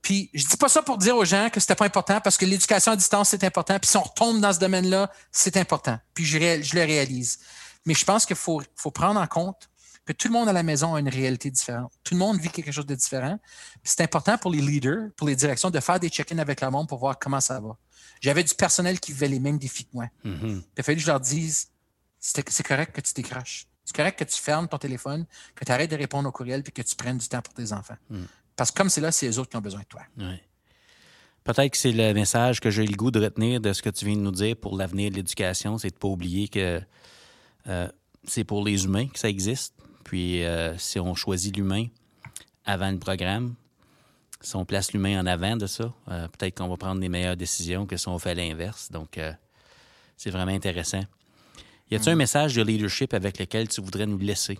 Puis 0.00 0.30
je 0.32 0.46
dis 0.46 0.56
pas 0.56 0.70
ça 0.70 0.80
pour 0.80 0.96
dire 0.96 1.14
aux 1.16 1.24
gens 1.26 1.50
que 1.50 1.60
c'était 1.60 1.74
pas 1.74 1.84
important 1.84 2.18
parce 2.22 2.38
que 2.38 2.46
l'éducation 2.46 2.92
à 2.92 2.96
distance, 2.96 3.28
c'est 3.28 3.44
important. 3.44 3.78
Puis 3.78 3.90
si 3.90 3.96
on 3.98 4.02
retombe 4.02 4.40
dans 4.40 4.52
ce 4.54 4.58
domaine-là, 4.58 5.12
c'est 5.30 5.58
important. 5.58 5.98
Puis 6.14 6.24
je, 6.24 6.38
je, 6.62 6.74
le 6.74 6.82
réalise. 6.82 7.40
Mais 7.84 7.92
je 7.92 8.06
pense 8.06 8.24
qu'il 8.24 8.36
faut, 8.36 8.62
faut 8.74 8.90
prendre 8.90 9.20
en 9.20 9.26
compte 9.26 9.68
que 10.06 10.14
tout 10.14 10.28
le 10.28 10.32
monde 10.32 10.48
à 10.48 10.54
la 10.54 10.62
maison 10.62 10.94
a 10.94 11.00
une 11.00 11.10
réalité 11.10 11.50
différente. 11.50 11.92
Tout 12.04 12.14
le 12.14 12.20
monde 12.20 12.40
vit 12.40 12.48
quelque 12.48 12.72
chose 12.72 12.86
de 12.86 12.94
différent. 12.94 13.38
C'est 13.84 14.00
important 14.00 14.38
pour 14.38 14.50
les 14.50 14.62
leaders, 14.62 15.10
pour 15.14 15.26
les 15.26 15.36
directions, 15.36 15.68
de 15.68 15.80
faire 15.80 16.00
des 16.00 16.08
check-ins 16.08 16.38
avec 16.38 16.62
le 16.62 16.70
monde 16.70 16.88
pour 16.88 16.98
voir 16.98 17.18
comment 17.18 17.40
ça 17.40 17.60
va. 17.60 17.76
J'avais 18.22 18.44
du 18.44 18.54
personnel 18.54 19.00
qui 19.00 19.12
vivait 19.12 19.28
les 19.28 19.40
mêmes 19.40 19.58
défis 19.58 19.84
que 19.84 19.90
moi. 19.92 20.06
Mm-hmm. 20.24 20.62
Il 20.76 20.80
a 20.80 20.82
fallu 20.82 20.96
que 20.96 21.02
je 21.02 21.08
leur 21.08 21.20
dise 21.20 21.68
c'est 22.18 22.66
correct 22.66 22.92
que 22.94 23.00
tu 23.00 23.12
décroches. 23.14 23.67
C'est 23.88 23.96
correct 23.96 24.18
que 24.18 24.24
tu 24.24 24.38
fermes 24.38 24.68
ton 24.68 24.76
téléphone, 24.76 25.24
que 25.54 25.64
tu 25.64 25.72
arrêtes 25.72 25.90
de 25.90 25.96
répondre 25.96 26.28
aux 26.28 26.32
courriels 26.32 26.62
puis 26.62 26.74
que 26.74 26.82
tu 26.82 26.94
prennes 26.94 27.16
du 27.16 27.26
temps 27.26 27.40
pour 27.40 27.54
tes 27.54 27.72
enfants. 27.72 27.96
Mm. 28.10 28.24
Parce 28.54 28.70
que 28.70 28.76
comme 28.76 28.90
c'est 28.90 29.00
là, 29.00 29.10
c'est 29.10 29.24
les 29.24 29.38
autres 29.38 29.48
qui 29.48 29.56
ont 29.56 29.62
besoin 29.62 29.80
de 29.80 29.86
toi. 29.86 30.02
Peut-être 31.42 31.70
que 31.72 31.78
c'est 31.78 31.92
le 31.92 32.12
message 32.12 32.60
que 32.60 32.70
j'ai 32.70 32.84
le 32.84 32.94
goût 32.94 33.10
de 33.10 33.18
retenir 33.18 33.62
de 33.62 33.72
ce 33.72 33.80
que 33.80 33.88
tu 33.88 34.04
viens 34.04 34.16
de 34.16 34.20
nous 34.20 34.30
dire 34.30 34.56
pour 34.56 34.76
l'avenir 34.76 35.10
de 35.10 35.16
l'éducation, 35.16 35.78
c'est 35.78 35.88
de 35.88 35.94
ne 35.94 36.00
pas 36.00 36.08
oublier 36.08 36.48
que 36.48 36.82
euh, 37.66 37.88
c'est 38.24 38.44
pour 38.44 38.62
les 38.62 38.84
humains 38.84 39.06
que 39.06 39.18
ça 39.18 39.30
existe. 39.30 39.72
Puis 40.04 40.44
euh, 40.44 40.76
si 40.76 41.00
on 41.00 41.14
choisit 41.14 41.56
l'humain 41.56 41.86
avant 42.66 42.90
le 42.90 42.98
programme, 42.98 43.54
si 44.42 44.54
on 44.54 44.66
place 44.66 44.92
l'humain 44.92 45.18
en 45.18 45.24
avant 45.24 45.56
de 45.56 45.66
ça, 45.66 45.94
euh, 46.10 46.28
peut-être 46.28 46.58
qu'on 46.58 46.68
va 46.68 46.76
prendre 46.76 47.00
des 47.00 47.08
meilleures 47.08 47.38
décisions 47.38 47.86
que 47.86 47.96
si 47.96 48.06
on 48.08 48.18
fait 48.18 48.34
l'inverse. 48.34 48.92
Donc, 48.92 49.18
c'est 50.18 50.30
vraiment 50.30 50.52
intéressant. 50.52 51.04
Y 51.90 51.96
a-t-il 51.96 52.10
un 52.10 52.14
mm. 52.14 52.18
message 52.18 52.54
de 52.54 52.62
leadership 52.62 53.14
avec 53.14 53.38
lequel 53.38 53.68
tu 53.68 53.80
voudrais 53.80 54.06
nous 54.06 54.18
laisser? 54.18 54.58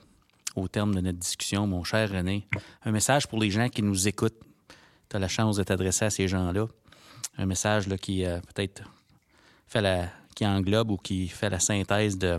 au 0.58 0.68
terme 0.68 0.94
de 0.94 1.00
notre 1.00 1.18
discussion, 1.18 1.66
mon 1.66 1.84
cher 1.84 2.10
René? 2.10 2.46
Un 2.84 2.90
message 2.90 3.26
pour 3.26 3.38
les 3.38 3.50
gens 3.50 3.68
qui 3.68 3.82
nous 3.82 4.08
écoutent. 4.08 4.40
Tu 5.08 5.16
as 5.16 5.18
la 5.18 5.28
chance 5.28 5.56
de 5.56 5.62
t'adresser 5.62 6.06
à 6.06 6.10
ces 6.10 6.28
gens-là. 6.28 6.66
Un 7.36 7.46
message 7.46 7.86
là, 7.86 7.96
qui 7.96 8.24
euh, 8.24 8.40
peut-être 8.40 8.82
fait 9.66 9.80
la, 9.80 10.10
qui 10.34 10.46
englobe 10.46 10.90
ou 10.90 10.96
qui 10.96 11.28
fait 11.28 11.50
la 11.50 11.60
synthèse 11.60 12.18
de 12.18 12.38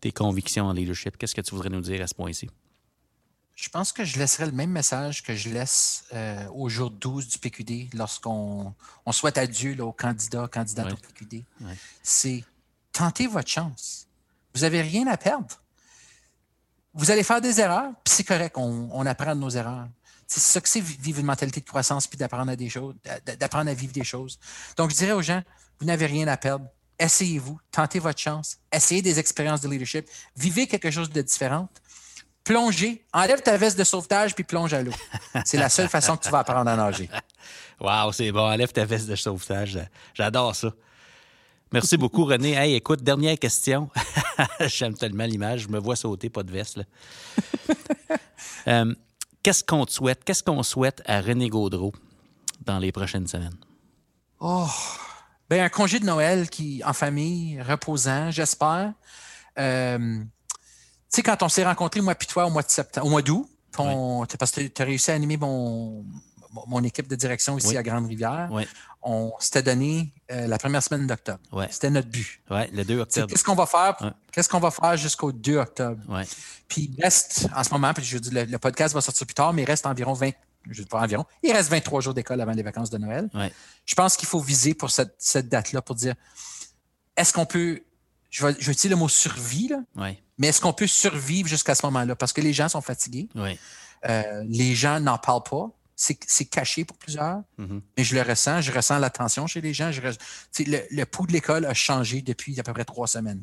tes 0.00 0.12
convictions 0.12 0.66
en 0.66 0.72
leadership. 0.72 1.16
Qu'est-ce 1.16 1.34
que 1.34 1.40
tu 1.40 1.54
voudrais 1.54 1.70
nous 1.70 1.80
dire 1.80 2.02
à 2.02 2.06
ce 2.06 2.14
point-ci? 2.14 2.50
Je 3.54 3.70
pense 3.70 3.90
que 3.92 4.04
je 4.04 4.18
laisserai 4.18 4.46
le 4.46 4.52
même 4.52 4.70
message 4.70 5.22
que 5.22 5.34
je 5.34 5.48
laisse 5.48 6.04
euh, 6.12 6.46
au 6.48 6.68
jour 6.68 6.90
12 6.90 7.26
du 7.28 7.38
PQD 7.38 7.94
lorsqu'on 7.94 8.74
on 9.06 9.12
souhaite 9.12 9.38
adieu 9.38 9.80
aux 9.82 9.92
candidats, 9.92 10.46
candidates 10.48 10.92
au 10.92 10.96
PQD. 10.96 11.42
C'est 12.02 12.44
tenter 12.92 13.26
votre 13.26 13.48
chance. 13.48 14.05
Vous 14.56 14.62
n'avez 14.62 14.80
rien 14.80 15.06
à 15.06 15.18
perdre. 15.18 15.62
Vous 16.94 17.10
allez 17.10 17.22
faire 17.22 17.42
des 17.42 17.60
erreurs, 17.60 17.90
puis 18.02 18.14
c'est 18.14 18.24
correct, 18.24 18.56
on, 18.56 19.04
apprend 19.04 19.34
de 19.34 19.40
nos 19.40 19.50
erreurs. 19.50 19.86
C'est 20.26 20.40
ça 20.40 20.62
que 20.62 20.68
c'est 20.68 20.80
vivre 20.80 21.20
une 21.20 21.26
mentalité 21.26 21.60
de 21.60 21.66
croissance 21.66 22.06
puis 22.06 22.16
d'apprendre 22.16 22.50
à 22.50 22.56
des 22.56 22.70
choses, 22.70 22.94
d'apprendre 23.38 23.70
à 23.70 23.74
vivre 23.74 23.92
des 23.92 24.02
choses. 24.02 24.38
Donc, 24.78 24.90
je 24.92 24.96
dirais 24.96 25.12
aux 25.12 25.20
gens, 25.20 25.42
vous 25.78 25.84
n'avez 25.84 26.06
rien 26.06 26.26
à 26.26 26.38
perdre. 26.38 26.64
Essayez-vous, 26.98 27.60
tentez 27.70 27.98
votre 27.98 28.18
chance, 28.18 28.56
essayez 28.72 29.02
des 29.02 29.18
expériences 29.18 29.60
de 29.60 29.68
leadership, 29.68 30.08
vivez 30.34 30.66
quelque 30.66 30.90
chose 30.90 31.10
de 31.10 31.20
différent. 31.20 31.68
Plongez, 32.42 33.04
enlève 33.12 33.42
ta 33.42 33.58
veste 33.58 33.78
de 33.78 33.84
sauvetage 33.84 34.34
puis 34.34 34.44
plonge 34.44 34.72
à 34.72 34.82
l'eau. 34.82 34.94
C'est 35.44 35.58
la 35.58 35.68
seule 35.68 35.90
façon 35.90 36.16
que 36.16 36.24
tu 36.24 36.30
vas 36.30 36.38
apprendre 36.38 36.70
à 36.70 36.76
nager. 36.76 37.10
Wow, 37.78 38.10
c'est 38.10 38.32
bon, 38.32 38.40
enlève 38.40 38.72
ta 38.72 38.86
veste 38.86 39.06
de 39.06 39.16
sauvetage. 39.16 39.78
J'adore 40.14 40.56
ça. 40.56 40.72
Merci 41.76 41.98
beaucoup, 41.98 42.24
René. 42.24 42.54
Hey, 42.54 42.72
écoute, 42.72 43.02
dernière 43.02 43.38
question. 43.38 43.90
J'aime 44.60 44.94
tellement 44.94 45.26
l'image. 45.26 45.64
Je 45.64 45.68
me 45.68 45.78
vois 45.78 45.94
sauter, 45.94 46.30
pas 46.30 46.42
de 46.42 46.50
veste. 46.50 46.80
Euh, 48.68 48.92
qu'est-ce 49.44 49.62
qu'on 49.62 49.86
te 49.86 49.92
souhaite? 49.92 50.24
Qu'est-ce 50.24 50.42
qu'on 50.42 50.64
souhaite 50.64 51.00
à 51.06 51.20
René 51.20 51.48
Gaudreau 51.48 51.92
dans 52.64 52.80
les 52.80 52.90
prochaines 52.90 53.28
semaines? 53.28 53.54
Oh, 54.40 54.66
ben 55.48 55.62
un 55.62 55.68
congé 55.68 56.00
de 56.00 56.04
Noël 56.04 56.50
qui, 56.50 56.82
en 56.84 56.92
famille, 56.92 57.62
reposant, 57.62 58.32
j'espère. 58.32 58.92
Euh, 59.56 60.18
tu 60.18 60.26
sais, 61.10 61.22
quand 61.22 61.44
on 61.44 61.48
s'est 61.48 61.64
rencontrés, 61.64 62.00
moi 62.00 62.16
puis 62.16 62.26
toi, 62.26 62.46
au 62.46 62.50
mois 62.50 62.62
de 62.62 62.70
septembre, 62.70 63.06
au 63.06 63.10
mois 63.10 63.22
d'août, 63.22 63.48
parce 63.72 64.50
que 64.50 64.62
tu 64.62 64.82
as 64.82 64.84
réussi 64.84 65.12
à 65.12 65.14
animer 65.14 65.36
mon, 65.36 66.04
mon 66.66 66.82
équipe 66.82 67.08
de 67.08 67.16
direction 67.16 67.58
ici 67.58 67.76
à 67.76 67.82
Grande-Rivière, 67.82 68.50
on 69.02 69.32
s'était 69.38 69.62
donné 69.62 70.12
euh, 70.32 70.46
la 70.46 70.58
première 70.58 70.82
semaine 70.82 71.06
d'octobre. 71.06 71.38
C'était 71.70 71.90
notre 71.90 72.08
but. 72.08 72.40
Oui, 72.50 72.62
le 72.72 72.84
2 72.84 73.00
octobre. 73.00 73.26
Qu'est-ce 73.28 73.44
qu'on 73.44 73.54
va 73.54 73.66
faire? 73.66 74.14
Qu'est-ce 74.32 74.48
qu'on 74.48 74.58
va 74.58 74.70
faire 74.70 74.96
jusqu'au 74.96 75.32
2 75.32 75.56
octobre? 75.58 76.00
Puis 76.66 76.90
il 76.96 77.02
reste, 77.02 77.48
en 77.54 77.62
ce 77.62 77.70
moment, 77.70 77.94
puis 77.94 78.04
je 78.04 78.18
dis, 78.18 78.30
le, 78.30 78.58
podcast 78.58 78.94
va 78.94 79.00
sortir 79.00 79.26
plus 79.26 79.34
tard, 79.34 79.52
mais 79.52 79.62
il 79.62 79.66
reste 79.66 79.86
environ 79.86 80.12
20, 80.12 80.30
je 80.68 80.82
pas 80.82 81.00
environ, 81.00 81.24
il 81.42 81.52
reste 81.52 81.70
23 81.70 82.00
jours 82.00 82.14
d'école 82.14 82.40
avant 82.40 82.52
les 82.52 82.64
vacances 82.64 82.90
de 82.90 82.98
Noël. 82.98 83.30
Je 83.84 83.94
pense 83.94 84.16
qu'il 84.16 84.28
faut 84.28 84.40
viser 84.40 84.74
pour 84.74 84.90
cette, 84.90 85.48
date-là 85.48 85.82
pour 85.82 85.94
dire, 85.94 86.14
est-ce 87.16 87.32
qu'on 87.32 87.46
peut, 87.46 87.82
je 88.30 88.44
vais, 88.44 88.56
je 88.58 88.70
utiliser 88.72 88.88
le 88.88 88.96
mot 88.96 89.08
survie, 89.08 89.68
là, 89.68 90.12
mais 90.38 90.48
est-ce 90.48 90.60
qu'on 90.60 90.72
peut 90.72 90.88
survivre 90.88 91.48
jusqu'à 91.48 91.74
ce 91.74 91.86
moment-là? 91.86 92.16
Parce 92.16 92.32
que 92.32 92.40
les 92.40 92.52
gens 92.52 92.68
sont 92.68 92.82
fatigués. 92.82 93.28
Euh, 94.08 94.44
les 94.46 94.74
gens 94.74 95.00
n'en 95.00 95.18
parlent 95.18 95.42
pas 95.42 95.70
c'est 95.96 96.44
caché 96.44 96.84
pour 96.84 96.98
plusieurs, 96.98 97.42
mm-hmm. 97.58 97.80
mais 97.96 98.04
je 98.04 98.14
le 98.14 98.22
ressens, 98.22 98.60
je 98.60 98.70
ressens 98.70 98.98
l'attention 98.98 99.46
chez 99.46 99.62
les 99.62 99.72
gens. 99.72 99.90
Je, 99.90 100.02
le, 100.02 100.80
le 100.90 101.04
pouls 101.06 101.26
de 101.26 101.32
l'école 101.32 101.64
a 101.64 101.72
changé 101.72 102.20
depuis 102.20 102.60
à 102.60 102.62
peu 102.62 102.74
près 102.74 102.84
trois 102.84 103.06
semaines. 103.06 103.42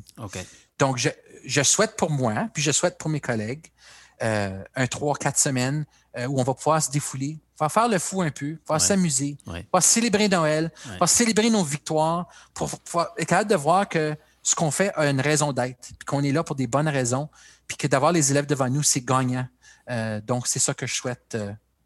Donc, 0.78 0.98
je, 0.98 1.62
souhaite 1.62 1.96
pour 1.96 2.10
moi, 2.10 2.48
puis 2.54 2.62
je 2.62 2.70
souhaite 2.70 2.96
pour 2.96 3.10
mes 3.10 3.20
collègues, 3.20 3.66
euh, 4.22 4.62
un 4.76 4.86
trois, 4.86 5.16
quatre 5.16 5.38
semaines 5.38 5.84
euh, 6.16 6.26
où 6.26 6.40
on 6.40 6.44
va 6.44 6.54
pouvoir 6.54 6.80
se 6.80 6.90
défouler, 6.90 7.40
pouvoir 7.56 7.72
faire 7.72 7.88
le 7.88 7.98
fou 7.98 8.22
un 8.22 8.30
peu, 8.30 8.56
pouvoir 8.56 8.80
s'amuser, 8.80 9.36
pouvoir 9.44 9.82
célébrer 9.82 10.28
Noël, 10.28 10.72
pouvoir 10.82 11.08
célébrer 11.08 11.50
nos 11.50 11.64
victoires, 11.64 12.28
pour 12.54 12.70
pouvoir 12.80 13.12
être 13.18 13.28
capable 13.28 13.50
de 13.50 13.56
voir 13.56 13.88
que 13.88 14.16
ce 14.42 14.54
qu'on 14.54 14.70
fait 14.70 14.92
a 14.94 15.10
une 15.10 15.20
raison 15.20 15.52
d'être, 15.52 15.78
puis 15.80 16.06
qu'on 16.06 16.22
est 16.22 16.32
là 16.32 16.44
pour 16.44 16.54
des 16.54 16.68
bonnes 16.68 16.88
raisons, 16.88 17.28
puis 17.66 17.76
que 17.76 17.88
d'avoir 17.88 18.12
les 18.12 18.30
élèves 18.30 18.46
devant 18.46 18.68
nous, 18.68 18.82
c'est 18.82 19.00
gagnant. 19.00 19.46
Euh, 19.90 20.20
donc, 20.20 20.46
c'est 20.46 20.58
ça 20.60 20.74
que 20.74 20.86
je 20.86 20.94
souhaite 20.94 21.36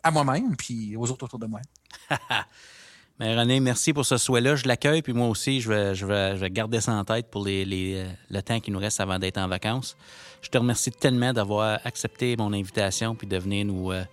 à 0.03 0.11
moi-même 0.11 0.57
puis 0.57 0.97
aux 0.97 1.11
autres 1.11 1.25
autour 1.25 1.39
de 1.39 1.47
moi. 1.47 1.61
Mais 3.19 3.37
René, 3.37 3.59
merci 3.59 3.93
pour 3.93 4.07
ce 4.07 4.17
souhait-là. 4.17 4.55
Je 4.55 4.69
l'accueille, 4.69 5.03
puis 5.03 5.13
moi 5.13 5.27
aussi, 5.27 5.61
je 5.61 5.69
vais, 5.69 5.95
je 5.95 6.07
vais, 6.07 6.51
garder 6.51 6.81
ça 6.81 6.93
en 6.93 7.05
tête 7.05 7.27
pour 7.31 7.45
les, 7.45 7.95
euh, 7.97 8.09
le 8.31 8.43
temps 8.43 8.61
qui 8.61 8.71
nous 8.71 8.79
reste 8.79 9.01
avant 9.01 9.19
d'être 9.19 9.39
en 9.39 9.49
vacances. 9.49 9.97
Je 10.41 10.49
te 10.51 10.57
remercie 10.57 10.93
tellement 10.93 11.33
d'avoir 11.33 11.81
accepté 11.85 12.37
mon 12.37 12.53
invitation 12.53 13.17
puis 13.17 13.27
de 13.27 13.37
venir 13.37 13.67
nous, 13.67 13.91
euh, 13.91 14.05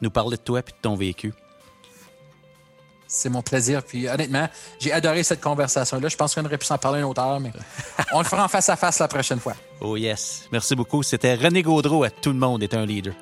nous 0.00 0.10
parler 0.10 0.38
de 0.38 0.42
toi 0.42 0.62
puis 0.62 0.72
de 0.72 0.80
ton 0.80 0.94
vécu. 0.94 1.34
C'est 3.06 3.28
mon 3.28 3.42
plaisir. 3.42 3.84
Puis 3.84 4.08
honnêtement, 4.08 4.48
j'ai 4.80 4.90
adoré 4.90 5.22
cette 5.22 5.42
conversation-là. 5.42 6.08
Je 6.08 6.16
pense 6.16 6.34
qu'on 6.34 6.44
aurait 6.44 6.58
pu 6.58 6.66
s'en 6.66 6.78
parler 6.78 7.00
une 7.00 7.04
autre 7.04 7.20
heure, 7.20 7.38
mais 7.38 7.52
on 8.12 8.20
le 8.20 8.24
fera 8.24 8.44
en 8.44 8.48
face 8.48 8.70
à 8.70 8.76
face 8.76 8.98
la 8.98 9.08
prochaine 9.08 9.38
fois. 9.38 9.54
Oh 9.82 9.98
yes. 9.98 10.48
Merci 10.50 10.74
beaucoup. 10.74 11.02
C'était 11.02 11.34
René 11.34 11.62
Gaudreau 11.62 12.04
à 12.04 12.10
Tout 12.10 12.30
le 12.30 12.38
monde 12.38 12.62
est 12.62 12.74
un 12.74 12.86
leader. 12.86 13.12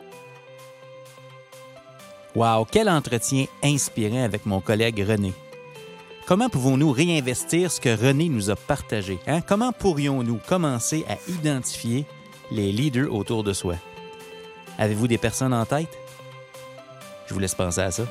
Wow, 2.35 2.67
quel 2.69 2.89
entretien 2.89 3.47
inspirant 3.63 4.25
avec 4.25 4.45
mon 4.45 4.61
collègue 4.61 5.05
René. 5.09 5.33
Comment 6.27 6.49
pouvons-nous 6.49 6.91
réinvestir 6.91 7.71
ce 7.71 7.81
que 7.81 7.95
René 7.97 8.29
nous 8.29 8.51
a 8.51 8.57
partagé? 8.57 9.21
Hein? 9.29 9.41
Comment 9.41 9.73
pourrions-nous 9.73 10.41
commencer 10.49 11.05
à 11.09 11.17
identifier 11.31 12.07
les 12.51 12.73
leaders 12.73 13.13
autour 13.15 13.45
de 13.45 13.53
soi? 13.53 13.77
Avez-vous 14.79 15.07
des 15.07 15.19
personnes 15.19 15.55
en 15.55 15.65
tête? 15.65 15.97
Je 17.29 17.35
vous 17.35 17.41
laisse 17.41 17.55
penser 17.55 17.83
à 17.83 17.91
ça. 17.93 18.03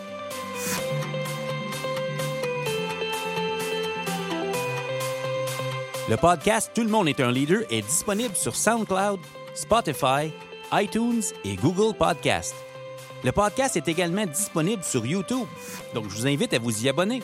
Le 6.09 6.15
podcast 6.15 6.71
Tout 6.73 6.83
le 6.83 6.89
monde 6.89 7.09
est 7.09 7.19
un 7.19 7.31
leader 7.31 7.63
est 7.69 7.81
disponible 7.81 8.35
sur 8.35 8.55
SoundCloud, 8.55 9.19
Spotify, 9.53 10.31
iTunes 10.71 11.23
et 11.43 11.55
Google 11.55 11.93
Podcast. 11.97 12.55
Le 13.23 13.31
podcast 13.31 13.77
est 13.77 13.87
également 13.87 14.25
disponible 14.25 14.83
sur 14.83 15.05
YouTube, 15.05 15.47
donc 15.93 16.09
je 16.09 16.15
vous 16.15 16.27
invite 16.27 16.53
à 16.53 16.59
vous 16.59 16.83
y 16.83 16.89
abonner. 16.89 17.21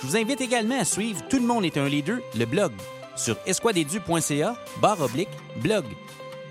Je 0.00 0.06
vous 0.06 0.16
invite 0.16 0.40
également 0.40 0.80
à 0.80 0.84
suivre 0.84 1.22
Tout 1.28 1.38
le 1.38 1.46
monde 1.46 1.64
est 1.64 1.76
un 1.76 1.88
leader, 1.88 2.18
le 2.36 2.44
blog, 2.44 2.72
sur 3.14 3.36
esquadedu.ca, 3.46 4.56
barre 4.80 5.00
oblique, 5.00 5.28
blog. 5.56 5.84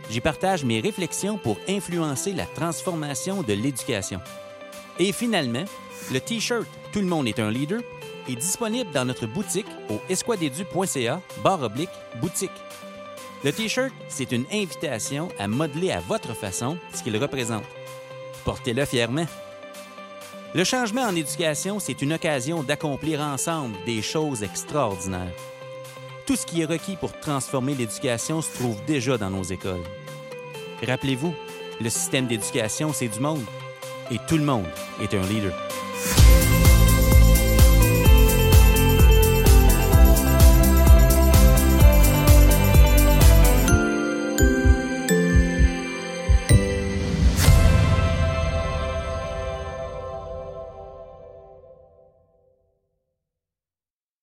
J'y 0.09 0.21
partage 0.21 0.63
mes 0.63 0.79
réflexions 0.79 1.37
pour 1.37 1.57
influencer 1.67 2.31
la 2.31 2.45
transformation 2.45 3.41
de 3.43 3.53
l'éducation. 3.53 4.21
Et 4.99 5.11
finalement, 5.11 5.65
le 6.13 6.21
T-shirt 6.21 6.65
Tout 6.93 6.99
le 6.99 7.07
monde 7.07 7.27
est 7.27 7.39
un 7.39 7.51
leader 7.51 7.81
est 8.29 8.35
disponible 8.35 8.91
dans 8.91 9.05
notre 9.05 9.27
boutique 9.27 9.67
au 9.89 9.99
esquadedu.ca, 10.09 11.21
barre 11.43 11.63
oblique, 11.63 11.89
boutique. 12.21 12.51
Le 13.43 13.51
T-shirt, 13.51 13.91
c'est 14.07 14.31
une 14.31 14.45
invitation 14.51 15.27
à 15.37 15.47
modeler 15.47 15.91
à 15.91 15.99
votre 15.99 16.33
façon 16.33 16.77
ce 16.93 17.03
qu'il 17.03 17.17
représente. 17.17 17.65
Portez-le 18.45 18.85
fièrement. 18.85 19.25
Le 20.53 20.63
changement 20.63 21.01
en 21.01 21.15
éducation, 21.15 21.79
c'est 21.79 22.01
une 22.01 22.13
occasion 22.13 22.63
d'accomplir 22.63 23.19
ensemble 23.19 23.75
des 23.85 24.01
choses 24.01 24.43
extraordinaires. 24.43 25.33
Tout 26.25 26.35
ce 26.35 26.45
qui 26.45 26.61
est 26.61 26.65
requis 26.65 26.95
pour 26.95 27.11
transformer 27.19 27.75
l'éducation 27.75 28.41
se 28.41 28.53
trouve 28.53 28.77
déjà 28.85 29.17
dans 29.17 29.31
nos 29.31 29.43
écoles. 29.43 29.83
Rappelez-vous, 30.85 31.33
le 31.81 31.89
système 31.89 32.27
d'éducation, 32.27 32.93
c'est 32.93 33.09
du 33.09 33.19
monde. 33.19 33.43
Et 34.11 34.17
tout 34.27 34.37
le 34.37 34.45
monde 34.45 34.67
est 35.01 35.13
un 35.13 35.21
leader. 35.23 35.53